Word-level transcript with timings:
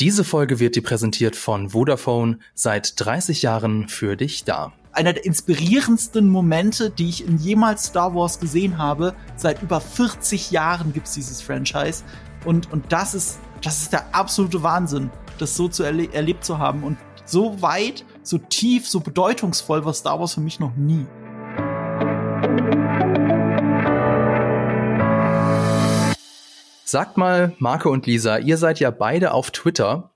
Diese 0.00 0.24
Folge 0.24 0.60
wird 0.60 0.76
dir 0.76 0.82
präsentiert 0.82 1.36
von 1.36 1.70
Vodafone, 1.70 2.38
seit 2.54 2.98
30 2.98 3.42
Jahren 3.42 3.86
für 3.86 4.16
dich 4.16 4.44
da. 4.44 4.72
Einer 4.92 5.12
der 5.12 5.26
inspirierendsten 5.26 6.26
Momente, 6.26 6.88
die 6.88 7.10
ich 7.10 7.26
in 7.26 7.36
jemals 7.36 7.84
Star 7.84 8.14
Wars 8.14 8.40
gesehen 8.40 8.78
habe. 8.78 9.14
Seit 9.36 9.62
über 9.62 9.78
40 9.78 10.52
Jahren 10.52 10.94
gibt's 10.94 11.12
dieses 11.12 11.42
Franchise. 11.42 12.02
Und, 12.46 12.72
und 12.72 12.90
das 12.90 13.14
ist, 13.14 13.40
das 13.60 13.82
ist 13.82 13.92
der 13.92 14.14
absolute 14.14 14.62
Wahnsinn, 14.62 15.10
das 15.36 15.54
so 15.54 15.68
zu 15.68 15.82
erle 15.82 16.10
erlebt 16.14 16.46
zu 16.46 16.56
haben. 16.56 16.82
Und 16.82 16.96
so 17.26 17.60
weit, 17.60 18.06
so 18.22 18.38
tief, 18.38 18.88
so 18.88 19.00
bedeutungsvoll 19.00 19.84
war 19.84 19.92
Star 19.92 20.18
Wars 20.18 20.32
für 20.32 20.40
mich 20.40 20.60
noch 20.60 20.74
nie. 20.76 21.04
Sagt 26.90 27.16
mal, 27.16 27.54
Marco 27.60 27.88
und 27.88 28.08
Lisa, 28.08 28.38
ihr 28.38 28.56
seid 28.56 28.80
ja 28.80 28.90
beide 28.90 29.30
auf 29.30 29.52
Twitter. 29.52 30.10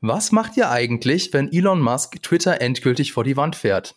Was 0.00 0.32
macht 0.32 0.56
ihr 0.56 0.70
eigentlich, 0.70 1.34
wenn 1.34 1.52
Elon 1.52 1.82
Musk 1.82 2.22
Twitter 2.22 2.62
endgültig 2.62 3.12
vor 3.12 3.24
die 3.24 3.36
Wand 3.36 3.56
fährt? 3.56 3.96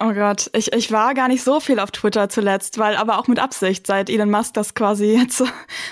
Oh 0.00 0.12
Gott, 0.12 0.48
ich, 0.52 0.72
ich 0.72 0.92
war 0.92 1.12
gar 1.14 1.26
nicht 1.26 1.42
so 1.42 1.58
viel 1.58 1.80
auf 1.80 1.90
Twitter 1.90 2.28
zuletzt, 2.28 2.78
weil 2.78 2.94
aber 2.94 3.18
auch 3.18 3.26
mit 3.26 3.40
Absicht, 3.40 3.84
seit 3.84 4.08
Elon 4.08 4.30
Musk 4.30 4.54
das 4.54 4.74
quasi 4.74 5.06
jetzt, 5.18 5.42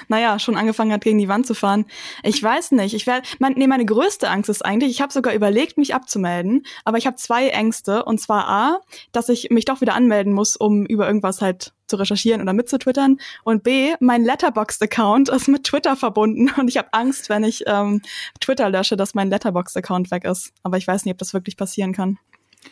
naja, 0.06 0.38
schon 0.38 0.56
angefangen 0.56 0.92
hat, 0.92 1.02
gegen 1.02 1.18
die 1.18 1.26
Wand 1.26 1.44
zu 1.44 1.54
fahren. 1.54 1.86
Ich 2.22 2.40
weiß 2.40 2.70
nicht. 2.70 2.94
Ich 2.94 3.08
werde, 3.08 3.26
mein, 3.40 3.54
nee, 3.54 3.66
meine 3.66 3.84
größte 3.84 4.30
Angst 4.30 4.48
ist 4.48 4.64
eigentlich, 4.64 4.92
ich 4.92 5.00
habe 5.00 5.12
sogar 5.12 5.34
überlegt, 5.34 5.76
mich 5.76 5.92
abzumelden, 5.92 6.64
aber 6.84 6.98
ich 6.98 7.06
habe 7.08 7.16
zwei 7.16 7.48
Ängste. 7.48 8.04
Und 8.04 8.20
zwar 8.20 8.46
A, 8.48 8.80
dass 9.10 9.28
ich 9.28 9.50
mich 9.50 9.64
doch 9.64 9.80
wieder 9.80 9.94
anmelden 9.94 10.32
muss, 10.32 10.54
um 10.54 10.86
über 10.86 11.08
irgendwas 11.08 11.40
halt 11.42 11.72
zu 11.88 11.96
recherchieren 11.96 12.40
oder 12.40 12.52
mitzutwittern. 12.52 13.18
Und 13.42 13.62
B, 13.64 13.94
mein 14.00 14.24
Letterboxd-Account 14.24 15.28
ist 15.30 15.48
mit 15.48 15.64
Twitter 15.64 15.96
verbunden 15.96 16.50
und 16.56 16.68
ich 16.68 16.76
habe 16.78 16.92
Angst, 16.92 17.28
wenn 17.28 17.42
ich 17.42 17.64
ähm, 17.66 18.02
Twitter 18.40 18.70
lösche, 18.70 18.96
dass 18.96 19.14
mein 19.14 19.30
Letterboxd-Account 19.30 20.10
weg 20.10 20.24
ist. 20.24 20.52
Aber 20.62 20.76
ich 20.76 20.86
weiß 20.86 21.04
nicht, 21.04 21.12
ob 21.12 21.18
das 21.18 21.34
wirklich 21.34 21.56
passieren 21.56 21.92
kann. 21.92 22.18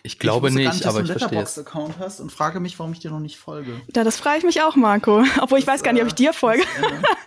Ich 0.03 0.19
glaube 0.19 0.49
ich 0.49 0.55
nicht, 0.55 0.87
aber 0.87 1.01
ich 1.01 1.11
verstehe 1.11 1.43
es. 1.43 1.59
Account 1.59 1.95
hast 1.99 2.21
und 2.21 2.31
frage 2.31 2.61
mich, 2.61 2.79
warum 2.79 2.93
ich 2.93 3.01
dir 3.01 3.11
noch 3.11 3.21
nicht 3.21 3.37
folge. 3.37 3.81
Ja, 3.95 4.05
das 4.05 4.17
frage 4.17 4.39
ich 4.39 4.45
mich 4.45 4.63
auch, 4.63 4.77
Marco. 4.77 5.25
Obwohl 5.41 5.59
ich 5.59 5.67
weiß 5.67 5.83
gar 5.83 5.93
nicht, 5.93 6.03
ob 6.03 6.09
ich 6.09 6.15
dir 6.15 6.33
folge. 6.33 6.63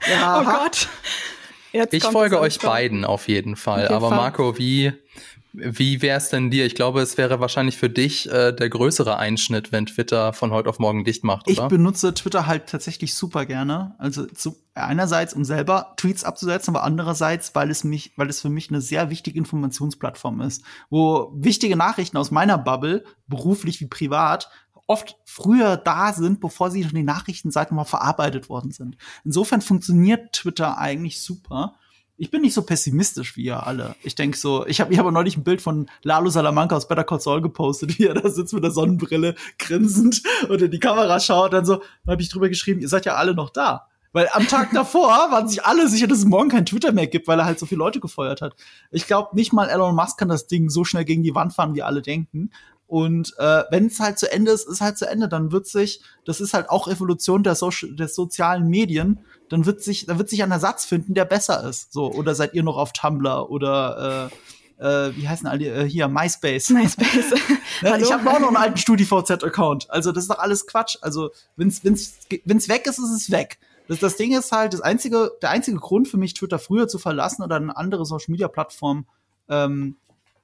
ja, 0.09 0.41
oh 0.41 0.43
Gott. 0.43 0.89
Jetzt 1.71 1.93
ich 1.93 2.03
folge 2.03 2.39
euch 2.39 2.59
beiden 2.59 3.05
auf 3.05 3.27
jeden 3.27 3.55
Fall. 3.55 3.75
Auf 3.75 3.81
jeden 3.83 3.95
aber 3.95 4.09
Fall. 4.09 4.17
Marco, 4.17 4.57
wie 4.57 4.93
wie 5.59 6.01
wäre 6.03 6.17
es 6.17 6.29
denn 6.29 6.51
dir? 6.51 6.65
Ich 6.65 6.75
glaube, 6.75 7.01
es 7.01 7.17
wäre 7.17 7.39
wahrscheinlich 7.39 7.77
für 7.77 7.89
dich 7.89 8.29
äh, 8.31 8.53
der 8.53 8.69
größere 8.69 9.17
Einschnitt, 9.17 9.71
wenn 9.71 9.87
Twitter 9.87 10.31
von 10.31 10.51
heute 10.51 10.69
auf 10.69 10.77
morgen 10.77 11.03
dicht 11.03 11.23
macht, 11.23 11.47
oder? 11.47 11.63
Ich 11.63 11.67
benutze 11.67 12.13
Twitter 12.13 12.45
halt 12.45 12.67
tatsächlich 12.67 13.15
super 13.15 13.45
gerne. 13.45 13.95
Also 13.97 14.27
zu, 14.27 14.55
einerseits, 14.75 15.33
um 15.33 15.43
selber 15.43 15.93
Tweets 15.97 16.23
abzusetzen, 16.23 16.75
aber 16.75 16.85
andererseits, 16.85 17.55
weil 17.55 17.71
es 17.71 17.83
mich, 17.83 18.13
weil 18.17 18.29
es 18.29 18.41
für 18.41 18.49
mich 18.49 18.69
eine 18.69 18.81
sehr 18.81 19.09
wichtige 19.09 19.39
Informationsplattform 19.39 20.41
ist, 20.41 20.63
wo 20.91 21.31
wichtige 21.33 21.75
Nachrichten 21.75 22.17
aus 22.17 22.29
meiner 22.29 22.59
Bubble, 22.59 23.03
beruflich 23.27 23.81
wie 23.81 23.87
privat, 23.87 24.49
oft 24.85 25.17
früher 25.25 25.75
da 25.75 26.13
sind, 26.13 26.39
bevor 26.39 26.69
sie 26.69 26.83
von 26.83 26.95
den 26.95 27.05
Nachrichtenseiten 27.05 27.75
mal 27.75 27.83
verarbeitet 27.83 28.47
worden 28.47 28.71
sind. 28.71 28.95
Insofern 29.25 29.61
funktioniert 29.61 30.33
Twitter 30.33 30.77
eigentlich 30.77 31.19
super 31.19 31.75
ich 32.17 32.31
bin 32.31 32.41
nicht 32.41 32.53
so 32.53 32.63
pessimistisch 32.63 33.37
wie 33.37 33.43
ihr 33.43 33.65
alle. 33.65 33.95
Ich 34.03 34.15
denke 34.15 34.37
so, 34.37 34.65
ich 34.65 34.81
habe 34.81 34.91
ich 34.91 34.99
hab 34.99 35.09
neulich 35.11 35.37
ein 35.37 35.43
Bild 35.43 35.61
von 35.61 35.87
Lalo 36.03 36.29
Salamanca 36.29 36.75
aus 36.75 36.87
Better 36.87 37.03
Call 37.03 37.19
Saul 37.19 37.41
gepostet, 37.41 37.99
wie 37.99 38.07
er 38.07 38.15
da 38.15 38.29
sitzt 38.29 38.53
mit 38.53 38.63
der 38.63 38.71
Sonnenbrille, 38.71 39.35
grinsend 39.59 40.23
und 40.49 40.61
in 40.61 40.71
die 40.71 40.79
Kamera 40.79 41.19
schaut. 41.19 41.53
Dann 41.53 41.65
so, 41.65 41.75
dann 41.75 42.13
habe 42.13 42.21
ich 42.21 42.29
drüber 42.29 42.49
geschrieben, 42.49 42.81
ihr 42.81 42.89
seid 42.89 43.05
ja 43.05 43.15
alle 43.15 43.35
noch 43.35 43.51
da. 43.51 43.87
Weil 44.13 44.29
am 44.31 44.47
Tag 44.47 44.71
davor 44.73 45.09
waren 45.31 45.47
sich 45.47 45.63
alle 45.63 45.87
sicher, 45.87 46.07
dass 46.07 46.19
es 46.19 46.25
morgen 46.25 46.49
kein 46.49 46.65
Twitter 46.65 46.91
mehr 46.91 47.07
gibt, 47.07 47.27
weil 47.27 47.39
er 47.39 47.45
halt 47.45 47.59
so 47.59 47.65
viele 47.65 47.79
Leute 47.79 47.99
gefeuert 47.99 48.41
hat. 48.41 48.55
Ich 48.89 49.05
glaube, 49.05 49.35
nicht 49.35 49.53
mal 49.53 49.69
Elon 49.69 49.95
Musk 49.95 50.17
kann 50.17 50.29
das 50.29 50.47
Ding 50.47 50.69
so 50.69 50.83
schnell 50.83 51.05
gegen 51.05 51.23
die 51.23 51.35
Wand 51.35 51.53
fahren, 51.53 51.75
wie 51.75 51.83
alle 51.83 52.01
denken. 52.01 52.49
Und 52.87 53.33
äh, 53.37 53.63
wenn 53.69 53.87
es 53.87 53.99
halt 53.99 54.17
zu 54.17 54.31
Ende 54.31 54.51
ist, 54.51 54.67
ist 54.67 54.79
halt 54.79 54.97
zu 54.97 55.07
Ende. 55.09 55.27
Dann 55.27 55.51
wird 55.51 55.67
sich, 55.67 56.01
das 56.25 56.39
ist 56.39 56.53
halt 56.53 56.69
auch 56.69 56.87
Evolution 56.87 57.43
der, 57.43 57.55
so 57.55 57.69
der 57.83 58.07
sozialen 58.07 58.67
Medien, 58.69 59.19
dann 59.49 59.65
wird 59.65 59.83
sich, 59.83 60.05
dann 60.05 60.17
wird 60.17 60.29
sich 60.29 60.41
ein 60.41 60.51
Ersatz 60.51 60.85
finden, 60.85 61.13
der 61.13 61.25
besser 61.25 61.67
ist. 61.67 61.91
So, 61.91 62.11
oder 62.11 62.33
seid 62.33 62.53
ihr 62.53 62.63
noch 62.63 62.77
auf 62.77 62.93
Tumblr 62.93 63.49
oder 63.49 64.29
äh, 64.31 64.35
äh, 64.79 65.15
wie 65.17 65.27
heißen 65.27 65.47
alle 65.47 65.65
äh, 65.65 65.89
hier 65.89 66.07
MySpace? 66.07 66.69
MySpace. 66.69 67.33
ja, 67.81 67.97
ich 67.97 68.11
habe 68.11 68.29
auch 68.29 68.39
noch 68.39 68.47
einen 68.47 68.57
alten 68.57 68.77
StudiVZ-Account. 68.77 69.89
Also 69.91 70.13
das 70.13 70.23
ist 70.23 70.29
doch 70.29 70.39
alles 70.39 70.65
Quatsch. 70.65 70.97
Also 71.01 71.31
wenn's 71.57 71.83
wenn's 71.83 72.17
wenn's 72.45 72.69
weg 72.69 72.87
ist, 72.87 72.99
ist 72.99 73.11
es 73.11 73.31
weg. 73.31 73.59
Das, 73.89 73.99
das 73.99 74.15
Ding 74.17 74.37
ist 74.37 74.51
halt, 74.51 74.73
das 74.73 74.81
einzige, 74.81 75.31
der 75.41 75.49
einzige 75.49 75.77
Grund 75.77 76.07
für 76.07 76.17
mich, 76.17 76.33
Twitter 76.33 76.59
früher 76.59 76.87
zu 76.87 76.99
verlassen 76.99 77.43
oder 77.43 77.55
eine 77.55 77.75
andere 77.75 78.05
Social-Media-Plattform 78.05 79.07
ähm, 79.49 79.97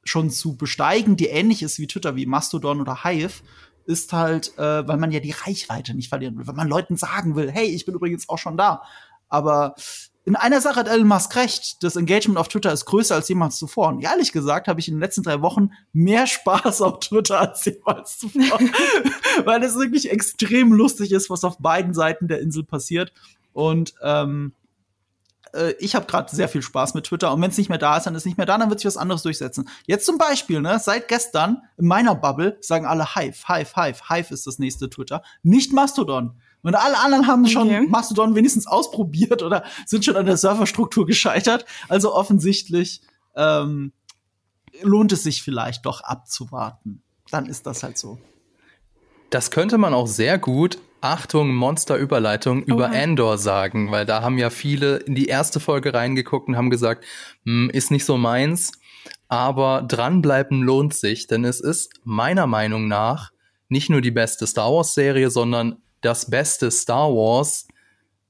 schon 0.03 0.29
zu 0.29 0.55
besteigen, 0.55 1.15
die 1.15 1.27
ähnlich 1.27 1.63
ist 1.63 1.79
wie 1.79 1.87
Twitter, 1.87 2.15
wie 2.15 2.25
Mastodon 2.25 2.81
oder 2.81 3.03
Hive, 3.03 3.43
ist 3.85 4.13
halt, 4.13 4.57
äh, 4.57 4.87
weil 4.87 4.97
man 4.97 5.11
ja 5.11 5.19
die 5.19 5.31
Reichweite 5.31 5.93
nicht 5.93 6.09
verlieren 6.09 6.37
will, 6.37 6.47
weil 6.47 6.55
man 6.55 6.67
Leuten 6.67 6.95
sagen 6.95 7.35
will, 7.35 7.51
hey, 7.51 7.65
ich 7.65 7.85
bin 7.85 7.95
übrigens 7.95 8.29
auch 8.29 8.37
schon 8.37 8.57
da. 8.57 8.83
Aber 9.29 9.75
in 10.25 10.37
einer 10.37 10.61
Sache 10.61 10.77
hat 10.77 10.87
Elon 10.87 11.07
Musk 11.07 11.35
recht. 11.35 11.83
Das 11.83 11.97
Engagement 11.97 12.37
auf 12.37 12.47
Twitter 12.47 12.71
ist 12.71 12.85
größer 12.85 13.15
als 13.15 13.27
jemals 13.27 13.57
zuvor. 13.57 13.89
Und 13.89 14.01
ehrlich 14.01 14.31
gesagt 14.31 14.67
habe 14.67 14.79
ich 14.79 14.87
in 14.87 14.95
den 14.95 15.01
letzten 15.01 15.23
drei 15.23 15.41
Wochen 15.41 15.71
mehr 15.91 16.27
Spaß 16.27 16.81
auf 16.81 16.99
Twitter 16.99 17.41
als 17.41 17.65
jemals 17.65 18.19
zuvor. 18.19 18.59
Weil 19.45 19.63
es 19.63 19.75
wirklich 19.75 20.09
extrem 20.09 20.71
lustig 20.71 21.11
ist, 21.11 21.29
was 21.29 21.43
auf 21.43 21.57
beiden 21.57 21.93
Seiten 21.93 22.29
der 22.29 22.39
Insel 22.39 22.63
passiert. 22.63 23.11
Und 23.51 23.95
ähm, 24.01 24.53
äh, 25.53 25.73
ich 25.79 25.95
habe 25.95 26.05
gerade 26.05 26.33
sehr 26.35 26.49
viel 26.49 26.61
Spaß 26.61 26.93
mit 26.93 27.05
Twitter 27.05 27.31
und 27.33 27.41
wenn 27.41 27.51
es 27.51 27.57
nicht 27.57 27.69
mehr 27.69 27.77
da 27.77 27.97
ist, 27.97 28.05
dann 28.05 28.15
ist 28.15 28.21
es 28.21 28.25
nicht 28.25 28.37
mehr 28.37 28.45
da, 28.45 28.57
dann 28.57 28.69
wird 28.69 28.79
sich 28.79 28.87
was 28.87 28.97
anderes 28.97 29.23
durchsetzen. 29.23 29.69
Jetzt 29.85 30.05
zum 30.05 30.17
Beispiel, 30.17 30.61
ne, 30.61 30.79
seit 30.79 31.07
gestern 31.07 31.61
in 31.77 31.87
meiner 31.87 32.15
Bubble 32.15 32.57
sagen 32.61 32.85
alle 32.85 33.15
Hive, 33.15 33.47
Hive, 33.47 33.75
Hive, 33.75 34.09
Hive 34.09 34.33
ist 34.33 34.47
das 34.47 34.59
nächste 34.59 34.89
Twitter, 34.89 35.23
nicht 35.43 35.73
Mastodon. 35.73 36.39
Und 36.61 36.75
alle 36.75 36.97
anderen 36.97 37.27
haben 37.27 37.45
schon 37.47 37.67
okay. 37.67 37.87
Mastodon 37.87 38.35
wenigstens 38.35 38.67
ausprobiert 38.67 39.43
oder 39.43 39.63
sind 39.85 40.05
schon 40.05 40.15
an 40.15 40.25
der 40.25 40.37
Serverstruktur 40.37 41.05
gescheitert. 41.05 41.65
Also 41.89 42.15
offensichtlich 42.15 43.01
ähm, 43.35 43.91
lohnt 44.81 45.11
es 45.11 45.23
sich 45.23 45.43
vielleicht 45.43 45.85
doch 45.85 46.01
abzuwarten. 46.01 47.03
Dann 47.31 47.47
ist 47.47 47.65
das 47.65 47.83
halt 47.83 47.97
so. 47.97 48.17
Das 49.29 49.51
könnte 49.51 49.77
man 49.77 49.93
auch 49.93 50.07
sehr 50.07 50.37
gut 50.37 50.79
Achtung, 51.03 51.53
Monsterüberleitung 51.53 52.63
über 52.63 52.85
Oha. 52.85 53.03
Andor 53.03 53.37
sagen, 53.37 53.91
weil 53.91 54.05
da 54.05 54.21
haben 54.21 54.37
ja 54.37 54.49
viele 54.49 54.97
in 54.97 55.15
die 55.15 55.25
erste 55.25 55.59
Folge 55.59 55.93
reingeguckt 55.93 56.47
und 56.47 56.55
haben 56.55 56.69
gesagt, 56.69 57.03
hm, 57.45 57.69
ist 57.71 57.91
nicht 57.91 58.05
so 58.05 58.17
meins, 58.17 58.71
aber 59.27 59.81
dranbleiben 59.81 60.61
lohnt 60.61 60.93
sich, 60.93 61.27
denn 61.27 61.43
es 61.43 61.59
ist 61.59 61.91
meiner 62.05 62.47
Meinung 62.47 62.87
nach 62.87 63.31
nicht 63.67 63.89
nur 63.89 63.99
die 63.99 64.11
beste 64.11 64.47
Star 64.47 64.71
Wars 64.71 64.93
Serie, 64.93 65.29
sondern 65.29 65.77
das 65.99 66.29
beste 66.29 66.71
Star 66.71 67.09
Wars 67.09 67.67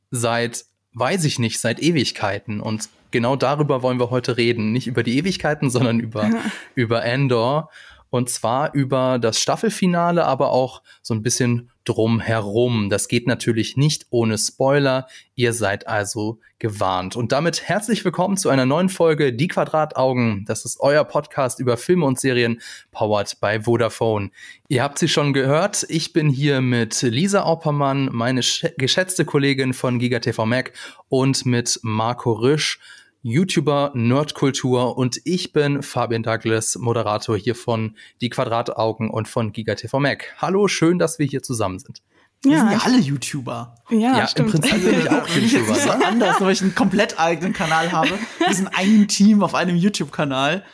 seit, 0.10 0.66
weiß 0.94 1.26
ich 1.26 1.38
nicht, 1.38 1.60
seit 1.60 1.80
Ewigkeiten. 1.80 2.60
Und 2.60 2.90
genau 3.12 3.36
darüber 3.36 3.84
wollen 3.84 4.00
wir 4.00 4.10
heute 4.10 4.38
reden, 4.38 4.72
nicht 4.72 4.88
über 4.88 5.04
die 5.04 5.18
Ewigkeiten, 5.20 5.70
sondern 5.70 6.00
über, 6.00 6.28
über 6.74 7.04
Andor 7.04 7.70
und 8.14 8.30
zwar 8.30 8.76
über 8.76 9.18
das 9.18 9.40
Staffelfinale, 9.40 10.24
aber 10.24 10.52
auch 10.52 10.84
so 11.02 11.16
ein 11.16 11.24
bisschen 11.24 11.72
drumherum. 11.84 12.92
Das 12.92 13.08
geht 13.08 13.26
natürlich 13.26 13.76
nicht 13.76 14.06
ohne 14.12 14.38
Spoiler. 14.38 15.08
Ihr 15.34 15.52
seid 15.52 15.88
also 15.88 16.40
gewarnt. 16.60 17.16
Und 17.16 17.32
damit 17.32 17.64
herzlich 17.68 18.06
willkommen 18.06 18.38
zu 18.38 18.50
einer 18.50 18.68
neuen 18.68 18.90
Folge 18.90 19.34
Die 19.34 19.48
Quadrataugen. 19.48 20.46
Das 20.46 20.64
ist 20.64 20.80
euer 20.80 21.04
Podcast 21.06 21.60
über 21.60 21.76
Filme 21.76 22.06
und 22.06 22.20
Serien, 22.20 22.62
powered 22.92 23.36
by 23.42 23.62
Vodafone. 23.64 24.30
Ihr 24.68 24.84
habt 24.84 25.00
sie 25.00 25.08
schon 25.08 25.34
gehört. 25.34 25.84
Ich 25.90 26.14
bin 26.14 26.30
hier 26.30 26.62
mit 26.62 27.02
Lisa 27.02 27.48
Oppermann, 27.48 28.10
meine 28.12 28.42
geschätzte 28.78 29.26
Kollegin 29.26 29.74
von 29.74 29.98
GigaTV 29.98 30.46
Mac 30.46 30.74
und 31.10 31.48
mit 31.48 31.80
Marco 31.82 32.34
Risch 32.34 32.78
YouTuber 33.26 33.94
Nerdkultur 33.96 34.98
und 34.98 35.22
ich 35.24 35.54
bin 35.54 35.82
Fabian 35.82 36.24
Douglas, 36.24 36.76
Moderator 36.76 37.38
hier 37.38 37.56
von 37.56 37.96
Die 38.20 38.30
Quadrataugen 38.30 39.10
und 39.10 39.30
von 39.30 39.54
GigaTV 39.54 39.98
Mac. 40.00 40.36
Hallo, 40.40 40.68
schön, 40.68 41.00
dass 41.00 41.20
wir 41.20 41.26
hier 41.26 41.42
zusammen 41.42 41.80
sind. 41.80 42.02
Wir 42.42 42.58
sind 42.58 42.72
ja 42.72 42.80
alle 42.84 42.98
YouTuber. 42.98 43.76
Ja, 43.92 44.18
ja 44.18 44.28
stimmt. 44.28 44.54
im 44.54 44.62
Prinzip 44.62 44.84
bin 44.84 45.00
ich 45.00 45.10
auch 45.10 45.26
YouTuber. 45.38 45.68
Das 45.70 45.78
ist 45.78 45.84
so 45.86 45.92
anders, 45.92 46.42
weil 46.42 46.52
ich 46.52 46.62
einen 46.62 46.76
komplett 46.76 47.18
eigenen 47.18 47.54
Kanal 47.54 47.94
habe. 47.94 48.12
Wir 48.46 48.54
sind 48.54 48.68
ein 48.74 49.08
Team 49.08 49.42
auf 49.42 49.56
einem 49.56 49.78
YouTube-Kanal. 49.78 50.66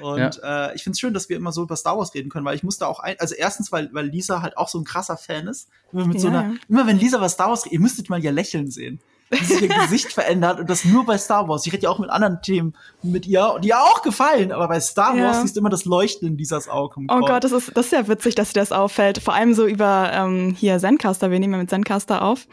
Und 0.00 0.18
ja. 0.18 0.68
äh, 0.70 0.74
ich 0.76 0.84
finde 0.84 0.94
es 0.94 1.00
schön, 1.00 1.12
dass 1.12 1.28
wir 1.28 1.36
immer 1.36 1.52
so 1.52 1.62
über 1.64 1.76
Star 1.76 1.98
Wars 1.98 2.14
reden 2.14 2.30
können, 2.30 2.46
weil 2.46 2.56
ich 2.56 2.62
musste 2.62 2.86
auch 2.86 3.00
ein, 3.00 3.16
also 3.18 3.34
erstens, 3.34 3.70
weil, 3.70 3.90
weil 3.92 4.06
Lisa 4.06 4.40
halt 4.40 4.56
auch 4.56 4.68
so 4.68 4.78
ein 4.78 4.84
krasser 4.84 5.18
Fan 5.18 5.46
ist. 5.46 5.68
Immer 5.92 6.06
mit 6.06 6.14
ja. 6.14 6.20
so 6.22 6.28
einer, 6.28 6.54
immer 6.70 6.86
wenn 6.86 6.98
Lisa 6.98 7.20
was 7.20 7.32
Star 7.32 7.50
Wars 7.50 7.66
redet, 7.66 7.74
ihr 7.74 7.80
müsstet 7.80 8.08
mal 8.08 8.24
ihr 8.24 8.32
Lächeln 8.32 8.70
sehen 8.70 8.98
wie 9.30 9.44
sich 9.44 9.62
ihr 9.62 9.68
Gesicht 9.68 10.12
verändert 10.12 10.60
und 10.60 10.70
das 10.70 10.84
nur 10.84 11.04
bei 11.04 11.18
Star 11.18 11.48
Wars. 11.48 11.66
Ich 11.66 11.72
rede 11.72 11.84
ja 11.84 11.90
auch 11.90 11.98
mit 11.98 12.10
anderen 12.10 12.40
Themen 12.42 12.74
mit 13.02 13.26
ihr, 13.26 13.56
die 13.62 13.68
ihr 13.68 13.78
auch 13.78 14.02
gefallen, 14.02 14.52
aber 14.52 14.68
bei 14.68 14.80
Star 14.80 15.10
Wars 15.10 15.36
ja. 15.36 15.42
siehst 15.42 15.56
du 15.56 15.60
immer 15.60 15.70
das 15.70 15.84
Leuchten 15.84 16.28
in 16.28 16.36
dieses 16.36 16.68
Auge. 16.68 17.00
Oh 17.08 17.20
Gott, 17.20 17.44
das 17.44 17.52
ist, 17.52 17.76
das 17.76 17.86
ist 17.86 17.92
ja 17.92 18.08
witzig, 18.08 18.34
dass 18.34 18.52
dir 18.52 18.60
das 18.60 18.72
auffällt. 18.72 19.18
Vor 19.18 19.34
allem 19.34 19.54
so 19.54 19.66
über 19.66 20.10
ähm, 20.12 20.54
hier 20.58 20.78
Zencaster, 20.78 21.30
wir 21.30 21.38
nehmen 21.38 21.54
ja 21.54 21.58
mit 21.58 21.70
Zencaster 21.70 22.22
auf. 22.22 22.46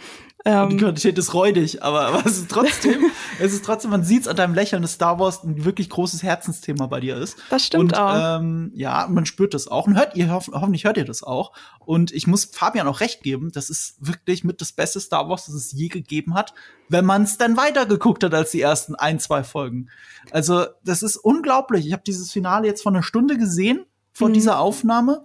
Ähm, 0.48 0.70
die 0.70 0.78
Qualität 0.78 1.18
ist 1.18 1.34
räudig, 1.34 1.82
aber, 1.82 2.06
aber 2.06 2.24
es 2.24 2.38
ist 2.38 2.52
trotzdem, 2.52 3.10
es 3.40 3.52
ist 3.52 3.66
trotzdem, 3.66 3.90
man 3.90 4.04
sieht 4.04 4.22
es 4.22 4.28
an 4.28 4.36
deinem 4.36 4.54
Lächeln, 4.54 4.84
dass 4.84 4.94
Star 4.94 5.18
Wars 5.18 5.44
ein 5.44 5.66
wirklich 5.66 5.90
großes 5.90 6.22
Herzensthema 6.22 6.86
bei 6.86 7.00
dir 7.00 7.18
ist. 7.18 7.38
Das 7.50 7.66
stimmt 7.66 7.94
und, 7.94 7.98
auch. 7.98 8.40
Ähm, 8.40 8.72
ja, 8.76 9.08
man 9.10 9.26
spürt 9.26 9.56
das 9.56 9.68
auch 9.68 9.88
und 9.88 9.98
hört 9.98 10.16
ihr, 10.16 10.32
hoff, 10.32 10.52
hoffentlich 10.54 10.84
hört 10.84 10.98
ihr 10.98 11.06
das 11.06 11.24
auch. 11.24 11.52
Und 11.80 12.12
ich 12.12 12.28
muss 12.28 12.46
Fabian 12.46 12.88
auch 12.88 13.00
recht 13.00 13.24
geben, 13.24 13.52
das 13.52 13.72
ist 13.72 13.96
wirklich 14.00 14.44
mit 14.44 14.62
das 14.62 14.72
beste 14.72 15.00
Star 15.00 15.28
Wars, 15.28 15.48
das 15.48 15.56
es 15.56 15.72
je 15.72 15.88
gegeben 15.88 16.36
hat, 16.36 16.54
wenn 16.90 17.06
man 17.06 17.24
es 17.24 17.40
dann 17.40 17.58
weitergeguckt 17.58 18.24
hat 18.24 18.36
als 18.36 18.52
die 18.52 18.62
ersten 18.62 18.94
ein, 18.94 19.20
zwei 19.20 19.44
Folgen. 19.44 19.90
Also, 20.30 20.66
das 20.84 21.02
ist 21.02 21.18
unglaublich. 21.18 21.88
Ich 21.88 21.94
habe 21.94 22.04
dieses 22.06 22.32
Finale 22.32 22.68
jetzt 22.68 22.84
vor 22.84 22.92
einer 22.92 23.02
Stunde 23.04 23.40
gesehen, 23.40 23.88
vor 24.14 24.30
mhm. 24.30 24.34
dieser 24.34 24.60
Aufnahme. 24.60 25.24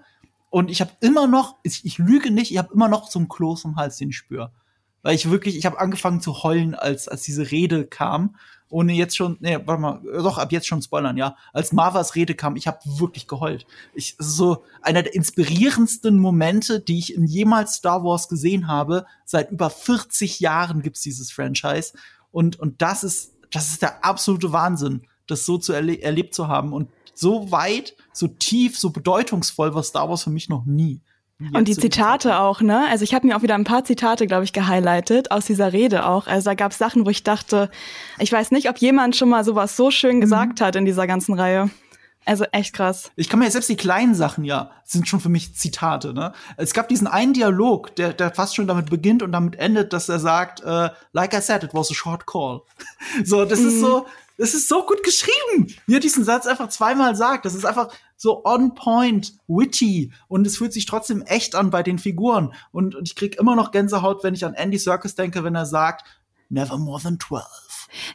Und 0.48 0.70
ich 0.70 0.80
habe 0.80 0.92
immer 1.00 1.26
noch, 1.26 1.56
ich, 1.62 1.84
ich 1.84 1.98
lüge 1.98 2.30
nicht, 2.30 2.50
ich 2.50 2.56
habe 2.56 2.72
immer 2.72 2.88
noch 2.88 3.10
so 3.10 3.18
einen 3.18 3.28
Kloß 3.28 3.66
im 3.66 3.76
Hals, 3.76 3.98
den 3.98 4.08
ich 4.08 4.16
spüre 4.16 4.50
weil 5.02 5.14
ich 5.14 5.30
wirklich, 5.30 5.56
ich 5.56 5.66
habe 5.66 5.78
angefangen 5.78 6.20
zu 6.20 6.42
heulen, 6.42 6.74
als 6.74 7.08
als 7.08 7.22
diese 7.22 7.50
Rede 7.50 7.86
kam, 7.86 8.36
ohne 8.70 8.92
jetzt 8.92 9.16
schon, 9.16 9.36
nee, 9.40 9.58
warte 9.64 9.80
mal, 9.80 10.00
doch 10.04 10.38
ab 10.38 10.52
jetzt 10.52 10.68
schon 10.68 10.80
spoilern, 10.80 11.16
ja. 11.16 11.36
Als 11.52 11.72
Marvas 11.72 12.14
Rede 12.14 12.34
kam, 12.34 12.56
ich 12.56 12.66
habe 12.68 12.78
wirklich 12.84 13.26
geheult. 13.26 13.66
Ich 13.94 14.14
so 14.18 14.64
einer 14.80 15.02
der 15.02 15.14
inspirierendsten 15.14 16.18
Momente, 16.18 16.80
die 16.80 16.98
ich 16.98 17.14
in 17.14 17.24
jemals 17.24 17.74
Star 17.74 18.04
Wars 18.04 18.28
gesehen 18.28 18.68
habe. 18.68 19.06
Seit 19.24 19.50
über 19.50 19.70
40 19.70 20.40
Jahren 20.40 20.82
gibt's 20.82 21.02
dieses 21.02 21.32
Franchise 21.32 21.94
und 22.30 22.58
und 22.60 22.80
das 22.80 23.04
ist 23.04 23.34
das 23.50 23.70
ist 23.70 23.82
der 23.82 24.04
absolute 24.04 24.52
Wahnsinn, 24.52 25.02
das 25.26 25.44
so 25.44 25.58
zu 25.58 25.72
erle 25.72 26.00
erlebt 26.00 26.34
zu 26.34 26.46
haben 26.46 26.72
und 26.72 26.90
so 27.12 27.50
weit, 27.50 27.96
so 28.12 28.28
tief, 28.28 28.78
so 28.78 28.90
bedeutungsvoll 28.90 29.74
war 29.74 29.82
Star 29.82 30.08
Wars 30.08 30.24
für 30.24 30.30
mich 30.30 30.48
noch 30.48 30.64
nie. 30.64 31.00
Und 31.54 31.68
die 31.68 31.76
Zitate 31.76 32.38
auch, 32.38 32.60
ne? 32.60 32.86
Also 32.90 33.02
ich 33.02 33.14
habe 33.14 33.26
mir 33.26 33.36
auch 33.36 33.42
wieder 33.42 33.54
ein 33.54 33.64
paar 33.64 33.84
Zitate, 33.84 34.26
glaube 34.26 34.44
ich, 34.44 34.52
gehighlightet 34.52 35.30
aus 35.30 35.46
dieser 35.46 35.72
Rede 35.72 36.04
auch. 36.04 36.26
Also 36.26 36.50
da 36.50 36.54
gab 36.54 36.72
es 36.72 36.78
Sachen, 36.78 37.06
wo 37.06 37.10
ich 37.10 37.22
dachte, 37.22 37.70
ich 38.18 38.30
weiß 38.30 38.50
nicht, 38.50 38.68
ob 38.68 38.78
jemand 38.78 39.16
schon 39.16 39.30
mal 39.30 39.44
sowas 39.44 39.76
so 39.76 39.90
schön 39.90 40.16
mhm. 40.16 40.20
gesagt 40.20 40.60
hat 40.60 40.76
in 40.76 40.84
dieser 40.84 41.06
ganzen 41.06 41.38
Reihe. 41.38 41.70
Also 42.26 42.44
echt 42.52 42.74
krass. 42.74 43.10
Ich 43.16 43.30
kann 43.30 43.38
mir 43.38 43.46
jetzt 43.46 43.54
selbst 43.54 43.70
die 43.70 43.76
kleinen 43.76 44.14
Sachen 44.14 44.44
ja 44.44 44.70
sind 44.84 45.08
schon 45.08 45.20
für 45.20 45.28
mich 45.28 45.54
Zitate. 45.54 46.12
Ne? 46.12 46.32
Es 46.56 46.74
gab 46.74 46.88
diesen 46.88 47.06
einen 47.06 47.32
Dialog, 47.32 47.94
der, 47.96 48.12
der 48.12 48.32
fast 48.32 48.56
schon 48.56 48.66
damit 48.66 48.90
beginnt 48.90 49.22
und 49.22 49.32
damit 49.32 49.56
endet, 49.56 49.92
dass 49.92 50.08
er 50.08 50.18
sagt, 50.18 50.62
uh, 50.64 50.88
like 51.12 51.32
I 51.32 51.40
said, 51.40 51.62
it 51.64 51.72
was 51.72 51.90
a 51.90 51.94
short 51.94 52.26
call. 52.26 52.62
so, 53.24 53.44
das 53.44 53.60
mhm. 53.60 53.68
ist 53.68 53.80
so, 53.80 54.06
das 54.36 54.54
ist 54.54 54.68
so 54.68 54.84
gut 54.84 55.02
geschrieben, 55.02 55.74
wie 55.86 55.94
er 55.94 56.00
diesen 56.00 56.24
Satz 56.24 56.46
einfach 56.46 56.68
zweimal 56.68 57.14
sagt. 57.14 57.44
Das 57.44 57.54
ist 57.54 57.64
einfach 57.64 57.88
so 58.20 58.44
on 58.44 58.74
point, 58.74 59.32
witty 59.48 60.12
und 60.28 60.46
es 60.46 60.58
fühlt 60.58 60.74
sich 60.74 60.84
trotzdem 60.84 61.22
echt 61.22 61.54
an 61.54 61.70
bei 61.70 61.82
den 61.82 61.98
Figuren. 61.98 62.52
Und, 62.70 62.94
und 62.94 63.08
ich 63.08 63.16
krieg 63.16 63.38
immer 63.38 63.56
noch 63.56 63.70
Gänsehaut, 63.70 64.22
wenn 64.22 64.34
ich 64.34 64.44
an 64.44 64.52
Andy 64.52 64.76
Serkis 64.76 65.14
denke, 65.14 65.42
wenn 65.42 65.54
er 65.54 65.64
sagt, 65.64 66.04
never 66.50 66.76
more 66.76 67.00
than 67.00 67.18
12. 67.18 67.46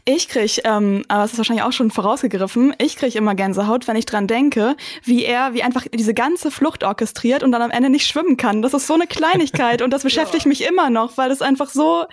Ich 0.06 0.30
krieg, 0.30 0.62
ähm, 0.64 1.04
aber 1.08 1.24
es 1.24 1.32
ist 1.34 1.38
wahrscheinlich 1.40 1.66
auch 1.66 1.72
schon 1.72 1.90
vorausgegriffen, 1.90 2.76
ich 2.78 2.98
krieg 2.98 3.16
immer 3.16 3.34
Gänsehaut, 3.34 3.88
wenn 3.88 3.96
ich 3.96 4.06
dran 4.06 4.28
denke, 4.28 4.78
wie 5.04 5.26
er, 5.26 5.56
wie 5.56 5.64
einfach 5.64 5.86
diese 5.92 6.14
ganze 6.14 6.52
Flucht 6.52 6.84
orchestriert 6.84 7.42
und 7.42 7.52
dann 7.52 7.64
am 7.64 7.72
Ende 7.72 7.90
nicht 7.90 8.06
schwimmen 8.06 8.38
kann. 8.38 8.62
Das 8.62 8.76
ist 8.76 8.86
so 8.86 8.94
eine 8.94 9.08
Kleinigkeit 9.08 9.82
und 9.82 9.92
das 9.92 10.04
beschäftigt 10.04 10.46
ja. 10.46 10.50
mich 10.50 10.66
immer 10.66 10.92
noch, 10.92 11.18
weil 11.18 11.32
es 11.32 11.42
einfach 11.42 11.70
so, 11.70 12.06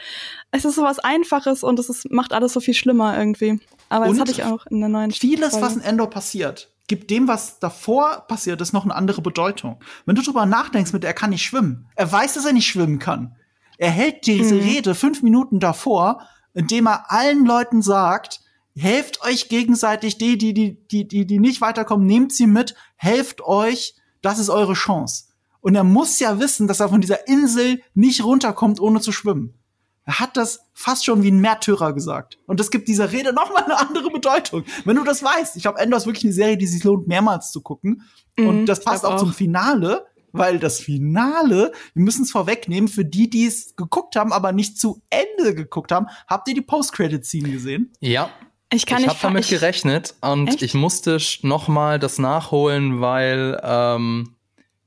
es 0.50 0.64
ist 0.64 0.76
so 0.76 0.82
was 0.82 0.98
Einfaches 0.98 1.62
und 1.62 1.78
es 1.78 1.90
ist, 1.90 2.10
macht 2.10 2.32
alles 2.32 2.54
so 2.54 2.60
viel 2.60 2.74
schlimmer 2.74 3.18
irgendwie. 3.18 3.60
Aber 3.90 4.06
und 4.06 4.12
das 4.12 4.20
hatte 4.20 4.32
ich 4.32 4.44
auch 4.44 4.64
in 4.66 4.80
der 4.80 4.88
neuen 4.88 5.10
Vieles, 5.10 5.50
Folge. 5.50 5.66
was 5.66 5.76
in 5.76 5.82
Endor 5.82 6.08
passiert, 6.08 6.71
gibt 6.92 7.10
dem, 7.10 7.26
was 7.26 7.58
davor 7.58 8.26
passiert 8.28 8.60
ist, 8.60 8.72
noch 8.72 8.84
eine 8.84 8.94
andere 8.94 9.22
Bedeutung. 9.22 9.80
Wenn 10.06 10.14
du 10.14 10.22
drüber 10.22 10.46
nachdenkst, 10.46 10.92
mit 10.92 11.04
er 11.04 11.14
kann 11.14 11.30
nicht 11.30 11.44
schwimmen. 11.44 11.88
Er 11.96 12.10
weiß, 12.10 12.34
dass 12.34 12.44
er 12.44 12.52
nicht 12.52 12.66
schwimmen 12.66 12.98
kann. 12.98 13.34
Er 13.78 13.90
hält 13.90 14.26
diese 14.26 14.54
mhm. 14.54 14.60
Rede 14.60 14.94
fünf 14.94 15.22
Minuten 15.22 15.58
davor 15.58 16.26
indem 16.54 16.86
er 16.86 17.10
allen 17.10 17.44
Leuten 17.44 17.82
sagt, 17.82 18.40
helft 18.74 19.22
euch 19.24 19.48
gegenseitig, 19.48 20.18
die, 20.18 20.38
die, 20.38 20.54
die, 20.54 20.86
die, 20.88 21.06
die, 21.06 21.26
die 21.26 21.38
nicht 21.38 21.60
weiterkommen, 21.60 22.06
nehmt 22.06 22.32
sie 22.32 22.46
mit, 22.46 22.74
helft 22.96 23.42
euch, 23.42 23.94
das 24.20 24.38
ist 24.38 24.50
eure 24.50 24.74
Chance. 24.74 25.24
Und 25.60 25.74
er 25.74 25.84
muss 25.84 26.18
ja 26.18 26.40
wissen, 26.40 26.66
dass 26.66 26.80
er 26.80 26.88
von 26.88 27.00
dieser 27.00 27.28
Insel 27.28 27.82
nicht 27.94 28.24
runterkommt, 28.24 28.80
ohne 28.80 29.00
zu 29.00 29.12
schwimmen. 29.12 29.54
Er 30.04 30.18
hat 30.18 30.36
das 30.36 30.68
fast 30.74 31.04
schon 31.04 31.22
wie 31.22 31.30
ein 31.30 31.40
Märtyrer 31.40 31.92
gesagt. 31.92 32.38
Und 32.46 32.58
das 32.58 32.70
gibt 32.70 32.88
dieser 32.88 33.12
Rede 33.12 33.32
noch 33.32 33.52
mal 33.52 33.62
eine 33.62 33.78
andere 33.78 34.10
Bedeutung. 34.10 34.64
Wenn 34.84 34.96
du 34.96 35.04
das 35.04 35.22
weißt. 35.22 35.56
Ich 35.56 35.62
glaube, 35.62 35.78
Endor 35.78 35.98
ist 35.98 36.06
wirklich 36.06 36.24
eine 36.24 36.32
Serie, 36.32 36.56
die 36.56 36.66
sich 36.66 36.82
lohnt, 36.82 37.06
mehrmals 37.06 37.52
zu 37.52 37.60
gucken. 37.60 38.02
Mhm, 38.36 38.48
und 38.48 38.66
das 38.66 38.80
passt 38.80 39.04
auch, 39.04 39.14
auch 39.14 39.18
zum 39.18 39.32
Finale 39.32 40.06
weil 40.32 40.58
das 40.58 40.80
Finale, 40.80 41.72
wir 41.94 42.02
müssen 42.02 42.22
es 42.22 42.30
vorwegnehmen, 42.30 42.88
für 42.88 43.04
die, 43.04 43.28
die 43.28 43.46
es 43.46 43.76
geguckt 43.76 44.16
haben, 44.16 44.32
aber 44.32 44.52
nicht 44.52 44.78
zu 44.78 45.02
Ende 45.10 45.54
geguckt 45.54 45.92
haben, 45.92 46.06
habt 46.26 46.48
ihr 46.48 46.54
die 46.54 46.62
Post-Credit-Scene 46.62 47.50
gesehen? 47.50 47.92
Ja. 48.00 48.30
Ich, 48.72 48.86
kann 48.86 49.02
ich 49.02 49.08
habe 49.08 49.18
damit 49.20 49.46
gerechnet 49.48 50.14
und 50.22 50.48
echt? 50.48 50.62
ich 50.62 50.72
musste 50.72 51.18
noch 51.42 51.68
mal 51.68 51.98
das 51.98 52.18
nachholen, 52.18 53.02
weil 53.02 53.60
ähm, 53.62 54.34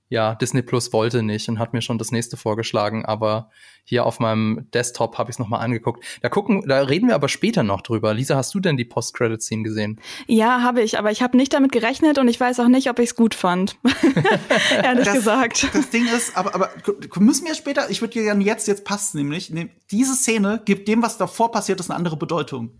ja, 0.09 0.35
Disney 0.35 0.61
Plus 0.61 0.93
wollte 0.93 1.23
nicht 1.23 1.49
und 1.49 1.57
hat 1.57 1.73
mir 1.73 1.81
schon 1.81 1.97
das 1.97 2.11
nächste 2.11 2.37
vorgeschlagen, 2.37 3.05
aber 3.05 3.49
hier 3.83 4.05
auf 4.05 4.19
meinem 4.19 4.67
Desktop 4.73 5.17
habe 5.17 5.29
ich 5.29 5.35
es 5.35 5.39
nochmal 5.39 5.61
angeguckt. 5.61 6.03
Da 6.21 6.29
gucken, 6.29 6.63
da 6.67 6.81
reden 6.81 7.07
wir 7.07 7.15
aber 7.15 7.29
später 7.29 7.63
noch 7.63 7.81
drüber. 7.81 8.13
Lisa, 8.13 8.35
hast 8.35 8.53
du 8.53 8.59
denn 8.59 8.77
die 8.77 8.85
Post-Credit-Scene 8.85 9.63
gesehen? 9.63 9.99
Ja, 10.27 10.61
habe 10.61 10.81
ich, 10.81 10.97
aber 10.97 11.11
ich 11.11 11.21
habe 11.21 11.37
nicht 11.37 11.53
damit 11.53 11.71
gerechnet 11.71 12.17
und 12.17 12.27
ich 12.27 12.39
weiß 12.39 12.59
auch 12.59 12.67
nicht, 12.67 12.89
ob 12.89 12.99
ich 12.99 13.09
es 13.09 13.15
gut 13.15 13.35
fand. 13.35 13.77
Ehrlich 14.83 15.05
das, 15.05 15.13
gesagt. 15.13 15.69
Das 15.73 15.89
Ding 15.89 16.07
ist, 16.07 16.35
aber, 16.35 16.55
aber 16.55 16.69
müssen 17.17 17.45
wir 17.45 17.55
später, 17.55 17.89
ich 17.89 18.01
würde 18.01 18.13
gerne 18.13 18.43
jetzt, 18.43 18.67
jetzt 18.67 18.85
passt 18.85 19.15
nämlich, 19.15 19.53
diese 19.91 20.15
Szene 20.15 20.61
gibt 20.65 20.87
dem, 20.87 21.03
was 21.03 21.17
davor 21.17 21.51
passiert 21.51 21.79
ist, 21.79 21.89
eine 21.89 21.97
andere 21.97 22.17
Bedeutung. 22.17 22.71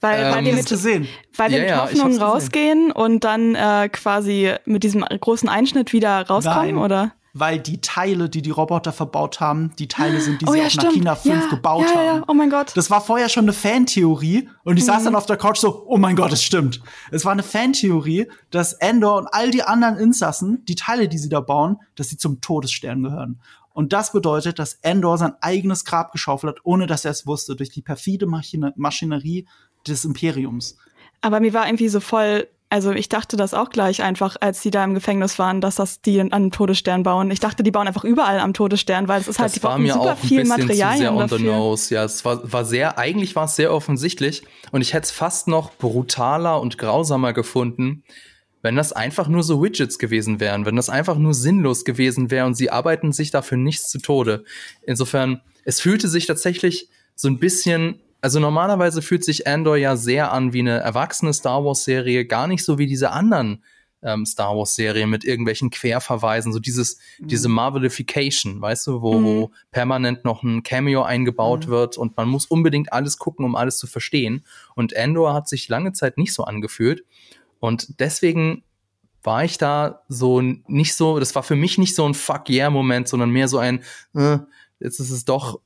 Weil, 0.00 0.24
ähm, 0.24 0.34
weil 0.34 0.44
wir 0.44 0.54
mit, 0.54 0.68
gesehen. 0.68 1.08
Weil 1.36 1.50
wir 1.50 1.58
ja, 1.58 1.62
mit 1.62 1.70
ja, 1.70 1.82
Hoffnung 1.82 2.18
rausgehen 2.18 2.90
und 2.90 3.24
dann 3.24 3.54
äh, 3.54 3.88
quasi 3.90 4.54
mit 4.64 4.82
diesem 4.82 5.02
großen 5.02 5.48
Einschnitt 5.48 5.92
wieder 5.92 6.26
rauskommen, 6.26 6.74
Nein, 6.74 6.78
oder? 6.78 7.12
Weil 7.32 7.60
die 7.60 7.80
Teile, 7.80 8.28
die 8.28 8.42
die 8.42 8.50
Roboter 8.50 8.92
verbaut 8.92 9.38
haben, 9.38 9.72
die 9.78 9.86
Teile 9.86 10.20
sind, 10.20 10.40
die 10.40 10.46
oh, 10.48 10.52
sie 10.52 10.58
ja, 10.58 10.66
auf 10.66 10.72
stimmt. 10.72 10.94
China 10.94 11.14
5 11.14 11.44
ja, 11.44 11.48
gebaut 11.48 11.86
ja, 11.94 11.94
haben. 11.94 12.24
Oh 12.26 12.34
mein 12.34 12.50
Gott. 12.50 12.72
Das 12.74 12.90
war 12.90 13.00
vorher 13.00 13.28
schon 13.28 13.44
eine 13.44 13.52
Fantheorie 13.52 14.48
und 14.64 14.78
ich 14.78 14.82
mhm. 14.82 14.88
saß 14.88 15.04
dann 15.04 15.14
auf 15.14 15.26
der 15.26 15.36
Couch 15.36 15.58
so, 15.58 15.84
oh 15.86 15.96
mein 15.96 16.16
Gott, 16.16 16.32
es 16.32 16.42
stimmt. 16.42 16.80
Es 17.12 17.24
war 17.24 17.30
eine 17.30 17.44
Fantheorie, 17.44 18.26
dass 18.50 18.72
Endor 18.72 19.16
und 19.16 19.28
all 19.28 19.52
die 19.52 19.62
anderen 19.62 19.96
Insassen, 19.96 20.64
die 20.64 20.74
Teile, 20.74 21.06
die 21.08 21.18
sie 21.18 21.28
da 21.28 21.40
bauen, 21.40 21.76
dass 21.94 22.08
sie 22.08 22.16
zum 22.16 22.40
Todesstern 22.40 23.02
gehören. 23.02 23.40
Und 23.72 23.92
das 23.92 24.12
bedeutet, 24.12 24.58
dass 24.58 24.74
Endor 24.82 25.16
sein 25.16 25.34
eigenes 25.40 25.84
Grab 25.84 26.10
geschaufelt 26.10 26.56
hat, 26.56 26.64
ohne 26.64 26.88
dass 26.88 27.04
er 27.04 27.12
es 27.12 27.26
wusste, 27.26 27.54
durch 27.54 27.70
die 27.70 27.82
perfide 27.82 28.26
Maschinerie 28.26 29.46
des 29.86 30.04
Imperiums. 30.04 30.76
Aber 31.20 31.40
mir 31.40 31.52
war 31.52 31.66
irgendwie 31.66 31.88
so 31.88 32.00
voll, 32.00 32.48
also 32.70 32.92
ich 32.92 33.08
dachte 33.08 33.36
das 33.36 33.52
auch 33.52 33.70
gleich 33.70 34.02
einfach, 34.02 34.36
als 34.40 34.62
die 34.62 34.70
da 34.70 34.84
im 34.84 34.94
Gefängnis 34.94 35.38
waren, 35.38 35.60
dass 35.60 35.74
das 35.74 36.00
die 36.00 36.20
an 36.20 36.32
einem 36.32 36.50
Todesstern 36.50 37.02
bauen. 37.02 37.30
Ich 37.30 37.40
dachte, 37.40 37.62
die 37.62 37.70
bauen 37.70 37.88
einfach 37.88 38.04
überall 38.04 38.38
am 38.38 38.54
Todesstern, 38.54 39.08
weil 39.08 39.20
es 39.20 39.28
ist 39.28 39.38
halt, 39.38 39.54
die 39.54 39.60
brauchen 39.60 39.86
super 39.86 40.16
viel 40.16 40.44
Material. 40.44 40.96
Sehr 40.96 41.14
on 41.14 41.28
the 41.28 41.42
nose. 41.42 41.94
Ja, 41.94 42.04
es 42.04 42.24
war, 42.24 42.50
war 42.50 42.64
sehr, 42.64 42.96
eigentlich 42.96 43.36
war 43.36 43.46
es 43.46 43.56
sehr 43.56 43.74
offensichtlich 43.74 44.44
und 44.70 44.82
ich 44.82 44.94
hätte 44.94 45.04
es 45.04 45.10
fast 45.10 45.48
noch 45.48 45.74
brutaler 45.76 46.60
und 46.60 46.78
grausamer 46.78 47.32
gefunden, 47.32 48.04
wenn 48.62 48.76
das 48.76 48.92
einfach 48.92 49.26
nur 49.28 49.42
so 49.42 49.62
Widgets 49.62 49.98
gewesen 49.98 50.38
wären, 50.38 50.64
wenn 50.64 50.76
das 50.76 50.90
einfach 50.90 51.16
nur 51.16 51.34
sinnlos 51.34 51.84
gewesen 51.84 52.30
wäre 52.30 52.46
und 52.46 52.54
sie 52.54 52.70
arbeiten 52.70 53.12
sich 53.12 53.30
dafür 53.30 53.58
nichts 53.58 53.90
zu 53.90 53.98
Tode. 53.98 54.44
Insofern, 54.82 55.40
es 55.64 55.80
fühlte 55.80 56.08
sich 56.08 56.26
tatsächlich 56.26 56.88
so 57.14 57.28
ein 57.28 57.38
bisschen 57.38 58.00
also 58.20 58.40
normalerweise 58.40 59.02
fühlt 59.02 59.24
sich 59.24 59.46
Andor 59.46 59.76
ja 59.76 59.96
sehr 59.96 60.32
an 60.32 60.52
wie 60.52 60.60
eine 60.60 60.78
erwachsene 60.78 61.32
Star 61.32 61.64
Wars 61.64 61.84
Serie, 61.84 62.26
gar 62.26 62.46
nicht 62.46 62.64
so 62.64 62.78
wie 62.78 62.86
diese 62.86 63.10
anderen 63.10 63.62
ähm, 64.02 64.24
Star 64.26 64.56
Wars 64.56 64.74
Serien 64.74 65.10
mit 65.10 65.24
irgendwelchen 65.24 65.70
Querverweisen, 65.70 66.52
so 66.52 66.58
dieses 66.58 66.98
mhm. 67.18 67.28
diese 67.28 67.48
Marvelification, 67.48 68.60
weißt 68.60 68.86
du, 68.86 69.02
wo, 69.02 69.18
mhm. 69.18 69.24
wo 69.24 69.50
permanent 69.70 70.24
noch 70.24 70.42
ein 70.42 70.62
Cameo 70.62 71.02
eingebaut 71.02 71.66
mhm. 71.66 71.70
wird 71.70 71.98
und 71.98 72.16
man 72.16 72.28
muss 72.28 72.46
unbedingt 72.46 72.92
alles 72.92 73.18
gucken, 73.18 73.44
um 73.44 73.56
alles 73.56 73.78
zu 73.78 73.86
verstehen. 73.86 74.44
Und 74.74 74.96
Andor 74.96 75.34
hat 75.34 75.48
sich 75.48 75.68
lange 75.68 75.92
Zeit 75.92 76.18
nicht 76.18 76.32
so 76.32 76.44
angefühlt 76.44 77.04
und 77.58 78.00
deswegen 78.00 78.64
war 79.22 79.44
ich 79.44 79.58
da 79.58 80.02
so 80.08 80.40
nicht 80.40 80.94
so, 80.94 81.18
das 81.18 81.34
war 81.34 81.42
für 81.42 81.56
mich 81.56 81.76
nicht 81.76 81.94
so 81.94 82.06
ein 82.08 82.14
Fuck 82.14 82.48
yeah 82.48 82.70
Moment, 82.70 83.06
sondern 83.06 83.30
mehr 83.30 83.48
so 83.48 83.58
ein 83.58 83.82
äh, 84.14 84.38
jetzt 84.78 84.98
ist 84.98 85.10
es 85.10 85.24
doch 85.26 85.60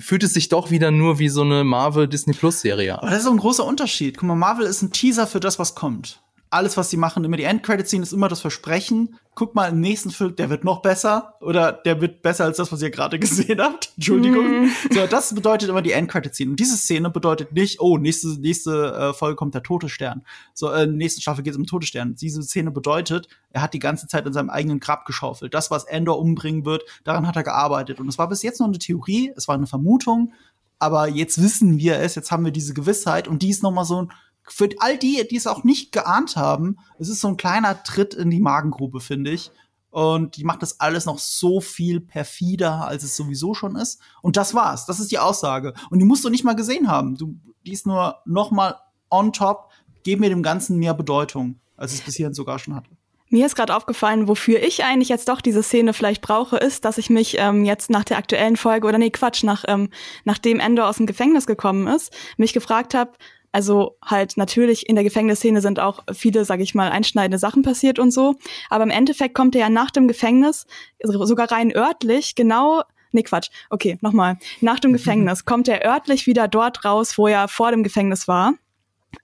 fühlt 0.00 0.22
es 0.22 0.34
sich 0.34 0.48
doch 0.48 0.70
wieder 0.70 0.90
nur 0.90 1.18
wie 1.18 1.28
so 1.28 1.42
eine 1.42 1.64
Marvel 1.64 2.08
Disney 2.08 2.34
Plus 2.34 2.60
Serie. 2.60 2.98
Aber 2.98 3.10
das 3.10 3.20
ist 3.20 3.24
so 3.24 3.30
ein 3.30 3.38
großer 3.38 3.64
Unterschied. 3.64 4.18
Guck 4.18 4.28
mal, 4.28 4.34
Marvel 4.34 4.66
ist 4.66 4.82
ein 4.82 4.92
Teaser 4.92 5.26
für 5.26 5.40
das, 5.40 5.58
was 5.58 5.74
kommt. 5.74 6.20
Alles, 6.50 6.76
was 6.76 6.90
sie 6.90 6.96
machen, 6.96 7.22
immer 7.22 7.36
die 7.36 7.44
Endcredit-Scene 7.44 8.02
ist 8.02 8.12
immer 8.12 8.28
das 8.28 8.40
Versprechen. 8.40 9.16
Guck 9.36 9.54
mal, 9.54 9.70
im 9.70 9.80
nächsten 9.80 10.10
Film, 10.10 10.34
der 10.34 10.50
wird 10.50 10.64
noch 10.64 10.82
besser 10.82 11.34
oder 11.40 11.72
der 11.72 12.00
wird 12.00 12.22
besser 12.22 12.44
als 12.44 12.56
das, 12.56 12.72
was 12.72 12.82
ihr 12.82 12.90
gerade 12.90 13.18
gesehen 13.20 13.60
habt. 13.60 13.92
Entschuldigung. 13.96 14.64
Mm. 14.64 14.70
So, 14.90 15.06
das 15.06 15.32
bedeutet 15.32 15.68
immer 15.68 15.80
die 15.80 15.92
Endcredit-Scene. 15.92 16.50
Und 16.50 16.58
diese 16.58 16.76
Szene 16.76 17.08
bedeutet 17.08 17.52
nicht, 17.52 17.80
oh, 17.80 17.98
nächste, 17.98 18.28
nächste 18.40 18.92
äh, 18.92 19.12
Folge 19.14 19.36
kommt 19.36 19.54
der 19.54 19.62
tote 19.62 19.88
Stern. 19.88 20.22
So, 20.52 20.70
äh, 20.70 20.88
nächste 20.88 21.22
Staffel 21.22 21.44
geht 21.44 21.52
es 21.52 21.58
um 21.58 21.66
Todesstern. 21.66 22.16
Diese 22.16 22.42
Szene 22.42 22.72
bedeutet, 22.72 23.28
er 23.50 23.62
hat 23.62 23.72
die 23.72 23.78
ganze 23.78 24.08
Zeit 24.08 24.26
in 24.26 24.32
seinem 24.32 24.50
eigenen 24.50 24.80
Grab 24.80 25.06
geschaufelt. 25.06 25.54
Das, 25.54 25.70
was 25.70 25.84
Endor 25.84 26.18
umbringen 26.18 26.64
wird, 26.64 26.82
daran 27.04 27.28
hat 27.28 27.36
er 27.36 27.44
gearbeitet. 27.44 28.00
Und 28.00 28.08
es 28.08 28.18
war 28.18 28.28
bis 28.28 28.42
jetzt 28.42 28.58
noch 28.58 28.66
eine 28.66 28.78
Theorie, 28.78 29.32
es 29.36 29.46
war 29.46 29.54
eine 29.54 29.68
Vermutung, 29.68 30.32
aber 30.80 31.08
jetzt 31.08 31.40
wissen 31.40 31.78
wir 31.78 31.98
es, 31.98 32.14
jetzt 32.14 32.32
haben 32.32 32.44
wir 32.44 32.52
diese 32.52 32.74
Gewissheit 32.74 33.28
und 33.28 33.42
die 33.42 33.50
ist 33.50 33.62
noch 33.62 33.70
mal 33.70 33.84
so 33.84 34.02
ein 34.02 34.12
für 34.52 34.68
all 34.78 34.98
die, 34.98 35.26
die 35.28 35.36
es 35.36 35.46
auch 35.46 35.64
nicht 35.64 35.92
geahnt 35.92 36.36
haben, 36.36 36.78
es 36.98 37.08
ist 37.08 37.20
so 37.20 37.28
ein 37.28 37.36
kleiner 37.36 37.82
Tritt 37.82 38.14
in 38.14 38.30
die 38.30 38.40
Magengrube, 38.40 39.00
finde 39.00 39.30
ich. 39.30 39.50
Und 39.90 40.36
die 40.36 40.44
macht 40.44 40.62
das 40.62 40.78
alles 40.78 41.04
noch 41.04 41.18
so 41.18 41.60
viel 41.60 42.00
perfider, 42.00 42.86
als 42.86 43.02
es 43.02 43.16
sowieso 43.16 43.54
schon 43.54 43.76
ist. 43.76 44.00
Und 44.22 44.36
das 44.36 44.54
war's. 44.54 44.86
Das 44.86 45.00
ist 45.00 45.10
die 45.10 45.18
Aussage. 45.18 45.74
Und 45.90 45.98
die 45.98 46.04
musst 46.04 46.24
du 46.24 46.30
nicht 46.30 46.44
mal 46.44 46.54
gesehen 46.54 46.88
haben. 46.88 47.16
Du, 47.16 47.34
die 47.66 47.72
ist 47.72 47.86
nur 47.86 48.18
noch 48.24 48.50
mal 48.52 48.76
on 49.10 49.32
top. 49.32 49.70
Gib 50.04 50.20
mir 50.20 50.30
dem 50.30 50.42
Ganzen 50.42 50.78
mehr 50.78 50.94
Bedeutung, 50.94 51.58
als 51.76 51.92
es 51.92 52.00
bis 52.00 52.16
hierhin 52.16 52.34
sogar 52.34 52.58
schon 52.58 52.76
hatte. 52.76 52.90
Mir 53.32 53.46
ist 53.46 53.54
gerade 53.54 53.76
aufgefallen, 53.76 54.26
wofür 54.26 54.60
ich 54.60 54.82
eigentlich 54.82 55.08
jetzt 55.08 55.28
doch 55.28 55.40
diese 55.40 55.62
Szene 55.62 55.92
vielleicht 55.92 56.20
brauche, 56.20 56.56
ist, 56.56 56.84
dass 56.84 56.98
ich 56.98 57.10
mich 57.10 57.36
ähm, 57.38 57.64
jetzt 57.64 57.88
nach 57.88 58.02
der 58.02 58.18
aktuellen 58.18 58.56
Folge 58.56 58.88
oder 58.88 58.98
nee 58.98 59.10
Quatsch 59.10 59.44
nach 59.44 59.64
ähm, 59.68 59.88
nachdem 60.24 60.58
Endor 60.58 60.88
aus 60.88 60.96
dem 60.96 61.06
Gefängnis 61.06 61.46
gekommen 61.46 61.86
ist, 61.86 62.12
mich 62.38 62.52
gefragt 62.52 62.92
habe, 62.92 63.12
also 63.52 63.96
halt 64.04 64.36
natürlich 64.36 64.88
in 64.88 64.94
der 64.94 65.04
Gefängnisszene 65.04 65.60
sind 65.60 65.80
auch 65.80 66.04
viele, 66.12 66.44
sag 66.44 66.60
ich 66.60 66.74
mal, 66.74 66.90
einschneidende 66.90 67.38
Sachen 67.38 67.62
passiert 67.62 67.98
und 67.98 68.12
so. 68.12 68.36
Aber 68.68 68.84
im 68.84 68.90
Endeffekt 68.90 69.34
kommt 69.34 69.54
er 69.54 69.62
ja 69.62 69.68
nach 69.70 69.90
dem 69.90 70.08
Gefängnis, 70.08 70.66
sogar 71.02 71.50
rein 71.50 71.74
örtlich, 71.74 72.34
genau 72.34 72.82
Nee, 73.12 73.24
Quatsch. 73.24 73.50
Okay, 73.70 73.98
nochmal. 74.02 74.38
Nach 74.60 74.78
dem 74.78 74.92
Gefängnis 74.92 75.44
kommt 75.44 75.66
er 75.66 75.84
örtlich 75.84 76.28
wieder 76.28 76.46
dort 76.46 76.84
raus, 76.84 77.18
wo 77.18 77.26
er 77.26 77.48
vor 77.48 77.72
dem 77.72 77.82
Gefängnis 77.82 78.28
war. 78.28 78.54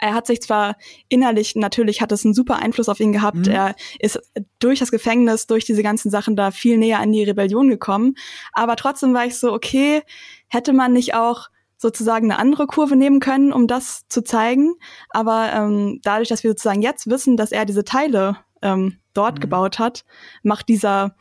Er 0.00 0.14
hat 0.14 0.26
sich 0.26 0.42
zwar 0.42 0.76
innerlich, 1.08 1.54
natürlich 1.54 2.00
hat 2.00 2.10
es 2.10 2.24
einen 2.24 2.34
super 2.34 2.56
Einfluss 2.56 2.88
auf 2.88 2.98
ihn 2.98 3.12
gehabt. 3.12 3.46
Mhm. 3.46 3.52
Er 3.52 3.76
ist 4.00 4.18
durch 4.58 4.80
das 4.80 4.90
Gefängnis, 4.90 5.46
durch 5.46 5.64
diese 5.64 5.84
ganzen 5.84 6.10
Sachen 6.10 6.34
da 6.34 6.50
viel 6.50 6.78
näher 6.78 6.98
an 6.98 7.12
die 7.12 7.22
Rebellion 7.22 7.68
gekommen. 7.68 8.16
Aber 8.52 8.74
trotzdem 8.74 9.14
war 9.14 9.26
ich 9.26 9.36
so, 9.36 9.52
okay, 9.52 10.02
hätte 10.48 10.72
man 10.72 10.92
nicht 10.92 11.14
auch 11.14 11.48
sozusagen 11.78 12.30
eine 12.30 12.40
andere 12.40 12.66
Kurve 12.66 12.96
nehmen 12.96 13.20
können, 13.20 13.52
um 13.52 13.66
das 13.66 14.06
zu 14.08 14.22
zeigen. 14.22 14.74
Aber 15.10 15.52
ähm, 15.52 16.00
dadurch, 16.02 16.28
dass 16.28 16.42
wir 16.42 16.50
sozusagen 16.50 16.82
jetzt 16.82 17.08
wissen, 17.08 17.36
dass 17.36 17.52
er 17.52 17.64
diese 17.64 17.84
Teile 17.84 18.38
ähm, 18.62 18.98
dort 19.14 19.36
mhm. 19.36 19.40
gebaut 19.40 19.78
hat, 19.78 20.04
macht 20.42 20.68
dieser 20.68 21.14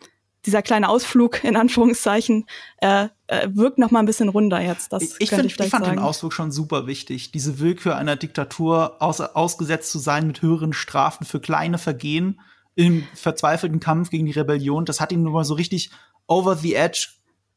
dieser 0.45 0.61
kleine 0.61 0.89
Ausflug 0.89 1.43
in 1.43 1.55
Anführungszeichen 1.55 2.45
äh, 2.77 3.07
äh, 3.27 3.49
wirkt 3.51 3.79
noch 3.79 3.91
mal 3.91 3.99
ein 3.99 4.05
bisschen 4.05 4.29
runder 4.29 4.61
jetzt. 4.61 4.93
Das 4.93 5.01
ich, 5.19 5.29
find, 5.29 5.45
ich, 5.45 5.59
ich 5.59 5.69
fand 5.69 5.85
sagen. 5.85 5.97
den 5.97 6.03
Ausflug 6.03 6.33
schon 6.33 6.51
super 6.51 6.87
wichtig. 6.87 7.31
Diese 7.31 7.59
Willkür 7.59 7.95
einer 7.95 8.15
Diktatur 8.15 8.97
aus, 8.99 9.21
ausgesetzt 9.21 9.91
zu 9.91 9.99
sein 9.99 10.27
mit 10.27 10.41
höheren 10.41 10.73
Strafen 10.73 11.25
für 11.25 11.39
kleine 11.39 11.77
Vergehen 11.77 12.39
im 12.75 13.07
verzweifelten 13.13 13.79
Kampf 13.79 14.09
gegen 14.09 14.25
die 14.25 14.33
Rebellion, 14.33 14.85
das 14.85 14.99
hat 14.99 15.11
ihn 15.11 15.23
nur 15.23 15.31
mal 15.31 15.45
so 15.45 15.53
richtig 15.53 15.91
over 16.27 16.55
the 16.55 16.75
edge 16.75 17.07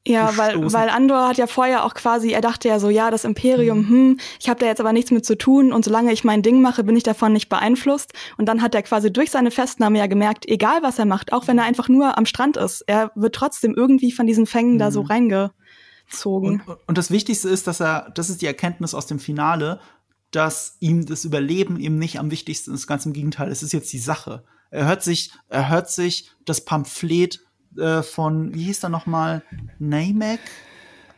ja, 0.07 0.37
weil, 0.37 0.73
weil 0.73 0.88
Andor 0.88 1.28
hat 1.28 1.37
ja 1.37 1.47
vorher 1.47 1.85
auch 1.85 1.93
quasi, 1.93 2.31
er 2.31 2.40
dachte 2.40 2.69
ja 2.69 2.78
so, 2.78 2.88
ja, 2.88 3.11
das 3.11 3.25
Imperium, 3.25 3.81
mhm. 3.81 3.88
hm, 3.88 4.21
ich 4.40 4.49
habe 4.49 4.59
da 4.61 4.67
jetzt 4.67 4.81
aber 4.81 4.93
nichts 4.93 5.11
mit 5.11 5.26
zu 5.26 5.37
tun 5.37 5.73
und 5.73 5.85
solange 5.85 6.12
ich 6.12 6.25
mein 6.25 6.43
Ding 6.43 6.62
mache, 6.62 6.85
bin 6.85 6.97
ich 6.97 7.02
davon 7.02 7.33
nicht 7.33 7.49
beeinflusst. 7.49 8.12
Und 8.38 8.47
dann 8.47 8.62
hat 8.62 8.75
er 8.75 8.83
quasi 8.83 9.12
durch 9.12 9.31
seine 9.31 9.50
Festnahme 9.50 9.99
ja 9.99 10.07
gemerkt, 10.07 10.49
egal 10.49 10.83
was 10.83 10.99
er 10.99 11.05
macht, 11.05 11.33
auch 11.33 11.47
wenn 11.47 11.59
er 11.59 11.64
einfach 11.64 11.88
nur 11.88 12.17
am 12.17 12.26
Strand 12.26 12.57
ist, 12.57 12.83
er 12.87 13.11
wird 13.17 13.35
trotzdem 13.35 13.75
irgendwie 13.75 14.12
von 14.12 14.26
diesen 14.26 14.47
Fängen 14.47 14.75
mhm. 14.75 14.78
da 14.78 14.90
so 14.90 15.02
mhm. 15.02 15.09
reingezogen. 15.09 16.62
Und, 16.64 16.78
und 16.87 16.99
das 16.99 17.11
Wichtigste 17.11 17.49
ist, 17.49 17.67
dass 17.67 17.81
er, 17.81 18.11
das 18.14 18.31
ist 18.31 18.40
die 18.40 18.47
Erkenntnis 18.47 18.95
aus 18.95 19.07
dem 19.07 19.19
Finale, 19.19 19.81
dass 20.31 20.76
ihm 20.81 21.07
das 21.07 21.25
Überleben 21.25 21.78
eben 21.81 21.99
nicht 21.99 22.19
am 22.19 22.31
wichtigsten 22.31 22.73
ist, 22.73 22.87
ganz 22.87 23.05
im 23.05 23.12
Gegenteil, 23.12 23.50
es 23.50 23.62
ist 23.62 23.73
jetzt 23.73 23.93
die 23.93 23.99
Sache. 23.99 24.45
Er 24.71 24.87
hört 24.87 25.02
sich, 25.02 25.33
er 25.49 25.69
hört 25.69 25.90
sich 25.90 26.31
das 26.45 26.64
Pamphlet 26.64 27.40
äh, 27.77 28.03
von, 28.03 28.55
wie 28.55 28.65
hieß 28.65 28.83
er 28.85 28.89
nochmal? 28.89 29.43
Namek? 29.79 30.41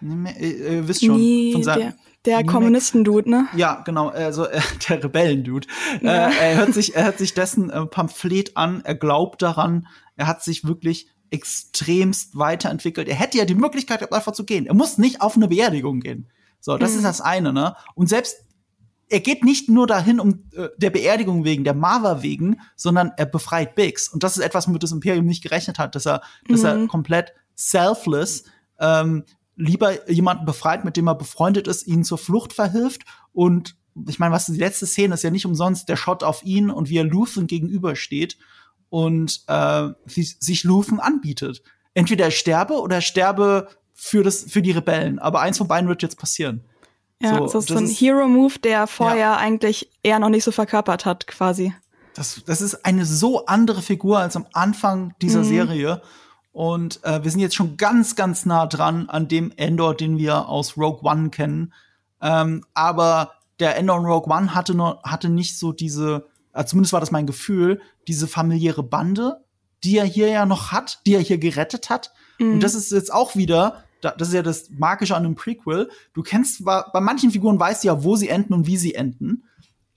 Äh, 0.03 0.79
äh, 0.79 0.89
wisst 0.89 1.05
schon. 1.05 1.17
Nee, 1.17 1.53
von 1.53 1.63
seinem, 1.63 1.81
der, 1.81 2.39
der 2.39 2.45
Kommunisten-Dude, 2.45 3.31
ne? 3.31 3.49
Ja, 3.55 3.83
genau, 3.85 4.09
also 4.09 4.47
äh, 4.47 4.61
der 4.89 5.03
Rebellen-Dude. 5.05 5.67
Ja. 6.03 6.29
Äh, 6.29 6.51
er 6.51 6.57
hört 6.57 6.75
sich, 6.75 6.95
er 6.95 7.05
hört 7.05 7.19
sich 7.19 7.35
dessen 7.35 7.71
äh, 7.71 7.87
Pamphlet 7.87 8.57
an, 8.57 8.83
er 8.85 8.95
glaubt 8.95 9.43
daran, 9.43 9.87
er 10.17 10.27
hat 10.27 10.43
sich 10.43 10.65
wirklich 10.65 11.09
extremst 11.31 12.37
weiterentwickelt. 12.37 13.09
Er 13.09 13.15
hätte 13.15 13.39
ja 13.39 13.45
die 13.45 13.55
Möglichkeit, 13.55 14.13
einfach 14.13 14.33
zu 14.33 14.45
gehen. 14.45 14.67
Er 14.67 14.75
muss 14.75 14.99
nicht 14.99 15.21
auf 15.21 15.37
eine 15.37 15.49
Beerdigung 15.49 16.01
gehen. 16.01 16.29
So, 16.61 16.77
das 16.77 16.91
mhm. 16.93 16.97
ist 16.99 17.05
das 17.05 17.21
eine, 17.21 17.53
ne? 17.53 17.75
Und 17.95 18.09
selbst 18.09 18.45
er 19.11 19.21
geht 19.21 19.45
nicht 19.45 19.69
nur 19.69 19.87
dahin 19.87 20.21
um 20.21 20.45
äh, 20.55 20.69
der 20.79 20.91
Beerdigung 20.91 21.45
wegen, 21.45 21.65
der 21.65 21.75
Mava 21.75 22.23
wegen, 22.23 22.61
sondern 22.77 23.13
er 23.17 23.27
befreit 23.27 23.75
Biggs. 23.75 24.09
Und 24.09 24.23
das 24.23 24.37
ist 24.37 24.45
etwas, 24.45 24.69
womit 24.69 24.83
das 24.83 24.93
Imperium 24.93 25.27
nicht 25.27 25.43
gerechnet 25.43 25.79
hat, 25.79 25.95
dass 25.95 26.07
er, 26.07 26.23
mhm. 26.47 26.53
dass 26.53 26.63
er 26.63 26.77
mhm. 26.77 26.89
komplett 26.89 27.35
selfless 27.57 28.45
ähm, 28.79 29.25
lieber 29.57 30.11
jemanden 30.11 30.47
befreit, 30.47 30.85
mit 30.85 30.97
dem 30.97 31.09
er 31.09 31.17
befreundet 31.17 31.67
ist, 31.67 31.87
ihn 31.87 32.05
zur 32.05 32.19
Flucht 32.19 32.53
verhilft. 32.53 33.03
Und 33.33 33.77
ich 34.09 34.19
meine, 34.19 34.33
was 34.33 34.47
die 34.47 34.57
letzte 34.57 34.87
Szene 34.87 35.15
ist 35.15 35.25
ja 35.25 35.31
nicht 35.31 35.45
umsonst 35.45 35.89
der 35.89 35.97
Shot 35.97 36.23
auf 36.23 36.45
ihn 36.45 36.71
und 36.71 36.89
wie 36.89 36.99
er 36.99 37.05
Luthen 37.05 37.49
gegenübersteht 37.49 38.39
und 38.89 39.43
äh, 39.49 39.89
sich 40.07 40.65
Luthen 40.65 41.01
anbietet. 41.01 41.63
Entweder 41.95 42.27
er 42.27 42.31
sterbe 42.31 42.75
oder 42.75 42.97
er 42.97 43.03
sterbe 43.03 43.69
für, 43.93 44.23
das, 44.23 44.45
für 44.45 44.63
die 44.63 44.71
Rebellen. 44.71 45.19
Aber 45.19 45.41
eins 45.41 45.59
von 45.59 45.69
beiden 45.69 45.89
wird 45.89 46.03
jetzt 46.03 46.19
passieren. 46.19 46.65
Ja, 47.23 47.37
so, 47.37 47.45
das 47.45 47.55
ist 47.55 47.69
so 47.69 47.77
ein 47.77 47.87
Hero-Move, 47.87 48.59
der 48.61 48.87
vorher 48.87 49.19
ja. 49.19 49.37
eigentlich 49.37 49.91
eher 50.03 50.19
noch 50.19 50.31
nicht 50.31 50.45
so 50.45 50.53
verkörpert 50.53 51.05
hat, 51.05 51.27
quasi. 51.27 51.75
Das, 52.15 52.43
das 52.47 52.61
ist 52.61 52.85
eine 52.87 53.05
so 53.05 53.47
andere 53.47 53.83
Figur 53.83 54.19
als 54.19 54.37
am 54.37 54.47
Anfang 54.53 55.15
dieser 55.21 55.41
mhm. 55.41 55.45
Serie. 55.45 56.03
Und 56.53 57.05
äh, 57.05 57.23
wir 57.23 57.31
sind 57.31 57.41
jetzt 57.41 57.55
schon 57.55 57.77
ganz, 57.77 58.17
ganz 58.17 58.47
nah 58.47 58.67
dran 58.67 59.09
an 59.09 59.29
dem 59.29 59.53
Endor, 59.57 59.95
den 59.95 60.19
wir 60.19 60.49
aus 60.49 60.77
Rogue 60.77 61.09
One 61.09 61.31
kennen. 61.31 61.73
Ähm, 62.21 62.65
aber 62.75 63.33
der 63.61 63.77
Endor 63.77 63.99
in 63.99 64.07
Rogue 64.07 64.35
One 64.35 64.55
hatte, 64.55 64.75
nur, 64.75 65.01
hatte 65.03 65.29
nicht 65.29 65.59
so 65.59 65.73
diese, 65.73 66.27
äh, 66.53 66.65
zumindest 66.65 66.93
war 66.93 67.01
das 67.01 67.11
mein 67.11 67.27
Gefühl, 67.27 67.81
diese 68.09 68.27
familiäre 68.27 68.83
Bande, 68.83 69.45
die 69.85 69.99
er 69.99 70.05
hier 70.05 70.29
ja 70.29 70.47
noch 70.47 70.73
hat, 70.73 71.01
die 71.07 71.15
er 71.15 71.21
hier 71.21 71.39
gerettet 71.39 71.91
hat. 71.91 72.13
Mhm. 72.39 72.55
Und 72.55 72.63
das 72.63 72.75
ist 72.75 72.91
jetzt 72.91 73.13
auch 73.13 73.37
wieder 73.37 73.85
das 74.01 74.29
ist 74.29 74.35
ja 74.35 74.43
das 74.43 74.71
Magische 74.71 75.17
an 75.17 75.25
einem 75.25 75.35
Prequel. 75.35 75.91
Du 76.15 76.23
kennst, 76.23 76.65
bei 76.65 77.01
manchen 77.01 77.31
Figuren 77.31 77.59
weißt 77.59 77.85
du 77.85 77.89
ja, 77.89 78.05
wo 78.05 78.17
sie 78.17 78.29
enden 78.29 78.55
und 78.55 78.67
wie 78.67 78.77
sie 78.77 78.95
enden. 78.95 79.45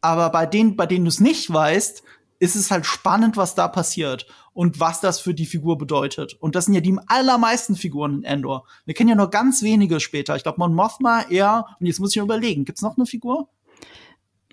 Aber 0.01 0.29
bei 0.29 0.45
denen, 0.45 0.75
bei 0.75 0.85
denen 0.85 1.05
du 1.05 1.09
es 1.09 1.19
nicht 1.19 1.51
weißt, 1.51 2.03
ist 2.39 2.55
es 2.55 2.71
halt 2.71 2.85
spannend, 2.85 3.37
was 3.37 3.55
da 3.55 3.69
passiert 3.69 4.27
und 4.51 4.79
was 4.79 4.99
das 4.99 5.19
für 5.19 5.33
die 5.33 5.45
Figur 5.45 5.77
bedeutet. 5.77 6.33
Und 6.41 6.55
das 6.55 6.65
sind 6.65 6.73
ja 6.73 6.81
die 6.81 6.97
allermeisten 7.07 7.75
Figuren 7.75 8.17
in 8.17 8.23
Endor. 8.23 8.65
Wir 8.85 8.93
kennen 8.93 9.09
ja 9.09 9.15
nur 9.15 9.29
ganz 9.29 9.63
wenige 9.63 9.99
später. 10.01 10.35
Ich 10.35 10.43
glaube, 10.43 10.59
Mon 10.59 10.73
Mothma 10.75 11.21
eher, 11.29 11.65
und 11.79 11.85
jetzt 11.85 11.99
muss 11.99 12.15
ich 12.15 12.21
überlegen, 12.21 12.65
gibt's 12.65 12.81
noch 12.81 12.97
eine 12.97 13.05
Figur? 13.05 13.47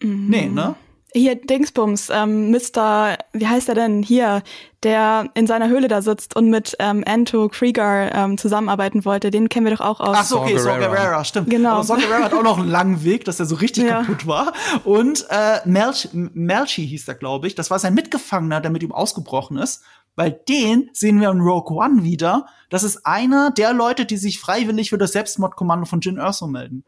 Mhm. 0.01 0.29
Nee, 0.29 0.49
ne? 0.49 0.77
Hier, 1.13 1.35
Dingsbums, 1.35 2.09
ähm, 2.11 2.53
Mr., 2.53 3.19
wie 3.33 3.47
heißt 3.47 3.69
er 3.69 3.75
denn 3.75 4.03
hier, 4.03 4.43
der 4.85 5.29
in 5.35 5.49
seiner 5.49 5.69
Höhle 5.69 5.89
da 5.89 6.03
sitzt 6.03 6.37
und 6.37 6.51
mit 6.51 6.77
ähm, 6.79 7.03
Anto 7.07 7.49
Krieger 7.49 8.15
ähm, 8.15 8.39
zusammenarbeiten 8.39 9.05
wollte, 9.05 9.31
den 9.31 9.49
kennen 9.49 9.67
wir 9.67 9.77
doch 9.77 9.85
auch 9.85 10.01
aus. 10.01 10.17
Ach 10.19 10.25
so, 10.25 10.41
okay, 10.41 10.57
Saw 10.57 10.79
Gerrera, 10.79 11.25
stimmt. 11.25 11.51
Genau. 11.51 11.75
Aber 11.75 11.85
Saw 11.85 12.01
Gerrera 12.01 12.25
hat 12.25 12.35
auch 12.35 12.45
noch 12.45 12.59
einen 12.59 12.69
langen 12.69 13.03
Weg, 13.03 13.25
dass 13.25 13.41
er 13.41 13.47
so 13.47 13.57
richtig 13.57 13.85
ja. 13.85 14.03
kaputt 14.03 14.27
war. 14.27 14.53
Und 14.85 15.27
äh, 15.31 15.59
Melch, 15.65 16.09
Melchi 16.13 16.87
hieß 16.87 17.09
er, 17.09 17.17
glaube 17.17 17.49
ich. 17.49 17.57
Das 17.57 17.71
war 17.71 17.79
sein 17.81 17.95
Mitgefangener, 17.95 18.61
der 18.61 18.71
mit 18.71 18.83
ihm 18.83 18.93
ausgebrochen 18.93 19.59
ist. 19.59 19.83
Weil 20.17 20.33
den 20.49 20.91
sehen 20.93 21.21
wir 21.21 21.31
in 21.31 21.41
Rogue 21.41 21.77
One 21.77 22.03
wieder. 22.03 22.47
Das 22.69 22.83
ist 22.83 23.07
einer 23.07 23.51
der 23.51 23.73
Leute, 23.73 24.07
die 24.07 24.17
sich 24.17 24.41
freiwillig 24.41 24.91
für 24.91 24.99
das 24.99 25.13
Selbstmordkommando 25.13 25.87
von 25.87 26.01
Jin 26.01 26.19
Erso 26.19 26.47
melden 26.47 26.85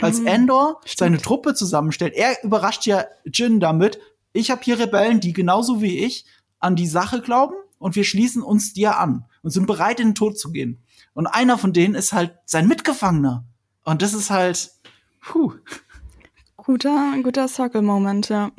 als 0.00 0.20
mhm. 0.20 0.26
Endor 0.26 0.80
Stimmt. 0.84 0.98
seine 0.98 1.18
Truppe 1.18 1.54
zusammenstellt, 1.54 2.14
er 2.14 2.42
überrascht 2.44 2.86
ja 2.86 3.04
Jin 3.24 3.60
damit, 3.60 3.98
ich 4.32 4.50
habe 4.50 4.62
hier 4.62 4.78
Rebellen, 4.78 5.20
die 5.20 5.32
genauso 5.32 5.80
wie 5.80 6.04
ich 6.04 6.26
an 6.58 6.76
die 6.76 6.86
Sache 6.86 7.22
glauben 7.22 7.54
und 7.78 7.96
wir 7.96 8.04
schließen 8.04 8.42
uns 8.42 8.72
dir 8.72 8.98
an 8.98 9.24
und 9.42 9.50
sind 9.50 9.66
bereit, 9.66 10.00
in 10.00 10.08
den 10.08 10.14
Tod 10.14 10.38
zu 10.38 10.52
gehen. 10.52 10.82
Und 11.14 11.26
einer 11.26 11.56
von 11.56 11.72
denen 11.72 11.94
ist 11.94 12.12
halt 12.12 12.34
sein 12.44 12.68
Mitgefangener. 12.68 13.44
Und 13.84 14.02
das 14.02 14.12
ist 14.12 14.30
halt, 14.30 14.70
puh. 15.22 15.54
Guter, 16.56 17.14
guter 17.22 17.48
Circle-Moment, 17.48 18.28
ja. 18.28 18.50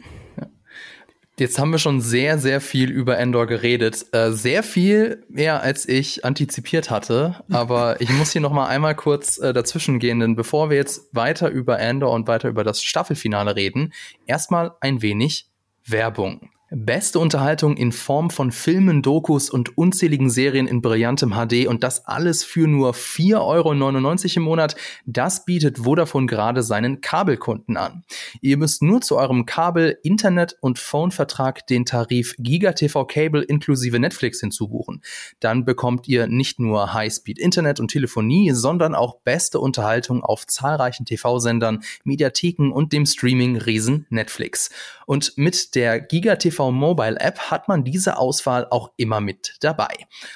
Jetzt 1.39 1.59
haben 1.59 1.71
wir 1.71 1.77
schon 1.77 2.01
sehr, 2.01 2.39
sehr 2.39 2.59
viel 2.61 2.89
über 2.89 3.19
Endor 3.19 3.45
geredet. 3.45 4.07
Äh, 4.11 4.31
sehr 4.31 4.63
viel 4.63 5.23
mehr, 5.29 5.61
als 5.61 5.87
ich 5.87 6.25
antizipiert 6.25 6.89
hatte. 6.89 7.43
Aber 7.51 8.01
ich 8.01 8.09
muss 8.09 8.31
hier 8.31 8.41
noch 8.41 8.51
mal 8.51 8.67
einmal 8.67 8.95
kurz 8.95 9.37
äh, 9.37 9.53
dazwischen 9.53 9.99
gehen, 9.99 10.19
denn 10.19 10.35
bevor 10.35 10.71
wir 10.71 10.77
jetzt 10.77 11.13
weiter 11.13 11.49
über 11.49 11.79
Endor 11.79 12.11
und 12.11 12.27
weiter 12.27 12.49
über 12.49 12.63
das 12.63 12.81
Staffelfinale 12.81 13.55
reden, 13.55 13.93
erstmal 14.25 14.71
ein 14.81 15.03
wenig 15.03 15.47
Werbung. 15.85 16.49
Beste 16.69 17.19
Unterhaltung 17.19 17.77
in 17.77 17.93
Form 17.93 18.29
von 18.29 18.51
Filmen, 18.51 19.01
Dokus 19.01 19.49
und 19.49 19.77
unzähligen 19.77 20.29
Serien 20.29 20.67
in 20.67 20.81
brillantem 20.81 21.31
HD 21.31 21.65
und 21.65 21.81
das 21.81 22.05
alles 22.07 22.43
für 22.43 22.67
nur 22.67 22.93
4,99 22.93 23.37
Euro 23.37 24.35
im 24.35 24.43
Monat. 24.43 24.75
Das 25.05 25.45
bietet 25.45 25.85
Vodafone 25.85 26.25
gerade 26.25 26.63
seinen 26.63 26.99
Kabelkunden 26.99 27.77
an. 27.77 28.03
Ihr 28.41 28.57
müsst 28.57 28.83
nur 28.83 28.99
zu 28.99 29.15
eurem 29.15 29.45
Kabel, 29.45 29.97
Internet 30.03 30.57
und 30.59 30.77
Phone-Vertrag 30.77 31.65
den 31.67 31.85
Tarif 31.85 32.35
GigaTV 32.37 33.05
Cable 33.05 33.43
inklusive 33.43 33.97
Netflix 33.97 34.41
hinzubuchen. 34.41 35.01
Dann 35.39 35.63
bekommt 35.63 36.09
ihr 36.09 36.27
nicht 36.27 36.59
nur 36.59 36.93
Highspeed 36.93 37.39
Internet 37.39 37.79
und 37.79 37.91
Telefonie, 37.91 38.51
sondern 38.51 38.93
auch 38.93 39.21
beste 39.21 39.61
Unterhaltung 39.61 40.21
auf 40.21 40.45
zahlreichen 40.45 41.05
TV-Sendern, 41.05 41.81
Mediatheken 42.03 42.73
und 42.73 42.91
dem 42.91 43.05
Streaming-Riesen 43.05 44.05
Netflix. 44.09 44.69
Und 45.05 45.37
mit 45.37 45.73
der 45.73 46.01
GigaTV 46.01 46.56
TV 46.57 46.71
Mobile 46.71 47.19
App 47.19 47.37
hat 47.51 47.67
man 47.67 47.83
diese 47.83 48.17
Auswahl 48.17 48.67
auch 48.71 48.91
immer 48.97 49.21
mit 49.21 49.57
dabei. 49.61 49.93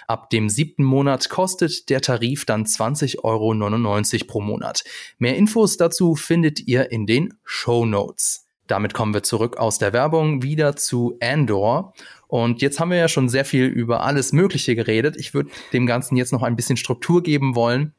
Ab 0.07 0.29
dem 0.29 0.49
siebten 0.49 0.83
Monat 0.83 1.29
kostet 1.29 1.89
der 1.89 2.01
Tarif 2.01 2.45
dann 2.45 2.65
20,99 2.65 3.23
Euro 3.23 4.27
pro 4.27 4.39
Monat. 4.39 4.83
Mehr 5.17 5.35
Infos 5.35 5.77
dazu 5.77 6.15
findet 6.15 6.59
ihr 6.59 6.91
in 6.91 7.07
den 7.07 7.33
Show 7.43 7.85
Notes. 7.85 8.47
Damit 8.67 8.93
kommen 8.93 9.15
wir 9.15 9.23
zurück 9.23 9.57
aus 9.57 9.79
der 9.79 9.93
Werbung 9.93 10.43
wieder 10.43 10.75
zu 10.75 11.17
Andor. 11.19 11.93
Und 12.27 12.61
jetzt 12.61 12.79
haben 12.79 12.91
wir 12.91 12.97
ja 12.97 13.07
schon 13.07 13.27
sehr 13.27 13.43
viel 13.43 13.65
über 13.65 14.03
alles 14.03 14.31
Mögliche 14.31 14.75
geredet. 14.75 15.17
Ich 15.17 15.33
würde 15.33 15.49
dem 15.73 15.87
Ganzen 15.87 16.15
jetzt 16.15 16.31
noch 16.31 16.43
ein 16.43 16.55
bisschen 16.55 16.77
Struktur 16.77 17.23
geben 17.23 17.55
wollen. 17.55 17.95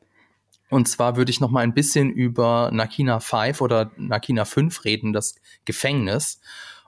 Und 0.71 0.89
zwar 0.89 1.17
würde 1.17 1.31
ich 1.31 1.41
noch 1.41 1.51
mal 1.51 1.61
ein 1.61 1.75
bisschen 1.75 2.11
über 2.11 2.71
Nakina 2.73 3.21
5 3.21 3.61
oder 3.61 3.91
Nakina 3.97 4.47
5 4.47 4.85
reden, 4.85 5.13
das 5.13 5.35
Gefängnis. 5.67 6.41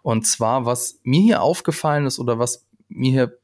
Und 0.04 0.26
zwar, 0.26 0.66
was 0.66 1.00
mir 1.02 1.22
hier 1.22 1.42
aufgefallen 1.42 2.04
ist 2.04 2.18
oder 2.18 2.38
was 2.38 2.66
mir 2.88 3.10
hier 3.10 3.38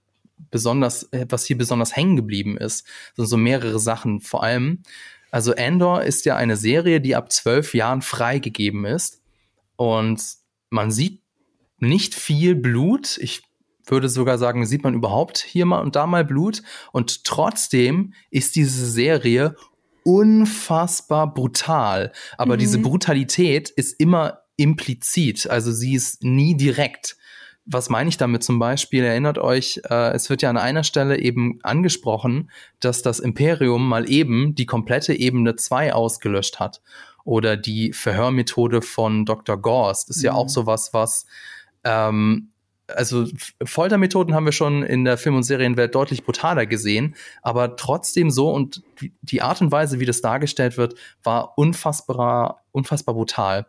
besonders, 0.51 1.09
was 1.31 1.47
hier 1.47 1.57
besonders 1.57 1.97
hängen 1.97 2.17
geblieben 2.17 2.59
ist, 2.59 2.87
sind 3.17 3.25
so 3.25 3.39
mehrere 3.39 3.79
Sachen. 3.79 4.21
Vor 4.21 4.43
allem, 4.43 4.83
also 5.31 5.55
Andor 5.57 6.03
ist 6.03 6.27
ja 6.27 6.37
eine 6.37 6.57
Serie, 6.57 7.01
die 7.01 7.17
ab 7.17 7.33
zwölf 7.33 7.73
Jahren 7.73 8.03
freigegeben 8.03 8.85
ist. 8.85 9.23
Und 9.77 10.23
man 10.69 10.91
sieht 10.91 11.23
nicht 11.79 12.15
viel 12.15 12.55
Blut. 12.57 13.17
Ich 13.17 13.41
würde 13.87 14.11
sogar 14.11 14.37
sagen, 14.37 14.67
sieht 14.67 14.85
man 14.85 14.93
überhaupt 14.93 15.39
hier 15.39 15.65
mal 15.65 15.81
und 15.81 15.97
da 15.97 16.07
mal 16.07 16.27
Blut. 16.27 16.63
Und 16.93 17.25
trotzdem 17.25 18.13
ist 18.31 18.55
diese 18.55 18.85
Serie 18.87 19.57
unfassbar 20.05 21.33
brutal. 21.33 22.13
Aber 22.37 22.57
mhm. 22.57 22.59
diese 22.59 22.79
Brutalität 22.81 23.71
ist 23.71 23.99
immer 23.99 24.41
implizit, 24.61 25.49
also 25.49 25.73
sie 25.73 25.95
ist 25.95 26.23
nie 26.23 26.57
direkt. 26.57 27.17
Was 27.67 27.89
meine 27.89 28.09
ich 28.09 28.17
damit 28.17 28.43
zum 28.43 28.59
Beispiel? 28.59 29.05
Erinnert 29.05 29.39
euch, 29.39 29.81
äh, 29.89 30.13
es 30.13 30.29
wird 30.29 30.43
ja 30.43 30.51
an 30.51 30.57
einer 30.57 30.83
Stelle 30.83 31.19
eben 31.19 31.61
angesprochen, 31.63 32.51
dass 32.81 33.03
das 33.03 33.21
Imperium 33.21 33.89
mal 33.89 34.11
eben 34.11 34.55
die 34.55 34.67
komplette 34.67 35.15
Ebene 35.15 35.57
2 35.57 35.95
ausgelöscht 35.95 36.59
hat. 36.59 36.81
Oder 37.25 37.57
die 37.57 37.93
Verhörmethode 37.93 38.83
von 38.83 39.25
Dr. 39.25 39.57
Gorst 39.57 40.11
ist 40.11 40.19
mhm. 40.19 40.25
ja 40.25 40.33
auch 40.33 40.45
mhm. 40.45 40.51
sowas, 40.51 40.91
was 40.93 41.27
ähm, 41.85 42.51
also 42.97 43.27
Foltermethoden 43.65 44.35
haben 44.35 44.45
wir 44.45 44.53
schon 44.53 44.83
in 44.83 45.05
der 45.05 45.19
Film- 45.19 45.37
und 45.37 45.43
Serienwelt 45.43 45.95
deutlich 45.95 46.25
brutaler 46.25 46.67
gesehen, 46.67 47.15
aber 47.43 47.77
trotzdem 47.77 48.31
so 48.31 48.51
und 48.51 48.83
die 49.23 49.43
Art 49.43 49.61
und 49.61 49.73
Weise, 49.73 50.01
wie 50.01 50.07
das 50.07 50.21
dargestellt 50.21 50.77
wird, 50.77 50.95
war 51.23 51.57
unfassbar, 51.57 52.63
unfassbar 52.73 53.15
brutal. 53.15 53.67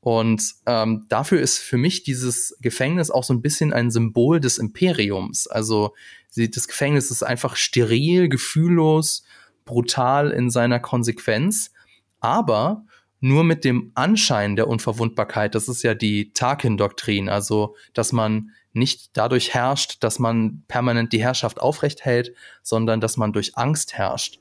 Und 0.00 0.54
ähm, 0.66 1.06
dafür 1.08 1.40
ist 1.40 1.58
für 1.58 1.76
mich 1.76 2.02
dieses 2.02 2.56
Gefängnis 2.60 3.10
auch 3.10 3.24
so 3.24 3.34
ein 3.34 3.42
bisschen 3.42 3.72
ein 3.72 3.90
Symbol 3.90 4.40
des 4.40 4.58
Imperiums. 4.58 5.46
Also 5.46 5.94
sie, 6.28 6.50
das 6.50 6.68
Gefängnis 6.68 7.10
ist 7.10 7.22
einfach 7.22 7.56
steril, 7.56 8.28
gefühllos, 8.28 9.24
brutal 9.64 10.30
in 10.30 10.50
seiner 10.50 10.78
Konsequenz, 10.78 11.72
aber 12.20 12.84
nur 13.20 13.42
mit 13.42 13.64
dem 13.64 13.90
Anschein 13.94 14.54
der 14.54 14.68
Unverwundbarkeit. 14.68 15.54
Das 15.54 15.68
ist 15.68 15.82
ja 15.82 15.94
die 15.94 16.32
Tarkin-Doktrin, 16.32 17.28
also 17.28 17.74
dass 17.92 18.12
man 18.12 18.52
nicht 18.72 19.16
dadurch 19.16 19.54
herrscht, 19.54 20.02
dass 20.04 20.18
man 20.18 20.62
permanent 20.68 21.12
die 21.12 21.22
Herrschaft 21.22 21.60
aufrecht 21.60 22.04
hält, 22.04 22.34
sondern 22.62 23.00
dass 23.00 23.16
man 23.16 23.32
durch 23.32 23.56
Angst 23.56 23.94
herrscht. 23.94 24.38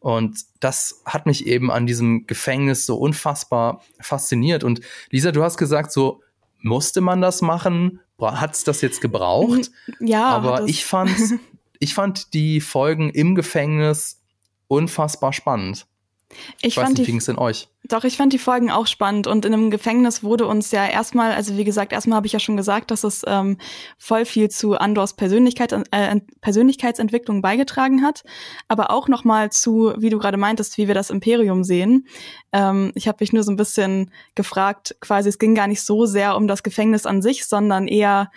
Und 0.00 0.44
das 0.60 1.02
hat 1.04 1.26
mich 1.26 1.46
eben 1.46 1.70
an 1.70 1.86
diesem 1.86 2.26
Gefängnis 2.26 2.86
so 2.86 2.96
unfassbar 2.96 3.82
fasziniert. 4.00 4.62
Und 4.62 4.80
Lisa, 5.10 5.32
du 5.32 5.42
hast 5.42 5.58
gesagt, 5.58 5.92
so 5.92 6.22
musste 6.60 7.00
man 7.00 7.20
das 7.20 7.42
machen? 7.42 8.00
Hat 8.20 8.54
es 8.54 8.64
das 8.64 8.80
jetzt 8.80 9.00
gebraucht? 9.00 9.70
Ja. 10.00 10.26
Aber 10.28 10.66
ich 10.66 10.84
fand, 10.84 11.10
ich 11.78 11.94
fand 11.94 12.32
die 12.34 12.60
Folgen 12.60 13.10
im 13.10 13.34
Gefängnis 13.34 14.20
unfassbar 14.68 15.32
spannend. 15.32 15.86
Ich, 16.60 16.68
ich 16.68 16.76
weiß 16.76 16.90
nicht, 16.90 16.98
wie 16.98 17.04
ging 17.04 17.16
es 17.16 17.24
denn 17.24 17.38
euch? 17.38 17.68
Doch, 17.84 18.04
ich 18.04 18.18
fand 18.18 18.34
die 18.34 18.38
Folgen 18.38 18.70
auch 18.70 18.86
spannend 18.86 19.26
und 19.26 19.46
in 19.46 19.54
einem 19.54 19.70
Gefängnis 19.70 20.22
wurde 20.22 20.46
uns 20.46 20.70
ja 20.72 20.86
erstmal, 20.86 21.32
also 21.32 21.56
wie 21.56 21.64
gesagt, 21.64 21.92
erstmal 21.92 22.16
habe 22.16 22.26
ich 22.26 22.34
ja 22.34 22.38
schon 22.38 22.56
gesagt, 22.56 22.90
dass 22.90 23.02
es 23.02 23.22
ähm, 23.26 23.56
voll 23.96 24.26
viel 24.26 24.50
zu 24.50 24.76
Andors 24.76 25.14
Persönlichkeit, 25.14 25.72
äh, 25.72 26.20
Persönlichkeitsentwicklung 26.42 27.40
beigetragen 27.40 28.02
hat, 28.02 28.24
aber 28.68 28.90
auch 28.90 29.08
nochmal 29.08 29.50
zu, 29.50 29.94
wie 29.96 30.10
du 30.10 30.18
gerade 30.18 30.36
meintest, 30.36 30.76
wie 30.76 30.86
wir 30.86 30.94
das 30.94 31.08
Imperium 31.08 31.64
sehen. 31.64 32.06
Ähm, 32.52 32.92
ich 32.94 33.08
habe 33.08 33.18
mich 33.20 33.32
nur 33.32 33.42
so 33.42 33.52
ein 33.52 33.56
bisschen 33.56 34.10
gefragt, 34.34 34.96
quasi 35.00 35.30
es 35.30 35.38
ging 35.38 35.54
gar 35.54 35.66
nicht 35.66 35.82
so 35.82 36.04
sehr 36.04 36.36
um 36.36 36.46
das 36.46 36.62
Gefängnis 36.62 37.06
an 37.06 37.22
sich, 37.22 37.46
sondern 37.46 37.88
eher, 37.88 38.30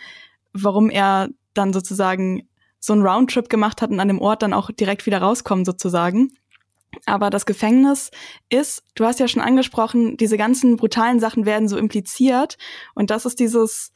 warum 0.54 0.89
er 0.89 1.30
dann 1.54 1.73
sozusagen 1.73 2.47
so 2.80 2.93
einen 2.93 3.06
Roundtrip 3.06 3.49
gemacht 3.49 3.82
hat 3.82 3.91
und 3.91 3.99
an 3.99 4.08
dem 4.08 4.19
Ort 4.19 4.41
dann 4.41 4.54
auch 4.54 4.71
direkt 4.71 5.06
wieder 5.06 5.21
rauskommt 5.21 5.65
sozusagen. 5.65 6.32
Aber 7.06 7.30
das 7.30 7.45
Gefängnis 7.45 8.12
ist, 8.49 8.84
du 8.95 9.06
hast 9.06 9.19
ja 9.19 9.27
schon 9.27 9.41
angesprochen, 9.41 10.17
diese 10.17 10.38
ganzen 10.38 10.75
brutalen 10.75 11.19
Sachen 11.19 11.45
werden 11.45 11.67
so 11.67 11.77
impliziert. 11.77 12.58
Und 12.95 13.10
das 13.10 13.25
ist 13.25 13.39
dieses, 13.39 13.93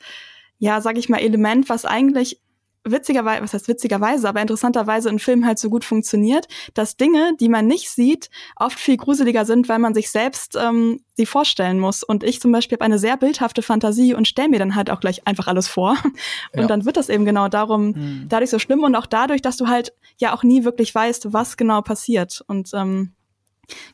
ja, 0.57 0.81
sag 0.81 0.97
ich 0.97 1.09
mal, 1.09 1.19
Element, 1.19 1.69
was 1.69 1.85
eigentlich 1.85 2.41
witzigerweise, 2.85 3.41
was 3.41 3.53
heißt 3.53 3.67
witzigerweise, 3.67 4.29
aber 4.29 4.41
interessanterweise 4.41 5.09
in 5.09 5.19
Filmen 5.19 5.45
halt 5.45 5.59
so 5.59 5.69
gut 5.69 5.83
funktioniert, 5.83 6.47
dass 6.73 6.97
Dinge, 6.97 7.33
die 7.39 7.49
man 7.49 7.67
nicht 7.67 7.89
sieht, 7.89 8.29
oft 8.55 8.79
viel 8.79 8.97
gruseliger 8.97 9.45
sind, 9.45 9.67
weil 9.67 9.79
man 9.79 9.93
sich 9.93 10.11
selbst 10.11 10.55
ähm, 10.55 11.01
sie 11.15 11.25
vorstellen 11.25 11.79
muss. 11.79 12.03
Und 12.03 12.23
ich 12.23 12.39
zum 12.39 12.51
Beispiel 12.51 12.75
habe 12.77 12.85
eine 12.85 12.99
sehr 12.99 13.17
bildhafte 13.17 13.61
Fantasie 13.61 14.13
und 14.13 14.27
stelle 14.27 14.49
mir 14.49 14.59
dann 14.59 14.75
halt 14.75 14.89
auch 14.89 14.99
gleich 14.99 15.27
einfach 15.27 15.47
alles 15.47 15.67
vor. 15.67 15.97
Und 16.53 16.61
ja. 16.61 16.67
dann 16.67 16.85
wird 16.85 16.97
das 16.97 17.09
eben 17.09 17.25
genau 17.25 17.47
darum, 17.47 17.87
mhm. 17.87 18.25
dadurch 18.29 18.49
so 18.49 18.59
schlimm 18.59 18.83
und 18.83 18.95
auch 18.95 19.05
dadurch, 19.05 19.41
dass 19.41 19.57
du 19.57 19.67
halt 19.67 19.93
ja 20.17 20.33
auch 20.33 20.43
nie 20.43 20.63
wirklich 20.63 20.93
weißt, 20.93 21.33
was 21.33 21.57
genau 21.57 21.81
passiert. 21.81 22.43
Und 22.47 22.71
ähm, 22.73 23.13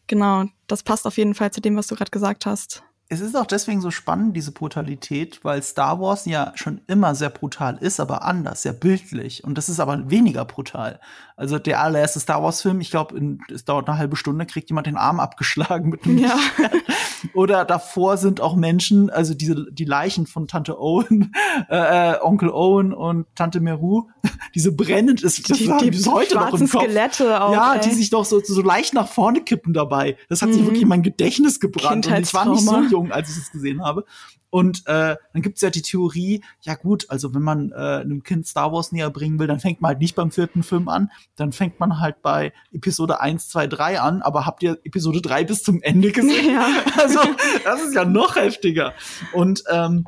genau, 0.07 0.45
das 0.67 0.83
passt 0.83 1.07
auf 1.07 1.17
jeden 1.17 1.33
Fall 1.33 1.51
zu 1.51 1.61
dem, 1.61 1.75
was 1.75 1.87
du 1.87 1.95
gerade 1.95 2.11
gesagt 2.11 2.45
hast 2.45 2.83
es 3.11 3.19
ist 3.19 3.35
auch 3.35 3.45
deswegen 3.45 3.81
so 3.81 3.91
spannend, 3.91 4.37
diese 4.37 4.53
Brutalität, 4.53 5.43
weil 5.43 5.61
Star 5.61 5.99
Wars 5.99 6.25
ja 6.25 6.53
schon 6.55 6.79
immer 6.87 7.13
sehr 7.13 7.29
brutal 7.29 7.77
ist, 7.77 7.99
aber 7.99 8.23
anders, 8.23 8.61
sehr 8.61 8.71
bildlich. 8.71 9.43
Und 9.43 9.57
das 9.57 9.67
ist 9.67 9.81
aber 9.81 10.09
weniger 10.09 10.45
brutal. 10.45 10.97
Also 11.41 11.57
der 11.57 11.81
allererste 11.81 12.19
Star 12.19 12.43
Wars-Film, 12.43 12.81
ich 12.81 12.91
glaube, 12.91 13.19
es 13.51 13.65
dauert 13.65 13.89
eine 13.89 13.97
halbe 13.97 14.15
Stunde, 14.15 14.45
kriegt 14.45 14.69
jemand 14.69 14.85
den 14.85 14.95
Arm 14.95 15.19
abgeschlagen 15.19 15.89
mit 15.89 16.05
einem 16.05 16.19
ja. 16.19 16.37
Oder 17.33 17.65
davor 17.65 18.17
sind 18.17 18.41
auch 18.41 18.55
Menschen, 18.55 19.09
also 19.09 19.33
diese 19.33 19.65
die 19.71 19.85
Leichen 19.85 20.27
von 20.27 20.47
Tante 20.47 20.79
Owen, 20.79 21.33
äh, 21.69 22.11
äh, 22.11 22.21
Onkel 22.21 22.51
Owen 22.51 22.93
und 22.93 23.25
Tante 23.33 23.59
Meru, 23.59 24.03
diese 24.53 24.71
brennend 24.71 25.23
ist, 25.23 25.49
das 25.49 25.57
die, 25.57 25.73
die, 25.81 25.89
die 25.89 26.05
heute 26.05 26.35
noch 26.35 26.53
im 26.53 26.69
Kopf. 26.69 26.83
Skelette 26.83 27.41
auch, 27.41 27.53
ja, 27.53 27.73
ey. 27.73 27.79
die 27.81 27.95
sich 27.95 28.11
doch 28.11 28.23
so, 28.23 28.39
so 28.39 28.61
leicht 28.61 28.93
nach 28.93 29.07
vorne 29.07 29.41
kippen 29.41 29.73
dabei. 29.73 30.17
Das 30.29 30.43
hat 30.43 30.49
mhm. 30.49 30.53
sich 30.53 30.63
wirklich 30.65 30.83
in 30.83 30.89
mein 30.89 31.01
Gedächtnis 31.01 31.59
gebrannt. 31.59 32.05
Und 32.05 32.19
ich 32.19 32.33
war 32.35 32.45
nicht 32.45 32.63
so 32.63 32.83
jung 32.83 33.01
jung, 33.01 33.11
als 33.11 33.31
ich 33.31 33.37
es 33.37 33.51
gesehen 33.51 33.83
habe. 33.83 34.05
Und 34.51 34.85
äh, 34.85 35.15
dann 35.33 35.41
gibt's 35.41 35.61
ja 35.61 35.69
die 35.69 35.81
Theorie, 35.81 36.43
ja 36.61 36.75
gut, 36.75 37.09
also 37.09 37.33
wenn 37.33 37.41
man 37.41 37.71
äh, 37.71 37.75
einem 37.75 38.21
Kind 38.21 38.45
Star 38.45 38.71
Wars 38.71 38.91
näher 38.91 39.09
bringen 39.09 39.39
will, 39.39 39.47
dann 39.47 39.61
fängt 39.61 39.81
man 39.81 39.89
halt 39.89 39.99
nicht 39.99 40.13
beim 40.13 40.29
vierten 40.29 40.61
Film 40.61 40.89
an, 40.89 41.09
dann 41.37 41.53
fängt 41.53 41.79
man 41.79 41.99
halt 41.99 42.21
bei 42.21 42.51
Episode 42.73 43.21
1, 43.21 43.47
2, 43.47 43.67
3 43.67 44.01
an, 44.01 44.21
aber 44.21 44.45
habt 44.45 44.61
ihr 44.61 44.77
Episode 44.83 45.21
3 45.21 45.45
bis 45.45 45.63
zum 45.63 45.81
Ende 45.81 46.11
gesehen? 46.11 46.53
Ja. 46.53 46.67
Also, 47.01 47.19
das 47.63 47.81
ist 47.81 47.95
ja 47.95 48.05
noch 48.05 48.35
heftiger. 48.35 48.93
Und 49.33 49.63
ähm, 49.71 50.05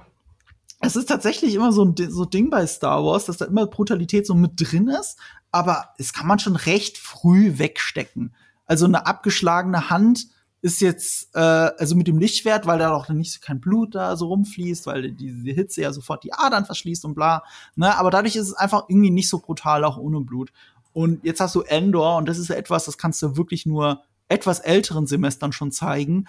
es 0.82 0.98
ist 0.98 1.08
tatsächlich 1.08 1.56
immer 1.56 1.72
so 1.72 1.86
ein 1.86 1.96
so 2.10 2.26
Ding 2.26 2.50
bei 2.50 2.68
Star 2.68 3.04
Wars, 3.04 3.26
dass 3.26 3.38
da 3.38 3.46
immer 3.46 3.66
Brutalität 3.66 4.28
so 4.28 4.36
mit 4.36 4.52
drin 4.58 4.90
ist, 4.90 5.18
aber 5.52 5.90
es 5.98 6.12
kann 6.12 6.28
man 6.28 6.40
schon 6.40 6.58
recht 6.58 6.98
früh 6.98 7.58
wegstecken. 7.58 8.36
Also 8.66 8.86
eine 8.86 9.06
abgeschlagene 9.06 9.90
Hand 9.90 10.28
ist 10.64 10.80
jetzt, 10.80 11.36
äh, 11.36 11.40
also 11.40 11.94
mit 11.94 12.08
dem 12.08 12.18
Lichtschwert, 12.18 12.66
weil 12.66 12.80
da 12.80 12.94
auch 12.94 13.10
nicht 13.10 13.42
kein 13.42 13.60
Blut 13.60 13.96
da 13.96 14.16
so 14.16 14.28
rumfließt, 14.28 14.88
weil 14.88 15.12
diese 15.12 15.52
Hitze 15.52 15.82
ja 15.82 15.92
sofort 15.92 16.24
die 16.24 16.32
Adern 16.32 16.66
verschließt 16.66 17.04
und 17.04 17.16
bla. 17.16 17.44
Ne? 17.76 17.94
Aber 17.98 18.10
dadurch 18.12 18.38
ist 18.38 18.48
es 18.48 18.54
einfach 18.54 18.86
irgendwie 18.88 19.12
nicht 19.12 19.28
so 19.28 19.40
brutal, 19.40 19.84
auch 19.84 19.98
ohne 19.98 20.22
Blut. 20.22 20.54
Und 20.94 21.26
jetzt 21.26 21.42
hast 21.42 21.54
du 21.56 21.64
Endor 21.64 22.16
und 22.16 22.30
das 22.30 22.38
ist 22.38 22.50
etwas, 22.50 22.86
das 22.86 22.98
kannst 22.98 23.22
du 23.22 23.36
wirklich 23.36 23.66
nur 23.66 24.04
etwas 24.30 24.62
älteren 24.62 25.06
Semestern 25.06 25.52
schon 25.52 25.74
zeigen. 25.74 26.28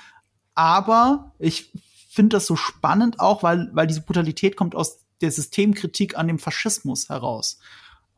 Aber 0.56 1.32
ich 1.38 1.70
finde 2.10 2.34
das 2.36 2.46
so 2.46 2.56
spannend 2.56 3.20
auch, 3.20 3.44
weil, 3.44 3.70
weil 3.72 3.86
diese 3.86 4.00
Brutalität 4.00 4.56
kommt 4.56 4.74
aus 4.74 5.04
der 5.20 5.30
Systemkritik 5.30 6.18
an 6.18 6.26
dem 6.26 6.40
Faschismus 6.40 7.08
heraus. 7.08 7.60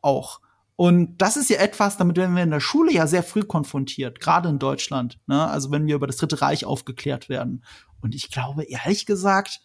Auch. 0.01 0.39
Und 0.77 1.17
das 1.17 1.37
ist 1.37 1.49
ja 1.49 1.57
etwas, 1.57 1.97
damit 1.97 2.17
werden 2.17 2.35
wir 2.35 2.43
in 2.43 2.51
der 2.51 2.59
Schule 2.59 2.93
ja 2.93 3.07
sehr 3.07 3.23
früh 3.23 3.41
konfrontiert, 3.41 4.19
gerade 4.19 4.47
in 4.47 4.59
Deutschland. 4.59 5.19
Ne? 5.25 5.47
Also 5.47 5.71
wenn 5.71 5.87
wir 5.87 5.95
über 5.95 6.05
das 6.05 6.17
Dritte 6.17 6.39
Reich 6.39 6.65
aufgeklärt 6.65 7.29
werden. 7.29 7.63
Und 7.99 8.13
ich 8.13 8.29
glaube, 8.29 8.63
ehrlich 8.63 9.07
gesagt, 9.07 9.61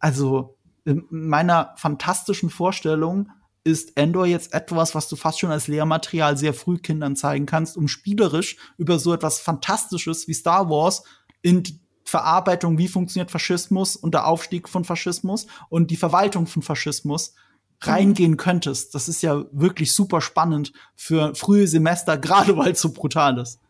also 0.00 0.58
in 0.84 1.06
meiner 1.10 1.74
fantastischen 1.76 2.50
Vorstellung 2.50 3.30
ist 3.62 3.96
Endor 3.96 4.26
jetzt 4.26 4.52
etwas, 4.52 4.96
was 4.96 5.08
du 5.08 5.14
fast 5.14 5.38
schon 5.38 5.52
als 5.52 5.68
Lehrmaterial 5.68 6.36
sehr 6.36 6.54
früh 6.54 6.78
Kindern 6.78 7.14
zeigen 7.14 7.46
kannst, 7.46 7.76
um 7.76 7.86
spielerisch 7.86 8.56
über 8.76 8.98
so 8.98 9.14
etwas 9.14 9.38
Fantastisches 9.38 10.26
wie 10.26 10.34
Star 10.34 10.68
Wars 10.68 11.04
in 11.42 11.62
Verarbeitung, 12.04 12.78
wie 12.78 12.88
funktioniert 12.88 13.30
Faschismus 13.30 13.94
und 13.94 14.12
der 14.12 14.26
Aufstieg 14.26 14.68
von 14.68 14.84
Faschismus 14.84 15.46
und 15.68 15.92
die 15.92 15.96
Verwaltung 15.96 16.48
von 16.48 16.62
Faschismus 16.62 17.34
reingehen 17.86 18.36
könntest. 18.36 18.94
Das 18.94 19.08
ist 19.08 19.22
ja 19.22 19.44
wirklich 19.52 19.92
super 19.92 20.20
spannend 20.20 20.72
für 20.94 21.34
frühe 21.34 21.66
Semester, 21.66 22.16
gerade 22.18 22.56
weil 22.56 22.72
es 22.72 22.80
so 22.80 22.92
brutal 22.92 23.38
ist. 23.38 23.60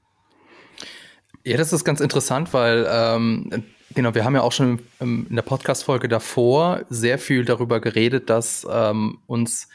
Ja, 1.45 1.57
das 1.57 1.73
ist 1.73 1.85
ganz 1.85 2.01
interessant, 2.01 2.53
weil 2.53 2.87
ähm, 2.89 3.65
genau, 3.95 4.15
wir 4.15 4.25
haben 4.25 4.35
ja 4.35 4.43
auch 4.43 4.53
schon 4.53 4.81
in 5.01 5.27
der 5.35 5.43
Podcast-Folge 5.43 6.09
davor 6.09 6.83
sehr 6.89 7.19
viel 7.19 7.45
darüber 7.45 7.81
geredet, 7.81 8.31
dass 8.31 8.67
ähm, 8.71 9.19
uns 9.27 9.69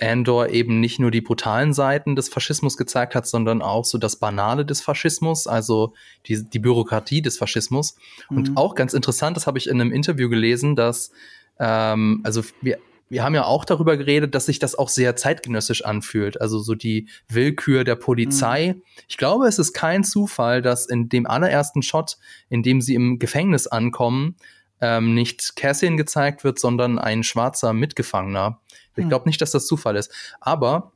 Andor 0.00 0.48
eben 0.48 0.80
nicht 0.80 0.98
nur 0.98 1.10
die 1.10 1.20
brutalen 1.20 1.74
Seiten 1.74 2.16
des 2.16 2.28
Faschismus 2.28 2.76
gezeigt 2.76 3.14
hat, 3.14 3.26
sondern 3.26 3.60
auch 3.60 3.84
so 3.84 3.98
das 3.98 4.16
Banale 4.16 4.64
des 4.64 4.80
Faschismus, 4.80 5.46
also 5.46 5.94
die, 6.26 6.42
die 6.42 6.58
Bürokratie 6.58 7.22
des 7.22 7.38
Faschismus. 7.38 7.96
Mhm. 8.30 8.36
Und 8.36 8.56
auch 8.56 8.74
ganz 8.74 8.94
interessant, 8.94 9.36
das 9.36 9.46
habe 9.46 9.58
ich 9.58 9.68
in 9.68 9.80
einem 9.80 9.92
Interview 9.92 10.28
gelesen, 10.28 10.76
dass 10.76 11.10
ähm, 11.58 12.20
also 12.24 12.42
wir 12.62 12.78
wir 13.10 13.24
haben 13.24 13.34
ja 13.34 13.44
auch 13.44 13.64
darüber 13.64 13.96
geredet, 13.96 14.34
dass 14.34 14.46
sich 14.46 14.60
das 14.60 14.76
auch 14.76 14.88
sehr 14.88 15.16
zeitgenössisch 15.16 15.84
anfühlt. 15.84 16.40
Also 16.40 16.60
so 16.60 16.74
die 16.74 17.08
Willkür 17.28 17.84
der 17.84 17.96
Polizei. 17.96 18.74
Mhm. 18.76 18.82
Ich 19.08 19.18
glaube, 19.18 19.46
es 19.48 19.58
ist 19.58 19.72
kein 19.72 20.04
Zufall, 20.04 20.62
dass 20.62 20.86
in 20.86 21.08
dem 21.08 21.26
allerersten 21.26 21.82
Shot, 21.82 22.18
in 22.48 22.62
dem 22.62 22.80
sie 22.80 22.94
im 22.94 23.18
Gefängnis 23.18 23.66
ankommen, 23.66 24.36
ähm, 24.80 25.12
nicht 25.14 25.56
Cassian 25.56 25.96
gezeigt 25.96 26.44
wird, 26.44 26.58
sondern 26.58 26.98
ein 26.98 27.24
schwarzer 27.24 27.72
Mitgefangener. 27.72 28.60
Ich 28.96 29.04
mhm. 29.04 29.08
glaube 29.08 29.28
nicht, 29.28 29.40
dass 29.40 29.50
das 29.50 29.66
Zufall 29.66 29.96
ist. 29.96 30.12
Aber 30.40 30.92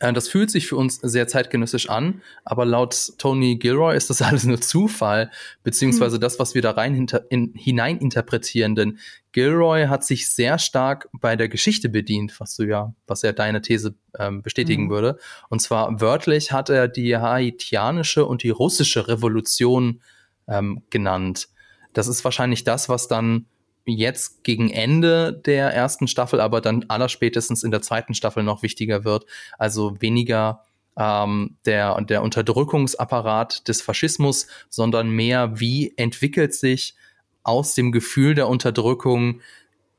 das 0.00 0.28
fühlt 0.28 0.50
sich 0.50 0.66
für 0.66 0.76
uns 0.76 0.96
sehr 0.96 1.28
zeitgenössisch 1.28 1.90
an, 1.90 2.22
aber 2.44 2.64
laut 2.64 3.12
Tony 3.18 3.56
Gilroy 3.56 3.94
ist 3.94 4.08
das 4.08 4.22
alles 4.22 4.44
nur 4.44 4.60
Zufall, 4.60 5.30
beziehungsweise 5.62 6.16
hm. 6.16 6.20
das, 6.22 6.38
was 6.38 6.54
wir 6.54 6.62
da 6.62 6.70
rein 6.72 6.94
hinter, 6.94 7.30
in, 7.30 7.52
hinein 7.54 7.98
interpretieren. 7.98 8.74
Denn 8.74 8.98
Gilroy 9.32 9.86
hat 9.86 10.04
sich 10.04 10.30
sehr 10.30 10.58
stark 10.58 11.08
bei 11.12 11.36
der 11.36 11.48
Geschichte 11.48 11.90
bedient, 11.90 12.40
was 12.40 12.56
du 12.56 12.64
ja, 12.64 12.94
was 13.06 13.22
ja 13.22 13.32
deine 13.32 13.60
These 13.60 13.94
ähm, 14.18 14.42
bestätigen 14.42 14.84
hm. 14.84 14.90
würde. 14.90 15.18
Und 15.50 15.60
zwar 15.60 16.00
wörtlich 16.00 16.50
hat 16.50 16.70
er 16.70 16.88
die 16.88 17.16
haitianische 17.16 18.24
und 18.24 18.42
die 18.42 18.50
russische 18.50 19.06
Revolution 19.06 20.00
ähm, 20.48 20.82
genannt. 20.88 21.48
Das 21.92 22.08
ist 22.08 22.24
wahrscheinlich 22.24 22.64
das, 22.64 22.88
was 22.88 23.06
dann 23.06 23.46
jetzt 23.90 24.44
gegen 24.44 24.70
Ende 24.70 25.32
der 25.32 25.72
ersten 25.72 26.08
Staffel, 26.08 26.40
aber 26.40 26.60
dann 26.60 26.86
allerspätestens 26.88 27.62
in 27.62 27.70
der 27.70 27.82
zweiten 27.82 28.14
Staffel 28.14 28.42
noch 28.42 28.62
wichtiger 28.62 29.04
wird. 29.04 29.26
Also 29.58 30.00
weniger 30.00 30.64
ähm, 30.96 31.56
der, 31.66 32.00
der 32.02 32.22
Unterdrückungsapparat 32.22 33.68
des 33.68 33.82
Faschismus, 33.82 34.46
sondern 34.68 35.10
mehr, 35.10 35.60
wie 35.60 35.92
entwickelt 35.96 36.54
sich 36.54 36.94
aus 37.42 37.74
dem 37.74 37.92
Gefühl 37.92 38.34
der 38.34 38.48
Unterdrückung 38.48 39.40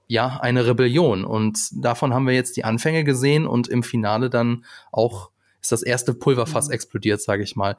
ja 0.07 0.39
eine 0.41 0.65
Rebellion. 0.65 1.25
Und 1.25 1.57
davon 1.71 2.13
haben 2.13 2.27
wir 2.27 2.33
jetzt 2.33 2.57
die 2.57 2.65
Anfänge 2.65 3.03
gesehen 3.03 3.47
und 3.47 3.67
im 3.67 3.83
Finale 3.83 4.29
dann 4.29 4.65
auch 4.91 5.31
ist 5.61 5.71
das 5.71 5.83
erste 5.83 6.13
Pulverfass 6.13 6.67
mhm. 6.67 6.73
explodiert, 6.73 7.21
sage 7.21 7.43
ich 7.43 7.55
mal. 7.55 7.77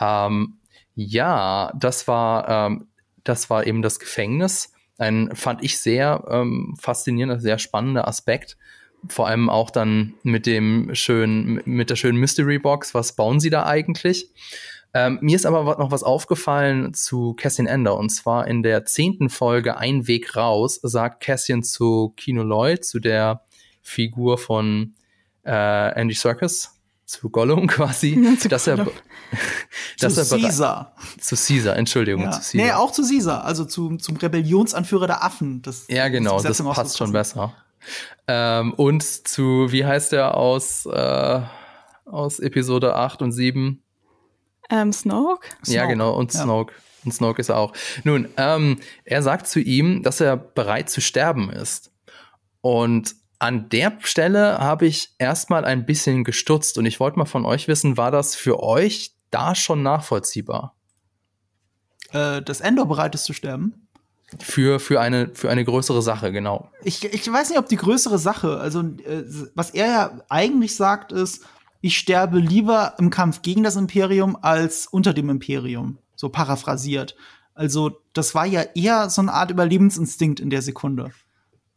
Ähm, 0.00 0.58
ja, 0.94 1.72
das 1.76 2.06
war 2.06 2.48
ähm, 2.48 2.86
das 3.24 3.50
war 3.50 3.66
eben 3.66 3.82
das 3.82 3.98
Gefängnis 3.98 4.73
ein, 4.98 5.30
fand 5.34 5.62
ich 5.62 5.78
sehr 5.78 6.24
ähm, 6.30 6.74
faszinierender, 6.80 7.40
sehr 7.40 7.58
spannender 7.58 8.06
Aspekt. 8.08 8.56
Vor 9.08 9.26
allem 9.26 9.50
auch 9.50 9.70
dann 9.70 10.14
mit 10.22 10.46
dem 10.46 10.94
schönen, 10.94 11.60
mit 11.64 11.90
der 11.90 11.96
schönen 11.96 12.18
Mystery 12.18 12.58
Box. 12.58 12.94
Was 12.94 13.16
bauen 13.16 13.40
sie 13.40 13.50
da 13.50 13.66
eigentlich? 13.66 14.30
Ähm, 14.94 15.18
mir 15.20 15.34
ist 15.34 15.44
aber 15.44 15.76
noch 15.78 15.90
was 15.90 16.04
aufgefallen 16.04 16.94
zu 16.94 17.34
Cassian 17.34 17.66
Ender. 17.66 17.96
Und 17.96 18.10
zwar 18.10 18.46
in 18.46 18.62
der 18.62 18.84
zehnten 18.84 19.28
Folge 19.28 19.76
Ein 19.76 20.06
Weg 20.06 20.36
raus 20.36 20.78
sagt 20.82 21.22
Cassian 21.22 21.64
zu 21.64 22.14
Kino 22.16 22.44
Lloyd, 22.44 22.84
zu 22.84 23.00
der 23.00 23.42
Figur 23.82 24.38
von 24.38 24.94
äh, 25.44 26.00
Andy 26.00 26.14
Serkis, 26.14 26.80
zu 27.06 27.30
Gollum 27.30 27.66
quasi, 27.68 28.18
ja, 28.20 28.38
zu 28.38 28.48
dass 28.48 28.64
Gollum. 28.64 28.88
er 28.88 29.38
dass 30.00 30.14
zu 30.14 30.36
er 30.36 30.40
Caesar. 30.42 30.96
Zu 31.20 31.36
Caesar, 31.36 31.76
Entschuldigung, 31.76 32.22
ja. 32.22 32.30
zu 32.32 32.40
Caesar. 32.40 32.66
Nee, 32.66 32.72
auch 32.72 32.92
zu 32.92 33.02
Caesar, 33.02 33.44
also 33.44 33.64
zu, 33.64 33.96
zum 33.96 34.16
Rebellionsanführer 34.16 35.06
der 35.06 35.24
Affen. 35.24 35.62
Das, 35.62 35.86
ja, 35.88 36.08
genau, 36.08 36.40
das, 36.40 36.58
das 36.58 36.66
passt 36.66 36.98
schon 36.98 37.12
besser. 37.12 37.54
Ähm, 38.26 38.72
und 38.74 39.02
zu, 39.02 39.70
wie 39.70 39.84
heißt 39.84 40.12
der 40.12 40.36
aus, 40.36 40.86
äh, 40.86 41.40
aus 42.06 42.38
Episode 42.38 42.94
8 42.94 43.22
und 43.22 43.32
7? 43.32 43.82
Ähm, 44.70 44.92
Snoke? 44.92 45.46
Ja, 45.66 45.86
genau, 45.86 46.14
und 46.14 46.32
Snoke. 46.32 46.72
Ja. 46.72 46.78
Und 47.04 47.12
Snoke 47.12 47.40
ist 47.40 47.50
er 47.50 47.58
auch. 47.58 47.74
Nun, 48.02 48.28
ähm, 48.38 48.78
er 49.04 49.22
sagt 49.22 49.46
zu 49.46 49.60
ihm, 49.60 50.02
dass 50.02 50.20
er 50.20 50.36
bereit 50.36 50.88
zu 50.88 51.02
sterben 51.02 51.50
ist. 51.50 51.92
Und 52.62 53.14
an 53.38 53.68
der 53.68 53.98
Stelle 54.00 54.58
habe 54.58 54.86
ich 54.86 55.14
erstmal 55.18 55.64
ein 55.64 55.86
bisschen 55.86 56.24
gestutzt 56.24 56.78
und 56.78 56.86
ich 56.86 57.00
wollte 57.00 57.18
mal 57.18 57.24
von 57.24 57.44
euch 57.44 57.68
wissen, 57.68 57.96
war 57.96 58.10
das 58.10 58.34
für 58.34 58.62
euch 58.62 59.14
da 59.30 59.54
schon 59.54 59.82
nachvollziehbar? 59.82 60.74
Äh, 62.12 62.42
dass 62.42 62.60
Endor 62.60 62.86
bereit 62.86 63.14
ist 63.14 63.24
zu 63.24 63.32
sterben? 63.32 63.88
Für, 64.40 64.80
für, 64.80 65.00
eine, 65.00 65.30
für 65.34 65.50
eine 65.50 65.64
größere 65.64 66.02
Sache, 66.02 66.32
genau. 66.32 66.70
Ich, 66.82 67.04
ich 67.04 67.30
weiß 67.30 67.50
nicht, 67.50 67.58
ob 67.58 67.68
die 67.68 67.76
größere 67.76 68.18
Sache, 68.18 68.58
also 68.58 68.80
äh, 68.80 69.24
was 69.54 69.70
er 69.70 69.86
ja 69.86 70.20
eigentlich 70.28 70.74
sagt, 70.74 71.12
ist, 71.12 71.44
ich 71.80 71.98
sterbe 71.98 72.38
lieber 72.38 72.94
im 72.98 73.10
Kampf 73.10 73.42
gegen 73.42 73.62
das 73.62 73.76
Imperium 73.76 74.38
als 74.40 74.86
unter 74.86 75.12
dem 75.12 75.28
Imperium. 75.28 75.98
So 76.16 76.30
paraphrasiert. 76.30 77.14
Also, 77.54 78.00
das 78.14 78.34
war 78.34 78.46
ja 78.46 78.62
eher 78.74 79.10
so 79.10 79.20
eine 79.20 79.32
Art 79.32 79.50
Überlebensinstinkt 79.50 80.40
in 80.40 80.50
der 80.50 80.62
Sekunde. 80.62 81.12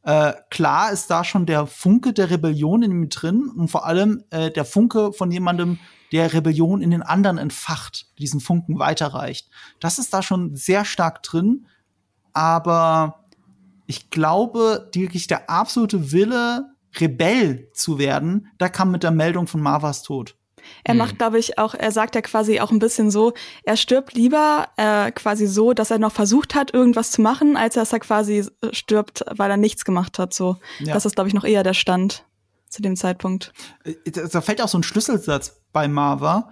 Äh, 0.08 0.36
klar 0.50 0.94
ist 0.94 1.12
da 1.12 1.26
schon 1.26 1.46
der 1.46 1.68
Funke 1.68 2.14
der 2.14 2.30
Rebellion 2.30 2.82
in 2.82 2.92
ihm 2.92 3.10
drin 3.10 3.52
und 3.54 3.68
vor 3.68 3.86
allem 3.86 4.24
äh, 4.30 4.50
der 4.50 4.64
Funke 4.64 5.12
von 5.12 5.32
jemandem, 5.32 5.80
der 6.14 6.32
Rebellion 6.32 6.82
in 6.82 6.92
den 6.92 7.04
anderen 7.04 7.38
entfacht, 7.38 8.08
diesen 8.18 8.40
Funken 8.40 8.80
weiterreicht. 8.80 9.50
Das 9.82 10.00
ist 10.00 10.14
da 10.14 10.24
schon 10.24 10.56
sehr 10.56 10.86
stark 10.86 11.24
drin, 11.24 11.68
aber 12.32 13.26
ich 13.86 14.10
glaube, 14.10 14.90
die, 14.94 15.02
wirklich 15.02 15.28
der 15.28 15.50
absolute 15.50 16.14
Wille, 16.14 16.70
Rebell 16.96 17.70
zu 17.74 18.00
werden, 18.00 18.48
da 18.58 18.70
kam 18.70 18.92
mit 18.92 19.04
der 19.04 19.12
Meldung 19.12 19.46
von 19.46 19.60
Marvas 19.60 20.04
Tod. 20.04 20.37
Er 20.84 20.94
hm. 20.94 20.98
macht, 20.98 21.18
glaube 21.18 21.40
ich, 21.40 21.58
auch, 21.58 21.74
er 21.74 21.92
sagt 21.92 22.16
ja 22.16 22.22
quasi 22.22 22.60
auch 22.60 22.72
ein 22.72 22.80
bisschen 22.80 23.12
so, 23.12 23.34
er 23.64 23.78
stirbt 23.78 24.14
lieber 24.14 24.68
äh, 24.78 25.12
quasi 25.12 25.48
so, 25.48 25.74
dass 25.74 25.92
er 25.92 26.00
noch 26.00 26.12
versucht 26.12 26.56
hat, 26.56 26.74
irgendwas 26.74 27.12
zu 27.12 27.22
machen, 27.22 27.58
als 27.58 27.76
dass 27.76 27.94
er 27.94 28.00
quasi 28.00 28.46
stirbt, 28.72 29.26
weil 29.36 29.52
er 29.52 29.58
nichts 29.58 29.86
gemacht 29.86 30.20
hat. 30.20 30.34
So, 30.34 30.58
ja. 30.80 30.94
das 30.94 31.06
ist, 31.06 31.16
glaube 31.16 31.28
ich, 31.28 31.34
noch 31.34 31.44
eher 31.44 31.64
der 31.64 31.74
Stand 31.74 32.26
zu 32.70 32.82
dem 32.82 32.96
Zeitpunkt. 32.96 33.54
Äh, 33.84 33.94
da 34.12 34.42
fällt 34.42 34.62
auch 34.62 34.68
so 34.68 34.78
ein 34.78 34.84
Schlüsselsatz 34.84 35.62
bei 35.72 35.88
Marva. 35.88 36.52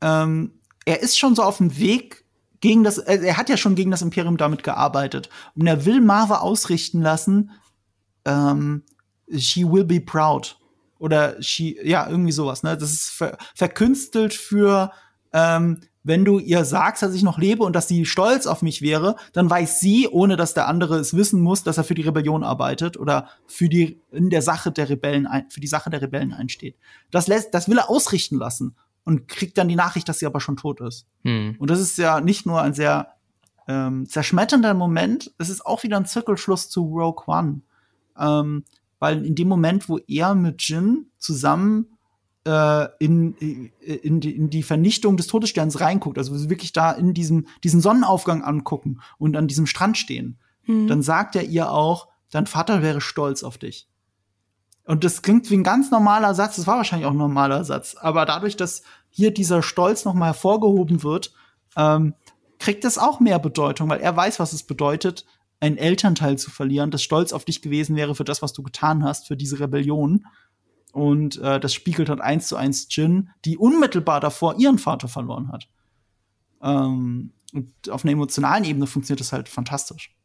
Ähm, 0.00 0.60
er 0.84 1.00
ist 1.02 1.18
schon 1.18 1.34
so 1.34 1.42
auf 1.42 1.58
dem 1.58 1.78
Weg 1.78 2.24
gegen 2.60 2.84
das, 2.84 2.98
äh, 2.98 3.18
er 3.22 3.36
hat 3.36 3.48
ja 3.48 3.56
schon 3.56 3.74
gegen 3.74 3.90
das 3.90 4.02
Imperium 4.02 4.36
damit 4.36 4.62
gearbeitet. 4.62 5.28
Und 5.54 5.66
er 5.66 5.84
will 5.84 6.00
Marva 6.00 6.38
ausrichten 6.38 7.02
lassen, 7.02 7.50
ähm, 8.24 8.84
she 9.36 9.64
will 9.64 9.84
be 9.84 10.00
proud 10.00 10.56
oder 11.02 11.42
she, 11.42 11.76
ja, 11.82 12.08
irgendwie 12.08 12.30
sowas, 12.30 12.62
ne? 12.62 12.76
Das 12.76 12.92
ist 12.92 13.10
ver 13.10 13.36
verkünstelt 13.56 14.32
für, 14.32 14.92
ähm, 15.32 15.80
wenn 16.04 16.24
du 16.24 16.38
ihr 16.38 16.64
sagst, 16.64 17.02
dass 17.02 17.12
ich 17.12 17.24
noch 17.24 17.38
lebe 17.38 17.64
und 17.64 17.74
dass 17.74 17.88
sie 17.88 18.06
stolz 18.06 18.46
auf 18.46 18.62
mich 18.62 18.82
wäre, 18.82 19.16
dann 19.32 19.50
weiß 19.50 19.80
sie, 19.80 20.06
ohne 20.08 20.36
dass 20.36 20.54
der 20.54 20.68
andere 20.68 20.98
es 20.98 21.14
wissen 21.14 21.40
muss, 21.40 21.64
dass 21.64 21.76
er 21.76 21.82
für 21.82 21.94
die 21.94 22.02
Rebellion 22.02 22.44
arbeitet 22.44 22.96
oder 22.96 23.28
für 23.48 23.68
die 23.68 24.00
in 24.12 24.30
der 24.30 24.42
Sache 24.42 24.70
der 24.70 24.88
Rebellen 24.88 25.26
ein, 25.26 25.50
für 25.50 25.58
die 25.58 25.66
Sache 25.66 25.90
der 25.90 26.02
Rebellen 26.02 26.32
einsteht. 26.32 26.76
Das 27.10 27.26
lässt, 27.26 27.52
das 27.52 27.68
will 27.68 27.78
er 27.78 27.90
ausrichten 27.90 28.36
lassen 28.36 28.76
und 29.02 29.26
kriegt 29.26 29.58
dann 29.58 29.66
die 29.66 29.74
Nachricht, 29.74 30.08
dass 30.08 30.20
sie 30.20 30.26
aber 30.26 30.40
schon 30.40 30.56
tot 30.56 30.80
ist. 30.80 31.08
Hm. 31.24 31.56
Und 31.58 31.68
das 31.68 31.80
ist 31.80 31.98
ja 31.98 32.20
nicht 32.20 32.46
nur 32.46 32.62
ein 32.62 32.74
sehr 32.74 33.08
ähm, 33.66 34.06
zerschmetternder 34.08 34.74
Moment, 34.74 35.32
es 35.38 35.48
ist 35.48 35.66
auch 35.66 35.82
wieder 35.82 35.96
ein 35.96 36.06
Zirkelschluss 36.06 36.70
zu 36.70 36.82
Rogue 36.82 37.24
One. 37.26 37.62
Ähm, 38.16 38.64
weil 39.02 39.26
in 39.26 39.34
dem 39.34 39.48
Moment, 39.48 39.88
wo 39.88 39.98
er 40.06 40.36
mit 40.36 40.62
Jin 40.62 41.10
zusammen 41.18 41.98
äh, 42.46 42.86
in, 43.00 43.34
in, 43.80 44.20
die, 44.20 44.30
in 44.30 44.48
die 44.48 44.62
Vernichtung 44.62 45.16
des 45.16 45.26
Todessterns 45.26 45.80
reinguckt, 45.80 46.18
also 46.18 46.36
sie 46.36 46.48
wirklich 46.48 46.72
da 46.72 46.92
in 46.92 47.12
diesem 47.12 47.48
diesen 47.64 47.80
Sonnenaufgang 47.80 48.44
angucken 48.44 49.00
und 49.18 49.36
an 49.36 49.48
diesem 49.48 49.66
Strand 49.66 49.98
stehen, 49.98 50.38
mhm. 50.66 50.86
dann 50.86 51.02
sagt 51.02 51.34
er 51.34 51.42
ihr 51.42 51.72
auch, 51.72 52.06
dein 52.30 52.46
Vater 52.46 52.80
wäre 52.80 53.00
stolz 53.00 53.42
auf 53.42 53.58
dich. 53.58 53.88
Und 54.84 55.02
das 55.02 55.22
klingt 55.22 55.50
wie 55.50 55.56
ein 55.56 55.64
ganz 55.64 55.90
normaler 55.90 56.36
Satz, 56.36 56.54
das 56.54 56.68
war 56.68 56.76
wahrscheinlich 56.76 57.06
auch 57.08 57.10
ein 57.10 57.16
normaler 57.16 57.64
Satz, 57.64 57.96
aber 57.96 58.24
dadurch, 58.24 58.56
dass 58.56 58.84
hier 59.10 59.34
dieser 59.34 59.62
Stolz 59.62 60.04
nochmal 60.04 60.28
hervorgehoben 60.28 61.02
wird, 61.02 61.34
ähm, 61.76 62.14
kriegt 62.60 62.84
es 62.84 62.98
auch 62.98 63.18
mehr 63.18 63.40
Bedeutung, 63.40 63.88
weil 63.88 64.00
er 64.00 64.16
weiß, 64.16 64.38
was 64.38 64.52
es 64.52 64.62
bedeutet, 64.62 65.26
einen 65.62 65.78
Elternteil 65.78 66.38
zu 66.38 66.50
verlieren, 66.50 66.90
das 66.90 67.04
stolz 67.04 67.32
auf 67.32 67.44
dich 67.44 67.62
gewesen 67.62 67.94
wäre 67.94 68.16
für 68.16 68.24
das, 68.24 68.42
was 68.42 68.52
du 68.52 68.64
getan 68.64 69.04
hast, 69.04 69.28
für 69.28 69.36
diese 69.36 69.60
Rebellion. 69.60 70.26
Und 70.92 71.38
äh, 71.38 71.60
das 71.60 71.72
spiegelt 71.72 72.08
halt 72.08 72.20
eins 72.20 72.48
zu 72.48 72.56
eins 72.56 72.88
Jin, 72.90 73.30
die 73.44 73.56
unmittelbar 73.56 74.18
davor 74.18 74.58
ihren 74.58 74.78
Vater 74.78 75.06
verloren 75.06 75.52
hat. 75.52 75.68
Ähm, 76.62 77.32
und 77.52 77.90
auf 77.90 78.04
einer 78.04 78.12
emotionalen 78.12 78.64
Ebene 78.64 78.88
funktioniert 78.88 79.20
das 79.20 79.32
halt 79.32 79.48
fantastisch. 79.48 80.16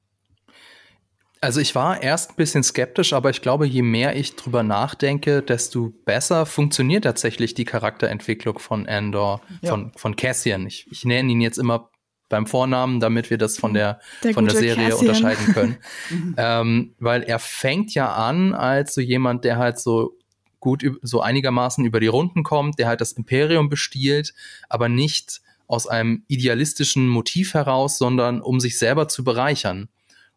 Also 1.40 1.60
ich 1.60 1.76
war 1.76 2.02
erst 2.02 2.32
ein 2.32 2.36
bisschen 2.36 2.64
skeptisch, 2.64 3.14
aber 3.14 3.30
ich 3.30 3.44
glaube, 3.44 3.68
je 3.68 3.84
mehr 3.84 4.16
ich 4.16 4.36
drüber 4.36 4.64
nachdenke, 4.64 5.44
desto 5.44 5.94
besser 6.04 6.48
funktioniert 6.48 7.04
tatsächlich 7.04 7.54
die 7.54 7.66
Charakterentwicklung 7.66 8.58
von 8.58 8.88
Andor, 8.88 9.42
ja. 9.62 9.70
von, 9.70 9.92
von 9.96 10.16
Cassian. 10.16 10.66
Ich, 10.66 10.88
ich 10.90 11.06
nenne 11.06 11.32
ihn 11.32 11.42
jetzt 11.42 11.60
immer 11.60 11.92
beim 12.30 12.48
Vornamen, 12.48 13.00
damit 13.00 13.30
wir 13.30 13.38
das 13.38 13.58
von 13.58 13.74
der, 13.74 14.00
der 14.24 14.34
von 14.34 14.46
der 14.46 14.56
Serie 14.56 14.90
Cassian. 14.90 15.00
unterscheiden 15.00 15.54
können. 15.54 15.78
ähm, 16.38 16.94
weil 17.00 17.24
er 17.24 17.40
fängt 17.40 17.94
ja 17.94 18.14
an 18.14 18.54
als 18.54 18.94
so 18.94 19.02
jemand, 19.02 19.44
der 19.44 19.58
halt 19.58 19.80
so 19.80 20.18
gut 20.60 20.84
so 21.02 21.22
einigermaßen 21.22 21.86
über 21.86 22.00
die 22.00 22.08
Runden 22.08 22.44
kommt, 22.44 22.80
der 22.80 22.88
halt 22.88 23.02
das 23.02 23.14
Imperium 23.14 23.70
bestiehlt, 23.70 24.34
aber 24.70 24.90
nicht 24.90 25.42
aus 25.68 25.88
einem 25.88 26.24
idealistischen 26.28 27.08
Motiv 27.08 27.54
heraus, 27.54 27.98
sondern 27.98 28.42
um 28.42 28.60
sich 28.60 28.78
selber 28.78 29.08
zu 29.08 29.24
bereichern. 29.24 29.90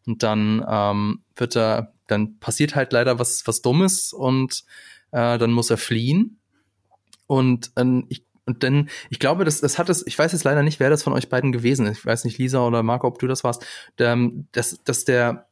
Und 0.06 0.22
dann 0.22 0.64
ähm, 0.68 1.22
wird 1.36 1.56
er, 1.56 1.92
dann 2.06 2.38
passiert 2.38 2.74
halt 2.74 2.92
leider 2.92 3.18
was, 3.18 3.46
was 3.46 3.62
Dummes 3.62 4.12
und 4.12 4.64
äh, 5.12 5.38
dann 5.38 5.52
muss 5.52 5.70
er 5.70 5.76
fliehen. 5.76 6.38
Und 7.26 7.70
äh, 7.76 8.02
ich 8.08 8.24
und 8.50 8.64
dann, 8.64 8.90
ich 9.10 9.20
glaube, 9.20 9.44
das, 9.44 9.60
das 9.60 9.78
hat 9.78 9.88
es, 9.88 10.04
ich 10.06 10.18
weiß 10.18 10.32
jetzt 10.32 10.42
leider 10.42 10.64
nicht, 10.64 10.80
wer 10.80 10.90
das 10.90 11.04
von 11.04 11.12
euch 11.12 11.28
beiden 11.28 11.52
gewesen 11.52 11.86
ist. 11.86 11.98
Ich 11.98 12.06
weiß 12.06 12.24
nicht, 12.24 12.38
Lisa 12.38 12.66
oder 12.66 12.82
Marco, 12.82 13.06
ob 13.06 13.20
du 13.20 13.28
das 13.28 13.44
warst. 13.44 13.64
dass, 13.96 14.82
dass 14.82 15.04
der, 15.04 15.46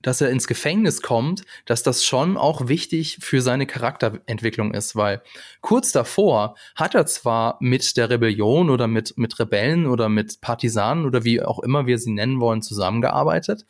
dass 0.00 0.20
er 0.20 0.30
ins 0.30 0.46
Gefängnis 0.46 1.02
kommt, 1.02 1.42
dass 1.66 1.82
das 1.82 2.04
schon 2.04 2.36
auch 2.36 2.68
wichtig 2.68 3.18
für 3.20 3.42
seine 3.42 3.66
Charakterentwicklung 3.66 4.72
ist, 4.72 4.94
weil 4.94 5.22
kurz 5.60 5.90
davor 5.90 6.54
hat 6.76 6.94
er 6.94 7.04
zwar 7.06 7.56
mit 7.60 7.96
der 7.96 8.10
Rebellion 8.10 8.70
oder 8.70 8.86
mit, 8.86 9.18
mit 9.18 9.38
Rebellen 9.40 9.86
oder 9.86 10.08
mit 10.08 10.40
Partisanen 10.40 11.04
oder 11.04 11.24
wie 11.24 11.42
auch 11.42 11.58
immer 11.58 11.86
wir 11.86 11.98
sie 11.98 12.12
nennen 12.12 12.40
wollen, 12.40 12.62
zusammengearbeitet, 12.62 13.66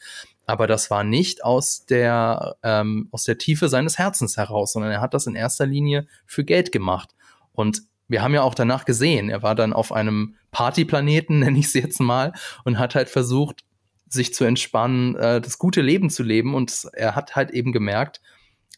aber 0.47 0.67
das 0.67 0.91
war 0.91 1.03
nicht 1.03 1.45
aus 1.45 1.87
der, 1.87 2.57
ähm, 2.63 3.09
aus 3.11 3.25
der 3.25 3.39
Tiefe 3.39 3.69
seines 3.69 3.99
Herzens 3.99 4.37
heraus, 4.37 4.73
sondern 4.73 4.93
er 4.93 5.01
hat 5.01 5.15
das 5.15 5.27
in 5.27 5.35
erster 5.35 5.65
Linie 5.65 6.07
für 6.27 6.45
Geld 6.45 6.73
gemacht. 6.73 7.11
Und 7.53 7.83
wir 8.11 8.23
haben 8.23 8.35
ja 8.35 8.43
auch 8.43 8.55
danach 8.55 8.85
gesehen, 8.85 9.31
er 9.31 9.43
war 9.43 9.55
dann 9.55 9.73
auf 9.73 9.93
einem 9.93 10.35
Partyplaneten, 10.51 11.39
nenne 11.41 11.59
ich 11.59 11.67
es 11.67 11.75
jetzt 11.75 12.01
mal, 12.01 12.33
und 12.65 12.79
hat 12.79 12.95
halt 12.95 13.09
versucht, 13.09 13.65
sich 14.09 14.35
zu 14.35 14.45
entspannen, 14.45 15.15
äh, 15.15 15.41
das 15.41 15.59
gute 15.59 15.81
Leben 15.81 16.11
zu 16.11 16.25
leben. 16.25 16.55
Und 16.55 16.89
er 16.93 17.15
hat 17.15 17.37
halt 17.37 17.53
eben 17.53 17.73
gemerkt, 17.73 18.21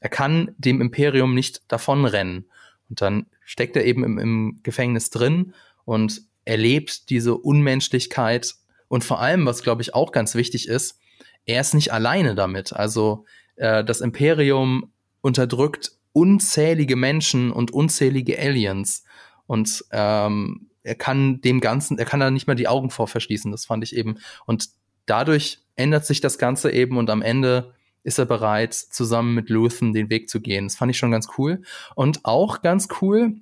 er 0.00 0.10
kann 0.10 0.54
dem 0.58 0.80
Imperium 0.82 1.34
nicht 1.34 1.62
davonrennen. 1.68 2.50
Und 2.90 3.00
dann 3.00 3.26
steckt 3.44 3.74
er 3.76 3.84
eben 3.84 4.04
im, 4.04 4.18
im 4.18 4.60
Gefängnis 4.62 5.08
drin 5.08 5.54
und 5.86 6.20
erlebt 6.44 7.08
diese 7.08 7.34
Unmenschlichkeit. 7.34 8.54
Und 8.88 9.04
vor 9.04 9.20
allem, 9.22 9.46
was 9.46 9.62
glaube 9.62 9.80
ich 9.80 9.94
auch 9.94 10.12
ganz 10.12 10.34
wichtig 10.34 10.68
ist, 10.68 10.98
er 11.46 11.62
ist 11.62 11.72
nicht 11.72 11.92
alleine 11.92 12.34
damit. 12.34 12.74
Also 12.74 13.24
äh, 13.56 13.82
das 13.82 14.02
Imperium 14.02 14.92
unterdrückt 15.22 15.92
unzählige 16.12 16.96
Menschen 16.96 17.50
und 17.50 17.70
unzählige 17.70 18.38
Aliens. 18.38 19.04
Und 19.46 19.84
ähm, 19.90 20.70
er 20.82 20.94
kann 20.94 21.40
dem 21.40 21.60
Ganzen, 21.60 21.98
er 21.98 22.04
kann 22.04 22.20
da 22.20 22.30
nicht 22.30 22.46
mehr 22.46 22.56
die 22.56 22.68
Augen 22.68 22.90
vor 22.90 23.08
verschließen. 23.08 23.50
Das 23.50 23.64
fand 23.64 23.84
ich 23.84 23.94
eben. 23.96 24.18
Und 24.46 24.68
dadurch 25.06 25.60
ändert 25.76 26.06
sich 26.06 26.20
das 26.20 26.38
Ganze 26.38 26.70
eben 26.72 26.96
und 26.96 27.10
am 27.10 27.22
Ende 27.22 27.74
ist 28.04 28.18
er 28.18 28.26
bereit, 28.26 28.74
zusammen 28.74 29.34
mit 29.34 29.48
Luthen 29.48 29.92
den 29.92 30.10
Weg 30.10 30.28
zu 30.28 30.40
gehen. 30.40 30.66
Das 30.66 30.76
fand 30.76 30.90
ich 30.90 30.98
schon 30.98 31.12
ganz 31.12 31.28
cool. 31.38 31.62
Und 31.94 32.24
auch 32.24 32.62
ganz 32.62 32.88
cool, 33.00 33.36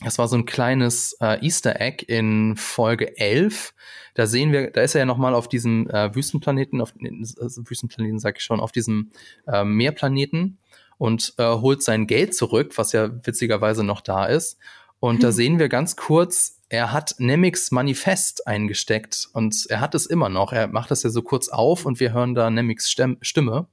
das 0.00 0.18
war 0.18 0.26
so 0.26 0.36
ein 0.36 0.46
kleines 0.46 1.16
äh, 1.20 1.44
Easter 1.44 1.80
Egg 1.80 2.04
in 2.06 2.56
Folge 2.56 3.16
11. 3.16 3.74
Da 4.14 4.26
sehen 4.26 4.50
wir, 4.50 4.70
da 4.70 4.82
ist 4.82 4.96
er 4.96 5.00
ja 5.00 5.06
nochmal 5.06 5.34
auf 5.34 5.48
diesem 5.48 5.88
äh, 5.88 6.14
Wüstenplaneten, 6.14 6.80
auf 6.80 6.94
also 7.40 7.62
Wüstenplaneten 7.64 8.18
sag 8.18 8.38
ich 8.38 8.44
schon, 8.44 8.58
auf 8.58 8.72
diesem 8.72 9.12
äh, 9.46 9.62
Meerplaneten 9.62 10.58
und 10.98 11.34
äh, 11.38 11.44
holt 11.44 11.82
sein 11.82 12.08
Geld 12.08 12.34
zurück, 12.34 12.72
was 12.76 12.92
ja 12.92 13.10
witzigerweise 13.24 13.84
noch 13.84 14.00
da 14.00 14.26
ist. 14.26 14.58
Und 15.02 15.16
hm. 15.16 15.20
da 15.20 15.32
sehen 15.32 15.58
wir 15.58 15.68
ganz 15.68 15.96
kurz 15.96 16.62
er 16.72 16.90
hat 16.90 17.16
Nemix 17.18 17.70
Manifest 17.70 18.46
eingesteckt 18.46 19.28
und 19.34 19.66
er 19.68 19.80
hat 19.80 19.94
es 19.94 20.06
immer 20.06 20.30
noch. 20.30 20.54
Er 20.54 20.68
macht 20.68 20.90
das 20.90 21.02
ja 21.02 21.10
so 21.10 21.20
kurz 21.20 21.50
auf 21.50 21.84
und 21.84 22.00
wir 22.00 22.14
hören 22.14 22.34
da 22.34 22.48
Nemix 22.48 22.90
Stimme. 22.90 23.66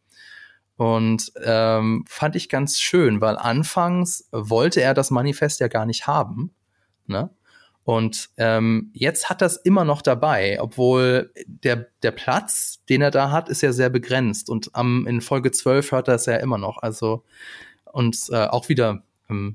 Und 0.75 1.31
ähm, 1.41 2.03
fand 2.09 2.35
ich 2.35 2.49
ganz 2.49 2.81
schön, 2.81 3.21
weil 3.21 3.37
anfangs 3.37 4.27
wollte 4.33 4.81
er 4.81 4.93
das 4.93 5.11
Manifest 5.11 5.61
ja 5.61 5.69
gar 5.69 5.85
nicht 5.85 6.07
haben. 6.07 6.53
Ne? 7.07 7.29
Und 7.85 8.31
ähm, 8.35 8.91
jetzt 8.93 9.29
hat 9.29 9.41
er 9.41 9.47
es 9.47 9.55
immer 9.55 9.85
noch 9.85 10.01
dabei, 10.01 10.57
obwohl 10.59 11.31
der, 11.45 11.87
der 12.03 12.11
Platz, 12.11 12.83
den 12.89 13.01
er 13.01 13.11
da 13.11 13.31
hat, 13.31 13.47
ist 13.47 13.61
ja 13.61 13.71
sehr 13.71 13.89
begrenzt. 13.89 14.49
Und 14.49 14.71
am, 14.75 15.07
in 15.07 15.21
Folge 15.21 15.51
12 15.51 15.93
hört 15.93 16.09
er 16.09 16.15
es 16.15 16.25
ja 16.25 16.35
immer 16.35 16.57
noch. 16.57 16.79
Also, 16.79 17.23
und 17.85 18.27
äh, 18.29 18.45
auch 18.45 18.67
wieder 18.67 19.03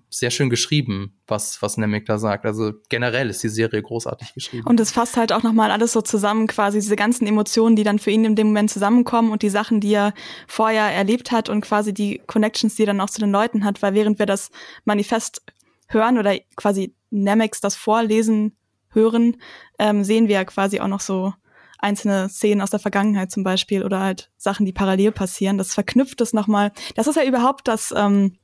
sehr 0.09 0.31
schön 0.31 0.51
geschrieben, 0.51 1.21
was, 1.27 1.61
was 1.61 1.77
Nemec 1.77 2.07
da 2.07 2.19
sagt. 2.19 2.47
Also 2.47 2.73
generell 2.89 3.29
ist 3.29 3.43
die 3.43 3.49
Serie 3.49 3.83
großartig 3.83 4.33
geschrieben. 4.33 4.67
Und 4.67 4.79
es 4.79 4.93
fasst 4.93 5.17
halt 5.17 5.33
auch 5.33 5.43
nochmal 5.43 5.73
alles 5.73 5.93
so 5.93 6.01
zusammen, 6.01 6.47
quasi 6.47 6.79
diese 6.79 6.95
ganzen 6.95 7.27
Emotionen, 7.27 7.75
die 7.75 7.83
dann 7.83 7.99
für 7.99 8.11
ihn 8.11 8.25
in 8.25 8.37
dem 8.37 8.49
Moment 8.49 8.71
zusammenkommen 8.71 9.33
und 9.33 9.43
die 9.43 9.51
Sachen, 9.51 9.81
die 9.81 9.93
er 9.93 10.15
vorher 10.47 10.85
erlebt 10.85 11.33
hat 11.33 11.49
und 11.49 11.61
quasi 11.63 11.93
die 11.93 12.23
Connections, 12.27 12.77
die 12.77 12.85
er 12.85 12.87
dann 12.87 13.01
auch 13.01 13.11
zu 13.11 13.21
den 13.21 13.33
Leuten 13.33 13.65
hat, 13.65 13.83
weil 13.83 13.95
während 13.95 14.19
wir 14.21 14.27
das 14.27 14.51
Manifest 14.85 15.43
hören 15.89 16.19
oder 16.19 16.39
quasi 16.57 16.95
Nemex 17.11 17.61
das 17.61 17.75
vorlesen 17.75 18.57
hören, 18.91 19.37
ähm, 19.79 20.05
sehen 20.05 20.29
wir 20.29 20.37
ja 20.37 20.45
quasi 20.45 20.79
auch 20.81 20.89
noch 20.89 21.01
so 21.01 21.35
einzelne 21.79 22.29
Szenen 22.29 22.63
aus 22.63 22.71
der 22.71 22.81
Vergangenheit 22.81 23.31
zum 23.31 23.43
Beispiel 23.43 23.85
oder 23.85 24.01
halt 24.01 24.31
Sachen, 24.37 24.67
die 24.67 24.73
parallel 24.73 25.13
passieren. 25.13 25.59
Das 25.59 25.75
verknüpft 25.75 26.21
es 26.21 26.33
nochmal. 26.33 26.73
Das 26.95 27.07
ist 27.07 27.17
ja 27.17 27.25
überhaupt 27.25 27.69
das, 27.69 27.93
ähm, 27.97 28.39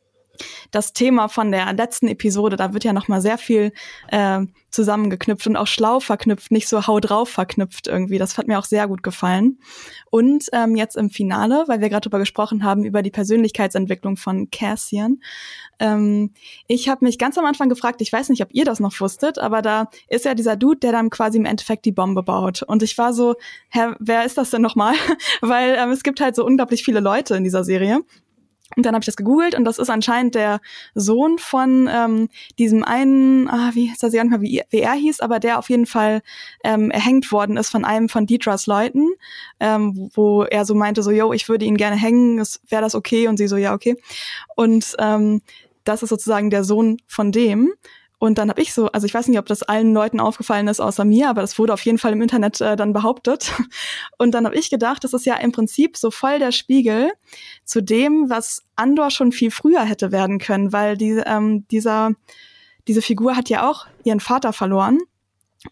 das 0.70 0.92
Thema 0.92 1.28
von 1.28 1.50
der 1.50 1.72
letzten 1.72 2.08
Episode, 2.08 2.56
da 2.56 2.72
wird 2.72 2.84
ja 2.84 2.92
noch 2.92 3.08
mal 3.08 3.20
sehr 3.20 3.38
viel 3.38 3.72
äh, 4.08 4.40
zusammengeknüpft 4.70 5.46
und 5.46 5.56
auch 5.56 5.66
schlau 5.66 6.00
verknüpft, 6.00 6.50
nicht 6.50 6.68
so 6.68 6.86
hau 6.86 7.00
drauf 7.00 7.28
verknüpft 7.28 7.88
irgendwie. 7.88 8.18
Das 8.18 8.38
hat 8.38 8.46
mir 8.46 8.58
auch 8.58 8.64
sehr 8.64 8.88
gut 8.88 9.02
gefallen. 9.02 9.58
Und 10.10 10.46
ähm, 10.52 10.76
jetzt 10.76 10.96
im 10.96 11.10
Finale, 11.10 11.64
weil 11.66 11.80
wir 11.80 11.88
gerade 11.88 12.08
darüber 12.08 12.18
gesprochen 12.18 12.64
haben, 12.64 12.84
über 12.84 13.02
die 13.02 13.10
Persönlichkeitsentwicklung 13.10 14.16
von 14.16 14.50
Cassian. 14.50 15.20
Ähm, 15.78 16.32
ich 16.66 16.88
habe 16.88 17.04
mich 17.04 17.18
ganz 17.18 17.36
am 17.38 17.44
Anfang 17.44 17.68
gefragt, 17.68 18.00
ich 18.00 18.12
weiß 18.12 18.28
nicht, 18.28 18.42
ob 18.42 18.48
ihr 18.52 18.64
das 18.64 18.80
noch 18.80 18.98
wusstet, 19.00 19.38
aber 19.38 19.62
da 19.62 19.88
ist 20.08 20.24
ja 20.24 20.34
dieser 20.34 20.56
Dude, 20.56 20.80
der 20.80 20.92
dann 20.92 21.10
quasi 21.10 21.38
im 21.38 21.46
Endeffekt 21.46 21.84
die 21.84 21.92
Bombe 21.92 22.22
baut. 22.22 22.62
Und 22.62 22.82
ich 22.82 22.96
war 22.98 23.12
so, 23.12 23.34
Herr, 23.68 23.96
wer 23.98 24.24
ist 24.24 24.38
das 24.38 24.50
denn 24.50 24.62
nochmal? 24.62 24.94
weil 25.40 25.76
ähm, 25.78 25.90
es 25.90 26.02
gibt 26.02 26.20
halt 26.20 26.36
so 26.36 26.44
unglaublich 26.44 26.84
viele 26.84 27.00
Leute 27.00 27.34
in 27.34 27.44
dieser 27.44 27.64
Serie. 27.64 28.00
Und 28.76 28.86
dann 28.86 28.94
habe 28.94 29.02
ich 29.02 29.06
das 29.06 29.16
gegoogelt 29.16 29.56
und 29.56 29.64
das 29.64 29.78
ist 29.78 29.90
anscheinend 29.90 30.34
der 30.34 30.60
Sohn 30.94 31.38
von 31.38 31.88
ähm, 31.92 32.28
diesem 32.58 32.84
einen, 32.84 33.48
ah, 33.48 33.70
wie 33.74 33.90
ist 33.90 34.02
das 34.02 34.12
ja 34.12 34.22
nicht 34.22 34.30
mehr, 34.30 34.40
wie, 34.40 34.62
wie 34.70 34.78
er 34.78 34.92
hieß, 34.92 35.20
aber 35.20 35.40
der 35.40 35.58
auf 35.58 35.68
jeden 35.70 35.86
Fall 35.86 36.22
ähm, 36.62 36.90
erhängt 36.90 37.30
worden 37.32 37.56
ist 37.56 37.70
von 37.70 37.84
einem 37.84 38.08
von 38.08 38.26
Deidras 38.26 38.66
Leuten, 38.66 39.08
ähm, 39.58 40.10
wo 40.14 40.44
er 40.44 40.64
so 40.64 40.74
meinte, 40.74 41.02
so, 41.02 41.10
yo, 41.10 41.32
ich 41.32 41.48
würde 41.48 41.64
ihn 41.64 41.76
gerne 41.76 41.96
hängen, 41.96 42.38
wäre 42.68 42.82
das 42.82 42.94
okay? 42.94 43.26
Und 43.26 43.38
sie 43.38 43.48
so, 43.48 43.56
ja, 43.56 43.74
okay. 43.74 43.96
Und 44.54 44.94
ähm, 44.98 45.42
das 45.84 46.02
ist 46.02 46.10
sozusagen 46.10 46.50
der 46.50 46.64
Sohn 46.64 46.98
von 47.06 47.32
dem. 47.32 47.72
Und 48.20 48.36
dann 48.36 48.50
habe 48.50 48.60
ich 48.60 48.74
so, 48.74 48.88
also 48.88 49.06
ich 49.06 49.14
weiß 49.14 49.28
nicht, 49.28 49.38
ob 49.38 49.46
das 49.46 49.62
allen 49.62 49.94
Leuten 49.94 50.20
aufgefallen 50.20 50.68
ist 50.68 50.78
außer 50.78 51.06
mir, 51.06 51.30
aber 51.30 51.40
das 51.40 51.58
wurde 51.58 51.72
auf 51.72 51.82
jeden 51.86 51.96
Fall 51.96 52.12
im 52.12 52.20
Internet 52.20 52.60
äh, 52.60 52.76
dann 52.76 52.92
behauptet. 52.92 53.50
Und 54.18 54.32
dann 54.32 54.44
habe 54.44 54.56
ich 54.56 54.68
gedacht, 54.68 55.02
das 55.04 55.14
ist 55.14 55.24
ja 55.24 55.36
im 55.36 55.52
Prinzip 55.52 55.96
so 55.96 56.10
voll 56.10 56.38
der 56.38 56.52
Spiegel 56.52 57.12
zu 57.64 57.80
dem, 57.80 58.28
was 58.28 58.62
Andor 58.76 59.10
schon 59.10 59.32
viel 59.32 59.50
früher 59.50 59.84
hätte 59.84 60.12
werden 60.12 60.38
können, 60.38 60.70
weil 60.70 60.98
die, 60.98 61.12
ähm, 61.24 61.66
dieser, 61.68 62.10
diese 62.86 63.00
Figur 63.00 63.36
hat 63.36 63.48
ja 63.48 63.66
auch 63.66 63.86
ihren 64.04 64.20
Vater 64.20 64.52
verloren 64.52 64.98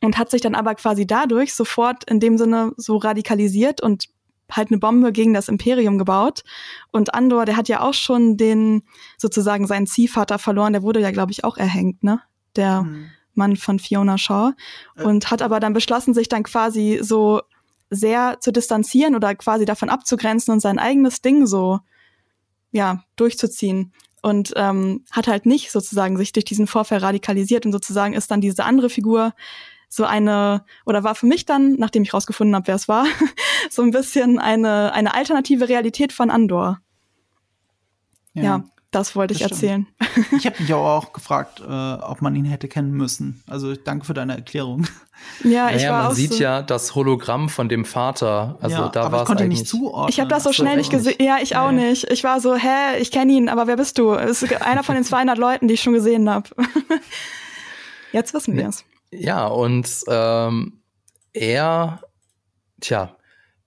und 0.00 0.16
hat 0.16 0.30
sich 0.30 0.40
dann 0.40 0.54
aber 0.54 0.74
quasi 0.74 1.06
dadurch 1.06 1.52
sofort 1.52 2.04
in 2.04 2.18
dem 2.18 2.38
Sinne 2.38 2.72
so 2.78 2.96
radikalisiert 2.96 3.82
und 3.82 4.06
halt 4.50 4.70
eine 4.70 4.78
Bombe 4.78 5.12
gegen 5.12 5.34
das 5.34 5.50
Imperium 5.50 5.98
gebaut. 5.98 6.44
Und 6.92 7.12
Andor, 7.12 7.44
der 7.44 7.58
hat 7.58 7.68
ja 7.68 7.82
auch 7.82 7.92
schon 7.92 8.38
den, 8.38 8.84
sozusagen 9.18 9.66
seinen 9.66 9.87
Ziehvater 9.87 10.38
verloren, 10.38 10.72
der 10.72 10.82
wurde 10.82 11.00
ja, 11.00 11.11
glaube 11.11 11.32
ich, 11.32 11.44
auch 11.44 11.58
erhängt, 11.58 12.02
ne? 12.02 12.22
Der 12.56 12.82
mhm. 12.82 13.11
Mann 13.34 13.56
von 13.56 13.78
Fiona 13.78 14.18
Shaw. 14.18 14.52
Und 14.96 15.30
hat 15.30 15.40
aber 15.40 15.61
dann 15.61 15.72
beschlossen, 15.72 16.12
sich 16.12 16.28
dann 16.28 16.42
quasi 16.42 16.98
so 17.02 17.40
sehr 17.90 18.38
zu 18.40 18.52
distanzieren 18.52 19.14
oder 19.14 19.34
quasi 19.34 19.64
davon 19.64 19.88
abzugrenzen 19.88 20.52
und 20.52 20.61
sein 20.61 20.78
eigenes 20.78 21.22
Ding 21.22 21.46
so 21.46 21.80
ja 22.70 23.02
durchzuziehen. 23.16 23.92
Und 24.20 24.52
ähm, 24.56 25.04
hat 25.12 25.28
halt 25.28 25.46
nicht 25.46 25.70
sozusagen 25.70 26.16
sich 26.16 26.32
durch 26.32 26.44
diesen 26.44 26.66
Vorfall 26.66 26.98
radikalisiert 26.98 27.64
und 27.64 27.72
sozusagen 27.72 28.14
ist 28.14 28.30
dann 28.30 28.40
diese 28.40 28.64
andere 28.64 28.90
Figur 28.90 29.32
so 29.88 30.04
eine 30.04 30.64
oder 30.84 31.02
war 31.04 31.14
für 31.14 31.26
mich 31.26 31.46
dann, 31.46 31.74
nachdem 31.74 32.02
ich 32.02 32.12
rausgefunden 32.12 32.54
habe, 32.54 32.66
wer 32.66 32.74
es 32.74 32.88
war, 32.88 33.06
so 33.70 33.82
ein 33.82 33.92
bisschen 33.92 34.38
eine 34.38 34.92
eine 34.92 35.14
alternative 35.14 35.68
Realität 35.68 36.12
von 36.12 36.30
Andor. 36.30 36.80
Ja, 38.34 38.42
ja 38.42 38.64
das 38.90 39.14
wollte 39.14 39.35
ich 39.35 39.42
erzählen. 39.42 39.87
Ich 40.37 40.46
habe 40.46 40.61
mich 40.62 40.72
auch 40.72 41.12
gefragt, 41.12 41.61
äh, 41.61 41.64
ob 41.64 42.22
man 42.22 42.35
ihn 42.35 42.44
hätte 42.46 42.68
kennen 42.68 42.92
müssen. 42.92 43.42
Also 43.46 43.74
danke 43.77 44.07
für 44.07 44.14
deine 44.14 44.35
Erklärung. 44.37 44.87
Ja, 45.44 45.68
ich 45.70 45.77
naja, 45.77 45.90
war 45.92 46.03
man 46.05 46.12
auch 46.12 46.14
sieht 46.14 46.33
so 46.35 46.42
ja 46.42 46.62
das 46.62 46.94
Hologramm 46.94 47.48
von 47.48 47.68
dem 47.68 47.85
Vater. 47.85 48.57
Also 48.62 48.77
ja, 48.77 48.88
da 48.88 49.12
war 49.12 49.22
ich 49.22 49.27
konnte 49.27 49.42
ihn 49.42 49.46
eigentlich 49.46 49.61
nicht 49.61 49.70
zuordnen. 49.70 50.09
Ich 50.11 50.20
habe 50.20 50.31
das 50.31 50.44
so 50.44 50.53
schnell 50.53 50.77
nicht 50.77 50.90
gesehen. 50.90 51.16
Ja, 51.20 51.38
ich 51.42 51.57
auch 51.57 51.70
Nee. 51.70 51.90
nicht. 51.90 52.11
Ich 52.11 52.24
war 52.24 52.40
so, 52.40 52.55
hä, 52.55 52.98
ich 53.01 53.11
kenne 53.11 53.33
ihn, 53.33 53.48
aber 53.48 53.66
wer 53.66 53.77
bist 53.77 53.98
du? 53.98 54.12
Es 54.14 54.42
ist 54.42 54.62
einer 54.62 54.83
von 54.83 54.94
den 54.94 55.05
200 55.05 55.37
Leuten, 55.37 55.68
die 55.68 55.74
ich 55.74 55.83
schon 55.83 55.92
gesehen 55.92 56.31
habe. 56.31 56.48
Jetzt 58.12 58.33
wissen 58.33 58.57
wir 58.57 58.68
es. 58.68 58.85
Ja, 59.11 59.46
und 59.46 59.88
ähm, 60.09 60.81
er, 61.33 62.01
tja, 62.81 63.16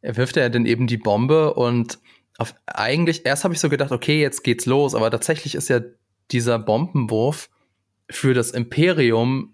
er 0.01 0.17
wirft 0.17 0.35
ja 0.35 0.49
dann 0.49 0.65
eben 0.65 0.87
die 0.87 0.97
Bombe 0.97 1.53
und 1.53 1.99
auf, 2.41 2.55
eigentlich, 2.65 3.25
erst 3.25 3.43
habe 3.43 3.53
ich 3.53 3.59
so 3.59 3.69
gedacht, 3.69 3.91
okay, 3.91 4.19
jetzt 4.19 4.43
geht's 4.43 4.65
los, 4.65 4.95
aber 4.95 5.11
tatsächlich 5.11 5.53
ist 5.53 5.69
ja 5.69 5.79
dieser 6.31 6.57
Bombenwurf 6.57 7.49
für 8.09 8.33
das 8.33 8.49
Imperium 8.49 9.53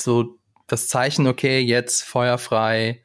so 0.00 0.38
das 0.66 0.88
Zeichen, 0.88 1.28
okay, 1.28 1.60
jetzt 1.60 2.02
feuerfrei, 2.02 3.04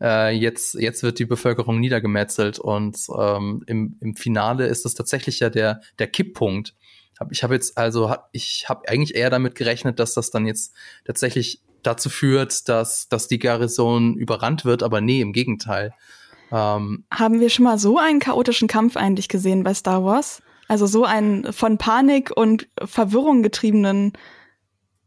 äh, 0.00 0.30
jetzt, 0.30 0.74
jetzt 0.74 1.02
wird 1.02 1.18
die 1.18 1.26
Bevölkerung 1.26 1.80
niedergemetzelt 1.80 2.60
und 2.60 2.96
ähm, 3.18 3.64
im, 3.66 3.96
im 4.00 4.14
Finale 4.14 4.66
ist 4.66 4.86
es 4.86 4.94
tatsächlich 4.94 5.40
ja 5.40 5.50
der, 5.50 5.80
der 5.98 6.06
Kipppunkt. 6.06 6.74
Ich 7.30 7.42
habe 7.42 7.54
jetzt 7.54 7.76
also, 7.76 8.14
ich 8.30 8.68
habe 8.68 8.88
eigentlich 8.88 9.16
eher 9.16 9.30
damit 9.30 9.56
gerechnet, 9.56 9.98
dass 9.98 10.14
das 10.14 10.30
dann 10.30 10.46
jetzt 10.46 10.72
tatsächlich 11.04 11.62
dazu 11.82 12.10
führt, 12.10 12.68
dass, 12.68 13.08
dass 13.08 13.26
die 13.26 13.38
Garnison 13.40 14.16
überrannt 14.16 14.64
wird, 14.64 14.84
aber 14.84 15.00
nee, 15.00 15.20
im 15.20 15.32
Gegenteil. 15.32 15.94
Ähm, 16.52 17.04
Haben 17.12 17.40
wir 17.40 17.48
schon 17.48 17.64
mal 17.64 17.78
so 17.78 17.98
einen 17.98 18.20
chaotischen 18.20 18.68
Kampf 18.68 18.96
eigentlich 18.96 19.28
gesehen 19.28 19.62
bei 19.64 19.72
Star 19.74 20.04
Wars? 20.04 20.42
Also 20.68 20.86
so 20.86 21.04
einen 21.04 21.52
von 21.52 21.78
Panik 21.78 22.30
und 22.36 22.68
Verwirrung 22.84 23.42
getriebenen 23.42 24.12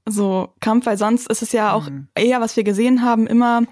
so 0.08 0.50
Kampf, 0.60 0.86
weil 0.86 0.98
sonst 0.98 1.28
ist 1.30 1.42
es 1.42 1.52
ja 1.52 1.74
auch 1.74 1.90
Mhm. 1.90 2.08
eher, 2.16 2.42
was 2.42 2.56
wir 2.56 2.64
gesehen 2.64 3.02
haben, 3.02 3.26
immer 3.28 3.64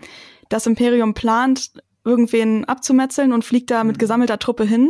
das 0.49 0.65
Imperium 0.65 1.13
plant, 1.13 1.71
irgendwen 2.05 2.65
abzumetzeln 2.65 3.31
und 3.33 3.45
fliegt 3.45 3.69
da 3.71 3.83
mit 3.83 3.97
Mhm. 3.97 3.99
gesammelter 3.99 4.39
Truppe 4.39 4.63
hin. 4.65 4.89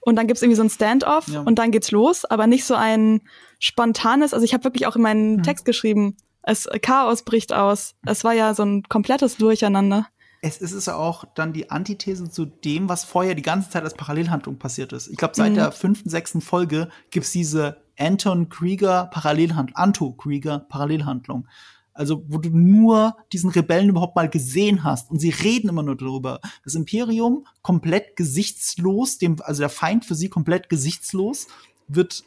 Und 0.00 0.16
dann 0.16 0.26
gibt's 0.26 0.42
irgendwie 0.42 0.56
so 0.56 0.64
ein 0.64 0.70
Standoff 0.70 1.28
Ja. 1.28 1.42
und 1.42 1.58
dann 1.60 1.70
geht's 1.70 1.92
los, 1.92 2.24
aber 2.24 2.48
nicht 2.48 2.64
so 2.64 2.74
ein 2.74 3.20
spontanes, 3.60 4.34
also 4.34 4.44
ich 4.44 4.52
habe 4.52 4.64
wirklich 4.64 4.86
auch 4.88 4.96
in 4.96 5.02
meinen 5.02 5.36
Mhm. 5.36 5.42
Text 5.44 5.64
geschrieben, 5.64 6.16
es 6.42 6.68
Chaos 6.82 7.22
bricht 7.22 7.52
aus. 7.52 7.94
Es 8.04 8.24
war 8.24 8.32
ja 8.32 8.52
so 8.54 8.64
ein 8.64 8.82
komplettes 8.88 9.36
Durcheinander. 9.36 10.08
Es 10.44 10.56
ist 10.58 10.72
es 10.72 10.86
ja 10.86 10.96
auch 10.96 11.24
dann 11.36 11.52
die 11.52 11.70
Antithese 11.70 12.28
zu 12.28 12.44
dem, 12.46 12.88
was 12.88 13.04
vorher 13.04 13.36
die 13.36 13.42
ganze 13.42 13.70
Zeit 13.70 13.84
als 13.84 13.94
Parallelhandlung 13.94 14.58
passiert 14.58 14.92
ist. 14.92 15.06
Ich 15.06 15.16
glaube, 15.16 15.34
seit 15.36 15.52
Mhm. 15.52 15.54
der 15.56 15.72
fünften, 15.72 16.10
sechsten 16.10 16.40
Folge 16.40 16.88
gibt's 17.10 17.30
diese 17.30 17.80
Anton 17.96 18.48
Krieger 18.48 19.06
Parallelhandlung, 19.12 19.76
Anto 19.76 20.12
Krieger 20.12 20.58
Parallelhandlung. 20.58 21.46
Also, 21.94 22.24
wo 22.26 22.38
du 22.38 22.48
nur 22.50 23.16
diesen 23.32 23.50
Rebellen 23.50 23.90
überhaupt 23.90 24.16
mal 24.16 24.28
gesehen 24.28 24.82
hast. 24.82 25.10
Und 25.10 25.20
sie 25.20 25.30
reden 25.30 25.68
immer 25.68 25.82
nur 25.82 25.96
darüber. 25.96 26.40
Das 26.64 26.74
Imperium 26.74 27.46
komplett 27.60 28.16
gesichtslos, 28.16 29.18
dem, 29.18 29.36
also 29.42 29.60
der 29.60 29.68
Feind 29.68 30.04
für 30.04 30.14
sie 30.14 30.28
komplett 30.28 30.68
gesichtslos, 30.70 31.46
wird 31.86 32.24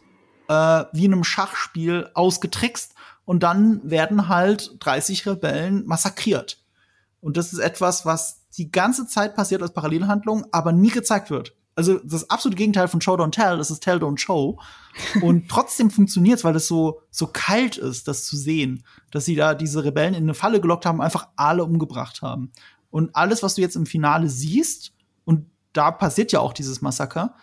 äh, 0.47 0.83
wie 0.93 1.05
in 1.05 1.13
einem 1.13 1.23
Schachspiel 1.23 2.09
ausgetrickst. 2.13 2.93
Und 3.25 3.43
dann 3.43 3.81
werden 3.83 4.29
halt 4.29 4.77
30 4.79 5.25
Rebellen 5.25 5.85
massakriert. 5.85 6.61
Und 7.25 7.37
das 7.37 7.53
ist 7.53 7.57
etwas, 7.57 8.05
was 8.05 8.45
die 8.55 8.69
ganze 8.69 9.07
Zeit 9.07 9.33
passiert 9.33 9.63
als 9.63 9.73
Parallelhandlung, 9.73 10.45
aber 10.51 10.71
nie 10.71 10.91
gezeigt 10.91 11.31
wird. 11.31 11.55
Also 11.73 11.97
das 12.03 12.29
absolute 12.29 12.55
Gegenteil 12.55 12.87
von 12.87 13.01
Show 13.01 13.15
Don't 13.15 13.31
Tell, 13.31 13.57
das 13.57 13.71
ist 13.71 13.79
Tell 13.79 13.97
Don't 13.97 14.19
Show. 14.19 14.59
Und 15.23 15.49
trotzdem 15.49 15.89
funktioniert's, 15.89 16.43
weil 16.43 16.55
es 16.55 16.67
so, 16.67 17.01
so 17.09 17.25
kalt 17.25 17.77
ist, 17.77 18.07
das 18.07 18.25
zu 18.25 18.37
sehen, 18.37 18.85
dass 19.09 19.25
sie 19.25 19.35
da 19.35 19.55
diese 19.55 19.83
Rebellen 19.83 20.13
in 20.13 20.25
eine 20.25 20.35
Falle 20.35 20.61
gelockt 20.61 20.85
haben, 20.85 21.01
einfach 21.01 21.29
alle 21.35 21.63
umgebracht 21.63 22.21
haben. 22.21 22.51
Und 22.91 23.15
alles, 23.15 23.41
was 23.41 23.55
du 23.55 23.61
jetzt 23.61 23.75
im 23.75 23.87
Finale 23.87 24.29
siehst, 24.29 24.93
und 25.23 25.47
da 25.73 25.89
passiert 25.89 26.31
ja 26.31 26.41
auch 26.41 26.53
dieses 26.53 26.83
Massaker, 26.83 27.33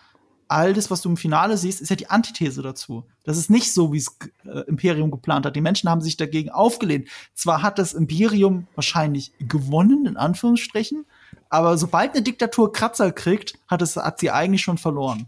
all 0.53 0.75
das, 0.75 0.91
was 0.91 1.01
du 1.01 1.09
im 1.09 1.17
Finale 1.17 1.57
siehst, 1.57 1.81
ist 1.81 1.89
ja 1.89 1.97
die 1.97 2.11
Antithese 2.11 2.63
dazu. 2.63 3.05
Das 3.25 3.39
ist 3.39 3.51
nicht 3.51 3.73
so, 3.73 3.93
wie 3.93 3.99
es 3.99 4.19
äh, 4.45 4.61
Imperium 4.69 5.11
geplant 5.11 5.47
hat. 5.47 5.57
Die 5.57 5.61
Menschen 5.61 5.89
haben 5.89 6.03
sich 6.03 6.17
dagegen 6.17 6.51
aufgelehnt. 6.51 7.09
Zwar 7.35 7.63
hat 7.63 7.79
das 7.79 7.95
Imperium 7.95 8.67
wahrscheinlich 8.75 9.33
gewonnen, 9.39 10.07
in 10.07 10.17
Anführungsstrichen, 10.17 11.07
aber 11.49 11.79
sobald 11.79 12.13
eine 12.13 12.23
Diktatur 12.23 12.73
Kratzer 12.73 13.13
kriegt, 13.13 13.59
hat, 13.67 13.83
es, 13.83 13.97
hat 13.97 14.21
sie 14.21 14.31
eigentlich 14.31 14.63
schon 14.63 14.79
verloren. 14.79 15.27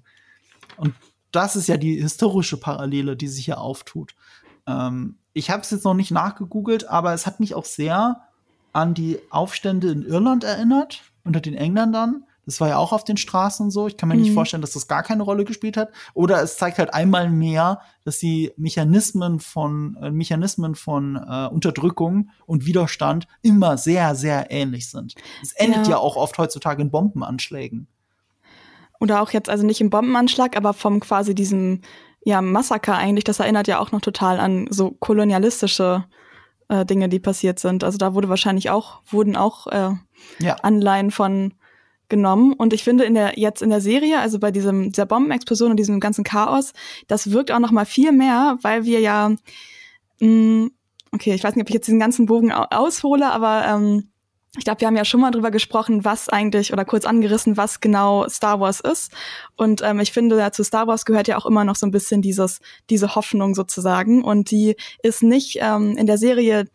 Und 0.76 0.94
das 1.32 1.56
ist 1.56 1.68
ja 1.68 1.76
die 1.76 2.00
historische 2.00 2.58
Parallele, 2.58 3.16
die 3.16 3.28
sich 3.28 3.46
hier 3.46 3.60
auftut. 3.60 4.14
Ähm, 4.66 5.16
ich 5.32 5.50
habe 5.50 5.62
es 5.62 5.70
jetzt 5.70 5.84
noch 5.84 5.94
nicht 5.94 6.10
nachgegoogelt, 6.10 6.88
aber 6.88 7.12
es 7.12 7.26
hat 7.26 7.40
mich 7.40 7.54
auch 7.54 7.64
sehr 7.64 8.22
an 8.72 8.94
die 8.94 9.18
Aufstände 9.30 9.90
in 9.90 10.04
Irland 10.04 10.44
erinnert, 10.44 11.02
unter 11.24 11.40
den 11.40 11.54
Engländern. 11.54 12.24
Das 12.46 12.60
war 12.60 12.68
ja 12.68 12.76
auch 12.76 12.92
auf 12.92 13.04
den 13.04 13.16
Straßen 13.16 13.70
so. 13.70 13.86
Ich 13.86 13.96
kann 13.96 14.08
mir 14.08 14.16
nicht 14.16 14.30
Mhm. 14.30 14.34
vorstellen, 14.34 14.60
dass 14.60 14.72
das 14.72 14.86
gar 14.88 15.02
keine 15.02 15.22
Rolle 15.22 15.44
gespielt 15.44 15.76
hat. 15.76 15.90
Oder 16.12 16.42
es 16.42 16.56
zeigt 16.58 16.78
halt 16.78 16.92
einmal 16.92 17.30
mehr, 17.30 17.80
dass 18.04 18.18
die 18.18 18.52
Mechanismen 18.56 19.40
von 19.40 19.96
äh, 20.02 20.10
Mechanismen 20.10 20.74
von 20.74 21.16
äh, 21.16 21.46
Unterdrückung 21.48 22.30
und 22.46 22.66
Widerstand 22.66 23.26
immer 23.42 23.78
sehr, 23.78 24.14
sehr 24.14 24.50
ähnlich 24.50 24.90
sind. 24.90 25.14
Es 25.42 25.52
endet 25.52 25.86
Ja. 25.86 25.92
ja 25.92 25.98
auch 25.98 26.16
oft 26.16 26.36
heutzutage 26.38 26.82
in 26.82 26.90
Bombenanschlägen. 26.90 27.86
Oder 29.00 29.22
auch 29.22 29.30
jetzt, 29.30 29.48
also 29.50 29.66
nicht 29.66 29.80
im 29.80 29.90
Bombenanschlag, 29.90 30.56
aber 30.56 30.72
vom 30.72 31.00
quasi 31.00 31.34
diesem 31.34 31.80
ja, 32.24 32.40
Massaker 32.40 32.96
eigentlich, 32.96 33.24
das 33.24 33.40
erinnert 33.40 33.68
ja 33.68 33.78
auch 33.78 33.92
noch 33.92 34.00
total 34.00 34.40
an 34.40 34.66
so 34.70 34.92
kolonialistische 34.92 36.04
äh, 36.68 36.86
Dinge, 36.86 37.08
die 37.10 37.18
passiert 37.20 37.58
sind. 37.58 37.84
Also 37.84 37.98
da 37.98 38.14
wurde 38.14 38.30
wahrscheinlich 38.30 38.70
auch, 38.70 39.02
wurden 39.10 39.36
auch 39.36 39.66
äh, 39.66 39.90
Ja. 40.38 40.54
Anleihen 40.62 41.10
von 41.10 41.52
genommen. 42.08 42.52
Und 42.52 42.72
ich 42.72 42.84
finde 42.84 43.04
in 43.04 43.14
der, 43.14 43.38
jetzt 43.38 43.62
in 43.62 43.70
der 43.70 43.80
Serie, 43.80 44.20
also 44.20 44.38
bei 44.38 44.50
diesem, 44.50 44.92
dieser 44.92 45.06
Bombenexplosion 45.06 45.70
und 45.70 45.76
diesem 45.78 46.00
ganzen 46.00 46.24
Chaos, 46.24 46.72
das 47.08 47.30
wirkt 47.30 47.50
auch 47.50 47.58
noch 47.58 47.70
mal 47.70 47.86
viel 47.86 48.12
mehr, 48.12 48.58
weil 48.62 48.84
wir 48.84 49.00
ja, 49.00 49.32
mh, 50.20 50.68
okay, 51.12 51.34
ich 51.34 51.44
weiß 51.44 51.54
nicht, 51.54 51.62
ob 51.62 51.68
ich 51.68 51.74
jetzt 51.74 51.86
diesen 51.86 52.00
ganzen 52.00 52.26
Bogen 52.26 52.52
au- 52.52 52.66
aushole, 52.70 53.30
aber 53.30 53.64
ähm, 53.66 54.08
ich 54.56 54.64
glaube, 54.64 54.80
wir 54.80 54.86
haben 54.86 54.96
ja 54.96 55.04
schon 55.04 55.20
mal 55.20 55.32
drüber 55.32 55.50
gesprochen, 55.50 56.04
was 56.04 56.28
eigentlich 56.28 56.72
oder 56.72 56.84
kurz 56.84 57.06
angerissen, 57.06 57.56
was 57.56 57.80
genau 57.80 58.28
Star 58.28 58.60
Wars 58.60 58.78
ist. 58.78 59.10
Und 59.56 59.82
ähm, 59.82 59.98
ich 59.98 60.12
finde, 60.12 60.38
ja, 60.38 60.52
zu 60.52 60.62
Star 60.62 60.86
Wars 60.86 61.04
gehört 61.04 61.26
ja 61.26 61.36
auch 61.36 61.46
immer 61.46 61.64
noch 61.64 61.74
so 61.74 61.86
ein 61.86 61.90
bisschen 61.90 62.22
dieses, 62.22 62.60
diese 62.88 63.16
Hoffnung 63.16 63.56
sozusagen. 63.56 64.22
Und 64.22 64.52
die 64.52 64.76
ist 65.02 65.24
nicht 65.24 65.58
ähm, 65.60 65.96
in 65.96 66.06
der 66.06 66.18
Serie 66.18 66.66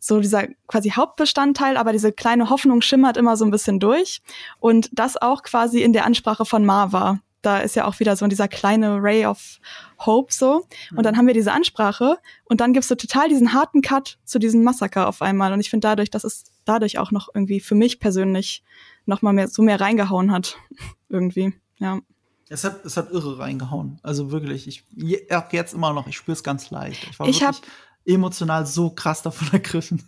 so 0.00 0.18
dieser 0.18 0.48
quasi 0.66 0.90
Hauptbestandteil, 0.90 1.76
aber 1.76 1.92
diese 1.92 2.10
kleine 2.10 2.50
Hoffnung 2.50 2.80
schimmert 2.80 3.18
immer 3.18 3.36
so 3.36 3.44
ein 3.44 3.50
bisschen 3.50 3.78
durch. 3.78 4.22
Und 4.58 4.88
das 4.92 5.20
auch 5.20 5.42
quasi 5.42 5.82
in 5.82 5.92
der 5.92 6.06
Ansprache 6.06 6.44
von 6.46 6.64
Marva. 6.64 7.20
Da 7.42 7.58
ist 7.58 7.76
ja 7.76 7.86
auch 7.86 8.00
wieder 8.00 8.16
so 8.16 8.26
dieser 8.26 8.48
kleine 8.48 9.02
Ray 9.02 9.26
of 9.26 9.60
Hope 10.04 10.32
so. 10.32 10.66
Und 10.96 11.04
dann 11.04 11.16
haben 11.16 11.26
wir 11.26 11.34
diese 11.34 11.52
Ansprache 11.52 12.16
und 12.44 12.60
dann 12.60 12.72
gibt's 12.72 12.88
so 12.88 12.94
total 12.94 13.28
diesen 13.28 13.52
harten 13.52 13.82
Cut 13.82 14.18
zu 14.24 14.38
diesem 14.38 14.64
Massaker 14.64 15.06
auf 15.06 15.22
einmal. 15.22 15.52
Und 15.52 15.60
ich 15.60 15.70
finde 15.70 15.88
dadurch, 15.88 16.10
dass 16.10 16.24
es 16.24 16.44
dadurch 16.64 16.98
auch 16.98 17.12
noch 17.12 17.28
irgendwie 17.32 17.60
für 17.60 17.74
mich 17.74 18.00
persönlich 18.00 18.62
noch 19.06 19.22
mal 19.22 19.32
mehr 19.32 19.48
so 19.48 19.62
mehr 19.62 19.80
reingehauen 19.80 20.32
hat. 20.32 20.56
irgendwie, 21.08 21.52
ja. 21.78 22.00
Es 22.48 22.64
hat, 22.64 22.84
es 22.84 22.96
hat 22.96 23.10
irre 23.12 23.38
reingehauen. 23.38 24.00
Also 24.02 24.32
wirklich, 24.32 24.66
ich 24.66 25.32
auch 25.32 25.52
jetzt 25.52 25.72
immer 25.72 25.92
noch, 25.92 26.08
ich 26.08 26.16
spüre 26.16 26.32
es 26.32 26.42
ganz 26.42 26.70
leicht. 26.70 27.06
Ich 27.08 27.18
war 27.18 27.28
Ich 27.28 27.40
wirklich 27.40 27.62
emotional 28.12 28.66
so 28.66 28.90
krass 28.90 29.22
davon 29.22 29.48
ergriffen. 29.52 30.02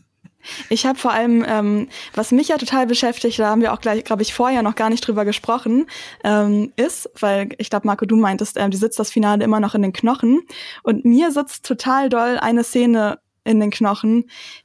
Ich 0.71 0.87
habe 0.87 0.99
vor 0.99 1.13
allem, 1.13 1.45
ähm, 1.47 1.89
was 2.15 2.33
mich 2.33 2.49
ja 2.49 2.59
total 2.59 2.89
beschäftigt, 2.89 3.39
da 3.39 3.51
haben 3.51 3.61
wir 3.61 3.73
auch 3.73 3.81
gleich, 3.81 4.03
glaube 4.03 4.23
ich, 4.23 4.35
vorher 4.35 4.63
noch 4.63 4.75
gar 4.75 4.91
nicht 4.91 5.07
drüber 5.07 5.25
gesprochen, 5.25 5.87
ähm, 6.25 6.73
ist, 6.75 7.09
weil 7.21 7.51
ich 7.59 7.71
glaube, 7.71 7.87
Marco, 7.87 8.07
du 8.07 8.17
meintest, 8.17 8.57
ähm, 8.57 8.73
die 8.73 8.77
sitzt 8.77 8.99
das 8.99 9.11
Finale 9.11 9.45
immer 9.45 9.61
noch 9.61 9.77
in 9.77 9.83
den 9.83 9.93
Knochen. 9.93 10.41
Und 10.83 11.05
mir 11.05 11.31
sitzt 11.31 11.65
total 11.65 12.09
doll 12.09 12.39
eine 12.41 12.65
Szene 12.65 13.21
in 13.45 13.61
den 13.61 13.71
Knochen, 13.71 14.25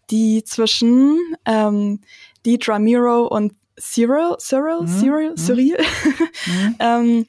die 0.09 0.43
zwischen 0.43 1.19
ähm, 1.45 2.01
Deidre 2.43 2.79
Miro 2.79 3.27
und 3.27 3.53
Cyril, 3.79 4.35
Cyril, 4.39 4.81
Mhm, 4.81 4.87
Cyril, 4.87 5.29
mhm. 5.31 5.37
Cyril, 5.37 5.77
Mhm. 6.47 6.75
ähm, 6.79 7.27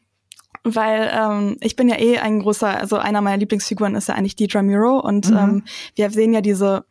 weil 0.75 1.11
ähm, 1.13 1.57
ich 1.61 1.77
bin 1.77 1.89
ja 1.89 1.99
eh 1.99 2.19
ein 2.19 2.41
großer, 2.41 2.69
also 2.69 2.97
einer 2.97 3.21
meiner 3.21 3.37
Lieblingsfiguren 3.37 3.95
ist 3.95 4.09
ja 4.09 4.15
eigentlich 4.15 4.37
Deidre 4.37 4.63
Miro 4.63 4.99
und 5.01 5.31
mhm. 5.31 5.37
ähm, 5.37 5.65
wir 5.95 6.11
sehen 6.11 6.33
ja 6.33 6.41
diese, 6.41 6.85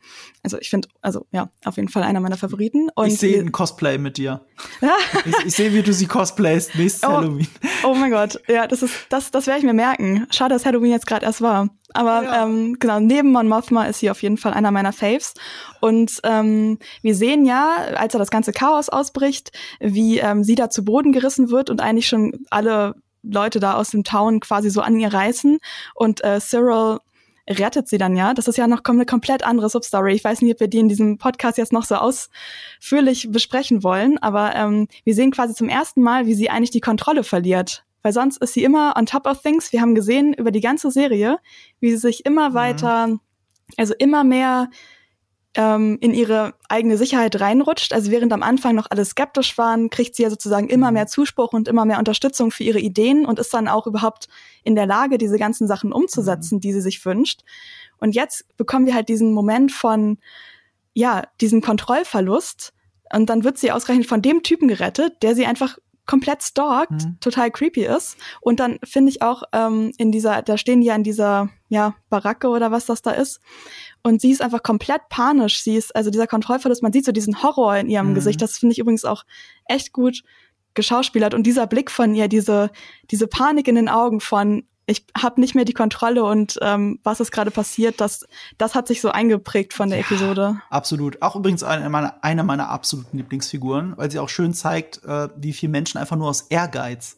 also 0.44 0.58
ich 0.60 0.70
finde, 0.70 0.88
also 1.02 1.26
ja, 1.32 1.50
auf 1.66 1.78
jeden 1.78 1.90
Fall 1.90 2.04
einer 2.04 2.20
meiner 2.20 2.38
Favoriten. 2.38 2.90
Und 2.96 3.08
ich 3.08 3.20
sehe 3.20 3.40
ein 3.40 3.52
Cosplay 3.52 3.98
mit 3.98 4.18
dir. 4.18 4.42
ich, 5.26 5.46
ich 5.46 5.56
sehe, 5.56 5.74
wie 5.74 5.82
du 5.82 5.94
sie 5.94 6.08
cosplayst 6.08 6.76
nächstes 6.76 7.04
oh, 7.04 7.14
Halloween. 7.14 7.48
Oh 7.84 7.94
mein 7.94 8.12
Gott, 8.12 8.40
ja, 8.48 8.68
das 8.68 8.82
ist, 8.82 8.94
das, 9.10 9.32
das 9.32 9.48
werde 9.48 9.60
ich 9.60 9.66
mir 9.66 9.74
merken. 9.74 10.28
Schade, 10.32 10.54
dass 10.54 10.66
Halloween 10.66 10.92
jetzt 10.92 11.08
gerade 11.08 11.26
erst 11.26 11.42
war. 11.42 11.70
Aber 11.94 12.24
ja. 12.24 12.44
ähm, 12.44 12.78
genau, 12.80 13.00
neben 13.00 13.32
Mon 13.32 13.48
Mothma 13.48 13.86
ist 13.86 14.00
sie 14.00 14.12
auf 14.12 14.22
jeden 14.22 14.38
Fall 14.38 14.54
einer 14.54 14.72
meiner 14.72 14.94
Faves. 14.94 15.34
Und 15.80 16.20
ähm, 16.24 16.80
wir 17.02 17.16
sehen 17.16 17.46
ja, 17.46 17.76
als 17.96 18.14
er 18.14 18.20
das 18.20 18.30
ganze 18.30 18.52
Chaos 18.52 18.90
ausbricht, 18.90 19.52
wie 19.80 20.20
ähm, 20.20 20.44
sie 20.44 20.56
da 20.56 20.70
zu 20.70 20.84
Boden 20.84 21.12
gerissen 21.12 21.50
wird 21.50 21.70
und 21.70 21.82
eigentlich 21.82 22.08
schon 22.08 22.46
alle 22.50 22.96
Leute 23.32 23.60
da 23.60 23.76
aus 23.76 23.90
dem 23.90 24.04
Town 24.04 24.40
quasi 24.40 24.70
so 24.70 24.82
an 24.82 25.00
ihr 25.00 25.14
reißen 25.14 25.60
und 25.96 26.24
äh, 26.24 26.40
Cyril 26.40 27.00
rettet 27.50 27.88
sie 27.88 27.98
dann 27.98 28.16
ja. 28.16 28.34
Das 28.34 28.48
ist 28.48 28.58
ja 28.58 28.68
noch 28.68 28.84
eine 28.84 29.06
komplett 29.06 29.44
andere 29.44 29.70
Substory. 29.70 30.14
Ich 30.14 30.24
weiß 30.24 30.42
nicht, 30.42 30.54
ob 30.54 30.60
wir 30.60 30.68
die 30.68 30.80
in 30.80 30.90
diesem 30.90 31.18
Podcast 31.18 31.58
jetzt 31.58 31.74
noch 31.74 31.86
so 31.86 31.96
ausführlich 31.96 33.30
besprechen 33.32 33.84
wollen, 33.84 34.18
aber 34.18 34.56
ähm, 34.56 34.88
wir 35.04 35.16
sehen 35.16 35.32
quasi 35.32 35.54
zum 35.54 35.70
ersten 35.70 36.02
Mal, 36.02 36.26
wie 36.26 36.34
sie 36.34 36.50
eigentlich 36.50 36.72
die 36.72 36.82
Kontrolle 36.82 37.24
verliert. 37.24 37.84
Weil 38.04 38.14
sonst 38.14 38.38
ist 38.42 38.54
sie 38.54 38.64
immer 38.64 38.96
on 38.98 39.06
top 39.06 39.26
of 39.26 39.42
things. 39.42 39.72
Wir 39.74 39.82
haben 39.82 39.96
gesehen 39.96 40.34
über 40.34 40.52
die 40.52 40.62
ganze 40.62 40.92
Serie, 40.92 41.40
wie 41.80 41.92
sie 41.92 41.98
sich 41.98 42.26
immer 42.26 42.50
mhm. 42.50 42.54
weiter, 42.54 43.20
also 43.78 43.94
immer 43.98 44.24
mehr 44.24 44.70
ähm, 45.58 45.98
in 46.00 46.14
ihre 46.14 46.54
eigene 46.70 46.98
Sicherheit 46.98 47.42
reinrutscht. 47.42 47.92
Also 47.92 48.12
während 48.12 48.32
am 48.32 48.44
Anfang 48.44 48.76
noch 48.76 48.88
alle 48.90 49.04
skeptisch 49.04 49.58
waren, 49.58 49.90
kriegt 49.90 50.16
sie 50.16 50.24
ja 50.24 50.30
sozusagen 50.30 50.70
immer 50.70 50.88
mhm. 50.88 50.94
mehr 50.94 51.08
Zuspruch 51.08 51.52
und 51.52 51.68
immer 51.68 51.84
mehr 51.84 51.98
Unterstützung 52.00 52.52
für 52.52 52.64
ihre 52.64 52.80
Ideen 52.80 53.26
und 53.26 53.40
ist 53.40 53.54
dann 53.54 53.68
auch 53.68 53.88
überhaupt 53.88 54.28
in 54.64 54.76
der 54.76 54.86
Lage, 54.86 55.18
diese 55.18 55.38
ganzen 55.38 55.68
Sachen 55.68 55.92
umzusetzen, 55.92 56.56
mhm. 56.56 56.62
die 56.62 56.74
sie 56.74 56.82
sich 56.82 57.04
wünscht. 57.04 57.42
Und 57.98 58.14
jetzt 58.14 58.46
bekommen 58.56 58.86
wir 58.86 58.94
halt 58.94 59.10
diesen 59.10 59.34
Moment 59.34 59.72
von, 59.72 60.20
ja, 60.94 61.24
diesen 61.42 61.62
Kontrollverlust. 61.62 62.74
Und 63.12 63.30
dann 63.30 63.44
wird 63.44 63.58
sie 63.58 63.72
ausgerechnet 63.72 64.08
von 64.08 64.22
dem 64.22 64.44
Typen 64.44 64.68
gerettet, 64.68 65.24
der 65.24 65.34
sie 65.34 65.48
einfach 65.48 65.78
komplett 66.08 66.42
stalkt, 66.42 66.92
mhm. 66.92 67.18
total 67.20 67.52
creepy 67.52 67.86
ist. 67.86 68.18
Und 68.42 68.60
dann 68.60 68.80
finde 68.84 69.12
ich 69.12 69.22
auch 69.22 69.44
ähm, 69.54 69.92
in 69.98 70.12
dieser, 70.12 70.42
da 70.42 70.58
stehen 70.58 70.82
die 70.82 70.88
ja 70.88 70.96
in 70.96 71.04
dieser 71.04 71.50
ja 71.70 71.96
Baracke 72.10 72.48
oder 72.48 72.72
was 72.72 72.86
das 72.86 73.02
da 73.02 73.12
ist. 73.12 73.42
Und 74.04 74.22
sie 74.22 74.32
ist 74.32 74.42
einfach 74.42 74.64
komplett 74.64 75.02
panisch. 75.10 75.62
Sie 75.62 75.76
ist, 75.76 75.96
also 75.96 76.10
dieser 76.10 76.28
Kontrollverlust, 76.28 76.84
man 76.84 76.94
sieht 76.94 77.06
so 77.06 77.12
diesen 77.12 77.44
Horror 77.44 77.78
in 77.78 77.90
ihrem 77.90 78.10
mhm. 78.10 78.16
Gesicht. 78.16 78.42
Das 78.42 78.58
finde 78.58 78.74
ich 78.74 78.80
übrigens 78.80 79.06
auch 79.06 79.24
echt 79.66 79.94
gut 79.94 80.24
geschauspielert. 80.74 81.34
Und 81.34 81.44
dieser 81.44 81.68
Blick 81.68 81.92
von 81.92 82.16
ihr, 82.16 82.28
diese, 82.28 82.70
diese 83.12 83.28
Panik 83.28 83.68
in 83.68 83.76
den 83.76 83.90
Augen 83.90 84.22
von, 84.22 84.64
ich 84.86 85.06
habe 85.18 85.42
nicht 85.42 85.54
mehr 85.54 85.66
die 85.66 85.74
Kontrolle 85.74 86.24
und 86.24 86.58
ähm, 86.62 87.00
was 87.04 87.20
ist 87.20 87.32
gerade 87.32 87.52
passiert, 87.52 88.00
das, 88.00 88.26
das 88.58 88.74
hat 88.74 88.88
sich 88.88 89.02
so 89.02 89.10
eingeprägt 89.10 89.74
von 89.74 89.90
der 89.90 90.00
ja, 90.00 90.06
Episode. 90.06 90.62
Absolut. 90.70 91.22
Auch 91.22 91.36
übrigens 91.36 91.64
eine 91.64 91.90
meiner, 91.90 92.24
eine 92.24 92.44
meiner 92.46 92.70
absoluten 92.70 93.18
Lieblingsfiguren, 93.18 93.98
weil 93.98 94.10
sie 94.10 94.20
auch 94.20 94.30
schön 94.30 94.54
zeigt, 94.54 95.04
äh, 95.04 95.28
wie 95.36 95.52
viele 95.52 95.72
Menschen 95.72 95.98
einfach 95.98 96.16
nur 96.16 96.30
aus 96.30 96.44
Ehrgeiz 96.44 97.17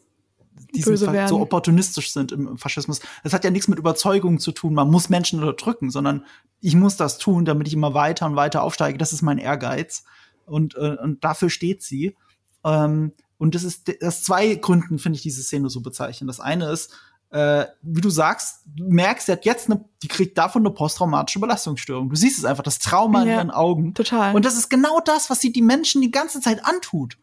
diesen 0.74 0.96
so 0.96 1.40
opportunistisch 1.40 2.12
sind 2.12 2.32
im 2.32 2.56
Faschismus. 2.56 3.00
Das 3.22 3.32
hat 3.32 3.44
ja 3.44 3.50
nichts 3.50 3.68
mit 3.68 3.78
Überzeugung 3.78 4.38
zu 4.38 4.52
tun, 4.52 4.74
man 4.74 4.90
muss 4.90 5.08
Menschen 5.08 5.40
unterdrücken, 5.40 5.90
sondern 5.90 6.24
ich 6.60 6.74
muss 6.74 6.96
das 6.96 7.18
tun, 7.18 7.44
damit 7.44 7.68
ich 7.68 7.74
immer 7.74 7.94
weiter 7.94 8.26
und 8.26 8.36
weiter 8.36 8.62
aufsteige. 8.62 8.98
Das 8.98 9.12
ist 9.12 9.22
mein 9.22 9.38
Ehrgeiz. 9.38 10.04
Und, 10.46 10.74
äh, 10.76 10.96
und 11.02 11.24
dafür 11.24 11.50
steht 11.50 11.82
sie. 11.82 12.16
Ähm, 12.64 13.12
und 13.38 13.54
das 13.54 13.64
ist 13.64 13.90
aus 14.02 14.22
zwei 14.22 14.54
Gründen 14.56 14.98
finde 14.98 15.16
ich 15.16 15.22
diese 15.22 15.42
Szene 15.42 15.70
so 15.70 15.80
bezeichnend. 15.80 16.28
Das 16.28 16.40
eine 16.40 16.70
ist, 16.70 16.92
äh, 17.30 17.66
wie 17.82 18.00
du 18.00 18.10
sagst, 18.10 18.62
du 18.66 18.88
merkst, 18.88 19.26
sie 19.26 19.32
hat 19.32 19.44
jetzt 19.44 19.70
eine, 19.70 19.84
die 20.02 20.08
kriegt 20.08 20.36
davon 20.36 20.62
eine 20.62 20.74
posttraumatische 20.74 21.38
Belastungsstörung. 21.38 22.10
Du 22.10 22.16
siehst 22.16 22.38
es 22.38 22.44
einfach, 22.44 22.64
das 22.64 22.80
Trauma 22.80 23.20
ja, 23.20 23.24
in 23.24 23.30
ihren 23.30 23.50
Augen. 23.50 23.94
Total. 23.94 24.34
Und 24.34 24.44
das 24.44 24.56
ist 24.56 24.68
genau 24.68 25.00
das, 25.00 25.30
was 25.30 25.40
sie 25.40 25.52
die 25.52 25.62
Menschen 25.62 26.02
die 26.02 26.10
ganze 26.10 26.40
Zeit 26.40 26.64
antut. 26.64 27.16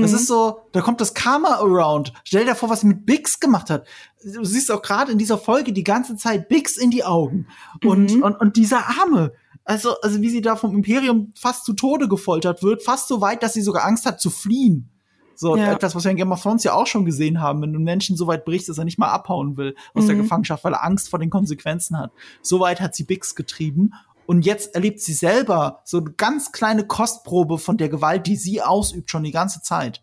Das 0.00 0.12
mhm. 0.12 0.16
ist 0.16 0.26
so, 0.26 0.62
da 0.72 0.80
kommt 0.80 1.00
das 1.00 1.12
Karma 1.12 1.56
around. 1.56 2.12
Stell 2.24 2.46
dir 2.46 2.54
vor, 2.54 2.70
was 2.70 2.80
sie 2.80 2.86
mit 2.86 3.04
Bix 3.04 3.38
gemacht 3.40 3.68
hat. 3.68 3.86
Du 4.24 4.44
siehst 4.44 4.70
auch 4.70 4.82
gerade 4.82 5.12
in 5.12 5.18
dieser 5.18 5.38
Folge 5.38 5.72
die 5.72 5.84
ganze 5.84 6.16
Zeit 6.16 6.48
Bix 6.48 6.76
in 6.76 6.90
die 6.90 7.04
Augen. 7.04 7.46
Und, 7.84 8.16
mhm. 8.16 8.22
und, 8.22 8.40
und 8.40 8.56
dieser 8.56 8.88
Arme. 9.00 9.32
Also, 9.64 10.00
also 10.00 10.20
wie 10.22 10.30
sie 10.30 10.40
da 10.40 10.56
vom 10.56 10.74
Imperium 10.74 11.32
fast 11.36 11.64
zu 11.64 11.74
Tode 11.74 12.08
gefoltert 12.08 12.62
wird, 12.62 12.82
fast 12.82 13.06
so 13.06 13.20
weit, 13.20 13.42
dass 13.42 13.52
sie 13.52 13.62
sogar 13.62 13.84
Angst 13.84 14.06
hat 14.06 14.20
zu 14.20 14.30
fliehen. 14.30 14.88
So, 15.36 15.56
ja. 15.56 15.72
etwas, 15.72 15.94
was 15.94 16.04
wir 16.04 16.10
in 16.10 16.16
Game 16.16 16.32
of 16.32 16.42
Thrones 16.42 16.62
ja 16.64 16.72
auch 16.72 16.86
schon 16.86 17.04
gesehen 17.04 17.40
haben, 17.40 17.62
wenn 17.62 17.72
du 17.72 17.78
einen 17.78 17.84
Menschen 17.84 18.16
so 18.16 18.26
weit 18.26 18.44
brichst, 18.44 18.68
dass 18.68 18.78
er 18.78 18.84
nicht 18.84 18.98
mal 18.98 19.10
abhauen 19.10 19.56
will 19.56 19.74
aus 19.94 20.04
mhm. 20.04 20.08
der 20.08 20.16
Gefangenschaft, 20.16 20.62
weil 20.64 20.74
er 20.74 20.84
Angst 20.84 21.10
vor 21.10 21.18
den 21.18 21.30
Konsequenzen 21.30 21.98
hat. 21.98 22.12
So 22.42 22.60
weit 22.60 22.80
hat 22.80 22.94
sie 22.94 23.04
Bix 23.04 23.34
getrieben. 23.34 23.92
Und 24.32 24.46
jetzt 24.46 24.74
erlebt 24.74 25.02
sie 25.02 25.12
selber 25.12 25.82
so 25.84 25.98
eine 25.98 26.10
ganz 26.12 26.52
kleine 26.52 26.86
Kostprobe 26.86 27.58
von 27.58 27.76
der 27.76 27.90
Gewalt, 27.90 28.26
die 28.26 28.36
sie 28.36 28.62
ausübt, 28.62 29.10
schon 29.10 29.24
die 29.24 29.30
ganze 29.30 29.60
Zeit. 29.60 30.00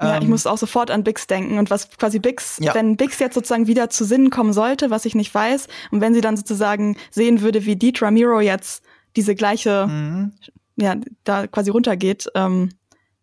Ja, 0.00 0.18
ähm, 0.18 0.22
ich 0.22 0.28
muss 0.28 0.46
auch 0.46 0.56
sofort 0.56 0.92
an 0.92 1.02
Bix 1.02 1.26
denken 1.26 1.58
und 1.58 1.68
was 1.68 1.90
quasi 1.90 2.20
Bix, 2.20 2.58
ja. 2.60 2.76
wenn 2.76 2.96
Bix 2.96 3.18
jetzt 3.18 3.34
sozusagen 3.34 3.66
wieder 3.66 3.90
zu 3.90 4.04
Sinnen 4.04 4.30
kommen 4.30 4.52
sollte, 4.52 4.90
was 4.90 5.04
ich 5.04 5.16
nicht 5.16 5.34
weiß, 5.34 5.66
und 5.90 6.00
wenn 6.00 6.14
sie 6.14 6.20
dann 6.20 6.36
sozusagen 6.36 6.96
sehen 7.10 7.40
würde, 7.40 7.66
wie 7.66 7.74
Deet 7.74 8.00
Ramiro 8.00 8.38
jetzt 8.38 8.84
diese 9.16 9.34
gleiche, 9.34 9.88
mhm. 9.88 10.34
ja, 10.76 10.94
da 11.24 11.48
quasi 11.48 11.70
runtergeht, 11.70 12.28
ähm, 12.36 12.70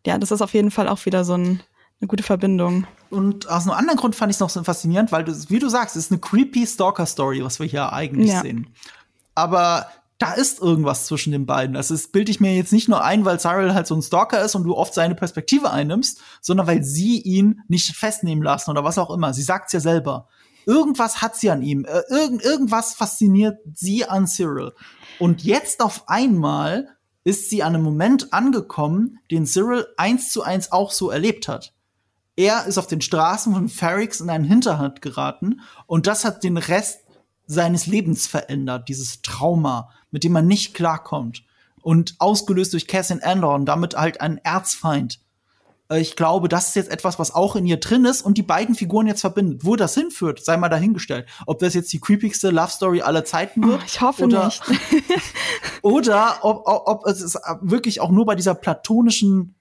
ja, 0.05 0.17
das 0.17 0.31
ist 0.31 0.41
auf 0.41 0.53
jeden 0.53 0.71
Fall 0.71 0.89
auch 0.89 1.05
wieder 1.05 1.23
so 1.23 1.35
ein, 1.35 1.63
eine 2.01 2.09
gute 2.09 2.23
Verbindung. 2.23 2.85
Und 3.11 3.47
aus 3.47 3.63
einem 3.63 3.77
anderen 3.77 3.97
Grund 3.97 4.13
fand 4.13 4.29
ich 4.29 4.35
es 4.35 4.41
noch 4.41 4.49
so 4.49 4.61
faszinierend, 4.61 5.13
weil 5.13 5.23
du, 5.23 5.31
wie 5.47 5.59
du 5.59 5.69
sagst, 5.69 5.95
es 5.95 6.07
ist 6.07 6.11
eine 6.11 6.19
creepy 6.19 6.67
Stalker-Story, 6.67 7.45
was 7.45 7.61
wir 7.61 7.65
hier 7.65 7.93
eigentlich 7.93 8.31
ja. 8.31 8.41
sehen. 8.41 8.67
Aber 9.35 9.87
da 10.17 10.33
ist 10.33 10.61
irgendwas 10.61 11.05
zwischen 11.05 11.31
den 11.31 11.45
beiden. 11.45 11.73
Das 11.73 12.07
bilde 12.09 12.31
ich 12.31 12.39
mir 12.39 12.55
jetzt 12.55 12.71
nicht 12.71 12.87
nur 12.87 13.03
ein, 13.03 13.25
weil 13.25 13.39
Cyril 13.39 13.73
halt 13.73 13.87
so 13.87 13.95
ein 13.95 14.01
Stalker 14.01 14.43
ist 14.43 14.55
und 14.55 14.63
du 14.63 14.75
oft 14.75 14.93
seine 14.93 15.15
Perspektive 15.15 15.71
einnimmst, 15.71 16.21
sondern 16.41 16.67
weil 16.67 16.83
sie 16.83 17.19
ihn 17.21 17.61
nicht 17.67 17.95
festnehmen 17.95 18.43
lassen 18.43 18.71
oder 18.71 18.83
was 18.83 18.97
auch 18.97 19.09
immer. 19.09 19.33
Sie 19.33 19.41
sagt's 19.41 19.73
ja 19.73 19.79
selber. 19.79 20.27
Irgendwas 20.65 21.21
hat 21.21 21.35
sie 21.35 21.49
an 21.49 21.61
ihm. 21.61 21.85
Äh, 21.85 22.01
irgend, 22.09 22.41
irgendwas 22.43 22.93
fasziniert 22.93 23.59
sie 23.73 24.05
an 24.05 24.27
Cyril. 24.27 24.71
Und 25.19 25.43
jetzt 25.43 25.81
auf 25.81 26.07
einmal 26.07 26.87
ist 27.23 27.49
sie 27.49 27.63
an 27.63 27.75
einem 27.75 27.83
Moment 27.83 28.33
angekommen, 28.33 29.19
den 29.31 29.45
Cyril 29.45 29.87
eins 29.97 30.31
zu 30.31 30.43
eins 30.43 30.71
auch 30.71 30.91
so 30.91 31.09
erlebt 31.09 31.47
hat. 31.47 31.73
Er 32.35 32.65
ist 32.65 32.77
auf 32.77 32.87
den 32.87 33.01
Straßen 33.01 33.53
von 33.53 33.69
Ferrix 33.69 34.19
in 34.19 34.29
einen 34.29 34.43
Hinterhand 34.43 35.01
geraten 35.01 35.61
und 35.85 36.07
das 36.07 36.25
hat 36.25 36.43
den 36.43 36.57
Rest 36.57 37.01
seines 37.45 37.85
Lebens 37.85 38.25
verändert, 38.27 38.89
dieses 38.89 39.21
Trauma, 39.21 39.89
mit 40.13 40.23
dem 40.23 40.31
man 40.31 40.47
nicht 40.47 40.73
klarkommt. 40.73 41.43
Und 41.81 42.15
ausgelöst 42.19 42.71
durch 42.71 42.87
Cassian 42.87 43.19
Andor 43.21 43.55
und 43.55 43.65
damit 43.65 43.95
halt 43.95 44.21
ein 44.21 44.37
Erzfeind. 44.37 45.19
Äh, 45.89 45.99
ich 45.99 46.15
glaube, 46.15 46.47
das 46.47 46.69
ist 46.69 46.75
jetzt 46.75 46.91
etwas, 46.91 47.19
was 47.19 47.33
auch 47.33 47.57
in 47.57 47.65
ihr 47.65 47.77
drin 47.77 48.05
ist 48.05 48.21
und 48.21 48.37
die 48.37 48.43
beiden 48.43 48.75
Figuren 48.75 49.07
jetzt 49.07 49.21
verbindet. 49.21 49.65
Wo 49.65 49.75
das 49.75 49.93
hinführt, 49.93 50.45
sei 50.45 50.55
mal 50.55 50.69
dahingestellt. 50.69 51.27
Ob 51.45 51.59
das 51.59 51.73
jetzt 51.73 51.91
die 51.91 51.99
creepigste 51.99 52.51
Love 52.51 52.69
Story 52.69 53.01
aller 53.01 53.25
Zeiten 53.25 53.67
wird. 53.67 53.81
Oh, 53.81 53.85
ich 53.85 53.99
hoffe 53.99 54.23
oder, 54.23 54.45
nicht. 54.45 54.63
oder 55.81 56.37
ob, 56.43 56.67
ob, 56.67 56.87
ob 56.87 57.07
es 57.07 57.37
wirklich 57.59 57.99
auch 57.99 58.11
nur 58.11 58.25
bei 58.25 58.35
dieser 58.35 58.55
platonischen 58.55 59.55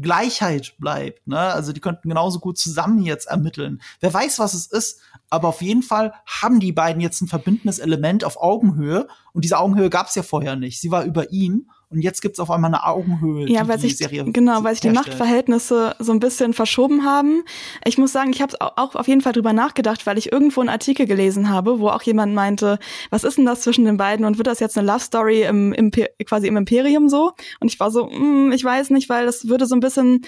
Gleichheit 0.00 0.74
bleibt. 0.78 1.26
Ne? 1.26 1.38
Also 1.38 1.72
die 1.72 1.80
könnten 1.80 2.08
genauso 2.08 2.38
gut 2.38 2.58
zusammen 2.58 3.02
jetzt 3.02 3.26
ermitteln. 3.26 3.82
Wer 4.00 4.12
weiß, 4.12 4.38
was 4.38 4.54
es 4.54 4.66
ist, 4.66 5.00
aber 5.28 5.48
auf 5.48 5.62
jeden 5.62 5.82
Fall 5.82 6.14
haben 6.26 6.60
die 6.60 6.72
beiden 6.72 7.00
jetzt 7.00 7.20
ein 7.20 7.28
verbindendes 7.28 7.78
Element 7.78 8.24
auf 8.24 8.40
Augenhöhe 8.40 9.08
und 9.32 9.44
diese 9.44 9.58
Augenhöhe 9.58 9.90
gab 9.90 10.08
es 10.08 10.14
ja 10.14 10.22
vorher 10.22 10.56
nicht. 10.56 10.80
Sie 10.80 10.90
war 10.90 11.04
über 11.04 11.30
ihm 11.30 11.70
und 11.92 12.00
jetzt 12.00 12.22
gibt 12.22 12.36
es 12.36 12.40
auf 12.40 12.50
einmal 12.50 12.70
eine 12.70 12.86
Augenhöhe. 12.86 13.48
Ja, 13.48 13.68
weil 13.68 13.78
sich 13.78 13.96
Serie 13.96 14.24
genau, 14.24 14.64
weil 14.64 14.74
sich 14.74 14.80
die 14.80 14.90
Machtverhältnisse 14.90 15.94
so 15.98 16.12
ein 16.12 16.20
bisschen 16.20 16.54
verschoben 16.54 17.04
haben. 17.04 17.42
Ich 17.84 17.98
muss 17.98 18.12
sagen, 18.12 18.30
ich 18.32 18.40
habe 18.40 18.56
auch 18.60 18.94
auf 18.94 19.08
jeden 19.08 19.20
Fall 19.20 19.32
drüber 19.32 19.52
nachgedacht, 19.52 20.06
weil 20.06 20.18
ich 20.18 20.32
irgendwo 20.32 20.60
einen 20.60 20.70
Artikel 20.70 21.06
gelesen 21.06 21.50
habe, 21.50 21.80
wo 21.80 21.88
auch 21.88 22.02
jemand 22.02 22.34
meinte, 22.34 22.78
was 23.10 23.24
ist 23.24 23.38
denn 23.38 23.46
das 23.46 23.60
zwischen 23.60 23.84
den 23.84 23.96
beiden 23.96 24.24
und 24.24 24.38
wird 24.38 24.46
das 24.46 24.60
jetzt 24.60 24.78
eine 24.78 24.86
Love 24.86 25.00
Story 25.00 25.42
im, 25.42 25.72
im 25.72 25.90
quasi 26.24 26.46
im 26.46 26.56
Imperium 26.56 27.08
so? 27.08 27.32
Und 27.60 27.72
ich 27.72 27.78
war 27.78 27.90
so, 27.90 28.06
mm, 28.06 28.52
ich 28.52 28.64
weiß 28.64 28.90
nicht, 28.90 29.08
weil 29.08 29.26
das 29.26 29.48
würde 29.48 29.66
so 29.66 29.74
ein 29.74 29.80
bisschen 29.80 30.24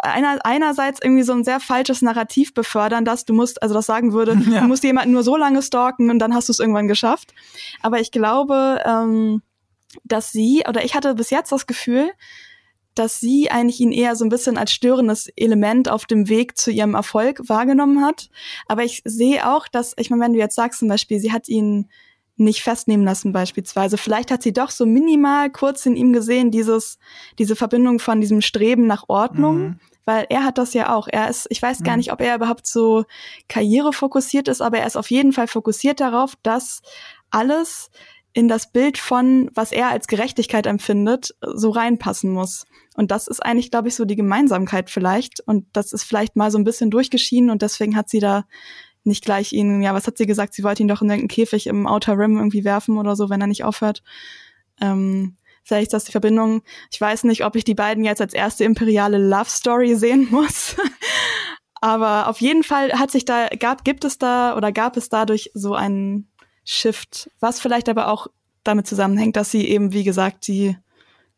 einer, 0.00 0.38
einerseits 0.44 1.00
irgendwie 1.02 1.22
so 1.22 1.32
ein 1.32 1.44
sehr 1.44 1.60
falsches 1.60 2.02
Narrativ 2.02 2.54
befördern, 2.54 3.04
dass 3.04 3.24
du 3.24 3.32
musst, 3.32 3.62
also 3.62 3.74
das 3.74 3.86
sagen 3.86 4.12
würde, 4.12 4.32
ja. 4.50 4.60
du 4.60 4.66
musst 4.66 4.84
jemanden 4.84 5.12
nur 5.12 5.22
so 5.22 5.36
lange 5.36 5.62
stalken 5.62 6.10
und 6.10 6.18
dann 6.18 6.34
hast 6.34 6.48
du 6.48 6.52
es 6.52 6.60
irgendwann 6.60 6.88
geschafft. 6.88 7.34
Aber 7.82 8.00
ich 8.00 8.10
glaube, 8.10 8.80
ähm, 8.84 9.42
dass 10.04 10.32
sie, 10.32 10.64
oder 10.68 10.84
ich 10.84 10.94
hatte 10.94 11.14
bis 11.14 11.30
jetzt 11.30 11.52
das 11.52 11.66
Gefühl, 11.66 12.10
dass 12.94 13.18
sie 13.18 13.50
eigentlich 13.50 13.80
ihn 13.80 13.92
eher 13.92 14.14
so 14.16 14.24
ein 14.24 14.28
bisschen 14.28 14.56
als 14.56 14.72
störendes 14.72 15.28
Element 15.36 15.88
auf 15.88 16.06
dem 16.06 16.28
Weg 16.28 16.56
zu 16.56 16.70
ihrem 16.70 16.94
Erfolg 16.94 17.40
wahrgenommen 17.48 18.04
hat. 18.04 18.30
Aber 18.66 18.84
ich 18.84 19.02
sehe 19.04 19.50
auch, 19.50 19.66
dass, 19.68 19.94
ich 19.96 20.10
meine, 20.10 20.22
wenn 20.22 20.32
du 20.32 20.38
jetzt 20.38 20.54
sagst 20.54 20.78
zum 20.78 20.88
Beispiel, 20.88 21.18
sie 21.18 21.32
hat 21.32 21.48
ihn 21.48 21.88
nicht 22.36 22.62
festnehmen 22.62 23.04
lassen 23.04 23.32
beispielsweise. 23.32 23.96
Vielleicht 23.96 24.30
hat 24.30 24.42
sie 24.42 24.52
doch 24.52 24.70
so 24.70 24.86
minimal 24.86 25.50
kurz 25.50 25.86
in 25.86 25.96
ihm 25.96 26.12
gesehen, 26.12 26.50
dieses, 26.50 26.98
diese 27.38 27.56
Verbindung 27.56 27.98
von 27.98 28.20
diesem 28.20 28.40
Streben 28.40 28.86
nach 28.86 29.04
Ordnung. 29.08 29.58
Mhm. 29.58 29.80
Weil 30.04 30.26
er 30.28 30.44
hat 30.44 30.58
das 30.58 30.74
ja 30.74 30.94
auch. 30.94 31.08
Er 31.10 31.30
ist, 31.30 31.46
ich 31.48 31.62
weiß 31.62 31.80
mhm. 31.80 31.84
gar 31.84 31.96
nicht, 31.96 32.12
ob 32.12 32.20
er 32.20 32.34
überhaupt 32.34 32.66
so 32.66 33.04
karrierefokussiert 33.48 34.48
ist, 34.48 34.60
aber 34.60 34.78
er 34.78 34.86
ist 34.86 34.96
auf 34.96 35.10
jeden 35.10 35.32
Fall 35.32 35.46
fokussiert 35.46 36.00
darauf, 36.00 36.34
dass 36.42 36.82
alles 37.30 37.90
in 38.34 38.48
das 38.48 38.72
Bild 38.72 38.98
von, 38.98 39.48
was 39.54 39.70
er 39.70 39.90
als 39.90 40.08
Gerechtigkeit 40.08 40.66
empfindet, 40.66 41.34
so 41.40 41.70
reinpassen 41.70 42.32
muss. 42.32 42.66
Und 42.96 43.12
das 43.12 43.28
ist 43.28 43.40
eigentlich, 43.40 43.70
glaube 43.70 43.88
ich, 43.88 43.94
so 43.94 44.04
die 44.04 44.16
Gemeinsamkeit 44.16 44.90
vielleicht. 44.90 45.40
Und 45.46 45.66
das 45.72 45.92
ist 45.92 46.02
vielleicht 46.02 46.34
mal 46.34 46.50
so 46.50 46.58
ein 46.58 46.64
bisschen 46.64 46.90
durchgeschieden 46.90 47.48
und 47.48 47.62
deswegen 47.62 47.96
hat 47.96 48.10
sie 48.10 48.18
da 48.18 48.44
nicht 49.04 49.24
gleich 49.24 49.52
ihn, 49.52 49.82
ja, 49.82 49.94
was 49.94 50.08
hat 50.08 50.18
sie 50.18 50.26
gesagt? 50.26 50.54
Sie 50.54 50.64
wollte 50.64 50.82
ihn 50.82 50.88
doch 50.88 51.00
in 51.00 51.08
irgendeinen 51.08 51.28
Käfig 51.28 51.68
im 51.68 51.86
Outer 51.86 52.18
Rim 52.18 52.36
irgendwie 52.36 52.64
werfen 52.64 52.98
oder 52.98 53.14
so, 53.14 53.30
wenn 53.30 53.40
er 53.40 53.46
nicht 53.46 53.62
aufhört. 53.62 54.02
Ähm, 54.80 55.36
vielleicht 55.62 55.88
ist 55.88 55.92
das 55.92 56.04
die 56.04 56.12
Verbindung. 56.12 56.62
Ich 56.90 57.00
weiß 57.00 57.24
nicht, 57.24 57.44
ob 57.44 57.54
ich 57.54 57.64
die 57.64 57.74
beiden 57.74 58.02
jetzt 58.02 58.20
als 58.20 58.34
erste 58.34 58.64
imperiale 58.64 59.18
Love 59.18 59.48
Story 59.48 59.94
sehen 59.94 60.26
muss. 60.30 60.74
Aber 61.80 62.28
auf 62.28 62.40
jeden 62.40 62.64
Fall 62.64 62.98
hat 62.98 63.10
sich 63.12 63.26
da, 63.26 63.46
gab, 63.48 63.84
gibt 63.84 64.04
es 64.04 64.18
da 64.18 64.56
oder 64.56 64.72
gab 64.72 64.96
es 64.96 65.08
dadurch 65.10 65.50
so 65.54 65.74
einen 65.74 66.30
Shift, 66.64 67.30
was 67.40 67.60
vielleicht 67.60 67.88
aber 67.88 68.08
auch 68.08 68.26
damit 68.62 68.86
zusammenhängt, 68.86 69.36
dass 69.36 69.50
sie 69.50 69.68
eben, 69.68 69.92
wie 69.92 70.04
gesagt, 70.04 70.48
die 70.48 70.76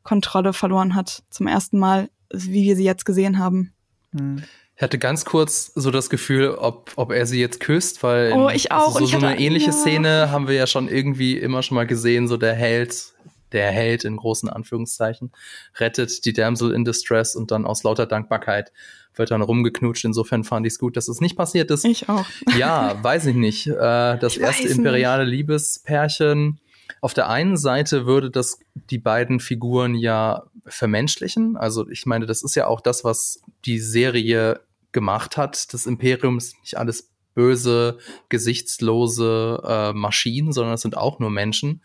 Kontrolle 0.02 0.52
verloren 0.52 0.94
hat 0.94 1.24
zum 1.30 1.46
ersten 1.48 1.78
Mal, 1.78 2.08
wie 2.32 2.62
wir 2.62 2.76
sie 2.76 2.84
jetzt 2.84 3.04
gesehen 3.04 3.38
haben. 3.38 3.72
Hm. 4.16 4.42
Ich 4.76 4.82
hatte 4.82 4.98
ganz 4.98 5.24
kurz 5.24 5.72
so 5.74 5.90
das 5.90 6.10
Gefühl, 6.10 6.50
ob, 6.50 6.92
ob 6.96 7.10
er 7.10 7.24
sie 7.24 7.40
jetzt 7.40 7.60
küsst, 7.60 8.02
weil 8.02 8.32
oh, 8.32 8.50
ich 8.50 8.72
auch. 8.72 8.98
so, 8.98 9.06
so 9.06 9.16
eine 9.16 9.40
ähnliche 9.40 9.70
ja. 9.70 9.72
Szene 9.72 10.30
haben 10.30 10.48
wir 10.48 10.54
ja 10.54 10.66
schon 10.66 10.88
irgendwie 10.88 11.38
immer 11.38 11.62
schon 11.62 11.76
mal 11.76 11.86
gesehen, 11.86 12.28
so 12.28 12.36
der 12.36 12.52
Held, 12.52 13.14
der 13.52 13.70
Held 13.70 14.04
in 14.04 14.16
großen 14.16 14.48
Anführungszeichen, 14.48 15.32
rettet 15.78 16.24
die 16.24 16.32
Damsel 16.32 16.72
in 16.72 16.84
Distress 16.84 17.36
und 17.36 17.50
dann 17.50 17.64
aus 17.64 17.82
lauter 17.82 18.06
Dankbarkeit 18.06 18.72
wird 19.14 19.30
dann 19.30 19.42
rumgeknutscht. 19.42 20.04
Insofern 20.04 20.44
fand 20.44 20.66
ich 20.66 20.74
es 20.74 20.78
gut, 20.78 20.96
dass 20.96 21.08
es 21.08 21.20
nicht 21.20 21.36
passiert 21.36 21.70
ist. 21.70 21.84
Ich 21.84 22.08
auch. 22.08 22.26
Ja, 22.58 23.02
weiß 23.02 23.26
ich 23.26 23.34
nicht. 23.34 23.66
Äh, 23.66 24.18
das 24.18 24.36
ich 24.36 24.40
erste 24.40 24.68
imperiale 24.68 25.24
nicht. 25.24 25.32
Liebespärchen. 25.32 26.60
Auf 27.00 27.14
der 27.14 27.28
einen 27.28 27.56
Seite 27.56 28.06
würde 28.06 28.30
das 28.30 28.58
die 28.74 28.98
beiden 28.98 29.40
Figuren 29.40 29.94
ja 29.94 30.44
vermenschlichen. 30.66 31.56
Also 31.56 31.88
ich 31.88 32.06
meine, 32.06 32.26
das 32.26 32.42
ist 32.42 32.54
ja 32.54 32.66
auch 32.66 32.80
das, 32.80 33.04
was 33.04 33.42
die 33.64 33.78
Serie 33.78 34.60
gemacht 34.92 35.36
hat. 35.36 35.72
Das 35.74 35.86
Imperium 35.86 36.38
ist 36.38 36.58
nicht 36.60 36.78
alles 36.78 37.10
böse, 37.34 37.98
gesichtslose 38.28 39.62
äh, 39.64 39.92
Maschinen, 39.92 40.52
sondern 40.52 40.74
es 40.74 40.80
sind 40.80 40.96
auch 40.96 41.18
nur 41.18 41.30
Menschen. 41.30 41.82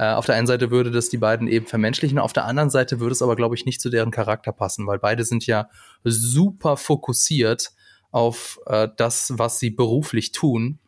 Äh, 0.00 0.14
auf 0.14 0.24
der 0.24 0.34
einen 0.36 0.46
Seite 0.46 0.70
würde 0.70 0.90
das 0.90 1.10
die 1.10 1.18
beiden 1.18 1.46
eben 1.46 1.66
vermenschlichen, 1.66 2.18
auf 2.18 2.32
der 2.32 2.46
anderen 2.46 2.70
Seite 2.70 3.00
würde 3.00 3.12
es 3.12 3.20
aber, 3.20 3.36
glaube 3.36 3.54
ich, 3.54 3.66
nicht 3.66 3.82
zu 3.82 3.90
deren 3.90 4.10
Charakter 4.10 4.50
passen, 4.50 4.86
weil 4.86 4.98
beide 4.98 5.24
sind 5.24 5.44
ja 5.44 5.68
super 6.04 6.78
fokussiert 6.78 7.72
auf 8.10 8.58
äh, 8.64 8.88
das, 8.96 9.34
was 9.36 9.58
sie 9.58 9.68
beruflich 9.68 10.32
tun 10.32 10.78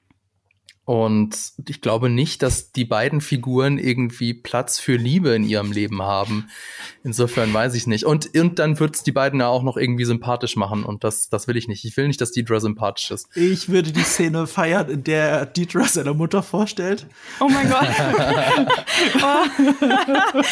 und 0.84 1.36
ich 1.68 1.80
glaube 1.80 2.10
nicht, 2.10 2.42
dass 2.42 2.72
die 2.72 2.84
beiden 2.84 3.20
Figuren 3.20 3.78
irgendwie 3.78 4.34
Platz 4.34 4.80
für 4.80 4.96
Liebe 4.96 5.30
in 5.30 5.44
ihrem 5.44 5.70
Leben 5.70 6.02
haben. 6.02 6.48
Insofern 7.04 7.54
weiß 7.54 7.74
ich 7.74 7.86
nicht. 7.86 8.04
Und, 8.04 8.36
und 8.36 8.58
dann 8.58 8.80
wird 8.80 8.96
es 8.96 9.04
die 9.04 9.12
beiden 9.12 9.38
ja 9.38 9.46
auch 9.46 9.62
noch 9.62 9.76
irgendwie 9.76 10.04
sympathisch 10.04 10.56
machen. 10.56 10.82
Und 10.82 11.04
das, 11.04 11.28
das 11.28 11.46
will 11.46 11.56
ich 11.56 11.68
nicht. 11.68 11.84
Ich 11.84 11.96
will 11.96 12.08
nicht, 12.08 12.20
dass 12.20 12.32
Deidre 12.32 12.60
sympathisch 12.60 13.12
ist. 13.12 13.28
Ich 13.36 13.68
würde 13.68 13.92
die 13.92 14.02
Szene 14.02 14.48
feiern, 14.48 14.88
in 14.88 15.04
der 15.04 15.46
Deidre 15.46 15.84
seine 15.84 16.14
Mutter 16.14 16.42
vorstellt. 16.42 17.06
Oh 17.38 17.48
mein 17.48 17.70
Gott. 17.70 17.86
oh, 19.22 20.42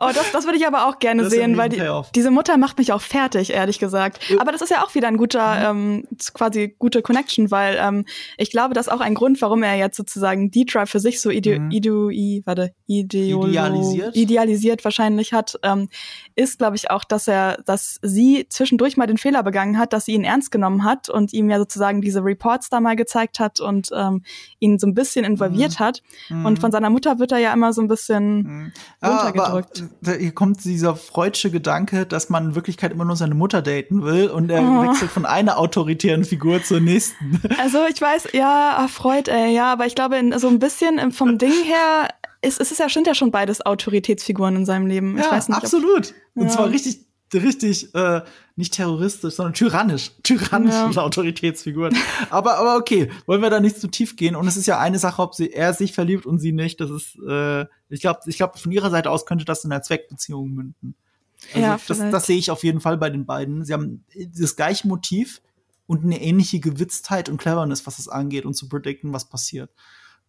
oh 0.00 0.10
das, 0.14 0.32
das 0.32 0.44
würde 0.44 0.58
ich 0.58 0.66
aber 0.66 0.86
auch 0.86 0.98
gerne 0.98 1.22
das 1.22 1.32
sehen, 1.32 1.56
weil 1.56 1.70
die, 1.70 1.82
diese 2.14 2.30
Mutter 2.30 2.58
macht 2.58 2.76
mich 2.76 2.92
auch 2.92 3.00
fertig, 3.00 3.54
ehrlich 3.54 3.78
gesagt. 3.78 4.20
Aber 4.38 4.52
das 4.52 4.60
ist 4.60 4.70
ja 4.70 4.84
auch 4.84 4.94
wieder 4.94 5.08
ein 5.08 5.16
guter, 5.16 5.72
mhm. 5.72 6.04
ähm, 6.04 6.18
quasi 6.34 6.74
gute 6.78 7.00
Connection, 7.00 7.50
weil 7.50 7.78
ähm, 7.80 8.04
ich 8.36 8.50
glaube, 8.50 8.74
das 8.74 8.88
ist 8.88 8.92
auch 8.92 9.00
ein 9.00 9.14
Grund, 9.14 9.40
warum 9.40 9.62
er 9.62 9.77
jetzt 9.78 9.96
sozusagen 9.96 10.50
D-Drive 10.50 10.90
für 10.90 11.00
sich 11.00 11.20
so 11.20 11.30
ide 11.30 11.58
mhm. 11.58 11.70
idu 11.70 12.10
i, 12.10 12.42
warte, 12.44 12.72
ideolo 12.86 13.46
idealisiert. 13.46 14.16
idealisiert 14.16 14.84
wahrscheinlich 14.84 15.32
hat, 15.32 15.58
ähm, 15.62 15.88
ist, 16.34 16.58
glaube 16.58 16.76
ich, 16.76 16.90
auch, 16.90 17.04
dass 17.04 17.28
er, 17.28 17.62
dass 17.64 17.98
sie 18.02 18.46
zwischendurch 18.48 18.96
mal 18.96 19.06
den 19.06 19.18
Fehler 19.18 19.42
begangen 19.42 19.78
hat, 19.78 19.92
dass 19.92 20.04
sie 20.04 20.12
ihn 20.12 20.24
ernst 20.24 20.50
genommen 20.50 20.84
hat 20.84 21.08
und 21.08 21.32
ihm 21.32 21.50
ja 21.50 21.58
sozusagen 21.58 22.00
diese 22.00 22.22
Reports 22.22 22.68
da 22.68 22.80
mal 22.80 22.96
gezeigt 22.96 23.40
hat 23.40 23.60
und 23.60 23.90
ähm, 23.94 24.22
ihn 24.58 24.78
so 24.78 24.86
ein 24.86 24.94
bisschen 24.94 25.24
involviert 25.24 25.78
mhm. 25.78 25.84
hat. 25.84 26.02
Mhm. 26.28 26.46
Und 26.46 26.58
von 26.58 26.72
seiner 26.72 26.90
Mutter 26.90 27.18
wird 27.18 27.32
er 27.32 27.38
ja 27.38 27.52
immer 27.52 27.72
so 27.72 27.80
ein 27.80 27.88
bisschen 27.88 28.42
mhm. 28.42 28.72
runtergedrückt. 29.04 29.84
Aber, 30.02 30.16
hier 30.16 30.32
kommt 30.32 30.64
dieser 30.64 30.96
freudsche 30.96 31.50
Gedanke, 31.50 32.06
dass 32.06 32.28
man 32.28 32.46
in 32.46 32.54
Wirklichkeit 32.54 32.92
immer 32.92 33.04
nur 33.04 33.16
seine 33.16 33.34
Mutter 33.34 33.62
daten 33.62 34.02
will 34.02 34.28
und 34.28 34.50
er 34.50 34.62
oh. 34.62 34.82
wechselt 34.82 35.10
von 35.10 35.26
einer 35.26 35.58
autoritären 35.58 36.24
Figur 36.24 36.62
zur 36.62 36.80
nächsten. 36.80 37.40
Also 37.58 37.78
ich 37.90 38.00
weiß, 38.00 38.28
ja, 38.32 38.86
Freud, 38.88 39.30
ey, 39.30 39.54
ja, 39.54 39.67
aber 39.72 39.86
ich 39.86 39.94
glaube, 39.94 40.16
in, 40.16 40.38
so 40.38 40.48
ein 40.48 40.58
bisschen 40.58 41.12
vom 41.12 41.38
Ding 41.38 41.52
her, 41.64 42.08
ist, 42.42 42.60
es 42.60 42.70
ist 42.70 42.78
ja, 42.78 42.88
sind 42.88 43.06
ja 43.06 43.14
schon 43.14 43.30
beides 43.30 43.64
Autoritätsfiguren 43.64 44.56
in 44.56 44.66
seinem 44.66 44.86
Leben. 44.86 45.18
Ich 45.18 45.24
ja, 45.24 45.32
weiß 45.32 45.48
nicht, 45.48 45.56
absolut. 45.56 46.14
Ob, 46.34 46.42
Und 46.42 46.46
ja. 46.46 46.52
zwar 46.52 46.70
richtig, 46.70 47.00
richtig, 47.34 47.94
äh, 47.94 48.22
nicht 48.56 48.74
terroristisch, 48.74 49.34
sondern 49.34 49.54
tyrannisch. 49.54 50.12
Tyrannische 50.22 50.90
ja. 50.92 51.02
Autoritätsfiguren. 51.02 51.96
aber, 52.30 52.58
aber 52.58 52.76
okay, 52.76 53.10
wollen 53.26 53.42
wir 53.42 53.50
da 53.50 53.60
nicht 53.60 53.80
zu 53.80 53.88
tief 53.88 54.16
gehen. 54.16 54.36
Und 54.36 54.46
es 54.46 54.56
ist 54.56 54.66
ja 54.66 54.78
eine 54.78 54.98
Sache, 54.98 55.20
ob 55.22 55.34
sie, 55.34 55.52
er 55.52 55.74
sich 55.74 55.92
verliebt 55.92 56.26
und 56.26 56.38
sie 56.38 56.52
nicht. 56.52 56.80
Das 56.80 56.90
ist, 56.90 57.18
äh, 57.28 57.66
ich 57.88 58.00
glaube, 58.00 58.20
ich 58.26 58.36
glaube, 58.36 58.58
von 58.58 58.72
ihrer 58.72 58.90
Seite 58.90 59.10
aus 59.10 59.26
könnte 59.26 59.44
das 59.44 59.64
in 59.64 59.72
einer 59.72 59.82
Zweckbeziehung 59.82 60.50
münden. 60.50 60.94
Also 61.54 61.66
ja, 61.66 61.78
das, 61.86 61.98
das 61.98 62.26
sehe 62.26 62.38
ich 62.38 62.50
auf 62.50 62.64
jeden 62.64 62.80
Fall 62.80 62.98
bei 62.98 63.10
den 63.10 63.24
beiden. 63.24 63.64
Sie 63.64 63.72
haben 63.72 64.04
das 64.36 64.56
gleiche 64.56 64.88
Motiv 64.88 65.40
und 65.88 66.04
eine 66.04 66.20
ähnliche 66.20 66.60
Gewitztheit 66.60 67.28
und 67.28 67.38
Cleverness, 67.38 67.86
was 67.86 67.98
es 67.98 68.08
angeht 68.08 68.44
und 68.44 68.54
zu 68.54 68.68
predikten, 68.68 69.12
was 69.12 69.28
passiert. 69.28 69.70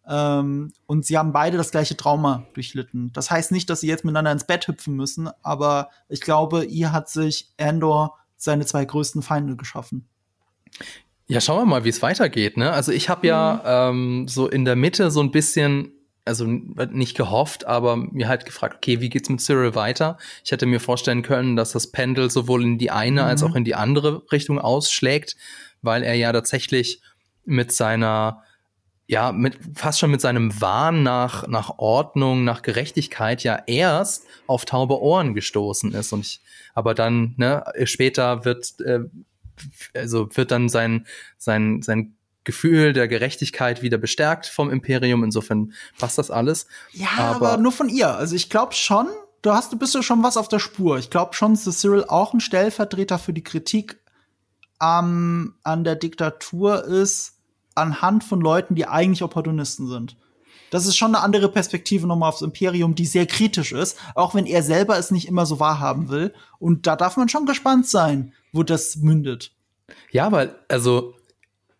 Ähm, 0.08 0.72
und 0.86 1.04
sie 1.04 1.18
haben 1.18 1.32
beide 1.32 1.58
das 1.58 1.70
gleiche 1.70 1.96
Trauma 1.96 2.46
durchlitten. 2.54 3.12
Das 3.12 3.30
heißt 3.30 3.52
nicht, 3.52 3.68
dass 3.68 3.82
sie 3.82 3.86
jetzt 3.86 4.04
miteinander 4.04 4.32
ins 4.32 4.46
Bett 4.46 4.66
hüpfen 4.66 4.96
müssen, 4.96 5.28
aber 5.42 5.90
ich 6.08 6.22
glaube, 6.22 6.64
ihr 6.64 6.92
hat 6.92 7.10
sich 7.10 7.52
Andor 7.58 8.18
seine 8.36 8.64
zwei 8.64 8.86
größten 8.86 9.20
Feinde 9.20 9.54
geschaffen. 9.56 10.08
Ja, 11.26 11.42
schauen 11.42 11.58
wir 11.58 11.66
mal, 11.66 11.84
wie 11.84 11.90
es 11.90 12.00
weitergeht. 12.00 12.56
Ne? 12.56 12.72
Also 12.72 12.90
ich 12.90 13.10
habe 13.10 13.26
ja 13.26 13.90
mhm. 13.92 14.24
ähm, 14.24 14.28
so 14.28 14.48
in 14.48 14.64
der 14.64 14.76
Mitte 14.76 15.10
so 15.10 15.20
ein 15.20 15.30
bisschen 15.30 15.92
also 16.30 16.46
nicht 16.46 17.16
gehofft, 17.16 17.66
aber 17.66 17.96
mir 17.96 18.28
halt 18.28 18.46
gefragt, 18.46 18.76
okay, 18.76 19.00
wie 19.00 19.08
geht's 19.08 19.28
mit 19.28 19.40
Cyril 19.40 19.74
weiter? 19.74 20.16
Ich 20.44 20.52
hätte 20.52 20.64
mir 20.64 20.78
vorstellen 20.78 21.22
können, 21.22 21.56
dass 21.56 21.72
das 21.72 21.88
Pendel 21.88 22.30
sowohl 22.30 22.62
in 22.62 22.78
die 22.78 22.92
eine 22.92 23.22
mhm. 23.22 23.26
als 23.26 23.42
auch 23.42 23.56
in 23.56 23.64
die 23.64 23.74
andere 23.74 24.22
Richtung 24.30 24.60
ausschlägt, 24.60 25.36
weil 25.82 26.04
er 26.04 26.14
ja 26.14 26.32
tatsächlich 26.32 27.00
mit 27.44 27.72
seiner 27.72 28.44
ja, 29.08 29.32
mit, 29.32 29.58
fast 29.74 29.98
schon 29.98 30.12
mit 30.12 30.20
seinem 30.20 30.60
Wahn 30.60 31.02
nach, 31.02 31.48
nach 31.48 31.78
Ordnung, 31.78 32.44
nach 32.44 32.62
Gerechtigkeit 32.62 33.42
ja 33.42 33.60
erst 33.66 34.24
auf 34.46 34.64
taube 34.64 35.02
Ohren 35.02 35.34
gestoßen 35.34 35.92
ist. 35.94 36.12
Und 36.12 36.20
ich, 36.20 36.40
aber 36.74 36.94
dann, 36.94 37.34
ne, 37.36 37.64
später 37.86 38.44
wird, 38.44 38.80
äh, 38.82 39.00
also 39.94 40.28
wird 40.36 40.52
dann 40.52 40.68
sein, 40.68 41.08
sein, 41.38 41.82
sein 41.82 42.14
Gefühl 42.44 42.92
der 42.92 43.08
Gerechtigkeit 43.08 43.82
wieder 43.82 43.98
bestärkt 43.98 44.46
vom 44.46 44.70
Imperium. 44.70 45.24
Insofern 45.24 45.72
passt 45.98 46.18
das 46.18 46.30
alles. 46.30 46.66
Ja, 46.92 47.08
aber, 47.18 47.52
aber 47.52 47.62
nur 47.62 47.72
von 47.72 47.88
ihr. 47.88 48.14
Also 48.14 48.34
ich 48.34 48.48
glaube 48.48 48.74
schon, 48.74 49.08
du 49.42 49.52
hast, 49.52 49.72
du 49.72 49.78
bist 49.78 49.94
ja 49.94 50.02
schon 50.02 50.22
was 50.22 50.36
auf 50.36 50.48
der 50.48 50.58
Spur. 50.58 50.98
Ich 50.98 51.10
glaube 51.10 51.34
schon, 51.34 51.54
dass 51.54 51.80
Cyril 51.80 52.04
auch 52.04 52.32
ein 52.32 52.40
Stellvertreter 52.40 53.18
für 53.18 53.32
die 53.32 53.44
Kritik 53.44 54.00
ähm, 54.82 55.54
an 55.62 55.84
der 55.84 55.96
Diktatur 55.96 56.84
ist, 56.84 57.34
anhand 57.74 58.24
von 58.24 58.40
Leuten, 58.40 58.74
die 58.74 58.86
eigentlich 58.86 59.22
Opportunisten 59.22 59.88
sind. 59.88 60.16
Das 60.70 60.86
ist 60.86 60.96
schon 60.96 61.14
eine 61.14 61.24
andere 61.24 61.50
Perspektive 61.50 62.06
nochmal 62.06 62.28
aufs 62.28 62.42
Imperium, 62.42 62.94
die 62.94 63.06
sehr 63.06 63.26
kritisch 63.26 63.72
ist, 63.72 63.98
auch 64.14 64.34
wenn 64.34 64.46
er 64.46 64.62
selber 64.62 64.96
es 64.98 65.10
nicht 65.10 65.26
immer 65.26 65.44
so 65.44 65.58
wahrhaben 65.58 66.08
will. 66.08 66.32
Und 66.58 66.86
da 66.86 66.96
darf 66.96 67.16
man 67.16 67.28
schon 67.28 67.44
gespannt 67.44 67.88
sein, 67.88 68.32
wo 68.52 68.62
das 68.62 68.96
mündet. 68.96 69.52
Ja, 70.12 70.30
weil, 70.30 70.54
also 70.68 71.14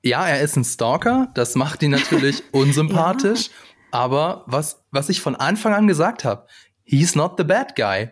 ja, 0.03 0.27
er 0.27 0.41
ist 0.41 0.57
ein 0.57 0.65
Stalker, 0.65 1.31
das 1.35 1.55
macht 1.55 1.83
ihn 1.83 1.91
natürlich 1.91 2.43
unsympathisch. 2.53 3.49
ja. 3.49 3.53
Aber 3.93 4.45
was, 4.47 4.85
was 4.91 5.09
ich 5.09 5.21
von 5.21 5.35
Anfang 5.37 5.75
an 5.75 5.87
gesagt 5.87 6.25
habe, 6.25 6.47
he's 6.85 7.15
not 7.15 7.35
the 7.39 7.45
bad 7.45 7.77
guy. 7.77 8.11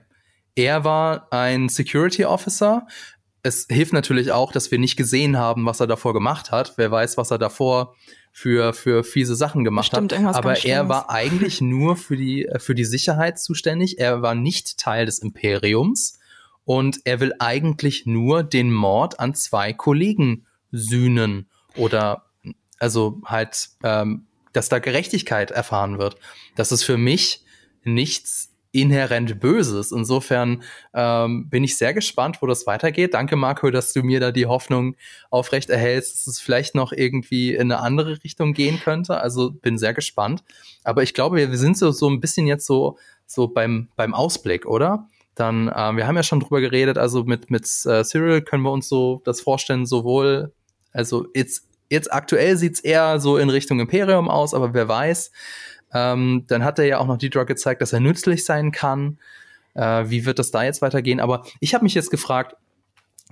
Er 0.55 0.85
war 0.85 1.33
ein 1.33 1.69
Security 1.69 2.25
Officer. 2.25 2.87
Es 3.43 3.67
hilft 3.71 3.93
natürlich 3.93 4.33
auch, 4.33 4.51
dass 4.51 4.71
wir 4.71 4.79
nicht 4.79 4.97
gesehen 4.97 5.37
haben, 5.37 5.65
was 5.67 5.79
er 5.79 5.87
davor 5.87 6.13
gemacht 6.13 6.51
hat. 6.51 6.75
Wer 6.77 6.91
weiß, 6.91 7.17
was 7.17 7.31
er 7.31 7.39
davor 7.39 7.95
für, 8.33 8.73
für 8.73 9.05
fiese 9.05 9.37
Sachen 9.37 9.63
gemacht 9.65 9.93
Bestimmt, 9.93 10.13
hat. 10.13 10.35
Aber 10.35 10.65
er 10.65 10.89
war 10.89 11.11
eigentlich 11.11 11.61
nur 11.61 11.97
für 11.97 12.17
die, 12.17 12.49
für 12.59 12.75
die 12.75 12.85
Sicherheit 12.85 13.39
zuständig. 13.39 14.01
Er 14.01 14.21
war 14.21 14.35
nicht 14.35 14.79
Teil 14.79 15.07
des 15.07 15.21
Imperiums. 15.21 16.19
Und 16.65 17.01
er 17.05 17.21
will 17.21 17.33
eigentlich 17.39 18.05
nur 18.05 18.43
den 18.43 18.73
Mord 18.73 19.21
an 19.21 19.35
zwei 19.35 19.73
Kollegen 19.73 20.45
sühnen 20.71 21.49
oder 21.79 22.25
also 22.79 23.21
halt 23.25 23.71
ähm, 23.83 24.27
dass 24.53 24.69
da 24.69 24.79
Gerechtigkeit 24.79 25.51
erfahren 25.51 25.99
wird. 25.99 26.17
Das 26.57 26.73
ist 26.73 26.83
für 26.83 26.99
mich 26.99 27.45
nichts 27.85 28.51
inhärent 28.71 29.41
Böses. 29.41 29.93
Insofern 29.93 30.63
ähm, 30.95 31.49
bin 31.49 31.65
ich 31.65 31.77
sehr 31.77 31.95
gespannt, 31.95 32.43
wo 32.43 32.47
das 32.47 32.67
weitergeht. 32.67 33.15
Danke, 33.15 33.37
Marco, 33.37 33.71
dass 33.71 33.93
du 33.93 34.03
mir 34.03 34.21
da 34.21 34.31
die 34.31 34.47
Hoffnung 34.47 34.97
aufrecht 35.31 35.71
erhältst, 35.71 36.15
dass 36.15 36.27
es 36.27 36.41
vielleicht 36.41 36.75
noch 36.75 36.93
irgendwie 36.93 37.55
in 37.55 37.73
eine 37.73 37.81
andere 37.81 38.23
Richtung 38.23 38.53
gehen 38.53 38.79
könnte. 38.79 39.21
Also 39.21 39.51
bin 39.51 39.79
sehr 39.79 39.95
gespannt. 39.95 40.45
Aber 40.85 41.03
ich 41.03 41.15
glaube, 41.15 41.37
wir 41.37 41.57
sind 41.57 41.79
so, 41.79 41.91
so 41.93 42.09
ein 42.11 42.21
bisschen 42.21 42.47
jetzt 42.47 42.67
so, 42.67 42.99
so 43.27 43.49
beim, 43.49 43.89
beim 43.97 44.13
Ausblick, 44.13 44.67
oder? 44.67 45.09
Dann, 45.35 45.73
ähm, 45.75 45.97
wir 45.97 46.07
haben 46.07 46.17
ja 46.17 46.23
schon 46.23 46.41
drüber 46.41 46.61
geredet, 46.61 46.99
also 46.99 47.25
mit, 47.25 47.51
mit 47.51 47.65
äh, 47.87 48.03
Cyril 48.05 48.43
können 48.43 48.65
wir 48.65 48.73
uns 48.73 48.89
so 48.89 49.23
das 49.25 49.41
vorstellen, 49.41 49.87
sowohl, 49.87 50.53
also 50.93 51.27
jetzt, 51.33 51.68
jetzt 51.89 52.13
aktuell 52.13 52.57
sieht's 52.57 52.81
eher 52.81 53.21
so 53.21 53.37
in 53.37 53.51
Richtung 53.51 53.81
Imperium 53.81 54.29
aus, 54.29 54.55
aber 54.55 54.75
wer 54.75 54.89
weiß, 54.89 55.31
ähm, 55.93 56.45
dann 56.49 56.65
hat 56.65 56.79
er 56.79 56.87
ja 56.87 56.99
auch 56.99 57.07
noch 57.07 57.19
die 57.19 57.31
Drug 57.31 57.47
gezeigt, 57.47 57.81
dass 57.83 57.93
er 57.93 58.01
nützlich 58.01 58.45
sein 58.45 58.73
kann. 58.73 59.19
Äh, 59.75 60.05
wie 60.09 60.27
wird 60.27 60.39
das 60.39 60.51
da 60.51 60.65
jetzt 60.65 60.83
weitergehen? 60.83 61.21
Aber 61.21 61.45
ich 61.61 61.75
habe 61.75 61.85
mich 61.85 61.95
jetzt 61.95 62.11
gefragt, 62.11 62.57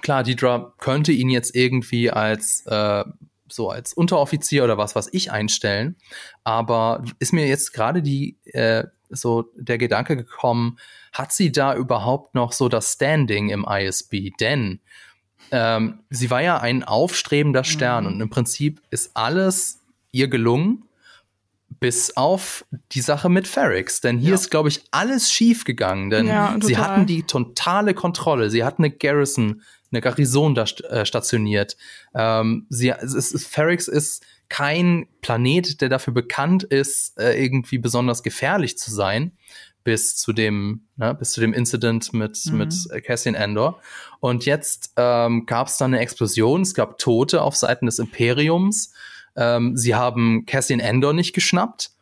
klar, 0.02 0.22
Deidre 0.22 0.72
könnte 0.78 1.12
ihn 1.12 1.28
jetzt 1.28 1.54
irgendwie 1.54 2.11
als 2.11 2.64
äh, 2.66 3.04
so 3.48 3.70
als 3.70 3.92
Unteroffizier 3.92 4.64
oder 4.64 4.76
was 4.76 4.96
was 4.96 5.12
ich 5.12 5.30
einstellen, 5.30 5.96
aber 6.42 7.04
ist 7.20 7.32
mir 7.32 7.46
jetzt 7.46 7.72
gerade 7.72 8.02
die 8.02 8.36
äh, 8.52 8.84
so 9.09 9.44
der 9.54 9.78
Gedanke 9.78 10.16
gekommen, 10.16 10.78
hat 11.12 11.32
sie 11.32 11.52
da 11.52 11.74
überhaupt 11.74 12.34
noch 12.34 12.52
so 12.52 12.68
das 12.68 12.92
Standing 12.92 13.50
im 13.50 13.64
ISB? 13.64 14.30
Denn 14.40 14.80
ähm, 15.51 16.01
sie 16.11 16.30
war 16.30 16.42
ja 16.42 16.59
ein 16.59 16.84
aufstrebender 16.84 17.64
Stern 17.64 18.05
mhm. 18.05 18.12
und 18.12 18.20
im 18.20 18.30
Prinzip 18.30 18.82
ist 18.90 19.11
alles 19.14 19.80
ihr 20.12 20.28
gelungen 20.28 20.86
bis 21.80 22.16
auf 22.16 22.64
die 22.92 23.01
Sache 23.01 23.28
mit 23.28 23.47
Ferrix. 23.47 24.01
Denn 24.01 24.18
hier 24.18 24.30
ja. 24.30 24.34
ist, 24.34 24.51
glaube 24.51 24.68
ich, 24.68 24.84
alles 24.90 25.30
schief 25.30 25.64
gegangen. 25.64 26.11
Denn 26.11 26.26
ja, 26.26 26.57
sie 26.61 26.78
hatten 26.78 27.07
die 27.07 27.24
totale 27.24 27.94
Kontrolle. 27.94 28.51
Sie 28.51 28.64
hatten 28.64 28.84
eine 28.84 28.94
Garrison, 28.94 29.62
eine 29.90 30.01
Garrison 30.01 30.55
da 30.55 30.62
äh, 30.62 31.05
stationiert. 31.05 31.76
Ähm, 32.14 32.66
sie, 32.70 32.90
es 32.90 33.14
ist, 33.14 33.47
Ferrix 33.47 33.88
ist 33.88 34.24
kein 34.49 35.09
Planet, 35.22 35.80
der 35.80 35.88
dafür 35.88 36.14
bekannt 36.14 36.62
ist, 36.62 37.18
äh, 37.18 37.42
irgendwie 37.42 37.78
besonders 37.78 38.22
gefährlich 38.22 38.78
zu 38.78 38.90
sein. 38.90 39.32
Bis 39.87 40.16
zu 40.16 40.32
dem, 40.32 40.80
ne, 40.97 41.14
bis 41.14 41.30
zu 41.30 41.41
dem 41.41 41.53
Incident 41.53 42.12
mit, 42.12 42.45
mhm. 42.47 42.59
mit 42.59 42.74
Cassian 43.05 43.37
Endor. 43.37 43.80
Und 44.18 44.45
jetzt 44.45 44.95
ähm, 44.97 45.47
gab 45.47 45.68
es 45.68 45.78
da 45.78 45.84
eine 45.84 46.01
Explosion, 46.01 46.62
es 46.62 46.74
gab 46.74 46.99
Tote 46.99 47.41
auf 47.41 47.55
Seiten 47.55 47.87
des 47.87 48.01
Imperiums. 48.01 48.93
Ähm, 49.37 49.76
sie 49.76 49.95
haben 49.95 50.45
Cassian 50.45 50.80
Endor 50.80 51.12
nicht 51.12 51.34
geschnappt 51.34 51.93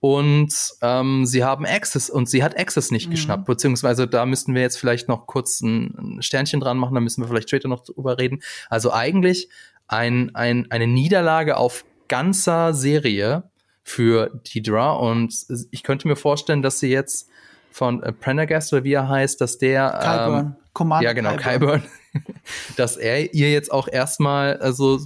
und 0.00 0.52
ähm, 0.82 1.26
sie 1.26 1.44
haben 1.44 1.64
Access 1.64 2.10
und 2.10 2.28
sie 2.28 2.42
hat 2.42 2.58
Access 2.58 2.90
nicht 2.90 3.06
mhm. 3.06 3.12
geschnappt, 3.12 3.46
beziehungsweise 3.46 4.08
da 4.08 4.26
müssten 4.26 4.56
wir 4.56 4.62
jetzt 4.62 4.76
vielleicht 4.76 5.08
noch 5.08 5.28
kurz 5.28 5.60
ein, 5.60 6.18
Sternchen 6.20 6.58
dran 6.58 6.76
machen, 6.76 6.96
da 6.96 7.00
müssen 7.00 7.22
wir 7.22 7.28
vielleicht 7.28 7.50
später 7.50 7.68
noch 7.68 7.84
drüber 7.84 8.18
reden. 8.18 8.40
Also 8.68 8.92
eigentlich 8.92 9.48
ein, 9.86 10.34
ein, 10.34 10.68
eine 10.72 10.88
Niederlage 10.88 11.56
auf 11.56 11.84
ganzer 12.08 12.74
Serie 12.74 13.44
für 13.88 14.30
Deidra 14.54 14.92
und 14.92 15.34
ich 15.70 15.82
könnte 15.82 16.08
mir 16.08 16.16
vorstellen, 16.16 16.62
dass 16.62 16.78
sie 16.78 16.90
jetzt 16.90 17.28
von 17.70 18.02
äh, 18.02 18.12
Prendergast 18.12 18.72
oder 18.72 18.84
wie 18.84 18.92
er 18.92 19.08
heißt, 19.08 19.40
dass 19.40 19.56
der 19.58 19.98
Kyburn. 20.02 20.46
Ähm, 20.46 20.56
Commander 20.74 21.04
ja 21.04 21.12
genau 21.14 21.36
Kyburn, 21.36 21.82
dass 22.76 22.96
er 22.96 23.32
ihr 23.34 23.50
jetzt 23.50 23.72
auch 23.72 23.88
erstmal 23.88 24.58
also 24.58 25.00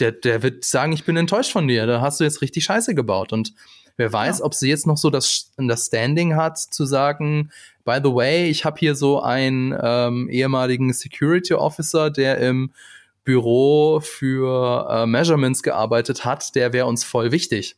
der, 0.00 0.12
der 0.12 0.42
wird 0.42 0.64
sagen, 0.64 0.92
ich 0.92 1.04
bin 1.04 1.16
enttäuscht 1.16 1.52
von 1.52 1.68
dir, 1.68 1.86
da 1.86 2.00
hast 2.00 2.18
du 2.18 2.24
jetzt 2.24 2.40
richtig 2.40 2.64
Scheiße 2.64 2.94
gebaut. 2.94 3.32
Und 3.32 3.52
wer 3.96 4.12
weiß, 4.12 4.40
ja. 4.40 4.44
ob 4.44 4.54
sie 4.54 4.68
jetzt 4.68 4.86
noch 4.86 4.96
so 4.96 5.10
das, 5.10 5.52
das 5.56 5.86
Standing 5.86 6.34
hat, 6.34 6.58
zu 6.58 6.84
sagen, 6.84 7.50
by 7.84 7.98
the 8.02 8.12
way, 8.12 8.48
ich 8.48 8.64
habe 8.64 8.78
hier 8.78 8.96
so 8.96 9.22
einen 9.22 9.76
ähm, 9.80 10.28
ehemaligen 10.30 10.92
Security 10.92 11.54
Officer, 11.54 12.10
der 12.10 12.38
im 12.38 12.72
Büro 13.22 14.00
für 14.00 14.88
äh, 14.90 15.06
Measurements 15.06 15.62
gearbeitet 15.62 16.24
hat, 16.24 16.54
der 16.54 16.72
wäre 16.72 16.86
uns 16.86 17.04
voll 17.04 17.30
wichtig. 17.30 17.76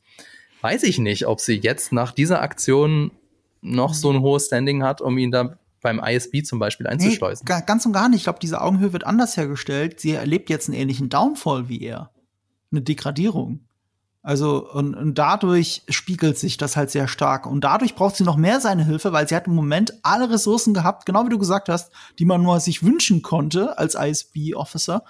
Weiß 0.66 0.82
ich 0.82 0.98
nicht, 0.98 1.26
ob 1.26 1.40
sie 1.40 1.54
jetzt 1.54 1.92
nach 1.92 2.12
dieser 2.12 2.42
Aktion 2.42 3.12
noch 3.60 3.94
so 3.94 4.10
ein 4.10 4.20
hohes 4.20 4.46
Standing 4.46 4.82
hat, 4.82 5.00
um 5.00 5.16
ihn 5.16 5.30
da 5.30 5.58
beim 5.80 6.00
ISB 6.00 6.42
zum 6.42 6.58
Beispiel 6.58 6.88
einzuschleusen. 6.88 7.46
Nee, 7.48 7.62
ganz 7.66 7.86
und 7.86 7.92
gar 7.92 8.08
nicht. 8.08 8.18
Ich 8.18 8.24
glaube, 8.24 8.40
diese 8.40 8.60
Augenhöhe 8.60 8.92
wird 8.92 9.06
anders 9.06 9.36
hergestellt. 9.36 10.00
Sie 10.00 10.10
erlebt 10.12 10.50
jetzt 10.50 10.68
einen 10.68 10.76
ähnlichen 10.76 11.08
Downfall 11.08 11.68
wie 11.68 11.82
er. 11.82 12.10
Eine 12.72 12.82
Degradierung. 12.82 13.60
Also, 14.22 14.68
und, 14.68 14.96
und 14.96 15.16
dadurch 15.16 15.84
spiegelt 15.88 16.36
sich 16.36 16.56
das 16.56 16.76
halt 16.76 16.90
sehr 16.90 17.06
stark. 17.06 17.46
Und 17.46 17.60
dadurch 17.62 17.94
braucht 17.94 18.16
sie 18.16 18.24
noch 18.24 18.36
mehr 18.36 18.58
seine 18.58 18.84
Hilfe, 18.84 19.12
weil 19.12 19.28
sie 19.28 19.36
hat 19.36 19.46
im 19.46 19.54
Moment 19.54 19.94
alle 20.02 20.28
Ressourcen 20.28 20.74
gehabt, 20.74 21.06
genau 21.06 21.24
wie 21.24 21.30
du 21.30 21.38
gesagt 21.38 21.68
hast, 21.68 21.92
die 22.18 22.24
man 22.24 22.42
nur 22.42 22.58
sich 22.58 22.82
wünschen 22.82 23.22
konnte 23.22 23.78
als 23.78 23.94
ISB-Officer. 23.94 25.04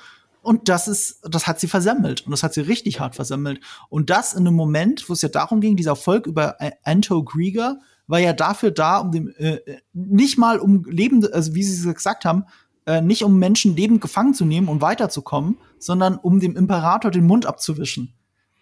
Und 0.46 0.68
das 0.68 0.86
ist, 0.86 1.18
das 1.28 1.48
hat 1.48 1.58
sie 1.58 1.66
versemmelt. 1.66 2.24
Und 2.24 2.30
das 2.30 2.44
hat 2.44 2.54
sie 2.54 2.60
richtig 2.60 3.00
hart 3.00 3.16
versemmelt. 3.16 3.60
Und 3.88 4.10
das 4.10 4.32
in 4.32 4.46
einem 4.46 4.54
Moment, 4.54 5.08
wo 5.08 5.12
es 5.12 5.22
ja 5.22 5.28
darum 5.28 5.60
ging, 5.60 5.74
dieser 5.74 5.90
Erfolg 5.90 6.28
über 6.28 6.56
Anto 6.84 7.24
Grieger, 7.24 7.80
war 8.06 8.20
ja 8.20 8.32
dafür 8.32 8.70
da, 8.70 8.98
um 8.98 9.10
dem 9.10 9.34
äh, 9.38 9.58
nicht 9.92 10.38
mal 10.38 10.60
um 10.60 10.84
lebende, 10.84 11.34
also 11.34 11.56
wie 11.56 11.64
Sie 11.64 11.88
es 11.88 11.92
gesagt 11.92 12.24
haben, 12.24 12.44
äh, 12.86 13.00
nicht 13.00 13.24
um 13.24 13.40
Menschen 13.40 13.74
lebend 13.74 14.00
gefangen 14.00 14.34
zu 14.34 14.44
nehmen 14.44 14.68
und 14.68 14.80
weiterzukommen, 14.80 15.58
sondern 15.80 16.16
um 16.16 16.38
dem 16.38 16.54
Imperator 16.54 17.10
den 17.10 17.26
Mund 17.26 17.44
abzuwischen. 17.44 18.14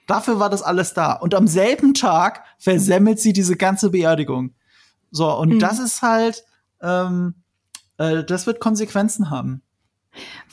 Dafür 0.06 0.40
war 0.40 0.48
das 0.48 0.62
alles 0.62 0.94
da. 0.94 1.12
Und 1.12 1.34
am 1.34 1.46
selben 1.46 1.92
Tag 1.92 2.44
versemmelt 2.56 3.20
sie 3.20 3.34
diese 3.34 3.56
ganze 3.56 3.90
Beerdigung. 3.90 4.54
So, 5.10 5.30
und 5.36 5.50
mhm. 5.50 5.58
das 5.58 5.80
ist 5.80 6.00
halt, 6.00 6.44
ähm, 6.80 7.34
äh, 7.98 8.24
das 8.24 8.46
wird 8.46 8.60
Konsequenzen 8.60 9.28
haben. 9.28 9.60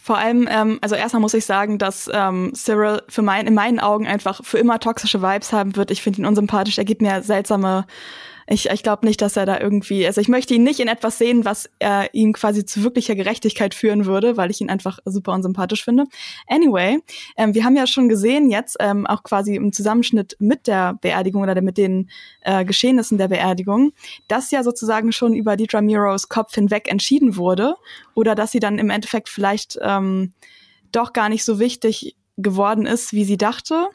Vor 0.03 0.17
allem, 0.17 0.47
ähm, 0.49 0.79
also 0.81 0.95
erstmal 0.95 1.21
muss 1.21 1.33
ich 1.33 1.45
sagen, 1.45 1.77
dass 1.77 2.09
ähm, 2.11 2.53
Cyril 2.55 3.01
für 3.07 3.21
mein, 3.21 3.45
in 3.45 3.53
meinen 3.53 3.79
Augen 3.79 4.07
einfach 4.07 4.43
für 4.43 4.57
immer 4.57 4.79
toxische 4.79 5.21
Vibes 5.21 5.53
haben 5.53 5.75
wird. 5.75 5.91
Ich 5.91 6.01
finde 6.01 6.21
ihn 6.21 6.25
unsympathisch. 6.25 6.77
Er 6.77 6.85
gibt 6.85 7.01
mir 7.01 7.21
seltsame 7.21 7.85
ich, 8.51 8.69
ich 8.69 8.83
glaube 8.83 9.05
nicht, 9.05 9.21
dass 9.21 9.37
er 9.37 9.45
da 9.45 9.59
irgendwie, 9.59 10.05
also 10.05 10.19
ich 10.19 10.27
möchte 10.27 10.53
ihn 10.53 10.63
nicht 10.63 10.81
in 10.81 10.89
etwas 10.89 11.17
sehen, 11.17 11.45
was 11.45 11.69
er 11.79 12.13
ihm 12.13 12.33
quasi 12.33 12.65
zu 12.65 12.83
wirklicher 12.83 13.15
Gerechtigkeit 13.15 13.73
führen 13.73 14.05
würde, 14.05 14.35
weil 14.35 14.51
ich 14.51 14.59
ihn 14.59 14.69
einfach 14.69 14.99
super 15.05 15.31
unsympathisch 15.31 15.85
finde. 15.85 16.03
Anyway, 16.47 16.99
ähm, 17.37 17.53
wir 17.53 17.63
haben 17.63 17.77
ja 17.77 17.87
schon 17.87 18.09
gesehen 18.09 18.49
jetzt, 18.49 18.75
ähm, 18.81 19.07
auch 19.07 19.23
quasi 19.23 19.55
im 19.55 19.71
Zusammenschnitt 19.71 20.35
mit 20.39 20.67
der 20.67 20.95
Beerdigung 20.95 21.43
oder 21.43 21.59
mit 21.61 21.77
den 21.77 22.09
äh, 22.41 22.65
Geschehnissen 22.65 23.17
der 23.17 23.29
Beerdigung, 23.29 23.93
dass 24.27 24.51
ja 24.51 24.63
sozusagen 24.63 25.13
schon 25.13 25.33
über 25.33 25.55
die 25.55 25.67
Dramiros 25.67 26.27
Kopf 26.27 26.53
hinweg 26.53 26.91
entschieden 26.91 27.37
wurde 27.37 27.75
oder 28.15 28.35
dass 28.35 28.51
sie 28.51 28.59
dann 28.59 28.79
im 28.79 28.89
Endeffekt 28.89 29.29
vielleicht 29.29 29.79
ähm, 29.81 30.33
doch 30.91 31.13
gar 31.13 31.29
nicht 31.29 31.45
so 31.45 31.57
wichtig 31.57 32.17
geworden 32.35 32.85
ist, 32.85 33.13
wie 33.13 33.23
sie 33.23 33.37
dachte 33.37 33.87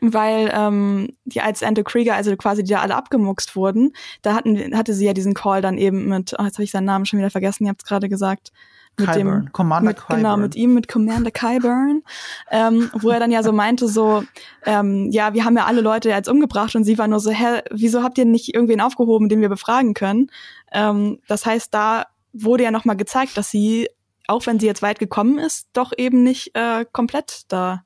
weil 0.00 0.50
ähm, 0.54 1.08
die 1.24 1.40
als 1.40 1.62
Ende 1.62 1.82
Krieger, 1.82 2.14
also 2.14 2.36
quasi 2.36 2.62
die 2.62 2.72
da 2.72 2.80
alle 2.80 2.94
abgemuxt 2.94 3.56
wurden, 3.56 3.92
da 4.22 4.34
hatten, 4.34 4.76
hatte 4.76 4.94
sie 4.94 5.06
ja 5.06 5.12
diesen 5.12 5.34
Call 5.34 5.62
dann 5.62 5.78
eben 5.78 6.08
mit, 6.08 6.34
oh, 6.38 6.44
jetzt 6.44 6.54
habe 6.54 6.64
ich 6.64 6.70
seinen 6.70 6.84
Namen 6.84 7.06
schon 7.06 7.18
wieder 7.18 7.30
vergessen, 7.30 7.64
ihr 7.64 7.70
habt 7.70 7.82
es 7.82 7.88
gerade 7.88 8.08
gesagt. 8.08 8.52
Mit 8.98 9.08
Kyburn. 9.10 9.44
dem 9.44 9.52
Commander 9.52 9.88
mit, 9.90 9.96
Kyburn. 9.98 10.16
Genau, 10.16 10.36
mit 10.36 10.56
ihm, 10.56 10.74
mit 10.74 10.88
Commander 10.88 11.30
Kyburn, 11.30 12.02
ähm, 12.50 12.90
wo 12.94 13.10
er 13.10 13.20
dann 13.20 13.30
ja 13.30 13.42
so 13.42 13.52
meinte, 13.52 13.88
so, 13.88 14.24
ähm, 14.64 15.08
ja, 15.10 15.32
wir 15.32 15.44
haben 15.44 15.56
ja 15.56 15.64
alle 15.64 15.80
Leute 15.80 16.10
jetzt 16.10 16.28
umgebracht 16.28 16.74
und 16.74 16.84
sie 16.84 16.98
war 16.98 17.08
nur 17.08 17.20
so, 17.20 17.30
hä, 17.30 17.60
wieso 17.70 18.02
habt 18.02 18.18
ihr 18.18 18.24
nicht 18.24 18.54
irgendwen 18.54 18.80
aufgehoben, 18.80 19.28
den 19.28 19.40
wir 19.40 19.48
befragen 19.48 19.94
können? 19.94 20.30
Ähm, 20.72 21.20
das 21.28 21.46
heißt, 21.46 21.72
da 21.72 22.06
wurde 22.32 22.64
ja 22.64 22.70
nochmal 22.70 22.96
gezeigt, 22.96 23.36
dass 23.36 23.50
sie, 23.50 23.88
auch 24.28 24.46
wenn 24.46 24.60
sie 24.60 24.66
jetzt 24.66 24.82
weit 24.82 24.98
gekommen 24.98 25.38
ist, 25.38 25.68
doch 25.72 25.92
eben 25.96 26.22
nicht 26.22 26.54
äh, 26.54 26.84
komplett 26.92 27.42
da 27.48 27.82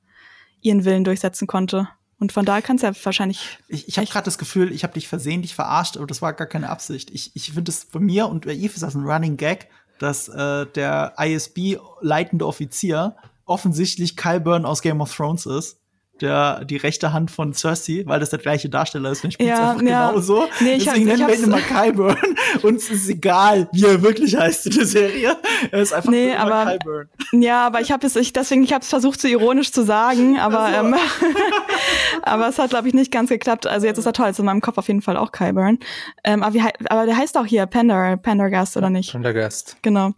ihren 0.65 0.85
Willen 0.85 1.05
durchsetzen 1.05 1.47
konnte. 1.47 1.89
Und 2.19 2.33
von 2.33 2.45
daher 2.45 2.63
kann 2.63 2.77
es 2.77 2.83
ja 2.83 2.93
wahrscheinlich. 3.05 3.59
Ich, 3.69 3.87
ich 3.87 3.99
habe 3.99 4.07
gerade 4.07 4.25
das 4.25 4.39
Gefühl, 4.39 4.73
ich 4.73 4.83
habe 4.83 4.95
dich 4.95 5.09
versehentlich 5.09 5.55
verarscht, 5.55 5.97
aber 5.97 6.07
das 6.07 6.23
war 6.23 6.33
gar 6.33 6.47
keine 6.47 6.71
Absicht. 6.71 7.11
Ich, 7.11 7.33
ich 7.35 7.53
finde 7.53 7.71
es 7.71 7.85
bei 7.87 8.01
mir 8.01 8.29
und 8.29 8.47
bei 8.47 8.55
Eve 8.55 8.73
ist 8.75 8.83
das 8.83 8.95
ein 8.95 9.05
Running 9.05 9.37
Gag, 9.37 9.69
dass 9.99 10.29
äh, 10.29 10.67
der 10.67 11.15
ISB 11.19 11.79
leitende 12.01 12.47
Offizier 12.47 13.17
offensichtlich 13.45 14.17
Kyle 14.17 14.41
Byrne 14.41 14.67
aus 14.67 14.81
Game 14.81 15.01
of 15.01 15.15
Thrones 15.15 15.47
ist 15.47 15.79
der, 16.21 16.65
die 16.65 16.77
rechte 16.77 17.13
Hand 17.13 17.31
von 17.31 17.53
Cersei, 17.55 18.03
weil 18.07 18.21
das 18.21 18.31
der 18.31 18.39
gleiche 18.39 18.69
Darsteller 18.69 19.11
ist. 19.11 19.25
Dann 19.25 19.33
spielt 19.33 19.49
ja, 19.49 19.71
einfach 19.71 19.83
ja. 19.83 20.11
genauso. 20.11 20.47
Nee, 20.61 20.75
ich 20.75 20.85
Deswegen 20.85 21.07
nennen 21.07 21.27
wir 21.27 21.35
ihn 21.35 21.45
immer 21.45 21.61
Kyburn. 21.61 22.17
Uns 22.63 22.89
ist 22.91 23.09
egal, 23.09 23.69
wie 23.73 23.85
er 23.85 24.03
wirklich 24.03 24.37
heißt 24.37 24.67
in 24.67 24.73
der 24.77 24.87
Serie. 24.87 25.37
Er 25.73 25.83
ist 25.83 25.93
einfach 25.93 26.11
nee, 26.11 26.33
aber, 26.35 26.73
Kyburn. 26.79 27.09
Ja, 27.33 27.67
aber 27.67 27.81
ich 27.81 27.91
habe 27.91 28.07
es, 28.07 28.15
ich, 28.15 28.33
deswegen, 28.33 28.63
ich 28.63 28.73
habe 28.73 28.83
es 28.83 28.89
versucht, 28.89 29.21
so 29.21 29.27
ironisch 29.27 29.73
zu 29.73 29.83
sagen, 29.83 30.39
aber, 30.39 30.61
also. 30.61 30.87
ähm, 30.87 30.95
aber 32.23 32.49
es 32.49 32.59
hat, 32.59 32.71
glaube 32.71 32.87
ich, 32.87 32.95
nicht 32.95 33.11
ganz 33.11 33.29
geklappt. 33.29 33.67
Also 33.67 33.87
jetzt 33.87 33.99
ist 33.99 34.07
er 34.07 34.13
toll, 34.13 34.29
ist 34.29 34.39
in 34.39 34.45
meinem 34.45 34.61
Kopf 34.61 34.79
auf 34.79 34.87
jeden 34.87 35.03
Fall 35.03 35.17
auch 35.17 35.33
Kyburn. 35.33 35.79
Ähm, 36.23 36.43
aber, 36.45 36.55
wie, 36.55 36.63
aber 36.89 37.07
der 37.07 37.17
heißt 37.17 37.37
auch 37.37 37.47
hier 37.47 37.67
Pender, 37.67 38.17
Pendergast, 38.17 38.77
oder 38.77 38.89
nicht? 38.89 39.11
Pendergast. 39.11 39.79
Genau. 39.83 40.13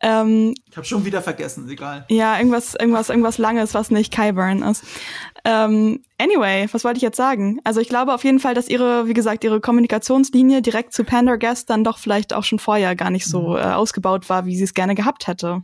Ähm, 0.00 0.54
ich 0.70 0.76
habe 0.76 0.86
schon 0.86 1.04
wieder 1.04 1.22
vergessen, 1.22 1.68
egal. 1.68 2.04
Ja, 2.08 2.38
irgendwas, 2.38 2.74
irgendwas, 2.76 3.08
irgendwas 3.08 3.38
Langes, 3.38 3.74
was 3.74 3.90
nicht 3.90 4.14
Kyburn 4.14 4.62
ist. 4.62 4.84
Ähm, 5.44 6.02
anyway, 6.18 6.68
was 6.72 6.84
wollte 6.84 6.98
ich 6.98 7.02
jetzt 7.02 7.16
sagen? 7.16 7.60
Also 7.64 7.80
ich 7.80 7.88
glaube 7.88 8.12
auf 8.14 8.24
jeden 8.24 8.40
Fall, 8.40 8.54
dass 8.54 8.68
ihre, 8.68 9.06
wie 9.06 9.14
gesagt, 9.14 9.44
ihre 9.44 9.60
Kommunikationslinie 9.60 10.62
direkt 10.62 10.92
zu 10.92 11.04
Pendergast 11.04 11.70
dann 11.70 11.84
doch 11.84 11.98
vielleicht 11.98 12.32
auch 12.32 12.44
schon 12.44 12.58
vorher 12.58 12.94
gar 12.96 13.10
nicht 13.10 13.26
so 13.26 13.50
mhm. 13.50 13.56
äh, 13.56 13.72
ausgebaut 13.72 14.28
war, 14.28 14.44
wie 14.46 14.56
sie 14.56 14.64
es 14.64 14.74
gerne 14.74 14.94
gehabt 14.94 15.26
hätte. 15.26 15.62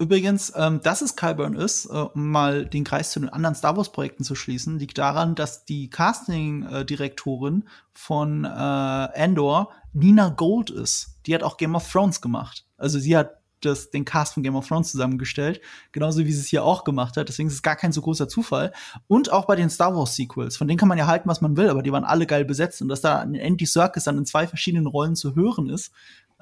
Übrigens, 0.00 0.50
ähm, 0.56 0.80
dass 0.82 1.02
es 1.02 1.14
Kyburn 1.14 1.54
ist, 1.54 1.84
äh, 1.84 1.90
um 1.90 2.30
mal 2.30 2.64
den 2.64 2.84
Kreis 2.84 3.12
zu 3.12 3.20
den 3.20 3.28
anderen 3.28 3.54
Star 3.54 3.76
Wars-Projekten 3.76 4.24
zu 4.24 4.34
schließen, 4.34 4.78
liegt 4.78 4.96
daran, 4.96 5.34
dass 5.34 5.66
die 5.66 5.90
Casting-Direktorin 5.90 7.68
von 7.92 8.46
äh, 8.46 9.04
Endor 9.12 9.68
Nina 9.92 10.30
Gold 10.30 10.70
ist. 10.70 11.18
Die 11.26 11.34
hat 11.34 11.42
auch 11.42 11.58
Game 11.58 11.74
of 11.74 11.86
Thrones 11.92 12.22
gemacht. 12.22 12.64
Also 12.78 12.98
sie 12.98 13.14
hat 13.14 13.39
das, 13.60 13.90
den 13.90 14.04
Cast 14.04 14.34
von 14.34 14.42
Game 14.42 14.56
of 14.56 14.66
Thrones 14.66 14.90
zusammengestellt, 14.90 15.60
genauso 15.92 16.24
wie 16.24 16.32
sie 16.32 16.40
es 16.40 16.46
hier 16.46 16.64
auch 16.64 16.84
gemacht 16.84 17.16
hat. 17.16 17.28
Deswegen 17.28 17.48
ist 17.48 17.54
es 17.54 17.62
gar 17.62 17.76
kein 17.76 17.92
so 17.92 18.00
großer 18.00 18.28
Zufall. 18.28 18.72
Und 19.06 19.32
auch 19.32 19.46
bei 19.46 19.56
den 19.56 19.70
Star 19.70 19.94
Wars 19.94 20.16
Sequels, 20.16 20.56
von 20.56 20.68
denen 20.68 20.78
kann 20.78 20.88
man 20.88 20.98
ja 20.98 21.06
halten, 21.06 21.28
was 21.28 21.40
man 21.40 21.56
will, 21.56 21.68
aber 21.68 21.82
die 21.82 21.92
waren 21.92 22.04
alle 22.04 22.26
geil 22.26 22.44
besetzt 22.44 22.82
und 22.82 22.88
dass 22.88 23.00
da 23.00 23.20
ein 23.20 23.34
Andy 23.34 23.66
Serkis 23.66 24.04
dann 24.04 24.18
in 24.18 24.26
zwei 24.26 24.46
verschiedenen 24.46 24.86
Rollen 24.86 25.16
zu 25.16 25.34
hören 25.34 25.68
ist, 25.68 25.92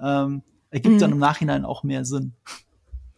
ähm, 0.01 0.43
ergibt 0.71 0.97
mhm. 0.97 0.99
dann 1.01 1.13
im 1.13 1.19
Nachhinein 1.19 1.65
auch 1.65 1.83
mehr 1.83 2.05
Sinn. 2.05 2.35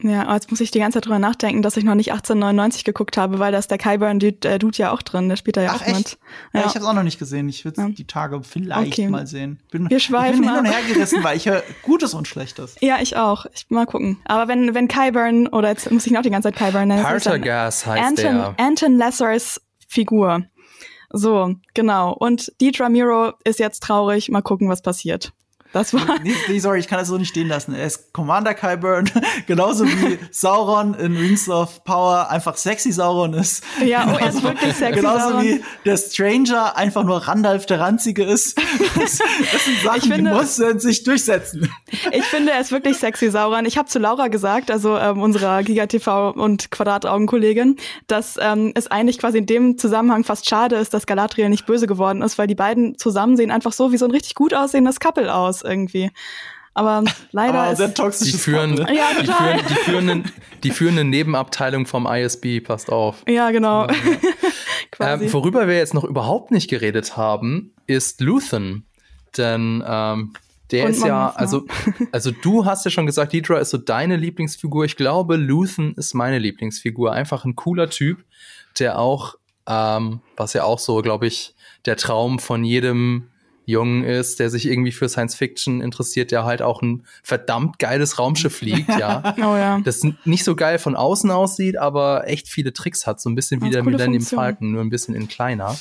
Ja, 0.03 0.23
aber 0.23 0.35
jetzt 0.35 0.51
muss 0.51 0.61
ich 0.61 0.71
die 0.71 0.79
ganze 0.79 0.97
Zeit 0.97 1.07
drüber 1.07 1.19
nachdenken, 1.19 1.63
dass 1.63 1.77
ich 1.77 1.85
noch 1.85 1.95
nicht 1.95 2.13
1899 2.13 2.85
geguckt 2.85 3.17
habe, 3.17 3.39
weil 3.39 3.53
da 3.53 3.59
ist 3.59 3.71
der 3.71 3.79
Kyburn-Dude 3.79 4.49
äh, 4.49 4.59
Dude 4.59 4.79
ja 4.79 4.93
auch 4.93 5.03
drin, 5.03 5.29
der 5.29 5.37
spielt 5.37 5.57
da 5.57 5.63
ja 5.63 5.73
Ach, 5.73 5.83
auch 5.83 5.87
echt? 5.87 5.97
mit. 5.97 6.19
Ja, 6.53 6.61
ja 6.61 6.67
ich 6.67 6.75
habe 6.75 6.87
auch 6.87 6.95
noch 6.95 7.03
nicht 7.03 7.19
gesehen. 7.19 7.49
Ich 7.49 7.65
würde 7.65 7.81
ja. 7.81 7.89
die 7.89 8.07
Tage 8.07 8.43
vielleicht 8.43 8.93
okay. 8.93 9.09
mal 9.09 9.27
sehen. 9.27 9.61
Bin, 9.71 9.91
Wir 9.91 10.01
schweifen 10.01 10.35
ich 10.35 10.41
bin 10.41 10.51
hin 10.51 10.59
und 10.59 10.65
her 10.67 10.81
gerissen, 10.89 11.23
weil 11.23 11.37
ich 11.37 11.47
höre 11.47 11.63
Gutes 11.83 12.15
und 12.15 12.27
Schlechtes. 12.29 12.77
Ja, 12.81 12.99
ich 13.01 13.17
auch. 13.17 13.47
Ich 13.55 13.67
mal 13.69 13.87
gucken. 13.87 14.19
Aber 14.25 14.49
wenn 14.49 14.75
wenn 14.75 14.89
Kyburn 14.89 15.49
oder 15.49 15.69
jetzt 15.69 15.91
muss 15.91 16.07
ich 16.07 16.13
noch 16.13 16.23
die 16.23 16.31
ganze 16.31 16.51
Zeit 16.51 16.57
Kyburn 16.57 16.89
nennen. 16.89 17.03
Partagas 17.03 17.87
heißt 17.87 18.03
Anton, 18.03 18.35
der. 18.35 18.55
Anton 18.59 18.97
Lessers 18.97 19.61
Figur. 19.87 20.45
So, 21.13 21.57
genau. 21.75 22.13
Und 22.13 22.53
Deidre 22.61 22.89
Miro 22.89 23.33
ist 23.45 23.59
jetzt 23.59 23.83
traurig. 23.83 24.31
Mal 24.31 24.43
gucken, 24.43 24.69
was 24.69 24.81
passiert. 24.81 25.33
Das 25.73 25.95
war. 25.95 26.19
Nee, 26.23 26.35
nee, 26.49 26.59
sorry, 26.59 26.81
ich 26.81 26.89
kann 26.89 26.99
das 26.99 27.09
so 27.09 27.17
nicht 27.17 27.29
stehen 27.29 27.47
lassen. 27.47 27.75
Er 27.75 27.87
ist 27.87 28.13
Commander 28.13 28.55
Kyburn, 28.55 29.09
genauso 29.47 29.87
wie 29.87 30.19
Sauron 30.33 30.95
in 30.95 31.17
Rings 31.17 31.49
of 31.49 31.85
Power 31.85 32.29
einfach 32.29 32.57
sexy 32.57 32.91
Sauron 32.91 33.35
ist. 33.35 33.63
Ja, 33.85 34.13
oh, 34.13 34.19
er 34.19 34.31
ist 34.31 34.43
wirklich 34.43 34.75
sexy. 34.75 35.01
Genauso 35.01 35.31
Sauron. 35.31 35.45
wie 35.45 35.65
der 35.85 35.97
Stranger 35.97 36.77
einfach 36.77 37.05
nur 37.05 37.19
Randalf 37.19 37.67
der 37.67 37.81
Ranzige 37.81 38.25
ist. 38.25 38.61
Das, 39.01 39.19
das 39.53 39.65
sind 39.65 39.81
Sachen, 39.83 40.13
finde, 40.13 40.31
die 40.31 40.37
mussten 40.37 40.79
sich 40.81 41.05
durchsetzen. 41.05 41.73
Ich 42.13 42.25
finde, 42.25 42.53
er 42.53 42.61
ist 42.61 42.73
wirklich 42.73 42.97
sexy 42.99 43.31
Sauron. 43.31 43.65
Ich 43.65 43.79
habe 43.79 43.89
zu 43.89 43.99
Laura 43.99 44.29
gesagt, 44.29 44.71
also 44.71 44.99
ähm, 44.99 45.23
unserer 45.23 45.63
GigaTV 45.63 46.33
und 46.35 46.71
Quadrataugen-Kollegin, 46.71 47.77
dass 48.09 48.37
ähm, 48.41 48.73
es 48.75 48.89
eigentlich 48.89 49.19
quasi 49.19 49.39
in 49.39 49.47
dem 49.47 49.79
Zusammenhang 49.79 50.25
fast 50.25 50.49
schade 50.49 50.77
ist, 50.77 50.93
dass 50.93 51.07
Galadriel 51.07 51.49
nicht 51.49 51.67
böse 51.67 51.87
geworden 51.87 52.21
ist, 52.23 52.37
weil 52.37 52.47
die 52.47 52.55
beiden 52.55 52.99
zusammen 52.99 53.37
sehen 53.37 53.51
einfach 53.51 53.73
so 53.73 53.93
wie 53.93 53.97
so 53.97 54.07
ein 54.07 54.11
richtig 54.11 54.35
gut 54.35 54.55
aussehendes 54.55 54.99
Couple 55.01 55.33
aus 55.33 55.60
irgendwie. 55.63 56.11
Aber 56.75 57.05
leider 57.33 57.63
Aber 57.63 57.77
sehr 57.77 57.93
toxisch. 57.93 58.33
Die 58.33 58.39
führen, 58.39 58.77
ja, 58.77 59.09
die, 59.21 59.27
führen, 59.27 59.61
die, 59.69 59.75
führenden, 59.75 60.33
die 60.63 60.71
führende 60.71 61.05
Nebenabteilung 61.05 61.87
vom 61.87 62.07
ISB, 62.07 62.61
passt 62.61 62.91
auf. 62.91 63.25
Ja, 63.29 63.51
genau. 63.51 63.87
ähm, 65.01 65.33
worüber 65.33 65.67
wir 65.67 65.77
jetzt 65.77 65.95
noch 65.95 66.05
überhaupt 66.05 66.53
nicht 66.53 66.71
geredet 66.71 67.17
haben, 67.17 67.75
ist 67.87 68.21
Luthen. 68.21 68.87
Denn 69.37 69.83
ähm, 69.87 70.33
der 70.71 70.87
Und 70.87 70.91
ist 70.93 71.05
ja, 71.05 71.31
also, 71.31 71.67
also 72.13 72.31
du 72.31 72.65
hast 72.65 72.85
ja 72.85 72.91
schon 72.91 73.07
gesagt, 73.07 73.33
Deidre 73.33 73.59
ist 73.59 73.71
so 73.71 73.79
deine 73.79 74.17
Lieblingsfigur. 74.17 74.85
Ich 74.85 74.97
glaube, 74.97 75.37
Luthen 75.37 75.95
ist 75.95 76.15
meine 76.15 76.39
Lieblingsfigur. 76.39 77.13
Einfach 77.13 77.45
ein 77.45 77.57
cooler 77.57 77.91
Typ, 77.91 78.25
der 78.79 78.99
auch, 78.99 79.35
ähm, 79.67 80.21
was 80.37 80.53
ja 80.53 80.65
auch 80.65 80.79
so, 80.79 81.03
glaube 81.03 81.27
ich, 81.27 81.55
der 81.87 81.97
Traum 81.97 82.39
von 82.39 82.63
jedem 82.63 83.31
Jungen 83.71 84.05
ist, 84.05 84.39
der 84.39 84.51
sich 84.51 84.67
irgendwie 84.67 84.93
für 84.93 85.09
Science 85.09 85.35
Fiction 85.35 85.81
interessiert, 85.81 86.31
der 86.31 86.45
halt 86.45 86.63
auch 86.63 86.83
ein 86.83 87.05
verdammt 87.23 87.79
geiles 87.79 88.19
Raumschiff 88.19 88.57
fliegt, 88.57 88.89
ja. 88.89 89.35
oh, 89.39 89.57
ja. 89.57 89.81
Das 89.81 90.03
nicht 90.25 90.45
so 90.45 90.57
geil 90.57 90.79
von 90.79 90.97
außen 90.97 91.31
aussieht, 91.31 91.79
aber 91.79 92.27
echt 92.27 92.49
viele 92.49 92.73
Tricks 92.73 93.07
hat, 93.07 93.21
so 93.21 93.31
ein 93.31 93.35
bisschen 93.35 93.63
wie 93.63 93.71
der 93.71 93.83
Millennium 93.83 94.23
Funktion. 94.23 94.39
Falcon, 94.39 94.73
nur 94.73 94.83
ein 94.83 94.91
bisschen 94.91 95.15
in 95.15 95.29
kleiner. 95.29 95.77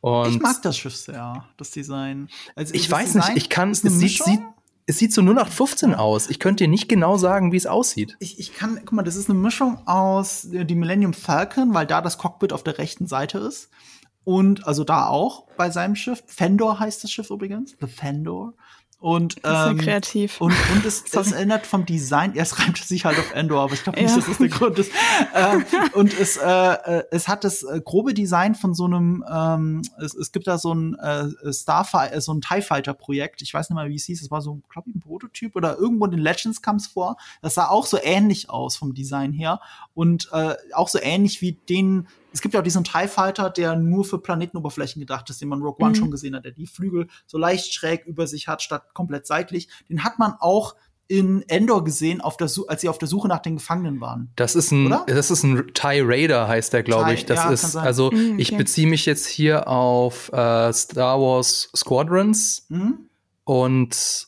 Und 0.00 0.30
ich 0.30 0.40
mag 0.40 0.62
das 0.62 0.76
Schiff 0.76 0.94
sehr, 0.94 1.44
das 1.56 1.70
Design. 1.70 2.28
Also, 2.54 2.74
ich 2.74 2.90
weiß 2.90 3.12
Design 3.12 3.34
nicht, 3.34 3.44
ich 3.44 3.50
kann, 3.50 3.70
es 3.70 3.82
sieht, 3.82 4.22
sieht, 4.22 4.40
es 4.86 4.98
sieht 4.98 5.12
so 5.12 5.20
0815 5.20 5.94
aus. 5.94 6.30
Ich 6.30 6.38
könnte 6.38 6.64
dir 6.64 6.68
nicht 6.68 6.88
genau 6.88 7.18
sagen, 7.18 7.52
wie 7.52 7.56
es 7.56 7.66
aussieht. 7.66 8.16
Ich, 8.20 8.38
ich 8.38 8.54
kann, 8.54 8.78
guck 8.80 8.92
mal, 8.92 9.02
das 9.02 9.16
ist 9.16 9.28
eine 9.28 9.38
Mischung 9.38 9.86
aus 9.86 10.46
äh, 10.46 10.64
die 10.64 10.74
Millennium 10.74 11.12
Falcon, 11.12 11.74
weil 11.74 11.86
da 11.86 12.00
das 12.00 12.16
Cockpit 12.16 12.52
auf 12.52 12.62
der 12.62 12.78
rechten 12.78 13.06
Seite 13.06 13.38
ist. 13.38 13.68
Und 14.28 14.66
also 14.66 14.84
da 14.84 15.06
auch 15.06 15.46
bei 15.56 15.70
seinem 15.70 15.96
Schiff. 15.96 16.22
Fendor 16.26 16.78
heißt 16.78 17.02
das 17.02 17.10
Schiff 17.10 17.30
übrigens. 17.30 17.74
The 17.80 17.86
Fendor. 17.86 18.52
Und, 19.00 19.36
ähm, 19.36 19.42
das 19.42 19.70
ist 19.70 19.78
ja 19.78 19.84
kreativ. 19.84 20.40
Und, 20.42 20.54
und 20.74 20.84
es, 20.84 21.04
es 21.14 21.32
erinnert 21.32 21.66
vom 21.66 21.86
Design, 21.86 22.34
ja, 22.34 22.42
es 22.42 22.58
reimt 22.58 22.76
sich 22.76 23.06
halt 23.06 23.18
auf 23.18 23.32
Endor, 23.32 23.62
aber 23.62 23.72
ich 23.72 23.82
glaube 23.84 23.98
nicht, 23.98 24.10
ja. 24.10 24.16
dass 24.16 24.26
das 24.26 24.36
der 24.36 24.48
Grund 24.48 24.78
ist. 24.78 24.92
ähm, 25.34 25.64
und 25.94 26.12
es, 26.20 26.36
äh, 26.36 26.44
äh, 26.44 27.04
es 27.10 27.26
hat 27.26 27.42
das 27.42 27.62
äh, 27.62 27.80
grobe 27.82 28.12
Design 28.12 28.54
von 28.54 28.74
so 28.74 28.84
einem, 28.84 29.24
ähm, 29.32 29.80
es, 29.98 30.12
es 30.14 30.30
gibt 30.30 30.46
da 30.46 30.58
so 30.58 30.74
ein 30.74 30.94
äh, 30.96 31.50
Starfighter, 31.50 32.14
äh, 32.14 32.20
so 32.20 32.34
ein 32.34 32.42
TIE 32.42 32.60
Fighter 32.60 32.92
Projekt, 32.92 33.40
ich 33.40 33.54
weiß 33.54 33.70
nicht 33.70 33.76
mal, 33.76 33.88
wie 33.88 33.96
es 33.96 34.04
hieß, 34.04 34.20
es 34.20 34.30
war 34.30 34.42
so, 34.42 34.60
glaube 34.68 34.90
ich, 34.90 34.96
ein 34.96 35.00
Prototyp 35.00 35.56
oder 35.56 35.78
irgendwo 35.78 36.04
in 36.04 36.10
den 36.10 36.20
Legends 36.20 36.60
kam 36.60 36.76
es 36.76 36.86
vor. 36.86 37.16
Das 37.40 37.54
sah 37.54 37.68
auch 37.68 37.86
so 37.86 37.98
ähnlich 38.02 38.50
aus 38.50 38.76
vom 38.76 38.92
Design 38.92 39.32
her 39.32 39.62
und 39.94 40.28
äh, 40.32 40.54
auch 40.74 40.88
so 40.88 40.98
ähnlich 41.00 41.40
wie 41.40 41.52
den 41.52 42.08
es 42.32 42.40
gibt 42.40 42.54
ja 42.54 42.60
auch 42.60 42.64
diesen 42.64 42.84
TIE 42.84 43.08
Fighter, 43.08 43.50
der 43.50 43.76
nur 43.76 44.04
für 44.04 44.18
Planetenoberflächen 44.18 45.00
gedacht 45.00 45.30
ist, 45.30 45.40
den 45.40 45.48
man 45.48 45.62
Rogue 45.62 45.84
One 45.84 45.90
mhm. 45.90 45.94
schon 45.94 46.10
gesehen 46.10 46.36
hat, 46.36 46.44
der 46.44 46.52
die 46.52 46.66
Flügel 46.66 47.08
so 47.26 47.38
leicht 47.38 47.72
schräg 47.72 48.06
über 48.06 48.26
sich 48.26 48.48
hat, 48.48 48.62
statt 48.62 48.94
komplett 48.94 49.26
seitlich. 49.26 49.68
Den 49.88 50.04
hat 50.04 50.18
man 50.18 50.34
auch 50.38 50.74
in 51.08 51.42
Endor 51.48 51.84
gesehen, 51.84 52.20
auf 52.20 52.36
der 52.36 52.50
als 52.68 52.82
sie 52.82 52.88
auf 52.88 52.98
der 52.98 53.08
Suche 53.08 53.28
nach 53.28 53.38
den 53.38 53.56
Gefangenen 53.56 54.00
waren. 54.00 54.30
Das 54.36 54.54
ist 54.54 54.70
ein, 54.72 54.86
Oder? 54.86 55.04
das 55.06 55.30
ist 55.30 55.42
ein 55.42 55.72
TIE 55.72 56.02
Raider, 56.04 56.46
heißt 56.46 56.74
der, 56.74 56.82
glaube 56.82 57.14
ich. 57.14 57.24
Das 57.24 57.38
ja, 57.44 57.50
ist, 57.50 57.76
also 57.76 58.10
mhm, 58.10 58.32
okay. 58.32 58.42
ich 58.42 58.56
beziehe 58.56 58.86
mich 58.86 59.06
jetzt 59.06 59.26
hier 59.26 59.68
auf 59.68 60.30
äh, 60.32 60.72
Star 60.72 61.18
Wars 61.18 61.70
Squadrons 61.74 62.66
mhm. 62.68 63.08
und 63.44 64.27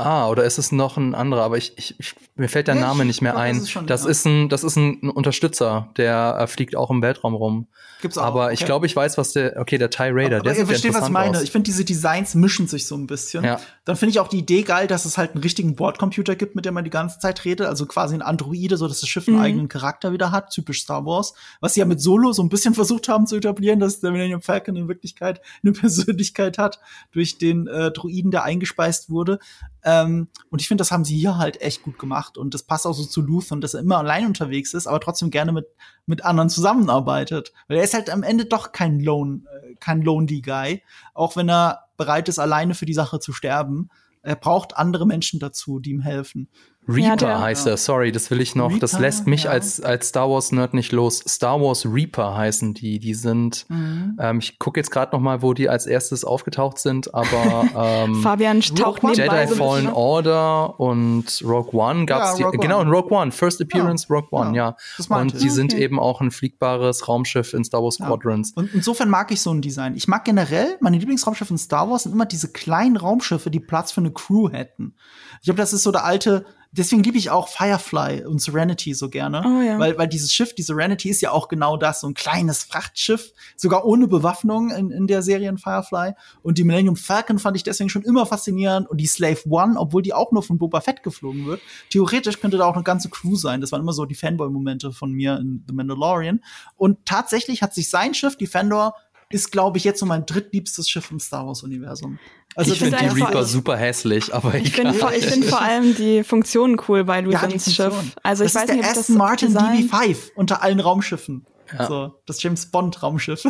Ah, 0.00 0.28
oder 0.28 0.44
ist 0.44 0.58
es 0.58 0.70
noch 0.70 0.96
ein 0.96 1.16
anderer? 1.16 1.42
Aber 1.42 1.56
ich, 1.56 1.76
ich, 1.76 1.98
ich 1.98 2.14
mir 2.36 2.48
fällt 2.48 2.68
der 2.68 2.76
ja, 2.76 2.80
Name 2.80 3.04
nicht 3.04 3.20
mehr 3.20 3.32
glaub, 3.32 3.42
ein. 3.42 3.58
Das, 3.58 3.66
ist, 3.66 3.90
das 3.90 4.04
ist, 4.04 4.26
ein, 4.26 4.48
das 4.48 4.62
ist 4.62 4.76
ein 4.76 5.10
Unterstützer, 5.10 5.90
der 5.96 6.38
äh, 6.38 6.46
fliegt 6.46 6.76
auch 6.76 6.90
im 6.90 7.02
Weltraum 7.02 7.34
rum. 7.34 7.66
Gibt's 8.00 8.16
auch. 8.16 8.22
Aber 8.22 8.44
okay. 8.44 8.54
ich 8.54 8.64
glaube, 8.64 8.86
ich 8.86 8.94
weiß, 8.94 9.18
was 9.18 9.32
der. 9.32 9.56
Okay, 9.58 9.76
der 9.76 9.90
TIE 9.90 10.10
Raider. 10.12 10.36
Aber, 10.36 10.50
der 10.50 10.56
ihr 10.56 10.66
versteht, 10.68 10.94
was 10.94 11.06
ich 11.06 11.10
meine. 11.10 11.36
Aus. 11.36 11.42
Ich 11.42 11.50
finde, 11.50 11.64
diese 11.64 11.84
Designs 11.84 12.36
mischen 12.36 12.68
sich 12.68 12.86
so 12.86 12.94
ein 12.94 13.08
bisschen. 13.08 13.42
Ja. 13.42 13.58
Dann 13.88 13.96
finde 13.96 14.10
ich 14.10 14.20
auch 14.20 14.28
die 14.28 14.40
Idee 14.40 14.64
geil, 14.64 14.86
dass 14.86 15.06
es 15.06 15.16
halt 15.16 15.30
einen 15.30 15.42
richtigen 15.42 15.74
Bordcomputer 15.74 16.36
gibt, 16.36 16.54
mit 16.54 16.66
dem 16.66 16.74
man 16.74 16.84
die 16.84 16.90
ganze 16.90 17.20
Zeit 17.20 17.46
redet. 17.46 17.66
Also 17.66 17.86
quasi 17.86 18.14
ein 18.14 18.20
Androide, 18.20 18.76
so 18.76 18.86
dass 18.86 19.00
das 19.00 19.08
Schiff 19.08 19.26
einen 19.26 19.38
mhm. 19.38 19.42
eigenen 19.42 19.68
Charakter 19.68 20.12
wieder 20.12 20.30
hat. 20.30 20.50
Typisch 20.50 20.82
Star 20.82 21.06
Wars. 21.06 21.32
Was 21.60 21.72
sie 21.72 21.80
ja 21.80 21.86
mit 21.86 21.98
Solo 21.98 22.34
so 22.34 22.42
ein 22.42 22.50
bisschen 22.50 22.74
versucht 22.74 23.08
haben 23.08 23.26
zu 23.26 23.36
etablieren, 23.36 23.80
dass 23.80 24.00
der 24.00 24.10
Millennium 24.10 24.42
Falcon 24.42 24.76
in 24.76 24.88
Wirklichkeit 24.88 25.40
eine 25.62 25.72
Persönlichkeit 25.72 26.58
hat 26.58 26.80
durch 27.12 27.38
den 27.38 27.66
äh, 27.66 27.90
Droiden, 27.90 28.30
der 28.30 28.42
eingespeist 28.42 29.08
wurde. 29.08 29.38
Ähm, 29.82 30.28
und 30.50 30.60
ich 30.60 30.68
finde, 30.68 30.82
das 30.82 30.92
haben 30.92 31.06
sie 31.06 31.16
hier 31.16 31.38
halt 31.38 31.62
echt 31.62 31.82
gut 31.82 31.98
gemacht. 31.98 32.36
Und 32.36 32.52
das 32.52 32.64
passt 32.64 32.86
auch 32.86 32.92
so 32.92 33.06
zu 33.06 33.22
Luthen, 33.22 33.62
dass 33.62 33.72
er 33.72 33.80
immer 33.80 33.96
allein 33.96 34.26
unterwegs 34.26 34.74
ist, 34.74 34.86
aber 34.86 35.00
trotzdem 35.00 35.30
gerne 35.30 35.52
mit, 35.52 35.66
mit 36.04 36.26
anderen 36.26 36.50
zusammenarbeitet. 36.50 37.54
Weil 37.68 37.78
er 37.78 37.84
ist 37.84 37.94
halt 37.94 38.10
am 38.10 38.22
Ende 38.22 38.44
doch 38.44 38.72
kein 38.72 39.00
Lone, 39.00 39.44
äh, 39.46 39.76
kein 39.76 40.02
Lonely 40.02 40.42
Guy. 40.42 40.82
Auch 41.14 41.36
wenn 41.36 41.48
er 41.48 41.87
bereit 41.98 42.30
ist, 42.30 42.38
alleine 42.38 42.74
für 42.74 42.86
die 42.86 42.94
Sache 42.94 43.20
zu 43.20 43.34
sterben. 43.34 43.90
Er 44.22 44.36
braucht 44.36 44.76
andere 44.76 45.06
Menschen 45.06 45.38
dazu, 45.38 45.80
die 45.80 45.90
ihm 45.90 46.00
helfen. 46.00 46.48
Reaper 46.88 47.28
ja, 47.28 47.40
heißt 47.40 47.66
er, 47.66 47.76
sorry, 47.76 48.12
das 48.12 48.30
will 48.30 48.40
ich 48.40 48.54
noch. 48.54 48.70
Reaper, 48.70 48.80
das 48.80 48.98
lässt 48.98 49.26
mich 49.26 49.44
ja. 49.44 49.50
als, 49.50 49.80
als 49.80 50.08
Star 50.08 50.30
Wars 50.30 50.52
Nerd 50.52 50.72
nicht 50.72 50.90
los. 50.92 51.22
Star 51.28 51.60
Wars 51.60 51.84
Reaper 51.84 52.34
heißen 52.34 52.72
die. 52.72 52.98
Die 52.98 53.14
sind, 53.14 53.66
mhm. 53.68 54.16
ähm, 54.18 54.38
ich 54.38 54.58
gucke 54.58 54.80
jetzt 54.80 54.90
gerade 54.90 55.14
noch 55.14 55.20
mal, 55.20 55.42
wo 55.42 55.52
die 55.52 55.68
als 55.68 55.86
erstes 55.86 56.24
aufgetaucht 56.24 56.78
sind, 56.78 57.14
aber 57.14 57.66
ähm, 58.06 58.22
Fabian 58.22 58.60
taucht 58.60 59.02
Jedi 59.02 59.46
Fallen 59.48 59.86
so 59.86 59.92
Order 59.94 60.80
und 60.80 61.42
Rogue 61.44 61.78
One 61.78 62.06
gab's 62.06 62.38
ja, 62.38 62.50
die, 62.50 62.56
genau, 62.56 62.80
in 62.80 62.88
Rogue 62.88 63.16
One, 63.16 63.32
First 63.32 63.60
Appearance 63.60 64.06
Rogue 64.08 64.28
One, 64.30 64.56
ja. 64.56 64.76
Und 65.10 65.34
die 65.34 65.36
okay. 65.36 65.48
sind 65.50 65.74
eben 65.74 66.00
auch 66.00 66.20
ein 66.22 66.30
fliegbares 66.30 67.06
Raumschiff 67.06 67.52
in 67.52 67.64
Star 67.64 67.82
Wars 67.82 67.96
Squadrons. 67.96 68.52
Und 68.52 68.72
insofern 68.72 69.10
mag 69.10 69.30
ich 69.30 69.42
so 69.42 69.52
ein 69.52 69.60
Design. 69.60 69.94
Ich 69.94 70.08
mag 70.08 70.24
generell, 70.24 70.78
meine 70.80 70.96
Lieblingsraumschiffe 70.98 71.52
in 71.52 71.58
Star 71.58 71.90
Wars 71.90 72.04
sind 72.04 72.12
immer 72.12 72.26
diese 72.26 72.48
kleinen 72.48 72.96
Raumschiffe, 72.96 73.50
die 73.50 73.60
Platz 73.60 73.92
für 73.92 74.00
eine 74.00 74.10
Crew 74.10 74.50
hätten. 74.50 74.94
Ich 75.40 75.44
glaube, 75.44 75.58
das 75.58 75.72
ist 75.72 75.82
so 75.82 75.92
der 75.92 76.04
alte 76.04 76.46
deswegen 76.72 77.02
liebe 77.02 77.18
ich 77.18 77.30
auch 77.30 77.48
Firefly 77.48 78.24
und 78.24 78.40
Serenity 78.40 78.94
so 78.94 79.08
gerne, 79.08 79.42
Oh 79.44 79.60
ja. 79.62 79.78
weil, 79.78 79.96
weil 79.98 80.08
dieses 80.08 80.32
Schiff, 80.32 80.54
die 80.54 80.62
Serenity 80.62 81.08
ist 81.08 81.20
ja 81.20 81.30
auch 81.30 81.48
genau 81.48 81.76
das, 81.76 82.00
so 82.00 82.08
ein 82.08 82.14
kleines 82.14 82.64
Frachtschiff, 82.64 83.32
sogar 83.56 83.84
ohne 83.84 84.06
Bewaffnung 84.08 84.70
in, 84.70 84.90
in 84.90 85.06
der 85.06 85.22
Serie 85.22 85.48
in 85.48 85.58
Firefly. 85.58 86.12
Und 86.42 86.58
die 86.58 86.64
Millennium 86.64 86.96
Falcon 86.96 87.38
fand 87.38 87.56
ich 87.56 87.62
deswegen 87.62 87.90
schon 87.90 88.02
immer 88.02 88.26
faszinierend 88.26 88.88
und 88.88 88.98
die 88.98 89.06
Slave 89.06 89.40
One, 89.48 89.78
obwohl 89.78 90.02
die 90.02 90.12
auch 90.14 90.32
nur 90.32 90.42
von 90.42 90.58
Boba 90.58 90.80
Fett 90.80 91.02
geflogen 91.02 91.46
wird. 91.46 91.60
Theoretisch 91.90 92.40
könnte 92.40 92.58
da 92.58 92.66
auch 92.66 92.74
eine 92.74 92.84
ganze 92.84 93.08
Crew 93.08 93.36
sein. 93.36 93.60
Das 93.60 93.72
waren 93.72 93.80
immer 93.80 93.92
so 93.92 94.04
die 94.04 94.14
Fanboy-Momente 94.14 94.92
von 94.92 95.12
mir 95.12 95.36
in 95.38 95.64
The 95.66 95.74
Mandalorian. 95.74 96.40
Und 96.76 97.04
tatsächlich 97.06 97.62
hat 97.62 97.74
sich 97.74 97.88
sein 97.90 98.14
Schiff, 98.14 98.36
Defender, 98.36 98.94
ist, 99.30 99.52
glaube 99.52 99.78
ich, 99.78 99.84
jetzt 99.84 100.00
so 100.00 100.06
mein 100.06 100.24
drittliebstes 100.26 100.88
Schiff 100.88 101.10
im 101.10 101.20
Star 101.20 101.46
Wars-Universum. 101.46 102.18
Also 102.54 102.72
ich 102.72 102.78
find 102.78 102.96
finde 102.96 103.14
die 103.14 103.20
Reaper 103.20 103.44
super 103.44 103.76
hässlich, 103.76 104.34
aber 104.34 104.54
Ich 104.54 104.72
finde 104.72 104.94
vor, 104.94 105.12
ich 105.12 105.26
find 105.26 105.44
vor 105.44 105.60
allem 105.60 105.94
die 105.94 106.24
Funktionen 106.24 106.80
cool 106.88 107.04
bei 107.04 107.16
Ja, 107.20 107.24
Luthans 107.26 107.64
Funktion. 107.64 107.92
Schiff. 107.92 108.16
Also 108.22 108.44
ich 108.44 108.52
das 108.52 108.62
weiß 108.62 108.70
ist 108.70 108.74
nicht, 108.76 108.82
der 108.84 108.88
ob 108.90 108.94
das 108.94 109.00
Aston 109.04 109.16
Martin 109.18 109.48
Design 109.48 109.88
DB5 109.90 110.16
unter 110.34 110.62
allen 110.62 110.80
Raumschiffen. 110.80 111.44
Ja. 111.78 111.86
So, 111.86 112.14
das 112.26 112.42
James 112.42 112.66
Bond 112.70 113.02
Raumschiff. 113.02 113.42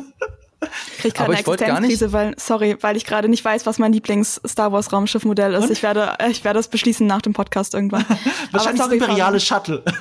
kriegt 0.98 1.14
gerade 1.16 1.20
Aber 1.20 1.32
eine 1.34 1.40
ich 1.40 1.46
wollte 1.46 1.64
gar 1.66 1.80
nicht- 1.80 1.92
Existenzkrise, 1.92 2.12
weil 2.12 2.34
sorry, 2.38 2.76
weil 2.80 2.96
ich 2.96 3.04
gerade 3.04 3.28
nicht 3.28 3.44
weiß, 3.44 3.64
was 3.64 3.78
mein 3.78 3.92
Lieblings 3.92 4.40
Star 4.44 4.72
Wars 4.72 4.92
Raumschiffmodell 4.92 5.54
ist. 5.54 5.62
Und? 5.66 5.70
Ich 5.70 5.84
werde 5.84 6.16
ich 6.28 6.42
werde 6.42 6.58
das 6.58 6.66
beschließen 6.66 7.06
nach 7.06 7.22
dem 7.22 7.32
Podcast 7.32 7.74
irgendwann. 7.74 8.04
Wahrscheinlich 8.50 8.56
Aber 8.56 8.72
das 8.72 8.78
sorry, 8.86 8.96
imperiale 8.98 9.38
Shuttle. 9.38 9.84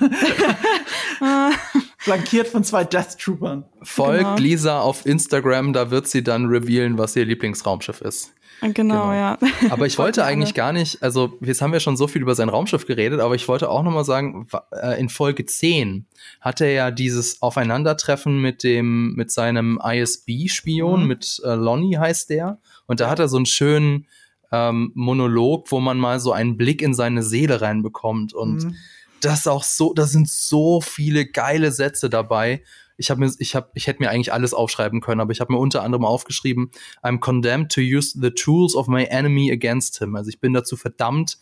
Flankiert 2.08 2.48
von 2.48 2.64
zwei 2.64 2.84
Death 2.86 3.18
Troopern. 3.20 3.66
Folgt 3.84 4.20
Genau. 4.24 4.38
Lisa 4.38 4.80
auf 4.80 5.06
Instagram, 5.06 5.74
da 5.74 5.92
wird 5.92 6.08
sie 6.08 6.24
dann 6.24 6.46
revealen, 6.46 6.98
was 6.98 7.16
ihr 7.16 7.26
Lieblingsraumschiff 7.26 8.00
ist. 8.02 8.34
Fabian. 8.60 8.74
Genau, 8.74 9.02
Genau. 9.10 9.14
ja. 9.14 9.38
Aber 9.70 9.86
ich 9.86 9.98
wollte 10.00 10.24
eigentlich 10.26 10.54
gar 10.56 10.74
nicht, 10.74 11.04
also 11.04 11.34
jetzt 11.42 11.62
haben 11.62 11.74
wir 11.74 11.80
schon 11.80 11.96
so 11.98 12.08
viel 12.08 12.22
über 12.24 12.34
sein 12.34 12.50
Raumschiff 12.50 12.88
geredet, 12.88 13.20
aber 13.20 13.36
ich 13.36 13.48
wollte 13.48 13.70
auch 13.70 13.84
noch 13.84 13.92
mal 13.92 14.04
sagen, 14.06 14.48
äh, 14.72 15.00
in 15.00 15.10
Folge 15.10 15.46
10 15.46 16.08
hat 16.42 16.62
er 16.62 16.72
ja 16.72 16.90
dieses 16.92 17.42
Aufeinandertreffen 17.42 18.42
mit 18.42 18.64
dem, 18.64 19.14
mit 19.16 19.30
seinem 19.32 19.80
ISB-Spion, 19.84 21.02
Mhm. 21.02 21.08
mit 21.08 21.42
äh, 21.46 21.54
Lonnie 21.56 21.98
heißt 21.98 22.30
der. 22.30 22.60
Und 22.88 23.00
da 23.00 23.10
hat 23.10 23.20
er 23.20 23.28
so 23.28 23.38
einen 23.38 23.46
schönen 23.46 24.08
ähm, 24.52 24.92
Monolog, 24.96 25.70
wo 25.72 25.80
man 25.82 25.98
mal 26.00 26.20
so 26.22 26.32
einen 26.32 26.56
Blick 26.58 26.82
in 26.82 26.94
seine 26.94 27.22
Seele 27.22 27.60
reinbekommt. 27.62 28.34
Und 28.34 28.64
Mhm. 28.64 28.76
Das 29.22 29.40
ist 29.40 29.48
auch 29.48 29.64
so, 29.64 29.94
da 29.94 30.06
sind 30.06 30.30
so 30.30 30.82
viele 30.82 31.26
geile 31.26 31.72
Sätze 31.72 32.10
dabei. 32.10 32.64
Ich 32.98 33.12
habe 33.12 33.20
mir, 33.20 33.32
ich 33.38 33.56
habe, 33.56 33.70
ich 33.76 33.88
hätte 33.88 34.02
mir 34.02 34.10
eigentlich 34.10 34.34
alles 34.34 34.54
aufschreiben 34.54 35.02
können, 35.02 35.22
aber 35.22 35.32
ich 35.32 35.40
habe 35.40 35.54
mir 35.54 35.60
unter 35.60 35.84
anderem 35.84 36.06
aufgeschrieben: 36.06 36.72
I'm 37.04 37.20
condemned 37.20 37.72
to 37.72 37.82
use 37.82 38.18
the 38.20 38.32
tools 38.32 38.76
of 38.76 38.88
my 38.88 39.04
enemy 39.06 39.52
against 39.52 40.00
him. 40.00 40.16
Also 40.16 40.30
ich 40.30 40.40
bin 40.40 40.54
dazu 40.54 40.76
verdammt, 40.76 41.38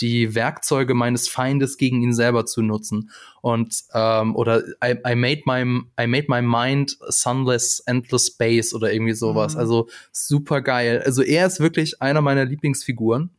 die 0.00 0.34
Werkzeuge 0.34 0.94
meines 0.94 1.28
Feindes 1.28 1.76
gegen 1.76 2.02
ihn 2.02 2.12
selber 2.12 2.46
zu 2.46 2.62
nutzen. 2.62 3.10
Und 3.40 3.84
ähm, 3.94 4.36
oder 4.36 4.62
I, 4.84 4.96
I 5.06 5.14
made 5.14 5.42
my 5.46 5.62
I 6.00 6.06
made 6.06 6.26
my 6.28 6.42
mind 6.42 6.98
sunless 7.08 7.80
endless 7.86 8.26
space 8.26 8.74
oder 8.74 8.92
irgendwie 8.92 9.14
sowas. 9.14 9.54
Mhm. 9.54 9.60
Also 9.60 9.88
super 10.12 10.60
geil. 10.60 11.02
Also 11.04 11.22
er 11.22 11.46
ist 11.46 11.58
wirklich 11.60 12.02
einer 12.02 12.20
meiner 12.20 12.44
Lieblingsfiguren. 12.44 13.30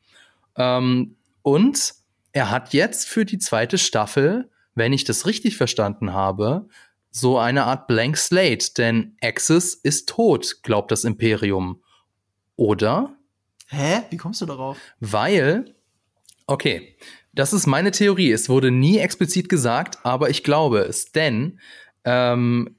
Ähm, 0.56 1.16
und 1.44 1.94
er 2.32 2.52
hat 2.52 2.74
jetzt 2.74 3.08
für 3.08 3.26
die 3.26 3.38
zweite 3.40 3.78
Staffel, 3.78 4.50
wenn 4.76 4.94
ich 4.94 5.04
das 5.04 5.26
richtig 5.26 5.58
verstanden 5.58 6.14
habe, 6.14 6.68
so 7.12 7.38
eine 7.40 7.66
Art 7.66 7.88
Blank 7.88 8.18
Slate, 8.18 8.74
denn 8.78 9.16
Axis 9.22 9.74
ist 9.74 10.10
tot, 10.10 10.58
glaubt 10.64 10.92
das 10.92 11.04
Imperium. 11.04 11.82
Oder? 12.56 13.16
Hä? 13.68 14.02
Wie 14.10 14.18
kommst 14.18 14.42
du 14.42 14.46
darauf? 14.46 14.78
Weil, 15.00 15.76
okay, 16.46 16.96
das 17.34 17.54
ist 17.54 17.68
meine 17.68 17.92
Theorie. 17.92 18.32
Es 18.32 18.50
wurde 18.50 18.70
nie 18.72 18.98
explizit 19.00 19.50
gesagt, 19.50 20.00
aber 20.04 20.30
ich 20.30 20.44
glaube 20.44 20.80
es, 20.80 21.12
denn 21.12 21.60
ähm, 22.06 22.78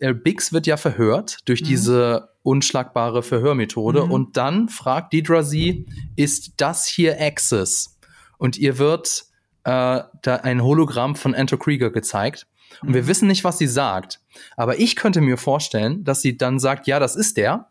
äh, 0.00 0.14
Bix 0.14 0.52
wird 0.52 0.66
ja 0.66 0.76
verhört 0.76 1.38
durch 1.44 1.60
Mhm. 1.62 1.66
diese 1.66 2.28
unschlagbare 2.42 3.22
Verhörmethode 3.22 4.04
Mhm. 4.04 4.10
und 4.10 4.36
dann 4.36 4.68
fragt 4.68 5.12
Deidre 5.12 5.44
sie, 5.44 5.86
ist 6.16 6.52
das 6.56 6.86
hier 6.86 7.20
Axis? 7.20 7.95
Und 8.38 8.56
ihr 8.58 8.78
wird 8.78 9.24
äh, 9.64 10.00
da 10.22 10.36
ein 10.42 10.62
Hologramm 10.62 11.16
von 11.16 11.34
Enter 11.34 11.56
Krieger 11.58 11.90
gezeigt. 11.90 12.46
Und 12.82 12.94
wir 12.94 13.02
Mhm. 13.02 13.06
wissen 13.08 13.28
nicht, 13.28 13.44
was 13.44 13.58
sie 13.58 13.66
sagt. 13.66 14.20
Aber 14.56 14.78
ich 14.78 14.96
könnte 14.96 15.20
mir 15.20 15.36
vorstellen, 15.38 16.04
dass 16.04 16.20
sie 16.22 16.36
dann 16.36 16.58
sagt, 16.58 16.86
ja, 16.86 16.98
das 16.98 17.16
ist 17.16 17.36
der. 17.36 17.68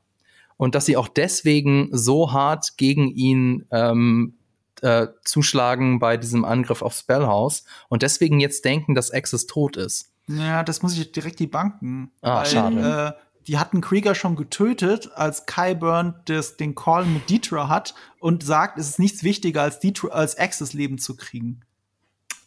Und 0.57 0.73
dass 0.75 0.85
sie 0.85 0.95
auch 0.97 1.07
deswegen 1.09 1.89
so 1.91 2.31
hart 2.31 2.77
gegen 2.77 3.09
ihn 3.09 3.65
ähm, 3.71 4.35
äh, 4.81 5.07
zuschlagen 5.23 5.99
bei 5.99 6.17
diesem 6.17 6.45
Angriff 6.45 6.81
auf 6.81 6.93
Spellhouse 6.93 7.65
und 7.89 8.03
deswegen 8.03 8.39
jetzt 8.39 8.63
denken, 8.65 8.95
dass 8.95 9.11
Axis 9.11 9.47
tot 9.47 9.75
ist. 9.77 10.11
Ja, 10.27 10.63
das 10.63 10.81
muss 10.81 10.97
ich 10.97 11.11
direkt 11.11 11.39
die 11.39 11.47
Banken. 11.47 12.11
Ah, 12.21 12.43
schade. 12.45 13.15
Die 13.47 13.57
hatten 13.57 13.81
Krieger 13.81 14.15
schon 14.15 14.35
getötet, 14.35 15.11
als 15.15 15.45
Kyburn 15.45 16.15
das, 16.25 16.57
den 16.57 16.73
Call 16.73 17.05
mit 17.05 17.29
Deetra 17.29 17.69
hat 17.69 17.93
und 18.19 18.43
sagt, 18.43 18.79
es 18.79 18.89
ist 18.89 18.99
nichts 18.99 19.23
wichtiger, 19.23 19.61
als, 19.61 19.79
Deetra, 19.79 20.09
als 20.09 20.37
Axis 20.37 20.73
Leben 20.73 20.97
zu 20.97 21.15
kriegen. 21.15 21.61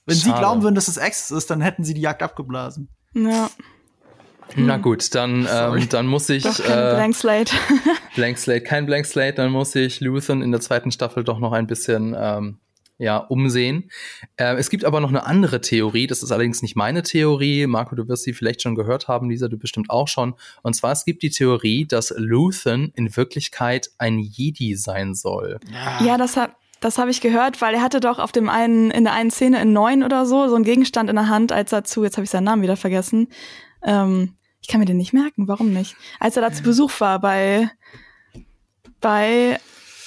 Wenn 0.07 0.17
sie 0.17 0.31
Schade. 0.31 0.41
glauben 0.41 0.63
würden, 0.63 0.75
dass 0.75 0.89
es 0.89 0.99
Axis 0.99 1.31
ist, 1.31 1.51
dann 1.51 1.61
hätten 1.61 1.85
sie 1.85 1.95
die 1.95 2.01
Jagd 2.01 2.23
abgeblasen. 2.23 2.89
Ja, 3.15 3.51
Na 4.57 4.79
gut, 4.79 5.15
dann, 5.15 5.47
ähm, 5.51 5.89
dann 5.89 6.07
muss 6.07 6.29
ich 6.29 6.43
doch 6.43 6.59
kein 6.59 6.79
äh, 6.79 6.95
Blank 6.95 7.15
Slate. 7.15 7.53
Blank 8.15 8.39
Slate, 8.39 8.63
kein 8.63 8.87
Blank 8.87 9.07
Slate, 9.07 9.35
dann 9.35 9.53
muss 9.53 9.75
ich 9.75 10.01
Luthen 10.01 10.43
in 10.43 10.51
der 10.51 10.61
zweiten 10.61 10.91
Staffel 10.91 11.25
doch 11.25 11.39
noch 11.39 11.53
ein 11.53 11.67
bisschen 11.67 12.17
ähm, 12.19 12.59
ja, 12.99 13.17
umsehen. 13.19 13.91
Äh, 14.37 14.57
es 14.57 14.71
gibt 14.71 14.85
aber 14.85 15.01
noch 15.01 15.09
eine 15.09 15.25
andere 15.25 15.61
Theorie, 15.61 16.07
das 16.07 16.23
ist 16.23 16.33
allerdings 16.33 16.63
nicht 16.63 16.77
meine 16.77 17.03
Theorie. 17.03 17.67
Marco, 17.67 17.95
du 17.95 18.09
wirst 18.09 18.25
sie 18.25 18.33
vielleicht 18.33 18.61
schon 18.63 18.75
gehört 18.75 19.09
haben, 19.09 19.31
Lisa, 19.31 19.49
du 19.49 19.57
bestimmt 19.57 19.89
auch 19.89 20.09
schon. 20.09 20.35
Und 20.63 20.75
zwar, 20.75 20.93
es 20.93 21.05
gibt 21.05 21.23
die 21.23 21.31
Theorie, 21.31 21.87
dass 21.87 22.13
Luthen 22.17 22.93
in 22.97 23.17
Wirklichkeit 23.17 23.91
ein 23.99 24.19
Jedi 24.19 24.75
sein 24.75 25.15
soll. 25.15 25.61
Ja, 26.05 26.19
das 26.19 26.37
hab, 26.37 26.57
das 26.81 26.99
habe 26.99 27.11
ich 27.11 27.21
gehört, 27.21 27.63
weil 27.63 27.75
er 27.75 27.83
hatte 27.83 28.01
doch 28.01 28.19
auf 28.19 28.33
dem 28.33 28.49
einen, 28.49 28.91
in 28.91 29.05
der 29.05 29.13
einen 29.13 29.31
Szene 29.31 29.63
in 29.63 29.73
neun 29.73 30.03
oder 30.03 30.27
so, 30.27 30.49
so 30.49 30.57
einen 30.57 30.65
Gegenstand 30.65 31.09
in 31.09 31.17
der 31.17 31.29
Hand, 31.29 31.53
als 31.53 31.73
er 31.73 31.85
zu, 31.85 32.03
jetzt 32.03 32.17
habe 32.17 32.25
ich 32.25 32.31
seinen 32.31 32.45
Namen 32.45 32.63
wieder 32.63 32.77
vergessen. 32.77 33.29
Ähm, 33.83 34.35
ich 34.61 34.69
kann 34.69 34.81
mir 34.81 34.87
den 34.87 34.97
nicht 34.97 35.13
merken, 35.13 35.47
warum 35.47 35.73
nicht? 35.73 35.97
Als 36.19 36.37
er 36.37 36.43
da 36.43 36.53
zu 36.53 36.65
Besuch 36.65 37.01
war 37.01 37.21
bei, 37.21 37.71
bei 39.01 39.61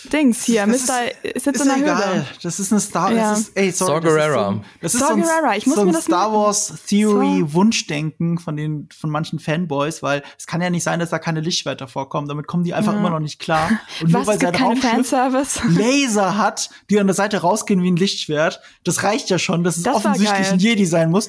Dings 0.09 0.43
hier, 0.43 0.65
Das 0.65 0.87
Mr. 0.87 0.93
Ist, 1.23 1.45
jetzt 1.45 1.47
Ist 1.47 1.61
in 1.61 1.67
der 1.67 1.77
egal. 1.77 2.13
Höhle. 2.13 2.25
Das 2.43 2.59
ist 2.59 2.71
eine 2.71 2.81
Star. 2.81 3.11
Ja. 3.11 3.29
Das 3.31 3.39
ist, 3.41 3.51
ey, 3.57 3.71
sorry, 3.71 3.91
Saw 3.91 3.99
das 4.01 4.11
ist 4.11 4.15
Gerrera. 4.17 4.43
so, 4.45 4.49
ein- 4.51 4.65
das 4.81 4.93
ist 4.95 4.99
so 4.99 5.05
ein, 5.13 5.21
Gerrera, 5.21 5.55
ich 5.57 5.65
muss 5.67 5.75
so 5.75 5.81
ein 5.81 5.87
mir 5.87 5.93
das 5.93 6.03
Star. 6.05 6.33
Wars 6.33 6.73
Theory 6.87 7.41
Saw- 7.41 7.53
Wunschdenken 7.53 8.37
von 8.39 8.55
den 8.55 8.89
von 8.97 9.09
manchen 9.09 9.39
Fanboys, 9.39 10.01
weil 10.03 10.23
es 10.37 10.47
kann 10.47 10.61
ja 10.61 10.69
nicht 10.69 10.83
sein, 10.83 10.99
dass 10.99 11.09
da 11.09 11.19
keine 11.19 11.41
Lichtschwerter 11.41 11.87
vorkommen. 11.87 12.27
Damit 12.27 12.47
kommen 12.47 12.63
die 12.63 12.73
einfach 12.73 12.93
Ja. 12.93 12.99
immer 12.99 13.09
noch 13.09 13.19
nicht 13.19 13.39
klar. 13.39 13.69
Und 14.01 14.11
nur 14.11 14.21
Was, 14.21 14.27
weil 14.27 14.35
es 14.35 14.39
gibt 14.41 14.57
sein 14.57 14.59
keine 14.59 14.69
Raumschiff 14.81 15.09
Fanservice? 15.09 15.61
Laser 15.69 16.37
hat, 16.37 16.69
die 16.89 16.99
an 16.99 17.07
der 17.07 17.15
Seite 17.15 17.37
rausgehen 17.41 17.81
wie 17.83 17.91
ein 17.91 17.95
Lichtschwert, 17.97 18.61
das 18.83 19.03
reicht 19.03 19.29
ja 19.29 19.39
schon, 19.39 19.63
dass 19.63 19.77
es 19.77 19.83
Das 19.83 19.95
offensichtlich 19.95 20.47
ein 20.51 20.59
Jedi 20.59 20.85
sein 20.85 21.11
muss. 21.11 21.27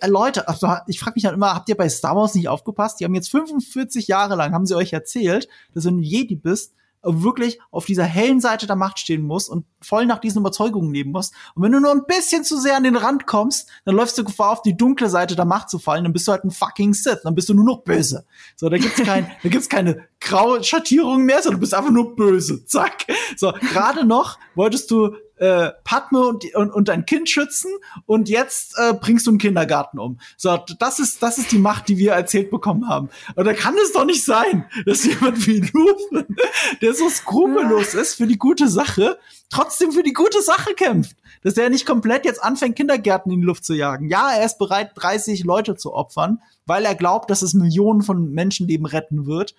Äh, 0.00 0.06
Leute, 0.08 0.48
also, 0.48 0.68
ich 0.86 1.00
frage 1.00 1.14
mich 1.16 1.24
dann 1.24 1.34
immer, 1.34 1.54
habt 1.54 1.68
ihr 1.68 1.76
bei 1.76 1.88
Star 1.88 2.16
Wars 2.16 2.34
nicht 2.34 2.48
aufgepasst? 2.48 2.98
Die 3.00 3.04
haben 3.04 3.14
jetzt 3.14 3.30
45 3.30 4.06
Jahre 4.08 4.34
lang, 4.36 4.52
haben 4.52 4.64
sie 4.66 4.74
euch 4.74 4.92
erzählt, 4.92 5.48
dass 5.74 5.84
wenn 5.84 5.96
du 5.98 6.02
Jedi 6.02 6.34
bist, 6.36 6.72
wirklich 7.02 7.58
auf 7.70 7.84
dieser 7.86 8.04
hellen 8.04 8.40
Seite 8.40 8.66
der 8.66 8.76
Macht 8.76 8.98
stehen 8.98 9.22
musst 9.22 9.50
und 9.50 9.66
voll 9.86 10.06
nach 10.06 10.18
diesen 10.18 10.40
Überzeugungen 10.40 10.92
leben 10.92 11.12
musst. 11.12 11.34
Und 11.54 11.62
wenn 11.62 11.72
du 11.72 11.80
nur 11.80 11.92
ein 11.92 12.06
bisschen 12.06 12.44
zu 12.44 12.58
sehr 12.58 12.76
an 12.76 12.84
den 12.84 12.96
Rand 12.96 13.26
kommst, 13.26 13.68
dann 13.84 13.94
läufst 13.94 14.18
du 14.18 14.24
Gefahr, 14.24 14.50
auf 14.50 14.62
die 14.62 14.76
dunkle 14.76 15.08
Seite 15.08 15.36
der 15.36 15.44
Macht 15.44 15.70
zu 15.70 15.78
fallen, 15.78 16.04
dann 16.04 16.12
bist 16.12 16.26
du 16.28 16.32
halt 16.32 16.44
ein 16.44 16.50
fucking 16.50 16.94
Sith, 16.94 17.20
dann 17.24 17.34
bist 17.34 17.48
du 17.48 17.54
nur 17.54 17.64
noch 17.64 17.82
böse. 17.82 18.24
So, 18.56 18.68
da 18.68 18.78
gibt's 18.78 19.02
kein, 19.02 19.30
da 19.42 19.48
gibt's 19.48 19.68
keine 19.68 20.04
graue 20.20 20.62
Schattierung 20.64 21.24
mehr, 21.24 21.42
sondern 21.42 21.58
du 21.58 21.60
bist 21.60 21.74
einfach 21.74 21.90
nur 21.90 22.16
böse. 22.16 22.64
Zack. 22.66 23.06
So, 23.36 23.52
gerade 23.52 24.04
noch 24.04 24.38
wolltest 24.54 24.90
du 24.90 25.14
äh, 25.38 25.70
Padme 25.84 26.26
und, 26.26 26.54
und, 26.54 26.70
und 26.70 26.88
dein 26.88 27.04
Kind 27.04 27.28
schützen 27.28 27.70
und 28.06 28.28
jetzt 28.28 28.74
äh, 28.78 28.94
bringst 28.94 29.26
du 29.26 29.30
einen 29.30 29.38
Kindergarten 29.38 29.98
um. 29.98 30.18
So, 30.36 30.58
das 30.78 30.98
ist, 30.98 31.22
das 31.22 31.38
ist 31.38 31.52
die 31.52 31.58
Macht, 31.58 31.88
die 31.88 31.98
wir 31.98 32.12
erzählt 32.12 32.50
bekommen 32.50 32.88
haben. 32.88 33.10
Und 33.34 33.44
da 33.44 33.52
kann 33.52 33.74
es 33.82 33.92
doch 33.92 34.04
nicht 34.04 34.24
sein, 34.24 34.66
dass 34.86 35.04
jemand 35.04 35.46
wie 35.46 35.60
Luthen, 35.60 36.36
der 36.80 36.94
so 36.94 37.08
skrupellos 37.08 37.94
ist 37.94 38.14
für 38.14 38.26
die 38.26 38.38
gute 38.38 38.68
Sache, 38.68 39.18
trotzdem 39.50 39.75
für 39.76 40.02
die 40.02 40.12
gute 40.12 40.42
Sache 40.42 40.74
kämpft. 40.74 41.16
Dass 41.42 41.54
der 41.54 41.70
nicht 41.70 41.86
komplett 41.86 42.24
jetzt 42.24 42.42
anfängt, 42.42 42.76
Kindergärten 42.76 43.30
in 43.30 43.40
die 43.40 43.46
Luft 43.46 43.64
zu 43.64 43.74
jagen. 43.74 44.08
Ja, 44.08 44.30
er 44.32 44.44
ist 44.44 44.58
bereit, 44.58 44.92
30 44.94 45.44
Leute 45.44 45.76
zu 45.76 45.92
opfern, 45.94 46.40
weil 46.64 46.84
er 46.84 46.94
glaubt, 46.94 47.30
dass 47.30 47.42
es 47.42 47.54
Millionen 47.54 48.02
von 48.02 48.32
Menschenleben 48.32 48.86
retten 48.86 49.26
wird 49.26 49.54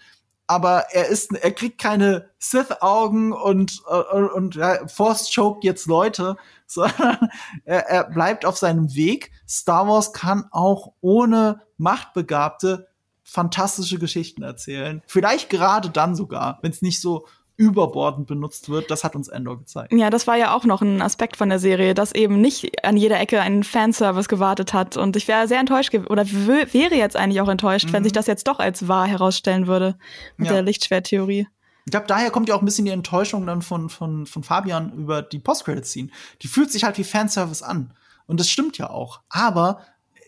aber 0.47 0.86
er 0.93 1.07
ist, 1.07 1.34
er 1.34 1.51
kriegt 1.51 1.78
keine 1.78 2.30
Sith-Augen 2.39 3.34
und, 3.34 3.84
und, 3.86 4.30
und 4.30 4.55
ja, 4.55 4.88
Force-choked 4.88 5.63
jetzt 5.63 5.86
Leute, 5.88 6.38
sondern 6.65 7.30
er, 7.65 7.88
er 7.88 8.03
bleibt 8.05 8.45
auf 8.45 8.57
seinem 8.57 8.95
Weg. 8.95 9.32
Star 9.47 9.88
Wars 9.88 10.13
kann 10.13 10.45
auch 10.51 10.93
ohne 11.01 11.61
Machtbegabte 11.78 12.88
fantastische 13.24 13.99
Geschichten 13.99 14.41
erzählen. 14.41 15.03
Vielleicht 15.05 15.49
gerade 15.49 15.89
dann 15.89 16.15
sogar, 16.15 16.59
wenn 16.61 16.72
es 16.72 16.82
nicht 16.82 17.01
so 17.01 17.28
überbordend 17.58 18.28
benutzt 18.28 18.70
wird, 18.70 18.91
das 18.91 19.03
hat 19.03 19.16
uns 19.16 19.28
Endor 19.28 19.58
gezeigt. 19.58 19.91
Ja, 19.91 20.12
das 20.12 20.28
war 20.28 20.38
ja 20.38 20.55
auch 20.55 20.64
noch 20.64 20.82
ein 20.82 21.01
Aspekt 21.01 21.38
von 21.38 21.49
der 21.49 21.58
Serie, 21.58 21.95
dass 21.95 22.14
eben 22.14 22.39
nicht 22.39 22.86
an 22.86 22.95
jeder 22.95 23.20
Ecke 23.20 23.41
ein 23.41 23.64
Fanservice 23.64 24.28
gewartet 24.28 24.74
hat. 24.74 24.95
Und 24.95 25.16
ich 25.16 25.28
wäre 25.28 25.47
sehr 25.47 25.60
enttäuscht 25.60 25.93
oder 25.93 26.26
wäre 26.28 26.95
jetzt 26.95 27.16
eigentlich 27.16 27.41
auch 27.41 27.49
enttäuscht, 27.49 27.88
mhm. 27.88 27.93
wenn 27.93 28.03
sich 28.03 28.14
das 28.14 28.28
jetzt 28.28 28.47
doch 28.47 28.60
als 28.60 28.88
wahr 28.88 29.08
herausstellen 29.08 29.66
würde 29.66 29.97
mit 30.38 30.47
ja. 30.47 30.53
der 30.53 30.62
Lichtschwerttheorie. 30.62 31.47
Ich 31.86 31.91
glaube, 31.91 32.05
daher 32.05 32.30
kommt 32.30 32.49
ja 32.49 32.55
auch 32.55 32.62
ein 32.62 32.66
bisschen 32.66 32.86
die 32.86 32.91
Enttäuschung 32.91 33.47
dann 33.47 33.62
von, 33.62 33.89
von, 33.89 34.26
von 34.26 34.43
Fabian 34.43 34.91
über 34.93 35.22
die 35.22 35.39
Post-Credit-Scene. 35.39 36.10
Die 36.41 36.47
fühlt 36.47 36.72
sich 36.72 36.84
halt 36.84 36.97
wie 36.97 37.03
Fanservice 37.03 37.64
an. 37.64 37.93
Und 38.28 38.39
das 38.39 38.49
stimmt 38.49 38.78
ja 38.78 38.89
auch. 38.89 39.22
Aber 39.30 39.82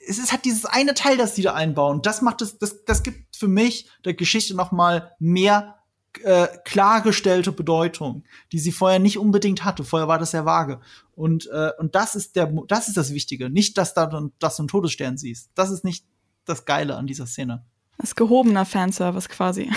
es 0.07 0.17
ist 0.17 0.32
halt 0.32 0.45
dieses 0.45 0.65
eine 0.65 0.95
Teil, 0.95 1.17
das 1.17 1.36
die 1.36 1.41
da 1.43 1.53
einbauen. 1.53 2.01
Das 2.01 2.21
macht 2.21 2.41
es, 2.41 2.57
das, 2.57 2.86
das 2.86 3.03
gibt 3.03 3.36
für 3.36 3.49
mich 3.49 3.89
der 4.05 4.15
Geschichte 4.15 4.55
noch 4.55 4.71
mal 4.71 5.11
mehr 5.19 5.78
äh, 6.24 6.47
klargestellte 6.66 7.51
Bedeutung, 7.51 8.24
die 8.51 8.60
sie 8.60 8.72
vorher 8.72 8.99
nicht 8.99 9.18
unbedingt 9.18 9.64
hatte. 9.64 9.84
Vorher 9.84 10.07
war 10.07 10.20
das 10.20 10.32
sehr 10.32 10.45
vage. 10.45 10.80
Und, 11.16 11.49
äh, 11.51 11.72
und 11.78 11.95
das 11.95 12.16
ist 12.16 12.36
der, 12.36 12.47
das 12.68 12.88
ist 12.88 12.97
das 12.97 13.14
Wichtige. 13.14 13.49
Nicht, 13.49 13.78
dass 13.78 13.93
da 13.93 14.05
dann, 14.05 14.32
dass 14.39 14.57
du 14.57 14.64
einen 14.64 14.68
Todesstern 14.68 15.18
siehst. 15.18 15.51
Das 15.55 15.70
ist 15.70 15.84
nicht 15.84 16.05
das 16.45 16.66
Geile 16.66 16.95
an 16.95 17.07
dieser 17.07 17.26
Szene. 17.26 17.64
Das 17.97 18.16
gehobener 18.16 18.66
Fanservice 18.66 19.28
quasi. 19.28 19.70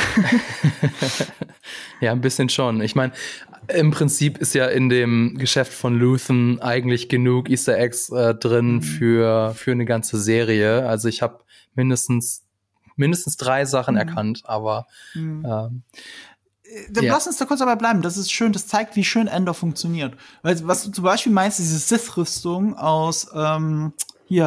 ja, 2.01 2.12
ein 2.12 2.20
bisschen 2.20 2.49
schon. 2.49 2.80
Ich 2.80 2.95
meine, 2.95 3.12
im 3.68 3.91
Prinzip 3.91 4.39
ist 4.39 4.55
ja 4.55 4.66
in 4.66 4.89
dem 4.89 5.37
Geschäft 5.39 5.72
von 5.72 5.99
Luthen 5.99 6.61
eigentlich 6.61 7.09
genug 7.09 7.51
Easter 7.51 7.76
Eggs 7.76 8.11
äh, 8.11 8.35
drin 8.35 8.74
mhm. 8.74 8.83
für, 8.83 9.55
für 9.57 9.72
eine 9.72 9.85
ganze 9.85 10.20
Serie. 10.20 10.87
Also 10.89 11.09
ich 11.09 11.20
habe 11.20 11.41
mindestens 11.74 12.45
mindestens 12.97 13.36
drei 13.36 13.64
Sachen 13.64 13.95
mhm. 13.95 14.01
erkannt, 14.01 14.43
aber 14.45 14.86
mhm. 15.14 15.47
ähm, 15.47 15.82
äh, 16.64 16.90
dann 16.90 17.05
ja. 17.05 17.12
lass 17.12 17.26
uns 17.26 17.38
da 17.38 17.45
kurz 17.45 17.61
dabei 17.61 17.76
bleiben. 17.76 18.03
Das 18.03 18.16
ist 18.16 18.32
schön, 18.32 18.53
das 18.53 18.66
zeigt, 18.66 18.97
wie 18.97 19.05
schön 19.05 19.26
Ender 19.26 19.55
funktioniert. 19.55 20.16
Weil, 20.43 20.66
was 20.66 20.84
du 20.84 20.90
zum 20.90 21.05
Beispiel 21.05 21.32
meinst, 21.32 21.59
diese 21.59 21.78
Sith-Rüstung 21.78 22.76
aus 22.76 23.28
ähm, 23.34 23.93
hier, 24.24 24.47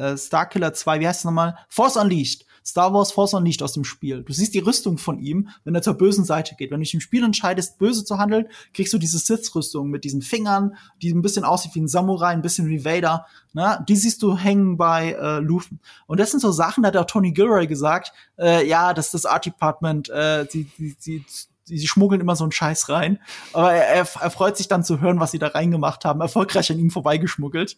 äh, 0.00 0.12
äh 0.12 0.18
Starkiller 0.18 0.74
2, 0.74 1.00
wie 1.00 1.08
heißt 1.08 1.20
es 1.20 1.24
nochmal? 1.24 1.56
Force 1.68 1.96
Unleashed. 1.96 2.45
Star 2.66 2.92
Wars 2.92 3.12
Force 3.12 3.32
Unleashed 3.34 3.62
aus 3.62 3.74
dem 3.74 3.84
Spiel. 3.84 4.24
Du 4.24 4.32
siehst 4.32 4.52
die 4.52 4.58
Rüstung 4.58 4.98
von 4.98 5.20
ihm, 5.20 5.50
wenn 5.64 5.74
er 5.74 5.82
zur 5.82 5.94
bösen 5.94 6.24
Seite 6.24 6.56
geht. 6.56 6.70
Wenn 6.70 6.80
du 6.80 6.84
dich 6.84 6.94
im 6.94 7.00
Spiel 7.00 7.22
entscheidest, 7.22 7.78
böse 7.78 8.04
zu 8.04 8.18
handeln, 8.18 8.48
kriegst 8.74 8.92
du 8.92 8.98
diese 8.98 9.18
Sith-Rüstung 9.18 9.88
mit 9.88 10.02
diesen 10.02 10.20
Fingern, 10.20 10.76
die 11.00 11.12
ein 11.12 11.22
bisschen 11.22 11.44
aussieht 11.44 11.74
wie 11.76 11.80
ein 11.80 11.88
Samurai, 11.88 12.30
ein 12.30 12.42
bisschen 12.42 12.68
wie 12.68 12.84
Vader. 12.84 13.26
Ne? 13.52 13.84
Die 13.88 13.94
siehst 13.94 14.20
du 14.22 14.36
hängen 14.36 14.76
bei 14.76 15.12
äh, 15.12 15.38
Luthen. 15.38 15.78
Und 16.08 16.18
das 16.18 16.32
sind 16.32 16.40
so 16.40 16.50
Sachen, 16.50 16.82
da 16.82 16.88
hat 16.88 16.96
auch 16.96 17.04
Tony 17.04 17.30
Gilroy 17.30 17.68
gesagt, 17.68 18.12
äh, 18.36 18.66
ja, 18.66 18.92
dass 18.94 19.12
das 19.12 19.26
Art 19.26 19.46
Department, 19.46 20.08
äh, 20.08 20.46
die, 20.46 20.64
die, 20.76 20.96
die 21.06 21.24
sie 21.66 21.86
schmuggeln 21.86 22.20
immer 22.20 22.36
so 22.36 22.44
einen 22.44 22.52
Scheiß 22.52 22.88
rein. 22.88 23.18
Aber 23.52 23.72
er, 23.72 23.86
er, 23.86 24.08
er, 24.20 24.30
freut 24.30 24.56
sich 24.56 24.68
dann 24.68 24.84
zu 24.84 25.00
hören, 25.00 25.20
was 25.20 25.32
sie 25.32 25.38
da 25.38 25.48
reingemacht 25.48 26.04
haben, 26.04 26.20
erfolgreich 26.20 26.70
an 26.70 26.78
ihm 26.78 26.90
vorbeigeschmuggelt. 26.90 27.76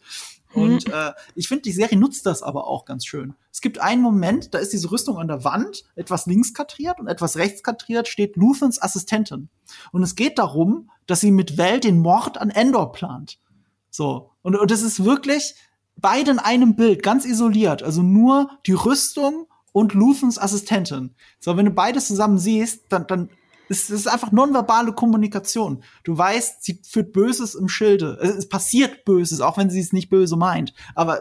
Mhm. 0.55 0.63
Und 0.63 0.89
äh, 0.89 1.13
ich 1.35 1.49
finde, 1.49 1.63
die 1.63 1.73
Serie 1.73 1.99
nutzt 1.99 2.27
das 2.27 2.43
aber 2.43 2.67
auch 2.67 2.85
ganz 2.85 3.07
schön. 3.07 3.35
Es 3.53 3.61
gibt 3.61 3.81
einen 3.81 4.03
Moment, 4.03 4.55
da 4.55 4.59
ist 4.59 4.73
diese 4.73 4.91
Rüstung 4.91 5.19
an 5.19 5.29
der 5.29 5.45
Wand, 5.45 5.85
etwas 5.95 6.27
links 6.27 6.55
kadriert 6.55 7.01
und 7.01 7.09
etwas 7.09 7.37
rechts 7.37 7.63
kadriert 7.63 8.09
steht 8.09 8.37
Luthens 8.37 8.81
Assistentin. 8.81 9.49
Und 9.93 10.03
es 10.03 10.15
geht 10.15 10.39
darum, 10.39 10.91
dass 11.07 11.21
sie 11.21 11.31
mit 11.31 11.59
Val 11.59 11.81
den 11.81 12.01
Mord 12.01 12.39
an 12.39 12.51
Endor 12.51 12.93
plant. 12.93 13.39
So. 13.91 14.31
Und, 14.43 14.57
und 14.57 14.71
es 14.71 14.83
ist 14.83 15.05
wirklich 15.05 15.55
beide 15.97 16.31
in 16.31 16.39
einem 16.39 16.77
Bild, 16.77 17.03
ganz 17.03 17.25
isoliert. 17.25 17.83
Also 17.83 18.03
nur 18.03 18.51
die 18.67 18.73
Rüstung 18.73 19.47
und 19.73 19.95
Luthens 19.95 20.39
Assistentin. 20.39 21.15
So, 21.41 21.57
wenn 21.57 21.67
du 21.67 21.71
beides 21.71 22.07
zusammen 22.07 22.39
siehst, 22.39 22.85
dann, 22.91 23.07
dann 23.07 23.31
es 23.69 23.91
ist 23.91 24.09
einfach 24.09 24.33
nonverbale 24.33 24.93
Kommunikation. 24.93 25.83
Du 26.05 26.17
weißt, 26.17 26.65
sie 26.65 26.81
führt 26.83 27.13
Böses 27.13 27.55
im 27.55 27.69
Schilde. 27.69 28.19
Es 28.21 28.49
passiert 28.49 29.05
Böses, 29.05 29.41
auch 29.41 29.59
wenn 29.59 29.71
sie 29.71 29.81
es 29.81 29.93
nicht 29.93 30.09
böse 30.09 30.37
meint. 30.37 30.73
Aber 30.95 31.21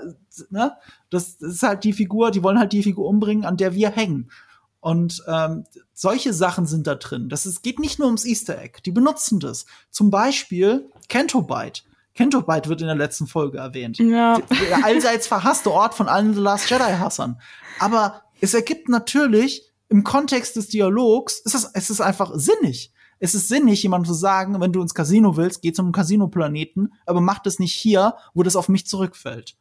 ne, 0.49 0.73
das 1.09 1.35
ist 1.35 1.63
halt 1.63 1.83
die 1.83 1.93
Figur, 1.93 2.31
die 2.31 2.43
wollen 2.43 2.59
halt 2.59 2.73
die 2.73 2.83
Figur 2.83 3.07
umbringen, 3.07 3.45
an 3.45 3.57
der 3.57 3.73
wir 3.73 3.89
hängen. 3.89 4.31
Und 4.79 5.23
ähm, 5.27 5.65
solche 5.93 6.33
Sachen 6.33 6.65
sind 6.65 6.87
da 6.87 6.95
drin. 6.95 7.29
Das 7.29 7.45
ist, 7.45 7.63
geht 7.63 7.79
nicht 7.79 7.99
nur 7.99 8.07
ums 8.07 8.25
Easter 8.25 8.61
Egg. 8.61 8.79
Die 8.85 8.91
benutzen 8.91 9.39
das. 9.39 9.65
Zum 9.89 10.09
Beispiel 10.09 10.89
Kentobite. 11.09 11.81
Kentobite 12.13 12.69
wird 12.69 12.81
in 12.81 12.87
der 12.87 12.95
letzten 12.95 13.27
Folge 13.27 13.57
erwähnt. 13.57 13.97
Ja. 13.97 14.39
Der 14.69 14.85
allseits 14.85 15.27
verhasste 15.27 15.71
Ort 15.71 15.93
von 15.93 16.07
allen 16.07 16.33
The 16.33 16.39
Last 16.39 16.69
Jedi-Hassern. 16.69 17.39
Aber 17.79 18.23
es 18.39 18.53
ergibt 18.53 18.87
natürlich 18.87 19.66
im 19.89 20.03
Kontext 20.03 20.55
des 20.55 20.67
Dialogs 20.67 21.39
ist 21.39 21.55
es, 21.55 21.69
es 21.73 21.89
ist 21.89 22.01
einfach 22.01 22.31
sinnig. 22.35 22.91
Es 23.19 23.33
ist 23.33 23.47
sinnig, 23.47 23.81
jemandem 23.81 24.07
zu 24.07 24.13
sagen, 24.13 24.59
wenn 24.61 24.71
du 24.71 24.81
ins 24.81 24.93
Casino 24.93 25.37
willst, 25.37 25.61
geh 25.61 25.73
zum 25.73 25.91
Casino-Planeten, 25.91 26.93
aber 27.05 27.21
mach 27.21 27.39
das 27.39 27.57
nicht 27.57 27.73
hier, 27.73 28.15
wo 28.33 28.43
das 28.43 28.55
auf 28.55 28.69
mich 28.69 28.85
zurückfällt. 28.85 29.55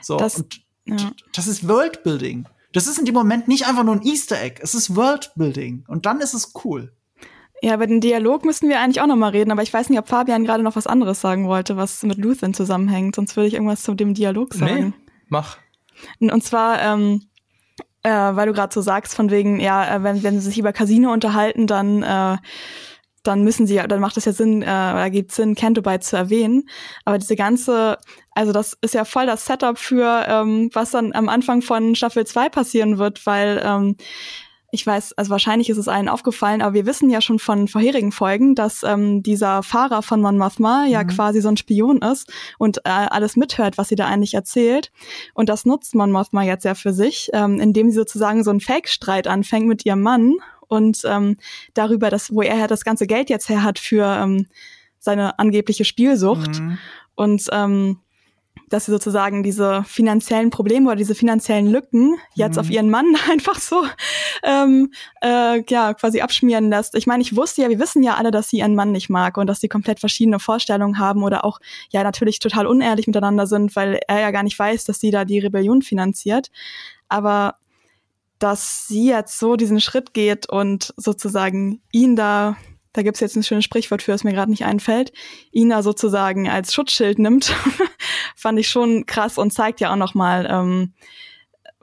So, 0.00 0.16
das, 0.16 0.38
und 0.38 0.60
ja. 0.86 1.12
das 1.34 1.46
ist 1.46 1.68
Worldbuilding. 1.68 2.46
Das 2.72 2.86
ist 2.86 2.98
in 2.98 3.04
dem 3.04 3.14
Moment 3.14 3.48
nicht 3.48 3.66
einfach 3.66 3.84
nur 3.84 3.94
ein 3.94 4.02
Easter 4.02 4.40
Egg, 4.40 4.60
es 4.62 4.74
ist 4.74 4.96
Worldbuilding. 4.96 5.84
Und 5.88 6.06
dann 6.06 6.20
ist 6.20 6.34
es 6.34 6.52
cool. 6.64 6.92
Ja, 7.62 7.74
über 7.74 7.86
den 7.86 8.00
Dialog 8.00 8.44
müssen 8.44 8.68
wir 8.68 8.80
eigentlich 8.80 9.00
auch 9.00 9.06
noch 9.06 9.16
mal 9.16 9.30
reden, 9.30 9.50
aber 9.50 9.62
ich 9.62 9.72
weiß 9.72 9.88
nicht, 9.88 9.98
ob 9.98 10.08
Fabian 10.08 10.44
gerade 10.44 10.62
noch 10.62 10.76
was 10.76 10.86
anderes 10.86 11.20
sagen 11.20 11.48
wollte, 11.48 11.76
was 11.76 12.02
mit 12.02 12.18
Luthen 12.18 12.54
zusammenhängt. 12.54 13.16
Sonst 13.16 13.36
würde 13.36 13.48
ich 13.48 13.54
irgendwas 13.54 13.82
zu 13.82 13.94
dem 13.94 14.14
Dialog 14.14 14.54
sagen. 14.54 14.94
Nee, 14.98 15.12
mach. 15.28 15.58
Und 16.20 16.44
zwar, 16.44 16.82
ähm, 16.82 17.22
äh, 18.06 18.36
weil 18.36 18.46
du 18.46 18.52
gerade 18.52 18.72
so 18.72 18.80
sagst, 18.80 19.14
von 19.14 19.30
wegen, 19.30 19.58
ja, 19.58 19.96
äh, 19.96 20.02
wenn, 20.02 20.22
wenn 20.22 20.40
sie 20.40 20.46
sich 20.46 20.58
über 20.58 20.72
Casino 20.72 21.12
unterhalten, 21.12 21.66
dann 21.66 22.02
äh, 22.02 22.36
dann 23.24 23.42
müssen 23.42 23.66
sie, 23.66 23.74
dann 23.88 23.98
macht 23.98 24.16
es 24.16 24.24
ja 24.24 24.32
Sinn, 24.32 24.62
äh, 24.62 24.66
oder 24.66 25.10
gibt 25.10 25.32
Sinn, 25.32 25.56
Cantobite 25.56 25.98
zu 25.98 26.16
erwähnen. 26.16 26.68
Aber 27.04 27.18
diese 27.18 27.34
ganze, 27.34 27.98
also 28.36 28.52
das 28.52 28.78
ist 28.82 28.94
ja 28.94 29.04
voll 29.04 29.26
das 29.26 29.46
Setup 29.46 29.76
für, 29.78 30.24
ähm, 30.28 30.70
was 30.72 30.92
dann 30.92 31.12
am 31.12 31.28
Anfang 31.28 31.60
von 31.60 31.96
Staffel 31.96 32.24
2 32.24 32.48
passieren 32.50 32.98
wird, 32.98 33.26
weil 33.26 33.60
ähm, 33.64 33.96
ich 34.76 34.86
weiß, 34.86 35.14
also 35.14 35.30
wahrscheinlich 35.30 35.70
ist 35.70 35.78
es 35.78 35.88
allen 35.88 36.10
aufgefallen, 36.10 36.60
aber 36.60 36.74
wir 36.74 36.84
wissen 36.84 37.08
ja 37.08 37.22
schon 37.22 37.38
von 37.38 37.66
vorherigen 37.66 38.12
Folgen, 38.12 38.54
dass 38.54 38.82
ähm, 38.82 39.22
dieser 39.22 39.62
Fahrer 39.62 40.02
von 40.02 40.20
Mon 40.20 40.36
Mothma 40.36 40.84
mhm. 40.84 40.92
ja 40.92 41.02
quasi 41.04 41.40
so 41.40 41.48
ein 41.48 41.56
Spion 41.56 42.02
ist 42.02 42.30
und 42.58 42.78
äh, 42.78 42.90
alles 42.90 43.36
mithört, 43.36 43.78
was 43.78 43.88
sie 43.88 43.94
da 43.94 44.06
eigentlich 44.06 44.34
erzählt. 44.34 44.92
Und 45.32 45.48
das 45.48 45.64
nutzt 45.64 45.94
Mon 45.94 46.12
Mothma 46.12 46.42
jetzt 46.42 46.64
ja 46.64 46.74
für 46.74 46.92
sich, 46.92 47.30
ähm, 47.32 47.58
indem 47.58 47.90
sie 47.90 47.96
sozusagen 47.96 48.44
so 48.44 48.50
einen 48.50 48.60
Fake-Streit 48.60 49.26
anfängt 49.26 49.66
mit 49.66 49.86
ihrem 49.86 50.02
Mann 50.02 50.34
und 50.68 51.00
ähm, 51.06 51.38
darüber, 51.72 52.10
dass, 52.10 52.32
wo 52.32 52.42
er 52.42 52.66
das 52.66 52.84
ganze 52.84 53.06
Geld 53.06 53.30
jetzt 53.30 53.48
her 53.48 53.62
hat 53.62 53.78
für 53.78 54.04
ähm, 54.04 54.46
seine 54.98 55.38
angebliche 55.38 55.86
Spielsucht. 55.86 56.60
Mhm. 56.60 56.78
Und 57.14 57.46
ähm, 57.50 58.00
dass 58.68 58.86
sie 58.86 58.90
sozusagen 58.90 59.42
diese 59.42 59.84
finanziellen 59.84 60.50
Probleme 60.50 60.88
oder 60.88 60.96
diese 60.96 61.14
finanziellen 61.14 61.66
Lücken 61.66 62.16
jetzt 62.34 62.56
mhm. 62.56 62.60
auf 62.60 62.70
ihren 62.70 62.90
Mann 62.90 63.16
einfach 63.30 63.58
so 63.60 63.84
ähm, 64.42 64.92
äh, 65.22 65.62
ja 65.68 65.94
quasi 65.94 66.20
abschmieren 66.20 66.68
lässt. 66.68 66.94
Ich 66.94 67.06
meine, 67.06 67.22
ich 67.22 67.36
wusste 67.36 67.62
ja, 67.62 67.68
wir 67.68 67.78
wissen 67.78 68.02
ja 68.02 68.14
alle, 68.14 68.30
dass 68.30 68.50
sie 68.50 68.58
ihren 68.58 68.74
Mann 68.74 68.92
nicht 68.92 69.08
mag 69.08 69.36
und 69.36 69.46
dass 69.46 69.60
sie 69.60 69.68
komplett 69.68 70.00
verschiedene 70.00 70.40
Vorstellungen 70.40 70.98
haben 70.98 71.22
oder 71.22 71.44
auch 71.44 71.60
ja 71.90 72.02
natürlich 72.02 72.38
total 72.38 72.66
unehrlich 72.66 73.06
miteinander 73.06 73.46
sind, 73.46 73.76
weil 73.76 74.00
er 74.08 74.20
ja 74.20 74.30
gar 74.30 74.42
nicht 74.42 74.58
weiß, 74.58 74.84
dass 74.84 75.00
sie 75.00 75.10
da 75.10 75.24
die 75.24 75.38
Rebellion 75.38 75.82
finanziert. 75.82 76.50
Aber 77.08 77.56
dass 78.38 78.86
sie 78.86 79.08
jetzt 79.08 79.38
so 79.38 79.56
diesen 79.56 79.80
Schritt 79.80 80.12
geht 80.12 80.48
und 80.48 80.92
sozusagen 80.96 81.80
ihn 81.92 82.16
da 82.16 82.56
da 82.96 83.02
gibt's 83.02 83.20
jetzt 83.20 83.36
ein 83.36 83.42
schönes 83.42 83.64
Sprichwort 83.64 84.02
für, 84.02 84.12
das 84.12 84.24
mir 84.24 84.32
gerade 84.32 84.50
nicht 84.50 84.64
einfällt, 84.64 85.12
ihn 85.52 85.68
da 85.68 85.82
sozusagen 85.82 86.48
als 86.48 86.72
Schutzschild 86.72 87.18
nimmt, 87.18 87.54
fand 88.36 88.58
ich 88.58 88.68
schon 88.68 89.04
krass 89.04 89.36
und 89.36 89.52
zeigt 89.52 89.80
ja 89.80 89.92
auch 89.92 89.96
nochmal 89.96 90.48
ähm, 90.50 90.94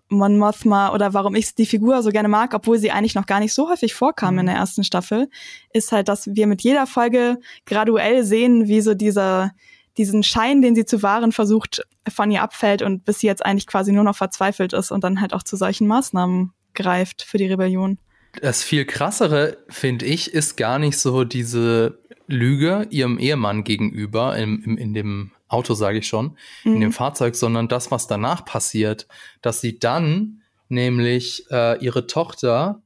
Mon 0.09 0.39
Mothma 0.39 0.91
oder 0.91 1.14
warum 1.14 1.36
ich 1.36 1.53
die 1.53 1.68
Figur 1.68 2.01
so 2.01 2.09
gerne 2.09 2.30
mag, 2.30 2.53
obwohl 2.55 2.80
sie 2.80 2.91
eigentlich 2.91 3.14
noch 3.14 3.28
gar 3.28 3.39
nicht 3.39 3.53
so 3.53 3.70
häufig 3.70 3.93
vorkam 3.93 4.34
mhm. 4.34 4.39
in 4.41 4.45
der 4.47 4.55
ersten 4.55 4.84
Staffel, 4.84 5.30
ist 5.72 5.91
halt, 5.91 6.07
dass 6.07 6.28
wir 6.34 6.47
mit 6.47 6.64
jeder 6.64 6.88
Folge 6.88 7.38
graduell 7.66 8.24
sehen, 8.24 8.68
wie 8.68 8.82
so 8.82 8.95
dieser 8.95 9.51
diesen 9.99 10.24
Schein, 10.24 10.64
den 10.64 10.74
sie 10.74 10.86
zu 10.86 11.03
wahren 11.03 11.32
versucht, 11.32 11.84
von 12.11 12.32
ihr 12.32 12.41
abfällt 12.41 12.82
und 12.82 13.05
bis 13.05 13.20
sie 13.20 13.28
jetzt 13.28 13.45
eigentlich 13.45 13.68
quasi 13.68 13.91
nur 13.91 14.03
noch 14.03 14.16
verzweifelt 14.16 14.74
ist 14.74 14.89
und 14.89 15.03
dann 15.03 15.22
halt 15.22 15.36
auch 15.36 15.43
zu 15.43 15.55
solchen 15.55 15.86
Maßnahmen 15.86 16.51
greift 16.74 17.22
für 17.22 17.38
die 17.38 17.45
Rebellion. 17.45 17.99
Das 18.41 18.63
viel 18.63 18.86
krassere, 18.86 19.57
finde 19.69 20.05
ich, 20.05 20.34
ist 20.34 20.57
gar 20.57 20.79
nicht 20.79 20.97
so 20.97 21.23
diese 21.23 21.99
Lüge 22.27 22.88
ihrem 22.89 23.19
Ehemann 23.19 23.63
gegenüber, 23.63 24.36
im, 24.38 24.63
im, 24.63 24.77
in 24.77 24.93
dem 24.93 25.31
Auto 25.47 25.73
sage 25.73 25.99
ich 25.99 26.07
schon, 26.07 26.38
mhm. 26.63 26.73
in 26.75 26.81
dem 26.81 26.89
mhm. 26.89 26.93
Fahrzeug, 26.93 27.36
sondern 27.36 27.67
das, 27.67 27.91
was 27.91 28.07
danach 28.07 28.43
passiert, 28.45 29.07
dass 29.41 29.61
sie 29.61 29.79
dann 29.79 30.41
nämlich 30.67 31.45
äh, 31.51 31.77
ihre 31.84 32.07
Tochter, 32.07 32.81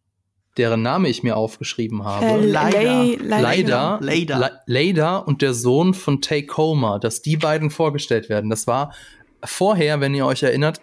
deren 0.58 0.82
Name 0.82 1.08
ich 1.08 1.24
mir 1.24 1.38
aufgeschrieben 1.38 2.04
habe, 2.04 2.26
äh, 2.26 2.46
leider, 2.46 4.00
leider, 4.02 4.62
leider 4.66 5.28
und 5.28 5.42
der 5.42 5.54
Sohn 5.54 5.94
von 5.94 6.22
Take 6.22 6.58
Homer, 6.58 7.00
dass 7.00 7.22
die 7.22 7.38
beiden 7.38 7.70
vorgestellt 7.70 8.28
werden. 8.28 8.50
Das 8.50 8.68
war 8.68 8.94
vorher, 9.44 10.02
wenn 10.02 10.14
ihr 10.14 10.26
euch 10.26 10.44
erinnert, 10.44 10.82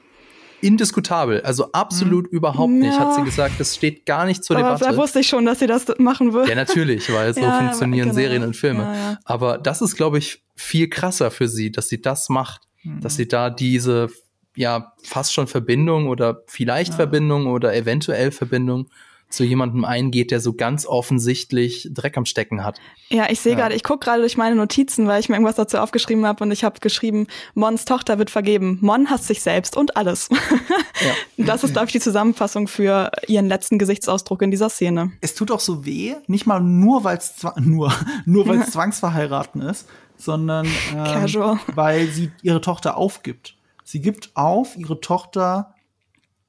indiskutabel, 0.64 1.42
also 1.42 1.70
absolut 1.72 2.32
mhm. 2.32 2.38
überhaupt 2.38 2.72
nicht, 2.72 2.94
ja. 2.94 2.98
hat 2.98 3.14
sie 3.14 3.22
gesagt. 3.22 3.60
Das 3.60 3.74
steht 3.74 4.06
gar 4.06 4.24
nicht 4.24 4.42
zur 4.42 4.56
aber 4.56 4.76
Debatte. 4.76 4.84
Da 4.84 4.96
wusste 4.96 5.20
ich 5.20 5.28
schon, 5.28 5.44
dass 5.44 5.58
sie 5.58 5.66
das 5.66 5.86
machen 5.98 6.32
wird. 6.32 6.48
Ja, 6.48 6.54
natürlich, 6.54 7.12
weil 7.12 7.34
so 7.34 7.40
ja, 7.42 7.58
funktionieren 7.58 8.08
genau. 8.08 8.14
Serien 8.14 8.42
und 8.42 8.56
Filme. 8.56 8.82
Ja, 8.82 9.18
aber 9.24 9.58
das 9.58 9.82
ist, 9.82 9.94
glaube 9.94 10.18
ich, 10.18 10.42
viel 10.56 10.88
krasser 10.88 11.30
für 11.30 11.48
sie, 11.48 11.70
dass 11.70 11.88
sie 11.88 12.00
das 12.00 12.28
macht, 12.28 12.62
mhm. 12.82 13.00
dass 13.00 13.16
sie 13.16 13.28
da 13.28 13.50
diese 13.50 14.08
ja 14.56 14.92
fast 15.02 15.34
schon 15.34 15.46
Verbindung 15.46 16.06
oder 16.06 16.42
vielleicht 16.46 16.94
Verbindung 16.94 17.48
oder 17.48 17.74
eventuell 17.74 18.30
Verbindung 18.30 18.88
zu 19.28 19.44
jemandem 19.44 19.84
eingeht, 19.84 20.30
der 20.30 20.40
so 20.40 20.52
ganz 20.52 20.86
offensichtlich 20.86 21.88
Dreck 21.92 22.16
am 22.16 22.24
Stecken 22.24 22.64
hat. 22.64 22.80
Ja, 23.08 23.30
ich 23.30 23.40
sehe 23.40 23.52
ja. 23.52 23.58
gerade, 23.58 23.74
ich 23.74 23.82
gucke 23.82 24.04
gerade 24.04 24.20
durch 24.20 24.36
meine 24.36 24.54
Notizen, 24.56 25.06
weil 25.06 25.20
ich 25.20 25.28
mir 25.28 25.34
irgendwas 25.34 25.56
dazu 25.56 25.78
aufgeschrieben 25.78 26.24
habe 26.26 26.44
und 26.44 26.52
ich 26.52 26.64
habe 26.64 26.80
geschrieben, 26.80 27.26
Mons 27.54 27.84
Tochter 27.84 28.18
wird 28.18 28.30
vergeben. 28.30 28.78
Mon 28.80 29.10
hasst 29.10 29.26
sich 29.26 29.42
selbst 29.42 29.76
und 29.76 29.96
alles. 29.96 30.28
Ja. 31.36 31.46
Das 31.46 31.64
ist, 31.64 31.72
glaube 31.72 31.86
ich, 31.86 31.92
die 31.92 32.00
Zusammenfassung 32.00 32.68
für 32.68 33.10
ihren 33.26 33.48
letzten 33.48 33.78
Gesichtsausdruck 33.78 34.42
in 34.42 34.52
dieser 34.52 34.70
Szene. 34.70 35.10
Es 35.20 35.34
tut 35.34 35.50
auch 35.50 35.58
so 35.58 35.84
weh, 35.84 36.14
nicht 36.28 36.46
mal 36.46 36.60
nur, 36.60 37.02
weil 37.02 37.18
es 37.18 37.34
nur, 37.60 37.92
nur 38.24 38.46
weil 38.46 38.60
es 38.60 38.70
zwangsverheiraten 38.70 39.60
ist, 39.60 39.88
sondern 40.16 40.66
ähm, 40.94 41.58
weil 41.74 42.06
sie 42.06 42.30
ihre 42.42 42.60
Tochter 42.60 42.96
aufgibt. 42.96 43.56
Sie 43.82 44.00
gibt 44.00 44.30
auf, 44.34 44.76
ihre 44.76 45.00
Tochter 45.00 45.73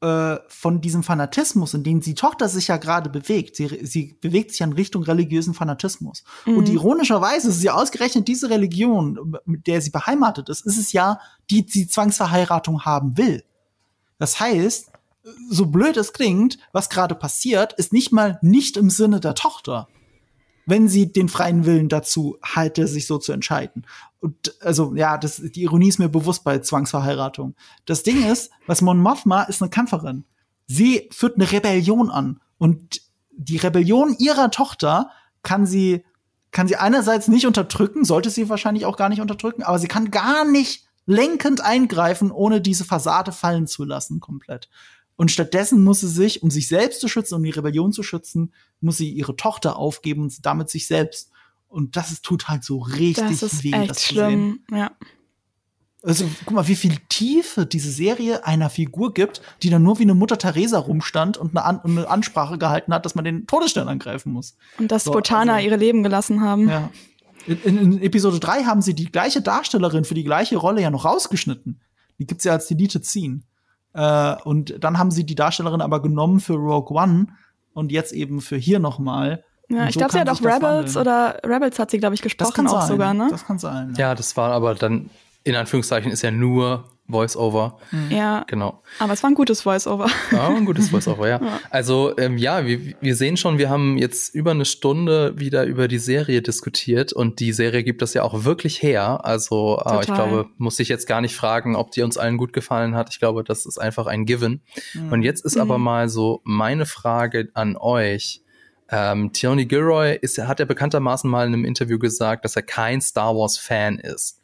äh, 0.01 0.37
von 0.47 0.81
diesem 0.81 1.03
Fanatismus, 1.03 1.73
in 1.73 1.83
dem 1.83 2.01
die 2.01 2.15
Tochter 2.15 2.49
sich 2.49 2.67
ja 2.67 2.77
gerade 2.77 3.09
bewegt. 3.09 3.55
Sie, 3.55 3.67
sie 3.85 4.17
bewegt 4.19 4.51
sich 4.51 4.59
ja 4.59 4.67
in 4.67 4.73
Richtung 4.73 5.03
religiösen 5.03 5.53
Fanatismus. 5.53 6.23
Mhm. 6.45 6.57
Und 6.57 6.69
ironischerweise 6.69 7.49
ist 7.49 7.63
ja 7.63 7.73
ausgerechnet 7.73 8.27
diese 8.27 8.49
Religion, 8.49 9.37
mit 9.45 9.67
der 9.67 9.81
sie 9.81 9.91
beheimatet 9.91 10.49
ist, 10.49 10.65
ist 10.65 10.77
es 10.77 10.91
ja, 10.91 11.19
die 11.49 11.65
die 11.65 11.87
Zwangsverheiratung 11.87 12.83
haben 12.83 13.17
will. 13.17 13.43
Das 14.17 14.39
heißt, 14.39 14.91
so 15.49 15.65
blöd 15.67 15.97
es 15.97 16.13
klingt, 16.13 16.59
was 16.71 16.89
gerade 16.89 17.15
passiert, 17.15 17.73
ist 17.73 17.93
nicht 17.93 18.11
mal 18.11 18.37
nicht 18.41 18.77
im 18.77 18.89
Sinne 18.89 19.19
der 19.19 19.33
Tochter 19.33 19.87
wenn 20.65 20.87
sie 20.87 21.11
den 21.11 21.29
freien 21.29 21.65
Willen 21.65 21.89
dazu 21.89 22.37
halte, 22.43 22.87
sich 22.87 23.07
so 23.07 23.17
zu 23.17 23.31
entscheiden. 23.31 23.85
Und 24.19 24.55
also 24.61 24.95
ja, 24.95 25.17
das, 25.17 25.37
die 25.37 25.63
Ironie 25.63 25.89
ist 25.89 25.99
mir 25.99 26.09
bewusst 26.09 26.43
bei 26.43 26.59
Zwangsverheiratung. 26.59 27.55
Das 27.85 28.03
Ding 28.03 28.25
ist, 28.29 28.51
was 28.65 28.81
Mon 28.81 28.99
Mothma 28.99 29.43
ist 29.43 29.61
eine 29.61 29.69
Kämpferin. 29.69 30.25
Sie 30.67 31.09
führt 31.11 31.35
eine 31.35 31.51
Rebellion 31.51 32.09
an 32.09 32.39
und 32.57 33.01
die 33.31 33.57
Rebellion 33.57 34.15
ihrer 34.17 34.49
Tochter 34.49 35.11
kann 35.43 35.65
sie 35.65 36.03
kann 36.51 36.69
sie 36.69 36.77
einerseits 36.77 37.27
nicht 37.27 37.45
unterdrücken, 37.45 38.05
sollte 38.05 38.29
sie 38.29 38.47
wahrscheinlich 38.47 38.85
auch 38.85 38.95
gar 38.95 39.09
nicht 39.09 39.19
unterdrücken, 39.19 39.61
aber 39.61 39.77
sie 39.77 39.89
kann 39.89 40.09
gar 40.09 40.49
nicht 40.49 40.85
lenkend 41.05 41.59
eingreifen, 41.59 42.31
ohne 42.31 42.61
diese 42.61 42.85
Fassade 42.85 43.33
fallen 43.33 43.67
zu 43.67 43.83
lassen 43.83 44.21
komplett. 44.21 44.69
Und 45.17 45.31
stattdessen 45.31 45.83
muss 45.83 46.01
sie 46.01 46.09
sich, 46.09 46.43
um 46.43 46.51
sich 46.51 46.67
selbst 46.67 46.99
zu 46.99 47.07
schützen, 47.07 47.35
um 47.35 47.43
die 47.43 47.51
Rebellion 47.51 47.93
zu 47.93 48.03
schützen, 48.03 48.53
muss 48.81 48.97
sie 48.97 49.09
ihre 49.09 49.35
Tochter 49.35 49.77
aufgeben 49.77 50.23
und 50.23 50.45
damit 50.45 50.69
sich 50.69 50.87
selbst. 50.87 51.31
Und 51.67 51.95
das 51.95 52.11
ist, 52.11 52.23
tut 52.23 52.47
halt 52.47 52.63
so 52.63 52.79
richtig 52.79 53.39
das 53.39 53.43
ist 53.43 53.63
weh, 53.63 53.71
das 53.71 54.03
schlimm. 54.03 54.59
zu 54.69 54.75
sehen. 54.75 54.79
Ja. 54.79 54.91
Also 56.03 56.25
guck 56.45 56.53
mal, 56.53 56.67
wie 56.67 56.75
viel 56.75 56.97
Tiefe 57.09 57.65
diese 57.65 57.89
Serie 57.89 58.45
einer 58.45 58.69
Figur 58.69 59.13
gibt, 59.13 59.41
die 59.63 59.71
dann 59.71 59.81
nur 59.81 59.97
wie 59.97 60.03
eine 60.03 60.13
Mutter 60.13 60.37
Teresa 60.37 60.77
rumstand 60.77 61.37
und 61.37 61.57
eine, 61.57 61.65
An 61.65 61.79
eine 61.83 62.07
Ansprache 62.07 62.59
gehalten 62.59 62.93
hat, 62.93 63.05
dass 63.05 63.15
man 63.15 63.25
den 63.25 63.47
Todesstern 63.47 63.87
angreifen 63.87 64.31
muss. 64.31 64.55
Und 64.77 64.91
dass 64.91 65.05
so, 65.05 65.11
Botana 65.11 65.55
also, 65.55 65.65
ihre 65.65 65.77
Leben 65.77 66.03
gelassen 66.03 66.41
haben. 66.41 66.69
Ja. 66.69 66.91
In, 67.47 67.61
in, 67.63 67.77
in, 67.77 68.01
Episode 68.01 68.39
3 68.39 68.65
haben 68.65 68.83
sie 68.83 68.93
die 68.93 69.11
gleiche 69.11 69.41
Darstellerin 69.41 70.05
für 70.05 70.13
die 70.13 70.23
gleiche 70.23 70.57
Rolle 70.57 70.81
ja 70.81 70.91
noch 70.91 71.05
rausgeschnitten. 71.05 71.81
Die 72.19 72.25
gibt's 72.27 72.43
ja 72.43 72.53
als 72.53 72.67
Deleted 72.67 73.05
Scene. 73.05 73.41
Äh, 73.95 74.35
und 74.43 74.83
dann 74.83 74.99
haben 74.99 75.09
sie 75.09 75.25
die 75.25 75.35
Darstellerin 75.35 75.81
aber 75.81 76.01
genommen 76.01 76.39
für 76.39 76.55
Rogue 76.55 76.95
One 76.95 77.27
und 77.73 77.91
jetzt 77.91 78.11
eben 78.11 78.41
für 78.41 78.57
hier 78.57 78.79
nochmal. 78.79 79.43
Ja, 79.69 79.87
ich 79.87 79.93
so 79.93 79.99
glaube, 79.99 80.13
sie 80.13 80.19
hat 80.19 80.29
auch 80.29 80.41
Rebels 80.41 80.97
oder 80.97 81.39
Rebels 81.43 81.79
hat 81.79 81.91
sie, 81.91 81.97
glaube 81.97 82.13
ich, 82.13 82.21
gesprochen 82.21 82.67
auch 82.67 82.81
sein. 82.81 82.87
sogar, 82.87 83.13
ne? 83.13 83.27
Das 83.31 83.45
kann 83.45 83.57
sein. 83.57 83.93
Ja. 83.97 84.09
ja, 84.09 84.15
das 84.15 84.35
war 84.37 84.51
aber 84.51 84.75
dann, 84.75 85.09
in 85.43 85.55
Anführungszeichen, 85.55 86.11
ist 86.11 86.21
ja 86.21 86.31
nur 86.31 86.85
Voice-Over. 87.07 87.77
Mhm. 87.91 88.11
Ja. 88.11 88.43
Genau. 88.47 88.81
Aber 88.99 89.13
es 89.13 89.21
war 89.21 89.29
ein 89.29 89.35
gutes 89.35 89.61
Voice-Over. 89.61 90.07
Ja, 90.31 90.47
ein 90.49 90.65
gutes 90.65 90.89
Voice-Over, 90.89 91.27
ja. 91.27 91.39
ja. 91.43 91.59
Also, 91.69 92.17
ähm, 92.17 92.37
ja, 92.37 92.65
wir, 92.65 92.95
wir 92.99 93.15
sehen 93.15 93.37
schon, 93.37 93.57
wir 93.57 93.69
haben 93.69 93.97
jetzt 93.97 94.33
über 94.33 94.51
eine 94.51 94.65
Stunde 94.65 95.37
wieder 95.37 95.65
über 95.65 95.87
die 95.87 95.99
Serie 95.99 96.41
diskutiert 96.41 97.13
und 97.13 97.39
die 97.39 97.53
Serie 97.53 97.83
gibt 97.83 98.01
das 98.01 98.13
ja 98.13 98.23
auch 98.23 98.43
wirklich 98.43 98.81
her. 98.81 99.23
Also, 99.23 99.81
äh, 99.85 99.99
ich 100.01 100.07
glaube, 100.07 100.47
muss 100.57 100.79
ich 100.79 100.89
jetzt 100.89 101.07
gar 101.07 101.21
nicht 101.21 101.35
fragen, 101.35 101.75
ob 101.75 101.91
die 101.91 102.01
uns 102.01 102.17
allen 102.17 102.37
gut 102.37 102.53
gefallen 102.53 102.95
hat. 102.95 103.09
Ich 103.11 103.19
glaube, 103.19 103.43
das 103.43 103.65
ist 103.65 103.77
einfach 103.77 104.07
ein 104.07 104.25
Given. 104.25 104.61
Mhm. 104.93 105.11
Und 105.11 105.21
jetzt 105.21 105.45
ist 105.45 105.55
mhm. 105.55 105.61
aber 105.61 105.77
mal 105.77 106.09
so 106.09 106.41
meine 106.43 106.85
Frage 106.85 107.49
an 107.53 107.77
euch. 107.77 108.41
Ähm, 108.89 109.31
Tony 109.33 109.65
Gilroy 109.65 110.17
ist, 110.21 110.37
hat 110.37 110.59
ja 110.59 110.65
bekanntermaßen 110.65 111.29
mal 111.29 111.47
in 111.47 111.53
einem 111.53 111.65
Interview 111.65 111.97
gesagt, 111.97 112.45
dass 112.45 112.55
er 112.55 112.61
kein 112.61 113.01
Star 113.01 113.35
Wars 113.35 113.57
Fan 113.57 113.97
ist. 113.97 114.41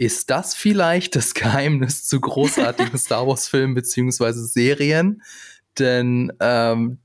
Ist 0.00 0.30
das 0.30 0.54
vielleicht 0.54 1.14
das 1.14 1.34
Geheimnis 1.34 2.06
zu 2.06 2.20
großartigen 2.20 2.96
Star 2.98 3.26
Wars-Filmen 3.26 3.74
beziehungsweise 3.74 4.46
Serien? 4.46 5.22
Denn, 5.78 6.32
ähm, 6.40 7.00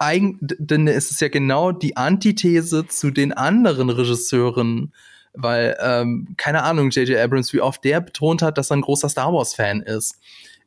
eigen, 0.00 0.38
denn 0.40 0.88
es 0.88 1.12
ist 1.12 1.20
ja 1.20 1.28
genau 1.28 1.70
die 1.70 1.96
Antithese 1.96 2.88
zu 2.88 3.12
den 3.12 3.32
anderen 3.32 3.90
Regisseuren, 3.90 4.92
weil, 5.34 5.76
ähm, 5.80 6.34
keine 6.36 6.64
Ahnung, 6.64 6.90
J.J. 6.90 7.16
Abrams, 7.16 7.52
wie 7.52 7.60
oft 7.60 7.84
der 7.84 8.00
betont 8.00 8.42
hat, 8.42 8.58
dass 8.58 8.72
er 8.72 8.78
ein 8.78 8.80
großer 8.80 9.08
Star 9.08 9.32
Wars-Fan 9.32 9.82
ist. 9.82 10.18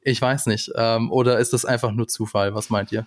Ich 0.02 0.22
weiß 0.22 0.46
nicht. 0.46 0.72
Ähm, 0.78 1.12
oder 1.12 1.40
ist 1.40 1.52
das 1.52 1.66
einfach 1.66 1.92
nur 1.92 2.08
Zufall? 2.08 2.56
Was 2.56 2.70
meint 2.70 2.94
ihr? 2.94 3.06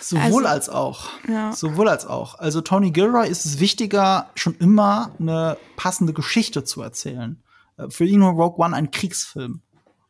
Sowohl 0.00 0.46
also, 0.46 0.48
als 0.48 0.68
auch. 0.70 1.08
Ja. 1.28 1.52
Sowohl 1.52 1.90
als 1.90 2.06
auch. 2.06 2.38
Also 2.38 2.62
Tony 2.62 2.92
Gilroy 2.92 3.28
ist 3.28 3.44
es 3.44 3.60
wichtiger, 3.60 4.30
schon 4.36 4.54
immer 4.54 5.10
eine 5.20 5.58
passende 5.76 6.14
Geschichte 6.14 6.64
zu 6.64 6.80
erzählen. 6.80 7.36
Äh, 7.78 7.88
für 7.90 8.04
ihn 8.04 8.20
war 8.20 8.32
Rogue 8.32 8.64
One 8.64 8.76
ein 8.76 8.90
Kriegsfilm. 8.90 9.62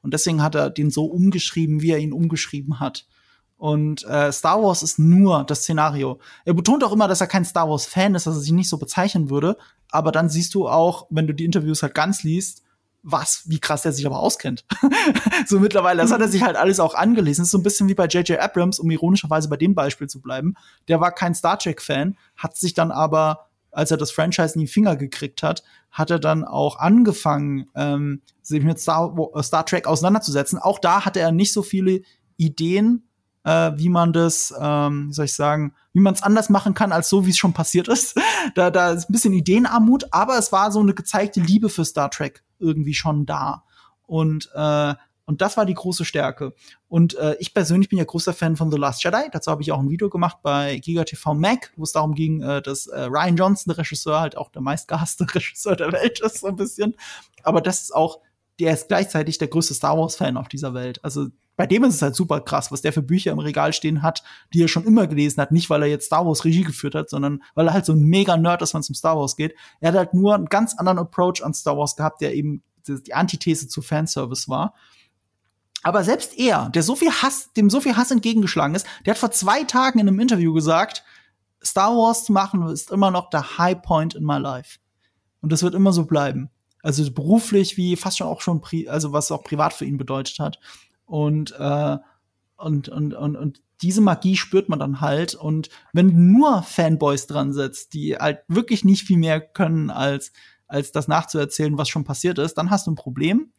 Und 0.02 0.14
deswegen 0.14 0.42
hat 0.42 0.54
er 0.54 0.70
den 0.70 0.90
so 0.90 1.04
umgeschrieben, 1.06 1.82
wie 1.82 1.90
er 1.90 1.98
ihn 1.98 2.12
umgeschrieben 2.12 2.80
hat. 2.80 3.06
Und 3.56 4.04
äh, 4.06 4.30
Star 4.30 4.62
Wars 4.62 4.84
ist 4.84 5.00
nur 5.00 5.44
das 5.44 5.62
Szenario. 5.62 6.20
Er 6.44 6.54
betont 6.54 6.84
auch 6.84 6.92
immer, 6.92 7.08
dass 7.08 7.20
er 7.20 7.26
kein 7.26 7.44
Star 7.44 7.68
Wars-Fan 7.68 8.14
ist, 8.14 8.26
dass 8.26 8.36
er 8.36 8.40
sich 8.40 8.52
nicht 8.52 8.68
so 8.68 8.78
bezeichnen 8.78 9.30
würde. 9.30 9.56
Aber 9.90 10.12
dann 10.12 10.28
siehst 10.28 10.54
du 10.54 10.68
auch, 10.68 11.06
wenn 11.10 11.26
du 11.26 11.34
die 11.34 11.44
Interviews 11.44 11.82
halt 11.82 11.94
ganz 11.94 12.22
liest, 12.22 12.62
was, 13.02 13.42
wie 13.46 13.58
krass 13.58 13.84
er 13.84 13.92
sich 13.92 14.06
aber 14.06 14.20
auskennt. 14.20 14.64
so 15.46 15.58
mittlerweile, 15.58 16.02
das 16.02 16.12
hat 16.12 16.20
er 16.20 16.28
sich 16.28 16.42
halt 16.42 16.56
alles 16.56 16.78
auch 16.78 16.94
angelesen. 16.94 17.42
Das 17.42 17.48
ist 17.48 17.52
so 17.52 17.58
ein 17.58 17.62
bisschen 17.62 17.88
wie 17.88 17.94
bei 17.94 18.06
J.J. 18.06 18.38
Abrams, 18.38 18.78
um 18.78 18.90
ironischerweise 18.90 19.48
bei 19.48 19.56
dem 19.56 19.74
Beispiel 19.74 20.08
zu 20.08 20.20
bleiben. 20.20 20.54
Der 20.86 21.00
war 21.00 21.12
kein 21.12 21.34
Star 21.34 21.58
Trek-Fan, 21.58 22.16
hat 22.36 22.56
sich 22.56 22.74
dann 22.74 22.92
aber 22.92 23.47
als 23.70 23.90
er 23.90 23.96
das 23.96 24.10
Franchise 24.10 24.54
in 24.54 24.60
die 24.60 24.66
Finger 24.66 24.96
gekriegt 24.96 25.42
hat, 25.42 25.62
hat 25.90 26.10
er 26.10 26.18
dann 26.18 26.44
auch 26.44 26.78
angefangen, 26.78 27.68
ähm, 27.74 28.22
sich 28.42 28.62
mit 28.62 28.78
Star, 28.78 29.14
äh, 29.34 29.42
Star 29.42 29.64
Trek 29.66 29.86
auseinanderzusetzen. 29.86 30.58
Auch 30.58 30.78
da 30.78 31.04
hatte 31.04 31.20
er 31.20 31.32
nicht 31.32 31.52
so 31.52 31.62
viele 31.62 32.02
Ideen, 32.36 33.08
äh, 33.44 33.72
wie 33.76 33.88
man 33.88 34.12
das, 34.12 34.52
ähm, 34.60 35.08
wie 35.08 35.12
soll 35.12 35.24
ich 35.26 35.34
sagen, 35.34 35.74
wie 35.92 36.00
man 36.00 36.14
es 36.14 36.22
anders 36.22 36.50
machen 36.50 36.74
kann, 36.74 36.92
als 36.92 37.08
so, 37.08 37.26
wie 37.26 37.30
es 37.30 37.38
schon 37.38 37.52
passiert 37.52 37.88
ist. 37.88 38.18
da, 38.54 38.70
da 38.70 38.92
ist 38.92 39.08
ein 39.08 39.12
bisschen 39.12 39.32
Ideenarmut, 39.32 40.04
aber 40.12 40.38
es 40.38 40.52
war 40.52 40.70
so 40.70 40.80
eine 40.80 40.94
gezeigte 40.94 41.40
Liebe 41.40 41.68
für 41.68 41.84
Star 41.84 42.10
Trek 42.10 42.44
irgendwie 42.58 42.94
schon 42.94 43.26
da. 43.26 43.64
Und 44.06 44.50
äh, 44.54 44.94
und 45.28 45.42
das 45.42 45.58
war 45.58 45.66
die 45.66 45.74
große 45.74 46.06
Stärke. 46.06 46.54
Und 46.88 47.14
äh, 47.18 47.36
ich 47.38 47.52
persönlich 47.52 47.90
bin 47.90 47.98
ja 47.98 48.06
großer 48.06 48.32
Fan 48.32 48.56
von 48.56 48.70
The 48.70 48.78
Last 48.78 49.04
Jedi. 49.04 49.28
Dazu 49.30 49.50
habe 49.50 49.60
ich 49.60 49.70
auch 49.72 49.78
ein 49.78 49.90
Video 49.90 50.08
gemacht 50.08 50.38
bei 50.42 50.78
GigaTV 50.78 51.34
Mac, 51.34 51.70
wo 51.76 51.82
es 51.82 51.92
darum 51.92 52.14
ging, 52.14 52.40
äh, 52.40 52.62
dass 52.62 52.86
äh, 52.86 53.02
Ryan 53.02 53.36
Johnson, 53.36 53.70
der 53.70 53.76
Regisseur, 53.76 54.20
halt 54.20 54.38
auch 54.38 54.48
der 54.48 54.62
meistgehasste 54.62 55.26
Regisseur 55.34 55.76
der 55.76 55.92
Welt 55.92 56.20
ist, 56.20 56.38
so 56.38 56.46
ein 56.46 56.56
bisschen. 56.56 56.94
Aber 57.42 57.60
das 57.60 57.82
ist 57.82 57.94
auch, 57.94 58.20
der 58.58 58.72
ist 58.72 58.88
gleichzeitig 58.88 59.36
der 59.36 59.48
größte 59.48 59.74
Star 59.74 59.98
Wars-Fan 59.98 60.38
auf 60.38 60.48
dieser 60.48 60.72
Welt. 60.72 61.04
Also 61.04 61.26
bei 61.56 61.66
dem 61.66 61.84
ist 61.84 61.96
es 61.96 62.00
halt 62.00 62.14
super 62.14 62.40
krass, 62.40 62.72
was 62.72 62.80
der 62.80 62.94
für 62.94 63.02
Bücher 63.02 63.32
im 63.32 63.38
Regal 63.38 63.74
stehen 63.74 64.00
hat, 64.00 64.22
die 64.54 64.62
er 64.62 64.68
schon 64.68 64.86
immer 64.86 65.08
gelesen 65.08 65.42
hat. 65.42 65.52
Nicht, 65.52 65.68
weil 65.68 65.82
er 65.82 65.88
jetzt 65.88 66.06
Star 66.06 66.24
Wars 66.24 66.46
Regie 66.46 66.64
geführt 66.64 66.94
hat, 66.94 67.10
sondern 67.10 67.42
weil 67.54 67.66
er 67.66 67.74
halt 67.74 67.84
so 67.84 67.92
ein 67.92 68.02
mega 68.02 68.38
Nerd 68.38 68.62
ist, 68.62 68.72
wenn 68.72 68.80
es 68.80 68.88
um 68.88 68.94
Star 68.94 69.18
Wars 69.18 69.36
geht. 69.36 69.54
Er 69.80 69.88
hat 69.88 69.98
halt 69.98 70.14
nur 70.14 70.34
einen 70.34 70.46
ganz 70.46 70.74
anderen 70.78 70.98
Approach 70.98 71.44
an 71.44 71.52
Star 71.52 71.76
Wars 71.76 71.96
gehabt, 71.96 72.22
der 72.22 72.34
eben 72.34 72.62
die 72.86 73.12
Antithese 73.12 73.68
zu 73.68 73.82
Fanservice 73.82 74.48
war. 74.48 74.72
Aber 75.82 76.04
selbst 76.04 76.36
er, 76.38 76.70
der 76.70 76.82
so 76.82 76.96
viel 76.96 77.10
Hass, 77.10 77.52
dem 77.52 77.70
so 77.70 77.80
viel 77.80 77.96
Hass 77.96 78.10
entgegengeschlagen 78.10 78.74
ist, 78.74 78.86
der 79.06 79.12
hat 79.12 79.18
vor 79.18 79.30
zwei 79.30 79.64
Tagen 79.64 79.98
in 79.98 80.08
einem 80.08 80.20
Interview 80.20 80.52
gesagt, 80.52 81.04
Star 81.62 81.90
Wars 81.96 82.24
zu 82.24 82.32
machen 82.32 82.66
ist 82.68 82.90
immer 82.90 83.10
noch 83.10 83.30
der 83.30 83.58
High 83.58 83.80
Point 83.82 84.14
in 84.14 84.24
my 84.24 84.38
life. 84.38 84.78
Und 85.40 85.52
das 85.52 85.62
wird 85.62 85.74
immer 85.74 85.92
so 85.92 86.04
bleiben. 86.04 86.50
Also 86.82 87.08
beruflich 87.12 87.76
wie 87.76 87.96
fast 87.96 88.18
schon 88.18 88.26
auch 88.26 88.40
schon, 88.40 88.62
also 88.88 89.12
was 89.12 89.30
auch 89.30 89.44
privat 89.44 89.72
für 89.72 89.84
ihn 89.84 89.98
bedeutet 89.98 90.38
hat. 90.38 90.58
Und, 91.06 91.52
äh, 91.58 91.96
und, 92.56 92.88
und, 92.88 93.14
und, 93.14 93.36
und 93.36 93.62
diese 93.82 94.00
Magie 94.00 94.36
spürt 94.36 94.68
man 94.68 94.78
dann 94.78 95.00
halt. 95.00 95.34
Und 95.34 95.68
wenn 95.92 96.32
nur 96.32 96.62
Fanboys 96.62 97.26
dran 97.26 97.52
setzt, 97.52 97.94
die 97.94 98.16
halt 98.16 98.40
wirklich 98.48 98.84
nicht 98.84 99.04
viel 99.04 99.18
mehr 99.18 99.40
können, 99.40 99.90
als, 99.90 100.32
als 100.66 100.92
das 100.92 101.08
nachzuerzählen, 101.08 101.78
was 101.78 101.88
schon 101.88 102.04
passiert 102.04 102.38
ist, 102.38 102.54
dann 102.54 102.70
hast 102.70 102.86
du 102.86 102.92
ein 102.92 102.96
Problem. 102.96 103.52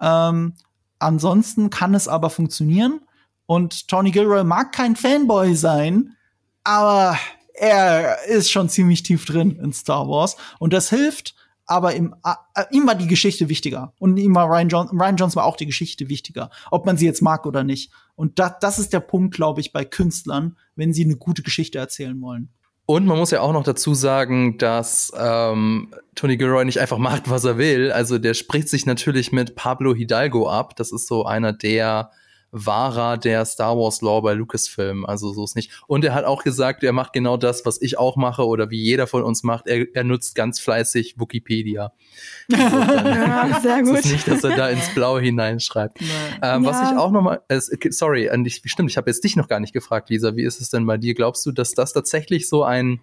Ähm, 0.00 0.54
ansonsten 1.00 1.70
kann 1.70 1.94
es 1.94 2.08
aber 2.08 2.30
funktionieren. 2.30 3.00
Und 3.46 3.88
Tony 3.88 4.12
Gilroy 4.12 4.44
mag 4.44 4.72
kein 4.72 4.94
Fanboy 4.94 5.56
sein, 5.56 6.16
aber 6.62 7.18
er 7.54 8.24
ist 8.26 8.50
schon 8.50 8.68
ziemlich 8.68 9.02
tief 9.02 9.24
drin 9.24 9.58
in 9.62 9.72
Star 9.72 10.08
Wars. 10.08 10.36
Und 10.58 10.72
das 10.72 10.88
hilft, 10.90 11.34
aber 11.66 11.94
ihm, 11.94 12.14
äh, 12.24 12.64
ihm 12.70 12.86
war 12.86 12.94
die 12.94 13.06
Geschichte 13.06 13.48
wichtiger. 13.48 13.92
Und 13.98 14.16
ihm 14.16 14.34
war 14.34 14.48
Ryan, 14.48 14.68
John, 14.68 14.88
Ryan 14.88 15.16
Johnson 15.16 15.36
war 15.36 15.44
auch 15.44 15.56
die 15.56 15.66
Geschichte 15.66 16.08
wichtiger, 16.08 16.50
ob 16.70 16.86
man 16.86 16.96
sie 16.96 17.06
jetzt 17.06 17.22
mag 17.22 17.46
oder 17.46 17.64
nicht. 17.64 17.92
Und 18.14 18.38
das, 18.38 18.54
das 18.60 18.78
ist 18.78 18.92
der 18.92 19.00
Punkt, 19.00 19.34
glaube 19.34 19.60
ich, 19.60 19.72
bei 19.72 19.84
Künstlern, 19.84 20.56
wenn 20.74 20.92
sie 20.92 21.04
eine 21.04 21.16
gute 21.16 21.42
Geschichte 21.42 21.78
erzählen 21.78 22.20
wollen. 22.20 22.50
Und 22.90 23.06
man 23.06 23.18
muss 23.18 23.30
ja 23.30 23.40
auch 23.40 23.52
noch 23.52 23.62
dazu 23.62 23.94
sagen, 23.94 24.58
dass 24.58 25.12
ähm, 25.16 25.94
Tony 26.16 26.36
Gilroy 26.36 26.64
nicht 26.64 26.80
einfach 26.80 26.98
macht, 26.98 27.30
was 27.30 27.44
er 27.44 27.56
will. 27.56 27.92
Also 27.92 28.18
der 28.18 28.34
spricht 28.34 28.68
sich 28.68 28.84
natürlich 28.84 29.30
mit 29.30 29.54
Pablo 29.54 29.94
Hidalgo 29.94 30.50
ab. 30.50 30.74
Das 30.74 30.90
ist 30.90 31.06
so 31.06 31.24
einer 31.24 31.52
der 31.52 32.10
Wahrer 32.52 33.16
der 33.16 33.44
Star 33.44 33.76
Wars 33.76 34.00
Lore 34.00 34.22
bei 34.22 34.34
Lucasfilm. 34.34 35.04
Also 35.04 35.32
so 35.32 35.44
ist 35.44 35.56
nicht. 35.56 35.70
Und 35.86 36.04
er 36.04 36.14
hat 36.14 36.24
auch 36.24 36.42
gesagt, 36.42 36.82
er 36.82 36.92
macht 36.92 37.12
genau 37.12 37.36
das, 37.36 37.64
was 37.64 37.80
ich 37.80 37.98
auch 37.98 38.16
mache 38.16 38.46
oder 38.46 38.70
wie 38.70 38.82
jeder 38.82 39.06
von 39.06 39.22
uns 39.22 39.42
macht. 39.42 39.66
Er, 39.66 39.86
er 39.94 40.04
nutzt 40.04 40.34
ganz 40.34 40.60
fleißig 40.60 41.16
Wikipedia. 41.18 41.92
ja, 42.48 43.60
sehr 43.62 43.82
gut. 43.82 43.98
Es 43.98 44.06
ist 44.06 44.12
nicht, 44.12 44.28
dass 44.28 44.44
er 44.44 44.56
da 44.56 44.68
ins 44.68 44.92
Blaue 44.94 45.20
hineinschreibt. 45.20 45.98
Ähm, 46.42 46.64
ja. 46.64 46.70
Was 46.70 46.90
ich 46.90 46.96
auch 46.96 47.10
noch 47.10 47.22
mal, 47.22 47.42
äh, 47.48 47.60
sorry, 47.90 48.30
ich, 48.44 48.62
stimmt, 48.64 48.90
ich 48.90 48.96
habe 48.96 49.10
jetzt 49.10 49.22
dich 49.24 49.36
noch 49.36 49.46
gar 49.46 49.60
nicht 49.60 49.72
gefragt, 49.72 50.08
Lisa. 50.08 50.36
Wie 50.36 50.44
ist 50.44 50.60
es 50.60 50.70
denn 50.70 50.86
bei 50.86 50.96
dir? 50.96 51.14
Glaubst 51.14 51.44
du, 51.44 51.52
dass 51.52 51.72
das 51.72 51.92
tatsächlich 51.92 52.48
so 52.48 52.64
ein 52.64 53.00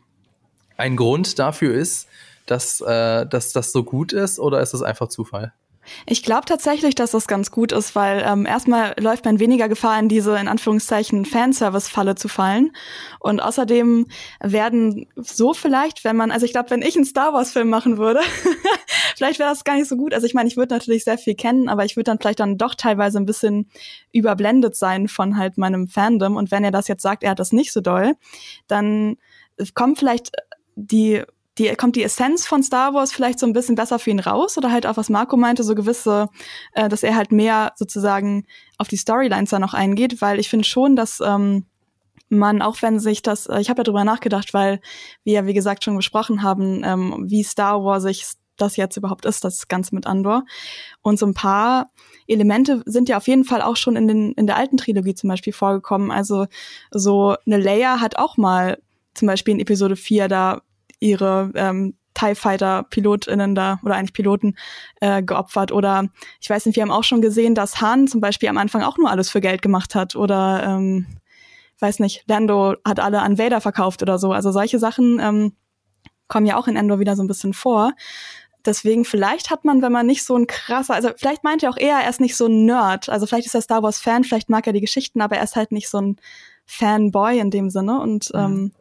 ein 0.77 0.95
Grund 0.95 1.39
dafür 1.39 1.73
ist, 1.73 2.07
dass, 2.45 2.81
äh, 2.81 3.25
dass 3.25 3.51
das 3.51 3.71
so 3.71 3.83
gut 3.83 4.13
ist, 4.13 4.39
oder 4.39 4.61
ist 4.61 4.73
es 4.73 4.81
einfach 4.81 5.09
Zufall? 5.09 5.53
Ich 6.05 6.23
glaube 6.23 6.45
tatsächlich, 6.45 6.95
dass 6.95 7.11
das 7.11 7.27
ganz 7.27 7.51
gut 7.51 7.71
ist, 7.71 7.95
weil 7.95 8.23
ähm, 8.25 8.45
erstmal 8.45 8.93
läuft 8.99 9.25
man 9.25 9.39
weniger 9.39 9.69
Gefahr, 9.69 9.99
in 9.99 10.09
diese 10.09 10.37
in 10.37 10.47
Anführungszeichen 10.47 11.25
Fanservice-Falle 11.25 12.15
zu 12.15 12.27
fallen. 12.27 12.71
Und 13.19 13.41
außerdem 13.41 14.07
werden 14.41 15.07
so 15.15 15.53
vielleicht, 15.53 16.03
wenn 16.03 16.15
man, 16.15 16.31
also 16.31 16.45
ich 16.45 16.51
glaube, 16.51 16.69
wenn 16.69 16.81
ich 16.81 16.95
einen 16.95 17.05
Star 17.05 17.33
Wars-Film 17.33 17.69
machen 17.69 17.97
würde, 17.97 18.21
vielleicht 19.15 19.39
wäre 19.39 19.49
das 19.49 19.63
gar 19.63 19.75
nicht 19.75 19.89
so 19.89 19.97
gut. 19.97 20.13
Also 20.13 20.25
ich 20.25 20.33
meine, 20.33 20.47
ich 20.47 20.57
würde 20.57 20.73
natürlich 20.73 21.03
sehr 21.03 21.17
viel 21.17 21.35
kennen, 21.35 21.69
aber 21.69 21.85
ich 21.85 21.95
würde 21.95 22.05
dann 22.05 22.19
vielleicht 22.19 22.39
dann 22.39 22.57
doch 22.57 22.75
teilweise 22.75 23.17
ein 23.17 23.25
bisschen 23.25 23.69
überblendet 24.11 24.75
sein 24.75 25.07
von 25.07 25.37
halt 25.37 25.57
meinem 25.57 25.87
Fandom. 25.87 26.35
Und 26.35 26.51
wenn 26.51 26.63
er 26.63 26.71
das 26.71 26.87
jetzt 26.87 27.01
sagt, 27.01 27.23
er 27.23 27.31
hat 27.31 27.39
das 27.39 27.51
nicht 27.51 27.71
so 27.73 27.81
doll, 27.81 28.13
dann 28.67 29.17
kommt 29.73 29.99
vielleicht 29.99 30.31
die 30.75 31.23
die, 31.57 31.73
kommt 31.75 31.95
die 31.95 32.03
Essenz 32.03 32.45
von 32.45 32.63
Star 32.63 32.93
Wars 32.93 33.11
vielleicht 33.11 33.39
so 33.39 33.45
ein 33.45 33.53
bisschen 33.53 33.75
besser 33.75 33.99
für 33.99 34.09
ihn 34.09 34.19
raus 34.19 34.57
oder 34.57 34.71
halt 34.71 34.85
auch, 34.85 34.97
was 34.97 35.09
Marco 35.09 35.37
meinte, 35.37 35.63
so 35.63 35.75
gewisse, 35.75 36.29
äh, 36.73 36.89
dass 36.89 37.03
er 37.03 37.15
halt 37.15 37.31
mehr 37.31 37.73
sozusagen 37.75 38.45
auf 38.77 38.87
die 38.87 38.97
Storylines 38.97 39.49
da 39.49 39.59
noch 39.59 39.73
eingeht, 39.73 40.21
weil 40.21 40.39
ich 40.39 40.49
finde 40.49 40.65
schon, 40.65 40.95
dass 40.95 41.19
ähm, 41.19 41.65
man, 42.29 42.61
auch 42.61 42.81
wenn 42.81 42.99
sich 42.99 43.21
das, 43.21 43.47
äh, 43.47 43.59
ich 43.59 43.69
habe 43.69 43.79
ja 43.79 43.83
drüber 43.83 44.03
nachgedacht, 44.03 44.53
weil 44.53 44.79
wir 45.23 45.33
ja, 45.33 45.45
wie 45.45 45.53
gesagt, 45.53 45.83
schon 45.83 45.95
besprochen 45.95 46.43
haben, 46.43 46.83
ähm, 46.83 47.25
wie 47.27 47.43
Star 47.43 47.83
Wars 47.83 48.03
sich 48.03 48.25
das 48.57 48.75
jetzt 48.75 48.97
überhaupt 48.97 49.25
ist, 49.25 49.43
das 49.43 49.67
Ganze 49.67 49.93
mit 49.93 50.07
Andor. 50.07 50.43
Und 51.01 51.19
so 51.19 51.25
ein 51.25 51.35
paar 51.35 51.91
Elemente 52.27 52.81
sind 52.85 53.07
ja 53.07 53.17
auf 53.17 53.27
jeden 53.27 53.43
Fall 53.43 53.61
auch 53.61 53.77
schon 53.77 53.95
in, 53.95 54.07
den, 54.07 54.31
in 54.33 54.47
der 54.47 54.57
alten 54.57 54.77
Trilogie 54.77 55.13
zum 55.13 55.29
Beispiel 55.29 55.53
vorgekommen. 55.53 56.11
Also 56.11 56.47
so 56.91 57.35
eine 57.45 57.57
Leia 57.57 57.99
hat 57.99 58.17
auch 58.17 58.35
mal 58.35 58.79
zum 59.13 59.27
Beispiel 59.27 59.53
in 59.53 59.59
Episode 59.59 59.95
4 59.95 60.27
da 60.27 60.61
ihre 60.99 61.51
ähm, 61.55 61.97
TIE 62.13 62.35
Fighter 62.35 62.83
PilotInnen 62.89 63.53
da 63.53 63.79
oder 63.83 63.95
eigentlich 63.95 64.13
Piloten 64.13 64.55
äh, 65.01 65.21
geopfert. 65.21 65.71
Oder 65.71 66.09
ich 66.41 66.49
weiß 66.49 66.65
nicht, 66.65 66.75
wir 66.75 66.83
haben 66.83 66.91
auch 66.91 67.03
schon 67.03 67.21
gesehen, 67.21 67.55
dass 67.55 67.81
Han 67.81 68.07
zum 68.07 68.21
Beispiel 68.21 68.49
am 68.49 68.57
Anfang 68.57 68.81
auch 68.81 68.97
nur 68.97 69.09
alles 69.09 69.29
für 69.29 69.41
Geld 69.41 69.61
gemacht 69.61 69.95
hat. 69.95 70.15
Oder 70.15 70.63
ähm, 70.65 71.05
weiß 71.79 71.99
nicht, 71.99 72.23
Lando 72.27 72.75
hat 72.83 72.99
alle 72.99 73.21
an 73.21 73.37
Vader 73.37 73.61
verkauft 73.61 74.01
oder 74.01 74.17
so. 74.17 74.31
Also 74.31 74.51
solche 74.51 74.79
Sachen 74.79 75.19
ähm, 75.19 75.53
kommen 76.27 76.45
ja 76.45 76.57
auch 76.57 76.67
in 76.67 76.75
Endor 76.75 76.99
wieder 76.99 77.15
so 77.15 77.23
ein 77.23 77.27
bisschen 77.27 77.53
vor. 77.53 77.93
Deswegen 78.65 79.05
vielleicht 79.05 79.49
hat 79.49 79.63
man, 79.63 79.81
wenn 79.81 79.91
man 79.91 80.05
nicht 80.05 80.25
so 80.25 80.35
ein 80.35 80.47
krasser, 80.47 80.93
also 80.93 81.09
vielleicht 81.15 81.43
meint 81.43 81.63
er 81.63 81.69
auch 81.69 81.77
eher, 81.77 81.99
er 81.99 82.09
ist 82.09 82.19
nicht 82.19 82.35
so 82.35 82.47
ein 82.47 82.65
Nerd. 82.65 83.07
Also 83.07 83.25
vielleicht 83.25 83.45
ist 83.45 83.55
er 83.55 83.61
Star 83.61 83.81
Wars 83.81 83.99
Fan, 83.99 84.23
vielleicht 84.23 84.49
mag 84.49 84.67
er 84.67 84.73
die 84.73 84.81
Geschichten, 84.81 85.21
aber 85.21 85.37
er 85.37 85.43
ist 85.43 85.55
halt 85.55 85.71
nicht 85.71 85.87
so 85.87 85.99
ein 85.99 86.17
Fanboy 86.65 87.39
in 87.39 87.49
dem 87.49 87.69
Sinne. 87.69 88.01
Und 88.01 88.33
mhm. 88.33 88.39
ähm, 88.39 88.71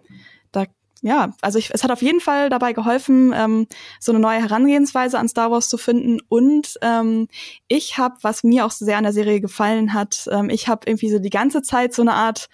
ja, 1.02 1.34
also 1.40 1.58
ich, 1.58 1.70
es 1.72 1.84
hat 1.84 1.90
auf 1.90 2.02
jeden 2.02 2.20
Fall 2.20 2.48
dabei 2.48 2.72
geholfen, 2.72 3.32
ähm, 3.34 3.66
so 4.00 4.12
eine 4.12 4.18
neue 4.18 4.40
Herangehensweise 4.40 5.18
an 5.18 5.28
Star 5.28 5.50
Wars 5.50 5.68
zu 5.68 5.78
finden. 5.78 6.20
Und 6.28 6.78
ähm, 6.82 7.28
ich 7.68 7.98
habe, 7.98 8.16
was 8.22 8.42
mir 8.42 8.64
auch 8.64 8.70
sehr 8.70 8.96
an 8.96 9.04
der 9.04 9.12
Serie 9.12 9.40
gefallen 9.40 9.92
hat, 9.92 10.28
ähm, 10.30 10.50
ich 10.50 10.68
habe 10.68 10.86
irgendwie 10.86 11.10
so 11.10 11.18
die 11.18 11.30
ganze 11.30 11.62
Zeit 11.62 11.94
so 11.94 12.02
eine 12.02 12.14
Art 12.14 12.48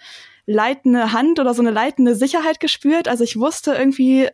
leitende 0.45 1.13
Hand 1.13 1.39
oder 1.39 1.53
so 1.53 1.61
eine 1.61 1.71
leitende 1.71 2.15
Sicherheit 2.15 2.59
gespürt. 2.59 3.07
Also 3.07 3.23
ich 3.23 3.39
wusste 3.39 3.73
irgendwie 3.73 4.27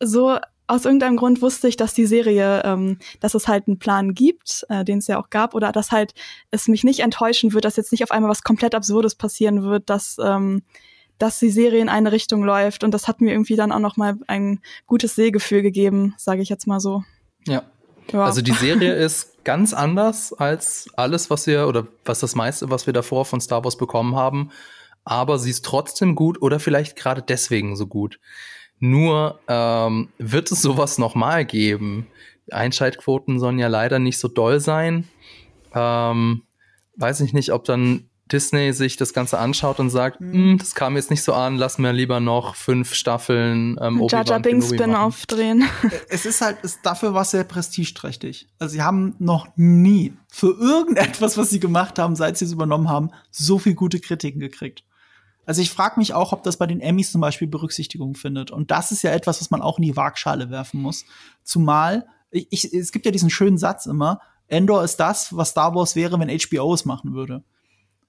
so 0.00 0.38
aus 0.66 0.86
irgendeinem 0.86 1.16
Grund 1.16 1.42
wusste 1.42 1.68
ich, 1.68 1.76
dass 1.76 1.92
die 1.92 2.06
Serie, 2.06 2.62
ähm, 2.64 2.98
dass 3.20 3.34
es 3.34 3.46
halt 3.46 3.68
einen 3.68 3.78
Plan 3.78 4.14
gibt, 4.14 4.64
äh, 4.70 4.84
den 4.84 4.98
es 4.98 5.06
ja 5.06 5.20
auch 5.20 5.28
gab, 5.28 5.54
oder 5.54 5.70
dass 5.70 5.92
halt 5.92 6.14
es 6.50 6.66
mich 6.66 6.82
nicht 6.82 7.00
enttäuschen 7.00 7.52
wird, 7.52 7.66
dass 7.66 7.76
jetzt 7.76 7.92
nicht 7.92 8.02
auf 8.02 8.10
einmal 8.10 8.30
was 8.30 8.42
komplett 8.42 8.74
Absurdes 8.74 9.14
passieren 9.14 9.64
wird, 9.64 9.90
dass 9.90 10.16
ähm, 10.22 10.62
dass 11.22 11.38
die 11.38 11.50
Serie 11.50 11.80
in 11.80 11.88
eine 11.88 12.10
Richtung 12.10 12.42
läuft. 12.42 12.82
Und 12.82 12.90
das 12.90 13.06
hat 13.06 13.20
mir 13.20 13.30
irgendwie 13.30 13.54
dann 13.54 13.70
auch 13.70 13.78
noch 13.78 13.96
mal 13.96 14.16
ein 14.26 14.58
gutes 14.88 15.14
Sehgefühl 15.14 15.62
gegeben, 15.62 16.14
sage 16.18 16.42
ich 16.42 16.48
jetzt 16.48 16.66
mal 16.66 16.80
so. 16.80 17.04
Ja. 17.46 17.62
ja. 18.10 18.24
Also 18.24 18.42
die 18.42 18.50
Serie 18.50 18.92
ist 18.92 19.44
ganz 19.44 19.72
anders 19.72 20.32
als 20.32 20.88
alles, 20.96 21.30
was 21.30 21.46
wir 21.46 21.68
oder 21.68 21.86
was 22.04 22.18
das 22.18 22.34
meiste, 22.34 22.70
was 22.70 22.86
wir 22.86 22.92
davor 22.92 23.24
von 23.24 23.40
Star 23.40 23.62
Wars 23.62 23.76
bekommen 23.76 24.16
haben. 24.16 24.50
Aber 25.04 25.38
sie 25.38 25.50
ist 25.50 25.64
trotzdem 25.64 26.16
gut 26.16 26.42
oder 26.42 26.58
vielleicht 26.58 26.96
gerade 26.96 27.22
deswegen 27.22 27.76
so 27.76 27.86
gut. 27.86 28.18
Nur 28.80 29.38
ähm, 29.46 30.08
wird 30.18 30.50
es 30.50 30.60
sowas 30.60 30.98
noch 30.98 31.14
mal 31.14 31.44
geben. 31.44 32.08
Einschaltquoten 32.50 33.38
sollen 33.38 33.60
ja 33.60 33.68
leider 33.68 34.00
nicht 34.00 34.18
so 34.18 34.26
doll 34.26 34.58
sein. 34.58 35.06
Ähm, 35.72 36.42
weiß 36.96 37.20
ich 37.20 37.32
nicht, 37.32 37.52
ob 37.52 37.62
dann 37.62 38.08
Disney 38.32 38.72
sich 38.72 38.96
das 38.96 39.12
Ganze 39.12 39.38
anschaut 39.38 39.78
und 39.80 39.90
sagt, 39.90 40.20
mhm. 40.20 40.58
das 40.58 40.74
kam 40.74 40.96
jetzt 40.96 41.10
nicht 41.10 41.22
so 41.22 41.34
an, 41.34 41.56
lass 41.56 41.78
mir 41.78 41.92
lieber 41.92 42.20
noch 42.20 42.54
fünf 42.54 42.94
Staffeln 42.94 43.78
ähm, 43.80 44.06
Jar 44.08 44.24
Jar 44.24 44.40
Binks 44.40 44.70
Spin-off 44.70 45.26
drehen. 45.26 45.64
Es 46.08 46.26
ist 46.26 46.40
halt, 46.40 46.58
ist 46.62 46.80
dafür 46.82 47.14
was 47.14 47.30
sehr 47.30 47.44
prestigeträchtig. 47.44 48.48
Also 48.58 48.72
sie 48.72 48.82
haben 48.82 49.14
noch 49.18 49.48
nie 49.56 50.14
für 50.28 50.56
irgendetwas, 50.58 51.36
was 51.36 51.50
sie 51.50 51.60
gemacht 51.60 51.98
haben, 51.98 52.16
seit 52.16 52.38
sie 52.38 52.44
es 52.44 52.52
übernommen 52.52 52.88
haben, 52.88 53.10
so 53.30 53.58
viel 53.58 53.74
gute 53.74 54.00
Kritiken 54.00 54.40
gekriegt. 54.40 54.84
Also 55.44 55.60
ich 55.60 55.70
frage 55.70 55.98
mich 55.98 56.14
auch, 56.14 56.32
ob 56.32 56.42
das 56.42 56.56
bei 56.56 56.66
den 56.66 56.80
Emmys 56.80 57.12
zum 57.12 57.20
Beispiel 57.20 57.48
Berücksichtigung 57.48 58.14
findet. 58.14 58.50
Und 58.50 58.70
das 58.70 58.92
ist 58.92 59.02
ja 59.02 59.10
etwas, 59.10 59.40
was 59.40 59.50
man 59.50 59.60
auch 59.60 59.78
in 59.78 59.82
die 59.82 59.96
Waagschale 59.96 60.50
werfen 60.50 60.80
muss. 60.80 61.04
Zumal, 61.42 62.06
ich, 62.30 62.46
ich, 62.50 62.72
es 62.72 62.92
gibt 62.92 63.06
ja 63.06 63.12
diesen 63.12 63.30
schönen 63.30 63.58
Satz 63.58 63.86
immer, 63.86 64.20
Endor 64.48 64.84
ist 64.84 64.96
das, 64.96 65.34
was 65.34 65.50
Star 65.50 65.74
Wars 65.74 65.96
wäre, 65.96 66.18
wenn 66.20 66.28
HBO 66.28 66.74
es 66.74 66.84
machen 66.84 67.14
würde. 67.14 67.42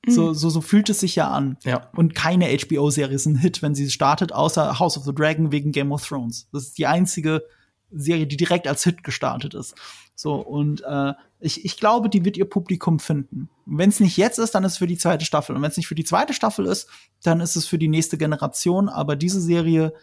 So, 0.07 0.30
mhm. 0.30 0.34
so, 0.34 0.49
so 0.49 0.61
fühlt 0.61 0.89
es 0.89 0.99
sich 0.99 1.15
ja 1.15 1.30
an. 1.30 1.57
Ja. 1.63 1.89
Und 1.95 2.13
keine 2.13 2.45
HBO-Serie 2.45 3.15
ist 3.15 3.25
ein 3.25 3.38
Hit, 3.38 3.61
wenn 3.61 3.73
sie 3.73 3.89
startet, 3.89 4.34
außer 4.34 4.80
House 4.80 4.97
of 4.97 5.05
the 5.05 5.15
Dragon 5.15 5.51
wegen 5.51 5.71
Game 5.71 5.91
of 5.91 6.05
Thrones. 6.05 6.47
Das 6.51 6.63
ist 6.63 6.77
die 6.77 6.88
einzige 6.88 7.43
Serie, 7.89 8.27
die 8.27 8.38
direkt 8.38 8.67
als 8.67 8.84
Hit 8.84 9.03
gestartet 9.03 9.53
ist. 9.53 9.75
So, 10.15 10.35
und 10.35 10.84
äh, 10.85 11.13
ich, 11.39 11.63
ich 11.63 11.77
glaube, 11.77 12.09
die 12.09 12.25
wird 12.25 12.38
ihr 12.38 12.49
Publikum 12.49 12.99
finden. 12.99 13.49
Wenn 13.65 13.89
es 13.89 13.99
nicht 13.99 14.17
jetzt 14.17 14.39
ist, 14.39 14.55
dann 14.55 14.63
ist 14.63 14.73
es 14.73 14.77
für 14.77 14.88
die 14.88 14.97
zweite 14.97 15.25
Staffel. 15.25 15.55
Und 15.55 15.61
wenn 15.61 15.71
es 15.71 15.77
nicht 15.77 15.88
für 15.88 15.95
die 15.95 16.03
zweite 16.03 16.34
Staffel 16.34 16.65
ist, 16.65 16.89
dann 17.23 17.39
ist 17.39 17.55
es 17.55 17.65
für 17.65 17.77
die 17.77 17.88
nächste 17.88 18.17
Generation. 18.17 18.89
Aber 18.89 19.15
diese 19.15 19.41
Serie 19.41 19.93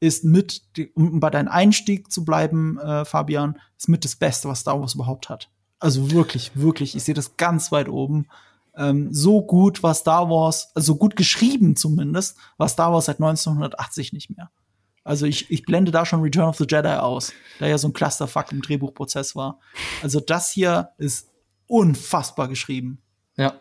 ist 0.00 0.24
mit, 0.24 0.62
um 0.94 1.20
bei 1.20 1.28
deinem 1.28 1.48
Einstieg 1.48 2.10
zu 2.10 2.24
bleiben, 2.24 2.78
äh, 2.78 3.04
Fabian, 3.04 3.58
ist 3.76 3.88
mit 3.88 4.04
das 4.04 4.16
Beste, 4.16 4.48
was 4.48 4.60
Star 4.60 4.80
Wars 4.80 4.94
überhaupt 4.94 5.28
hat. 5.28 5.50
Also 5.78 6.10
wirklich, 6.10 6.52
wirklich. 6.54 6.96
Ich 6.96 7.04
sehe 7.04 7.14
das 7.14 7.36
ganz 7.36 7.70
weit 7.72 7.88
oben 7.88 8.26
ähm, 8.80 9.12
so 9.12 9.42
gut 9.42 9.82
war 9.82 9.94
Star 9.94 10.30
Wars, 10.30 10.70
also 10.74 10.96
gut 10.96 11.14
geschrieben 11.14 11.76
zumindest, 11.76 12.38
war 12.56 12.68
Star 12.68 12.92
Wars 12.92 13.04
seit 13.04 13.16
1980 13.20 14.14
nicht 14.14 14.34
mehr. 14.34 14.50
Also 15.04 15.26
ich, 15.26 15.50
ich 15.50 15.62
blende 15.64 15.90
da 15.90 16.06
schon 16.06 16.22
Return 16.22 16.48
of 16.48 16.56
the 16.56 16.66
Jedi 16.68 16.88
aus, 16.88 17.32
da 17.58 17.66
ja 17.66 17.76
so 17.78 17.88
ein 17.88 17.92
Clusterfuck 17.92 18.52
im 18.52 18.62
Drehbuchprozess 18.62 19.36
war. 19.36 19.60
Also 20.02 20.20
das 20.20 20.50
hier 20.50 20.90
ist 20.98 21.28
unfassbar 21.66 22.48
geschrieben. 22.48 23.02
Ja. 23.36 23.54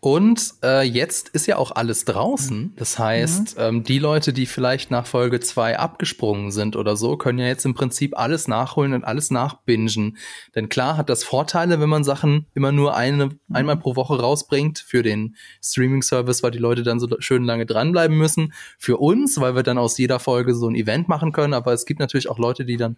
Und 0.00 0.54
äh, 0.62 0.82
jetzt 0.82 1.30
ist 1.30 1.46
ja 1.46 1.56
auch 1.56 1.72
alles 1.72 2.04
draußen. 2.04 2.74
Das 2.76 2.98
heißt, 2.98 3.56
mhm. 3.56 3.62
ähm, 3.62 3.82
die 3.82 3.98
Leute, 3.98 4.32
die 4.32 4.46
vielleicht 4.46 4.90
nach 4.90 5.06
Folge 5.06 5.40
2 5.40 5.78
abgesprungen 5.78 6.52
sind 6.52 6.76
oder 6.76 6.96
so, 6.96 7.16
können 7.16 7.38
ja 7.38 7.46
jetzt 7.46 7.64
im 7.64 7.74
Prinzip 7.74 8.16
alles 8.16 8.46
nachholen 8.46 8.92
und 8.92 9.04
alles 9.04 9.30
nachbingen. 9.30 10.16
Denn 10.54 10.68
klar 10.68 10.96
hat 10.96 11.08
das 11.08 11.24
Vorteile, 11.24 11.80
wenn 11.80 11.88
man 11.88 12.04
Sachen 12.04 12.46
immer 12.54 12.72
nur 12.72 12.94
eine, 12.94 13.26
mhm. 13.26 13.38
einmal 13.52 13.78
pro 13.78 13.96
Woche 13.96 14.20
rausbringt 14.20 14.78
für 14.78 15.02
den 15.02 15.34
Streaming-Service, 15.62 16.42
weil 16.42 16.50
die 16.50 16.58
Leute 16.58 16.82
dann 16.82 17.00
so 17.00 17.08
schön 17.18 17.44
lange 17.44 17.66
dranbleiben 17.66 18.16
müssen. 18.16 18.52
Für 18.78 18.98
uns, 18.98 19.40
weil 19.40 19.56
wir 19.56 19.62
dann 19.62 19.78
aus 19.78 19.96
jeder 19.96 20.20
Folge 20.20 20.54
so 20.54 20.68
ein 20.68 20.76
Event 20.76 21.08
machen 21.08 21.32
können. 21.32 21.54
Aber 21.54 21.72
es 21.72 21.86
gibt 21.86 22.00
natürlich 22.00 22.28
auch 22.28 22.38
Leute, 22.38 22.66
die 22.66 22.76
dann 22.76 22.96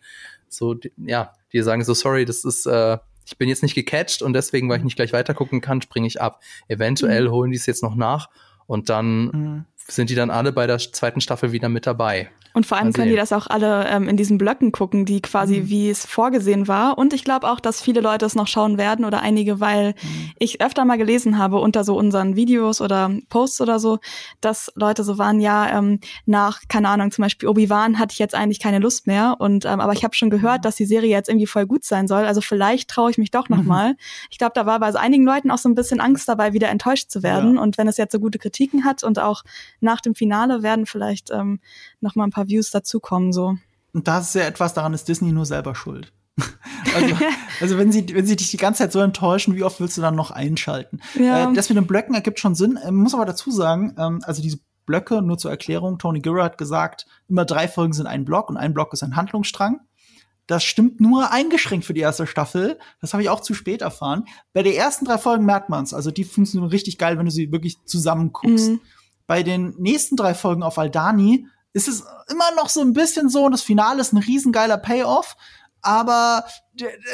so, 0.49 0.75
ja, 0.97 1.33
die 1.53 1.63
sagen 1.63 1.85
so, 1.85 1.95
sorry, 1.95 2.25
das 2.25 2.45
ist 2.45 2.67
äh, 2.67 2.99
ich 3.29 3.37
bin 3.37 3.49
jetzt 3.51 3.63
nicht 3.63 3.75
gecatcht 3.75 4.23
und 4.23 4.33
deswegen, 4.33 4.71
weil 4.71 4.79
ich 4.79 4.85
nicht 4.85 4.97
gleich 4.97 5.13
weitergucken 5.13 5.61
kann, 5.61 5.83
springe 5.83 6.07
ich 6.07 6.21
ab. 6.21 6.41
Eventuell 6.67 7.27
mhm. 7.27 7.31
holen 7.31 7.51
die 7.51 7.59
es 7.59 7.67
jetzt 7.67 7.83
noch 7.83 7.95
nach 7.95 8.31
und 8.67 8.89
dann 8.89 9.25
mhm. 9.27 9.65
sind 9.87 10.09
die 10.09 10.15
dann 10.15 10.31
alle 10.31 10.51
bei 10.51 10.67
der 10.67 10.79
zweiten 10.79 11.21
Staffel 11.21 11.53
wieder 11.53 11.69
mit 11.69 11.87
dabei. 11.87 12.31
Und 12.59 12.67
vor 12.67 12.77
allem 12.77 12.93
können 12.93 13.09
die 13.09 13.15
das 13.15 13.33
auch 13.33 13.47
alle 13.47 13.87
ähm, 13.87 14.09
in 14.09 14.17
diesen 14.17 14.37
Blöcken 14.37 14.73
gucken, 14.73 15.05
die 15.05 15.23
quasi 15.23 15.61
mhm. 15.61 15.69
wie 15.69 15.91
es 15.91 16.05
vorgesehen 16.05 16.67
war. 16.67 16.99
Und 16.99 17.13
ich 17.13 17.23
glaube 17.23 17.49
auch, 17.49 17.61
dass 17.61 17.81
viele 17.81 18.01
Leute 18.01 18.27
es 18.27 18.35
noch 18.35 18.49
schauen 18.49 18.79
werden 18.79 19.05
oder 19.05 19.23
einige, 19.23 19.61
weil 19.61 19.91
mhm. 19.91 20.33
ich 20.41 20.61
öfter 20.61 20.85
mal 20.85 20.99
gelesen 20.99 21.39
habe 21.39 21.61
unter 21.61 21.85
so 21.85 21.97
unseren 21.97 22.35
Videos 22.35 22.81
oder 22.81 23.13
Posts 23.29 23.61
oder 23.61 23.79
so, 23.79 24.01
dass 24.41 24.73
Leute 24.75 25.05
so 25.05 25.19
waren, 25.19 25.39
ja, 25.39 25.79
ähm, 25.79 26.01
nach, 26.27 26.63
keine 26.69 26.89
Ahnung, 26.89 27.13
zum 27.13 27.23
Beispiel 27.23 27.49
Obi-Wan 27.49 28.01
hatte 28.01 28.13
ich 28.13 28.19
jetzt 28.19 28.35
eigentlich 28.35 28.59
keine 28.59 28.81
Lust 28.81 29.07
mehr. 29.07 29.37
Und 29.39 29.65
ähm, 29.65 29.79
aber 29.79 29.93
ich 29.93 30.03
habe 30.03 30.17
schon 30.17 30.29
gehört, 30.29 30.65
dass 30.65 30.75
die 30.75 30.85
Serie 30.85 31.11
jetzt 31.11 31.29
irgendwie 31.29 31.47
voll 31.47 31.65
gut 31.65 31.85
sein 31.85 32.09
soll. 32.09 32.25
Also 32.25 32.41
vielleicht 32.41 32.91
traue 32.91 33.13
ich 33.13 33.19
mich 33.19 33.31
doch 33.31 33.49
noch 33.49 33.63
mhm. 33.63 33.69
mal. 33.69 33.97
Ich 34.31 34.39
glaube, 34.39 34.55
da 34.57 34.67
war 34.67 34.81
bei 34.81 34.93
einigen 34.97 35.25
Leuten 35.25 35.53
auch 35.53 35.59
so 35.59 35.69
ein 35.69 35.77
bisschen 35.77 36.01
Angst 36.01 36.29
dabei, 36.29 36.55
wieder 36.55 36.71
enttäuscht 36.71 37.09
zu 37.09 37.23
werden. 37.23 37.55
Ja. 37.55 37.63
Und 37.63 37.79
wenn 37.79 37.87
es 37.87 37.99
jetzt 37.99 38.11
so 38.11 38.19
gute 38.19 38.41
Kritiken 38.41 38.85
hat 38.85 39.05
und 39.05 39.21
auch 39.21 39.45
nach 39.79 40.01
dem 40.01 40.17
Finale 40.17 40.65
werden 40.65 40.87
vielleicht 40.87 41.31
ähm, 41.31 41.61
noch 42.01 42.17
mal 42.17 42.25
ein 42.25 42.31
paar 42.31 42.48
Views 42.49 42.71
dazukommen, 42.71 43.33
so. 43.33 43.55
Und 43.93 44.09
das 44.09 44.29
ist 44.29 44.35
ja 44.35 44.43
etwas, 44.43 44.75
daran 44.75 44.95
ist 44.95 45.09
Disney 45.09 45.33
nur 45.33 45.47
selber 45.47 45.75
schuld. 45.75 46.13
also, 46.95 47.17
also 47.61 47.79
wenn 47.79 47.93
sie, 47.93 48.15
wenn 48.15 48.27
sie 48.27 48.37
dich 48.37 48.51
die 48.51 48.57
ganze 48.57 48.79
Zeit 48.79 48.93
so 48.93 49.01
enttäuschen, 49.01 49.57
wie 49.57 49.65
oft 49.65 49.81
willst 49.81 49.97
du 49.97 50.01
dann 50.01 50.15
noch 50.15 50.31
einschalten? 50.31 51.01
Ja. 51.15 51.51
Äh, 51.51 51.55
das 51.55 51.69
mit 51.69 51.77
den 51.77 51.87
Blöcken 51.87 52.15
ergibt 52.15 52.39
schon 52.39 52.55
Sinn. 52.55 52.77
Äh, 52.77 52.93
muss 52.93 53.15
aber 53.15 53.27
dazu 53.27 53.51
sagen, 53.51 53.95
ähm, 53.99 54.21
also 54.25 54.43
diese 54.43 54.59
Blöcke, 54.87 55.21
nur 55.21 55.39
zur 55.39 55.51
Erklärung, 55.51 55.99
Tony 55.99 56.21
Gura 56.21 56.45
hat 56.45 56.59
gesagt, 56.59 57.07
immer 57.29 57.45
drei 57.45 57.69
Folgen 57.69 57.93
sind 57.93 58.07
ein 58.07 58.25
Block 58.25 58.49
und 58.49 58.57
ein 58.57 58.73
Block 58.73 58.93
ist 58.93 59.03
ein 59.03 59.17
Handlungsstrang. 59.17 59.81
Das 60.47 60.65
stimmt 60.65 60.99
nur 60.99 61.31
eingeschränkt 61.31 61.85
für 61.85 61.93
die 61.93 62.01
erste 62.01 62.27
Staffel. 62.27 62.79
Das 63.03 63.13
habe 63.13 63.23
ich 63.23 63.29
auch 63.29 63.41
zu 63.41 63.53
spät 63.53 63.83
erfahren. 63.83 64.25
Bei 64.55 64.63
den 64.63 64.73
ersten 64.73 65.05
drei 65.05 65.19
Folgen 65.19 65.45
merkt 65.45 65.69
man's. 65.69 65.93
Also 65.93 66.11
die 66.11 66.25
funktionieren 66.25 66.71
richtig 66.71 66.97
geil, 66.97 67.19
wenn 67.19 67.27
du 67.27 67.31
sie 67.31 67.53
wirklich 67.53 67.85
zusammen 67.85 68.33
guckst. 68.33 68.71
Mhm. 68.71 68.81
Bei 69.27 69.43
den 69.43 69.75
nächsten 69.77 70.17
drei 70.17 70.33
Folgen 70.33 70.63
auf 70.63 70.79
Aldani 70.79 71.47
ist 71.73 71.89
es 71.89 72.05
immer 72.31 72.51
noch 72.57 72.69
so 72.69 72.81
ein 72.81 72.93
bisschen 72.93 73.29
so, 73.29 73.45
und 73.45 73.53
das 73.53 73.63
Finale 73.63 74.01
ist 74.01 74.13
ein 74.13 74.19
riesengeiler 74.19 74.79
Payoff, 74.79 75.37
aber 75.81 76.45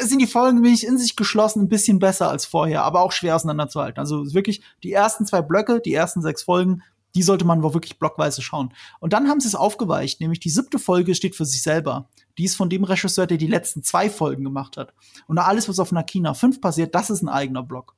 sind 0.01 0.19
die 0.19 0.27
Folgen 0.27 0.61
nämlich 0.61 0.85
in 0.85 0.97
sich 0.97 1.15
geschlossen 1.15 1.63
ein 1.63 1.69
bisschen 1.69 1.99
besser 1.99 2.29
als 2.29 2.45
vorher, 2.45 2.83
aber 2.83 3.01
auch 3.01 3.11
schwer 3.11 3.35
auseinanderzuhalten. 3.35 3.99
Also 3.99 4.33
wirklich 4.33 4.63
die 4.83 4.91
ersten 4.91 5.25
zwei 5.25 5.41
Blöcke, 5.41 5.81
die 5.81 5.93
ersten 5.93 6.21
sechs 6.21 6.43
Folgen, 6.43 6.81
die 7.15 7.23
sollte 7.23 7.45
man 7.45 7.63
wirklich 7.63 7.97
blockweise 7.97 8.41
schauen. 8.41 8.73
Und 8.99 9.13
dann 9.13 9.29
haben 9.29 9.39
sie 9.39 9.47
es 9.47 9.55
aufgeweicht, 9.55 10.19
nämlich 10.19 10.41
die 10.41 10.49
siebte 10.49 10.79
Folge 10.79 11.15
steht 11.15 11.35
für 11.35 11.45
sich 11.45 11.63
selber. 11.63 12.09
Die 12.37 12.43
ist 12.43 12.57
von 12.57 12.69
dem 12.69 12.83
Regisseur, 12.83 13.25
der 13.25 13.37
die 13.37 13.47
letzten 13.47 13.83
zwei 13.83 14.09
Folgen 14.09 14.43
gemacht 14.43 14.75
hat. 14.75 14.93
Und 15.27 15.37
alles, 15.37 15.69
was 15.69 15.79
auf 15.79 15.93
Nakina 15.93 16.33
5 16.33 16.59
passiert, 16.59 16.93
das 16.93 17.09
ist 17.09 17.21
ein 17.21 17.29
eigener 17.29 17.63
Block. 17.63 17.95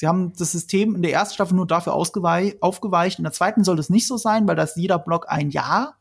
Sie 0.00 0.06
haben 0.06 0.32
das 0.32 0.52
System 0.52 0.94
in 0.94 1.02
der 1.02 1.12
ersten 1.12 1.34
Staffel 1.34 1.54
nur 1.54 1.66
dafür 1.66 1.92
aufgeweicht. 1.92 3.18
In 3.18 3.22
der 3.22 3.34
zweiten 3.34 3.64
soll 3.64 3.78
es 3.78 3.90
nicht 3.90 4.06
so 4.06 4.16
sein, 4.16 4.48
weil 4.48 4.56
da 4.56 4.62
ist 4.62 4.78
jeder 4.78 4.98
Block 4.98 5.26
ein 5.28 5.50
Jahr. 5.50 5.98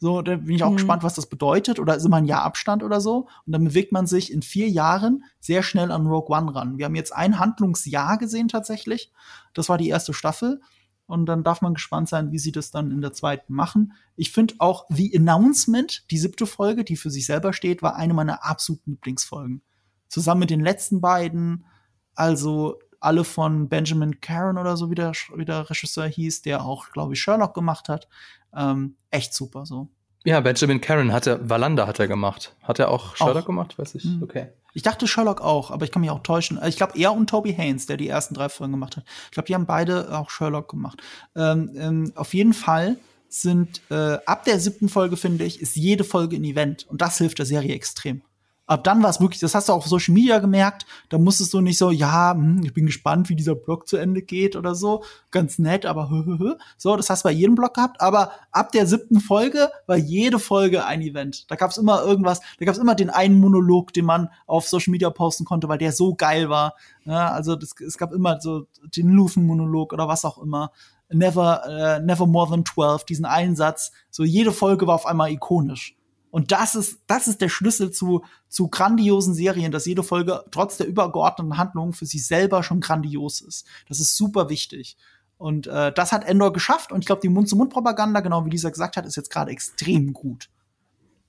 So, 0.00 0.22
da 0.22 0.36
bin 0.36 0.56
ich 0.56 0.64
auch 0.64 0.70
mhm. 0.70 0.76
gespannt, 0.76 1.02
was 1.02 1.16
das 1.16 1.26
bedeutet. 1.26 1.78
Oder 1.78 1.96
ist 1.96 2.06
immer 2.06 2.16
ein 2.16 2.24
Jahr 2.24 2.44
Abstand 2.44 2.82
oder 2.82 2.98
so. 2.98 3.28
Und 3.44 3.52
dann 3.52 3.62
bewegt 3.64 3.92
man 3.92 4.06
sich 4.06 4.32
in 4.32 4.40
vier 4.40 4.70
Jahren 4.70 5.22
sehr 5.38 5.62
schnell 5.62 5.92
an 5.92 6.06
Rogue 6.06 6.34
One 6.34 6.54
ran. 6.54 6.78
Wir 6.78 6.86
haben 6.86 6.94
jetzt 6.94 7.14
ein 7.14 7.38
Handlungsjahr 7.38 8.16
gesehen 8.16 8.48
tatsächlich. 8.48 9.12
Das 9.52 9.68
war 9.68 9.76
die 9.76 9.90
erste 9.90 10.14
Staffel. 10.14 10.62
Und 11.04 11.26
dann 11.26 11.44
darf 11.44 11.60
man 11.60 11.74
gespannt 11.74 12.08
sein, 12.08 12.32
wie 12.32 12.38
sie 12.38 12.52
das 12.52 12.70
dann 12.70 12.90
in 12.90 13.02
der 13.02 13.12
zweiten 13.12 13.52
machen. 13.52 13.92
Ich 14.16 14.32
finde 14.32 14.54
auch 14.60 14.86
The 14.88 15.14
Announcement, 15.14 16.10
die 16.10 16.16
siebte 16.16 16.46
Folge, 16.46 16.84
die 16.84 16.96
für 16.96 17.10
sich 17.10 17.26
selber 17.26 17.52
steht, 17.52 17.82
war 17.82 17.96
eine 17.96 18.14
meiner 18.14 18.46
absoluten 18.46 18.92
Lieblingsfolgen. 18.92 19.60
Zusammen 20.08 20.40
mit 20.40 20.48
den 20.48 20.60
letzten 20.60 21.02
beiden. 21.02 21.66
Also 22.14 22.78
alle 23.06 23.24
von 23.24 23.68
Benjamin 23.68 24.20
Caron 24.20 24.58
oder 24.58 24.76
so, 24.76 24.90
wie 24.90 24.94
der, 24.94 25.12
wie 25.34 25.44
der 25.44 25.70
Regisseur 25.70 26.06
hieß, 26.06 26.42
der 26.42 26.64
auch, 26.64 26.90
glaube 26.90 27.14
ich, 27.14 27.20
Sherlock 27.20 27.54
gemacht 27.54 27.88
hat. 27.88 28.08
Ähm, 28.54 28.96
echt 29.10 29.32
super 29.32 29.64
so. 29.64 29.88
Ja, 30.24 30.40
Benjamin 30.40 30.80
Caron 30.80 31.12
hatte, 31.12 31.48
Valanda 31.48 31.86
hat 31.86 32.00
er 32.00 32.08
gemacht. 32.08 32.56
Hat 32.62 32.80
er 32.80 32.90
auch 32.90 33.14
Sherlock 33.14 33.44
auch. 33.44 33.46
gemacht? 33.46 33.78
Weiß 33.78 33.94
ich. 33.94 34.04
Mhm. 34.04 34.24
Okay. 34.24 34.48
Ich 34.74 34.82
dachte 34.82 35.06
Sherlock 35.06 35.40
auch, 35.40 35.70
aber 35.70 35.84
ich 35.84 35.92
kann 35.92 36.02
mich 36.02 36.10
auch 36.10 36.22
täuschen. 36.22 36.60
Ich 36.66 36.76
glaube, 36.76 36.98
er 36.98 37.12
und 37.12 37.30
Toby 37.30 37.54
Haynes, 37.54 37.86
der 37.86 37.96
die 37.96 38.08
ersten 38.08 38.34
drei 38.34 38.48
Folgen 38.48 38.72
gemacht 38.72 38.96
hat. 38.96 39.04
Ich 39.26 39.30
glaube, 39.30 39.46
die 39.46 39.54
haben 39.54 39.66
beide 39.66 40.18
auch 40.18 40.28
Sherlock 40.28 40.68
gemacht. 40.68 41.00
Ähm, 41.36 41.70
ähm, 41.76 42.12
auf 42.16 42.34
jeden 42.34 42.52
Fall 42.52 42.96
sind 43.28 43.80
äh, 43.90 44.18
ab 44.26 44.44
der 44.44 44.58
siebten 44.58 44.88
Folge, 44.88 45.16
finde 45.16 45.44
ich, 45.44 45.60
ist 45.62 45.76
jede 45.76 46.04
Folge 46.04 46.36
ein 46.36 46.44
Event. 46.44 46.86
Und 46.88 47.00
das 47.00 47.18
hilft 47.18 47.38
der 47.38 47.46
Serie 47.46 47.74
extrem 47.74 48.22
ab 48.66 48.84
dann 48.84 49.02
war 49.02 49.10
es 49.10 49.20
wirklich, 49.20 49.40
das 49.40 49.54
hast 49.54 49.68
du 49.68 49.72
auch 49.72 49.78
auf 49.78 49.86
Social 49.86 50.12
Media 50.12 50.38
gemerkt, 50.38 50.86
da 51.08 51.18
musstest 51.18 51.54
du 51.54 51.60
nicht 51.60 51.78
so, 51.78 51.90
ja, 51.90 52.32
hm, 52.34 52.62
ich 52.64 52.74
bin 52.74 52.86
gespannt, 52.86 53.28
wie 53.28 53.36
dieser 53.36 53.54
Blog 53.54 53.88
zu 53.88 53.96
Ende 53.96 54.22
geht 54.22 54.56
oder 54.56 54.74
so, 54.74 55.04
ganz 55.30 55.58
nett, 55.58 55.86
aber 55.86 56.10
hö, 56.10 56.24
hö, 56.24 56.38
hö. 56.38 56.54
so, 56.76 56.96
das 56.96 57.08
hast 57.08 57.24
du 57.24 57.28
bei 57.28 57.32
jedem 57.32 57.54
Blog 57.54 57.74
gehabt, 57.74 58.00
aber 58.00 58.32
ab 58.50 58.72
der 58.72 58.86
siebten 58.86 59.20
Folge 59.20 59.70
war 59.86 59.96
jede 59.96 60.38
Folge 60.38 60.84
ein 60.84 61.00
Event. 61.00 61.50
Da 61.50 61.56
gab 61.56 61.70
es 61.70 61.76
immer 61.76 62.02
irgendwas, 62.02 62.40
da 62.58 62.64
gab 62.64 62.74
es 62.74 62.80
immer 62.80 62.94
den 62.94 63.10
einen 63.10 63.38
Monolog, 63.38 63.92
den 63.92 64.04
man 64.04 64.30
auf 64.46 64.68
Social 64.68 64.90
Media 64.90 65.10
posten 65.10 65.44
konnte, 65.44 65.68
weil 65.68 65.78
der 65.78 65.92
so 65.92 66.14
geil 66.14 66.48
war. 66.48 66.74
Ja, 67.04 67.30
also 67.30 67.54
das, 67.54 67.74
es 67.80 67.98
gab 67.98 68.12
immer 68.12 68.40
so 68.40 68.66
den 68.96 69.10
Lufen-Monolog 69.10 69.92
oder 69.92 70.08
was 70.08 70.24
auch 70.24 70.38
immer. 70.38 70.72
Never, 71.08 71.62
uh, 72.00 72.04
never 72.04 72.26
more 72.26 72.50
than 72.50 72.64
12, 72.64 73.04
diesen 73.04 73.24
einen 73.26 73.54
Satz. 73.54 73.92
So 74.10 74.24
jede 74.24 74.50
Folge 74.50 74.88
war 74.88 74.96
auf 74.96 75.06
einmal 75.06 75.30
ikonisch. 75.30 75.96
Und 76.30 76.52
das 76.52 76.74
ist, 76.74 77.00
das 77.06 77.28
ist 77.28 77.40
der 77.40 77.48
Schlüssel 77.48 77.90
zu, 77.90 78.24
zu 78.48 78.68
grandiosen 78.68 79.34
Serien, 79.34 79.72
dass 79.72 79.86
jede 79.86 80.02
Folge 80.02 80.44
trotz 80.50 80.76
der 80.76 80.86
übergeordneten 80.86 81.56
Handlung 81.56 81.92
für 81.92 82.06
sich 82.06 82.26
selber 82.26 82.62
schon 82.62 82.80
grandios 82.80 83.40
ist. 83.40 83.66
Das 83.88 84.00
ist 84.00 84.16
super 84.16 84.48
wichtig. 84.48 84.96
Und 85.38 85.66
äh, 85.66 85.92
das 85.92 86.12
hat 86.12 86.24
Endor 86.24 86.52
geschafft. 86.52 86.92
Und 86.92 87.00
ich 87.00 87.06
glaube, 87.06 87.20
die 87.22 87.28
Mund-zu-Mund-Propaganda, 87.28 88.20
genau 88.20 88.44
wie 88.44 88.50
Lisa 88.50 88.70
gesagt 88.70 88.96
hat, 88.96 89.06
ist 89.06 89.16
jetzt 89.16 89.30
gerade 89.30 89.50
extrem 89.50 90.12
gut. 90.12 90.48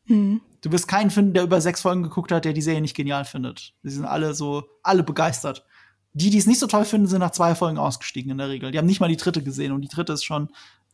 Mhm. 0.06 0.42
Du 0.62 0.72
wirst 0.72 0.88
keinen 0.88 1.12
finden, 1.12 1.34
der 1.34 1.44
über 1.44 1.62
sechs 1.62 1.82
Folgen 1.82 2.04
geguckt 2.04 2.32
hat, 2.32 2.46
der 2.46 2.54
die 2.54 2.62
Serie 2.62 2.82
nicht 2.82 2.96
genial 2.96 3.26
findet. 3.26 3.74
Sie 3.84 3.92
sind 3.92 4.06
alle 4.06 4.34
so, 4.34 4.64
alle 4.84 5.04
begeistert. 5.04 5.66
Die, 6.14 6.30
die 6.30 6.38
es 6.38 6.48
nicht 6.48 6.60
so 6.60 6.68
toll 6.68 6.86
finden, 6.86 7.08
sind 7.08 7.20
nach 7.20 7.32
zwei 7.32 7.54
Folgen 7.54 7.78
ausgestiegen 7.78 8.32
in 8.32 8.40
der 8.40 8.50
Regel. 8.50 8.72
Die 8.72 8.78
haben 8.78 8.88
nicht 8.88 9.00
mal 9.00 9.10
die 9.10 9.18
dritte 9.18 9.44
gesehen 9.44 9.72
und 9.72 9.82
die 9.82 9.88
dritte 9.88 10.14
ist 10.14 10.24
schon, 10.24 10.50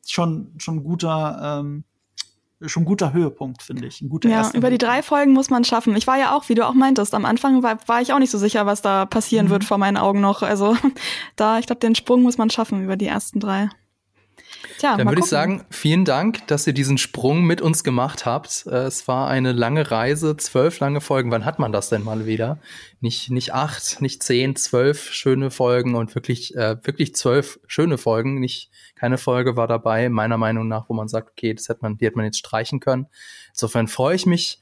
schon, 0.05 0.51
schon 0.57 0.83
guter, 0.83 1.59
ähm, 1.61 1.85
schon 2.65 2.83
ein 2.83 2.85
guter 2.85 3.13
Höhepunkt, 3.13 3.61
finde 3.61 3.87
ich. 3.87 4.01
Ein 4.01 4.09
guter 4.09 4.29
ja, 4.29 4.49
über 4.53 4.69
die 4.69 4.77
drei 4.77 5.01
Folgen 5.01 5.33
muss 5.33 5.49
man 5.49 5.63
schaffen. 5.63 5.95
Ich 5.95 6.07
war 6.07 6.17
ja 6.17 6.35
auch, 6.35 6.49
wie 6.49 6.55
du 6.55 6.65
auch 6.65 6.73
meintest, 6.73 7.13
am 7.13 7.25
Anfang 7.25 7.63
war, 7.63 7.77
war 7.87 8.01
ich 8.01 8.13
auch 8.13 8.19
nicht 8.19 8.31
so 8.31 8.37
sicher, 8.37 8.65
was 8.65 8.81
da 8.81 9.05
passieren 9.05 9.47
mhm. 9.47 9.51
wird 9.51 9.63
vor 9.63 9.77
meinen 9.77 9.97
Augen 9.97 10.21
noch. 10.21 10.41
Also 10.41 10.75
da, 11.35 11.59
ich 11.59 11.65
glaube, 11.65 11.79
den 11.79 11.95
Sprung 11.95 12.21
muss 12.21 12.37
man 12.37 12.49
schaffen 12.49 12.83
über 12.83 12.95
die 12.95 13.07
ersten 13.07 13.39
drei. 13.39 13.69
Tja, 14.83 14.97
Dann 14.97 15.07
würde 15.07 15.21
ich 15.21 15.27
sagen, 15.27 15.63
vielen 15.69 16.03
Dank, 16.03 16.45
dass 16.47 16.67
ihr 16.67 16.73
diesen 16.73 16.97
Sprung 16.97 17.45
mit 17.45 17.61
uns 17.61 17.85
gemacht 17.85 18.25
habt. 18.25 18.65
Äh, 18.67 18.79
es 18.79 19.07
war 19.07 19.29
eine 19.29 19.53
lange 19.53 19.89
Reise, 19.89 20.35
zwölf 20.35 20.81
lange 20.81 20.99
Folgen. 20.99 21.31
Wann 21.31 21.45
hat 21.45 21.57
man 21.57 21.71
das 21.71 21.87
denn 21.87 22.03
mal 22.03 22.25
wieder? 22.25 22.59
Nicht, 22.99 23.31
nicht 23.31 23.53
acht, 23.53 24.01
nicht 24.01 24.21
zehn, 24.23 24.57
zwölf 24.57 25.09
schöne 25.13 25.51
Folgen 25.51 25.95
und 25.95 26.13
wirklich, 26.15 26.53
äh, 26.57 26.75
wirklich 26.83 27.15
zwölf 27.15 27.61
schöne 27.65 27.97
Folgen. 27.97 28.41
Nicht, 28.41 28.71
keine 28.95 29.17
Folge 29.17 29.55
war 29.55 29.67
dabei, 29.67 30.09
meiner 30.09 30.37
Meinung 30.37 30.67
nach, 30.67 30.89
wo 30.89 30.93
man 30.93 31.07
sagt, 31.07 31.29
okay, 31.31 31.53
das 31.53 31.69
hätte 31.69 31.79
man, 31.83 31.97
die 31.97 32.05
hätte 32.05 32.17
man 32.17 32.25
jetzt 32.25 32.39
streichen 32.39 32.81
können. 32.81 33.07
Insofern 33.53 33.87
freue 33.87 34.17
ich 34.17 34.25
mich 34.25 34.59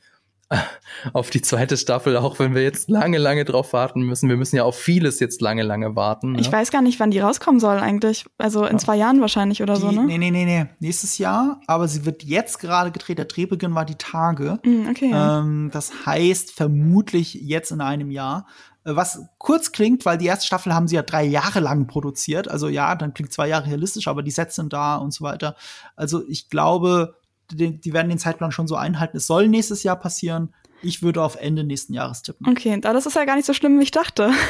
auf 1.14 1.30
die 1.30 1.42
zweite 1.42 1.78
Staffel, 1.78 2.18
auch 2.18 2.40
wenn 2.40 2.54
wir 2.54 2.62
jetzt 2.62 2.90
lange, 2.90 3.18
lange 3.18 3.46
drauf 3.46 3.74
warten 3.74 4.02
müssen. 4.02 4.30
Wir 4.30 4.38
müssen 4.38 4.56
ja 4.56 4.64
auf 4.64 4.78
vieles 4.78 5.20
jetzt 5.20 5.42
lange, 5.42 5.64
lange 5.64 5.96
warten. 5.96 6.34
Ne? 6.34 6.42
Ich 6.42 6.52
weiß 6.52 6.72
gar 6.72 6.82
nicht, 6.82 7.00
wann 7.00 7.12
die 7.12 7.20
rauskommen 7.20 7.60
soll 7.60 7.78
eigentlich. 7.78 8.26
Also 8.38 8.66
in 8.66 8.74
ja. 8.74 8.78
zwei 8.78 8.98
Jahren 8.98 9.22
wahrscheinlich 9.22 9.62
oder 9.62 9.76
die, 9.76 9.82
so, 9.82 9.92
ne? 9.92 10.04
Nee, 10.06 10.18
nee, 10.18 10.32
nee, 10.32 10.46
nee. 10.46 10.66
Nächstes 10.80 11.18
Jahr, 11.18 11.62
aber 11.68 11.88
sie 11.88 12.06
wird 12.06 12.24
jetzt 12.24 12.60
gerade 12.60 12.92
gedreht. 12.92 13.18
Der 13.18 13.26
Drehbeginn 13.26 13.76
war 13.76 13.86
die 13.86 13.96
Tage. 13.96 14.60
Mm, 14.64 14.90
okay. 14.90 15.12
Ähm, 15.14 15.70
das 15.72 16.06
heißt 16.06 16.52
vermutlich 16.52 17.34
jetzt 17.36 17.72
in 17.72 17.82
einem 17.82 18.12
Jahr. 18.12 18.46
Äh, 18.84 18.96
was 18.96 19.26
kurz 19.38 19.72
klingt, 19.72 20.06
weil 20.06 20.18
die 20.18 20.26
erste 20.26 20.48
Staffel 20.48 20.74
haben 20.74 20.88
sie 20.88 20.96
ja 20.96 21.04
drei 21.04 21.24
Jahre 21.24 21.60
lang 21.60 21.88
produziert. 21.88 22.50
Also 22.50 22.68
ja, 22.68 22.96
dann 22.96 23.14
klingt 23.14 23.32
zwei 23.32 23.48
Jahre 23.48 23.68
realistisch, 23.68 24.08
aber 24.08 24.24
die 24.24 24.32
Sets 24.32 24.56
sind 24.56 24.74
da 24.74 24.96
und 24.98 25.14
so 25.14 25.24
weiter. 25.24 25.56
Also 25.96 26.28
ich 26.28 26.50
glaube, 26.50 27.16
die, 27.56 27.80
die 27.80 27.94
werden 27.94 28.10
den 28.10 28.20
Zeitplan 28.20 28.52
schon 28.52 28.68
so 28.68 28.76
einhalten. 28.76 29.18
Es 29.18 29.28
soll 29.28 29.48
nächstes 29.48 29.84
Jahr 29.84 29.96
passieren. 29.96 30.54
Ich 30.84 31.04
würde 31.04 31.22
auf 31.22 31.36
Ende 31.36 31.64
nächsten 31.64 31.94
Jahres 31.94 32.24
tippen. 32.24 32.48
Okay, 32.50 32.80
das 32.82 33.06
ist 33.06 33.16
ja 33.16 33.26
gar 33.26 33.36
nicht 33.36 33.46
so 33.46 33.54
schlimm, 33.54 33.80
wie 33.80 33.84
ich 33.84 33.92
dachte. 33.92 34.32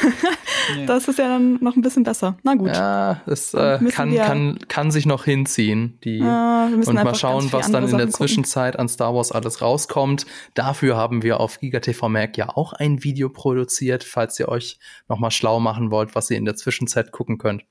Nee. 0.76 0.86
Das 0.86 1.08
ist 1.08 1.18
ja 1.18 1.26
dann 1.26 1.54
noch 1.54 1.74
ein 1.74 1.82
bisschen 1.82 2.04
besser. 2.04 2.36
Na 2.44 2.54
gut. 2.54 2.68
Ja, 2.68 3.20
es 3.26 3.52
äh, 3.52 3.80
kann, 3.90 4.14
kann, 4.14 4.58
kann 4.68 4.90
sich 4.92 5.06
noch 5.06 5.24
hinziehen. 5.24 5.98
Die, 6.04 6.18
ja, 6.18 6.66
und 6.66 6.94
mal 6.94 7.16
schauen, 7.16 7.52
was 7.52 7.72
dann 7.72 7.88
in 7.88 7.98
der 7.98 8.10
Zwischenzeit 8.10 8.78
an 8.78 8.88
Star 8.88 9.12
Wars 9.12 9.32
alles 9.32 9.60
rauskommt. 9.60 10.24
Dafür 10.54 10.96
haben 10.96 11.24
wir 11.24 11.40
auf 11.40 11.58
GigaTV 11.58 12.08
Mac 12.08 12.36
ja 12.36 12.48
auch 12.50 12.72
ein 12.74 13.02
Video 13.02 13.28
produziert, 13.28 14.04
falls 14.04 14.38
ihr 14.38 14.48
euch 14.48 14.78
noch 15.08 15.18
mal 15.18 15.32
schlau 15.32 15.58
machen 15.58 15.90
wollt, 15.90 16.14
was 16.14 16.30
ihr 16.30 16.36
in 16.36 16.44
der 16.44 16.54
Zwischenzeit 16.54 17.10
gucken 17.10 17.38
könnt. 17.38 17.64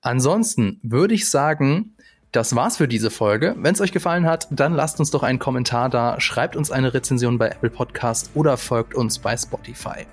Ansonsten 0.00 0.80
würde 0.82 1.14
ich 1.14 1.28
sagen, 1.28 1.96
Das 2.32 2.56
war's 2.56 2.78
für 2.78 2.88
diese 2.88 3.10
Folge. 3.10 3.54
Wenn 3.58 3.74
es 3.74 3.82
euch 3.82 3.92
gefallen 3.92 4.24
hat, 4.24 4.48
dann 4.50 4.72
lasst 4.72 4.98
uns 4.98 5.10
doch 5.10 5.22
einen 5.22 5.38
Kommentar 5.38 5.90
da, 5.90 6.18
schreibt 6.18 6.56
uns 6.56 6.70
eine 6.70 6.94
Rezension 6.94 7.36
bei 7.36 7.48
Apple 7.48 7.68
Podcast 7.68 8.30
oder 8.32 8.56
folgt 8.56 8.94
uns 8.94 9.18
bei 9.18 9.36
Spotify. 9.36 10.06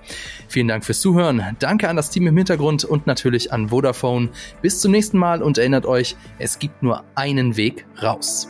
Vielen 0.46 0.68
Dank 0.68 0.84
fürs 0.84 1.00
Zuhören. 1.00 1.56
Danke 1.60 1.88
an 1.88 1.96
das 1.96 2.10
Team 2.10 2.26
im 2.26 2.36
Hintergrund 2.36 2.84
und 2.84 3.06
natürlich 3.06 3.54
an 3.54 3.70
Vodafone. 3.70 4.28
Bis 4.60 4.82
zum 4.82 4.92
nächsten 4.92 5.16
Mal 5.16 5.42
und 5.42 5.56
erinnert 5.56 5.86
euch, 5.86 6.14
es 6.38 6.58
gibt 6.58 6.82
nur 6.82 7.04
einen 7.14 7.56
Weg 7.56 7.86
raus. 8.02 8.48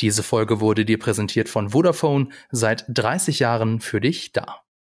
Diese 0.00 0.22
Folge 0.22 0.60
wurde 0.60 0.86
dir 0.86 0.98
präsentiert 0.98 1.50
von 1.50 1.70
Vodafone, 1.70 2.28
seit 2.50 2.86
30 2.88 3.40
Jahren 3.40 3.80
für 3.80 4.00
dich 4.00 4.32
da. 4.32 4.62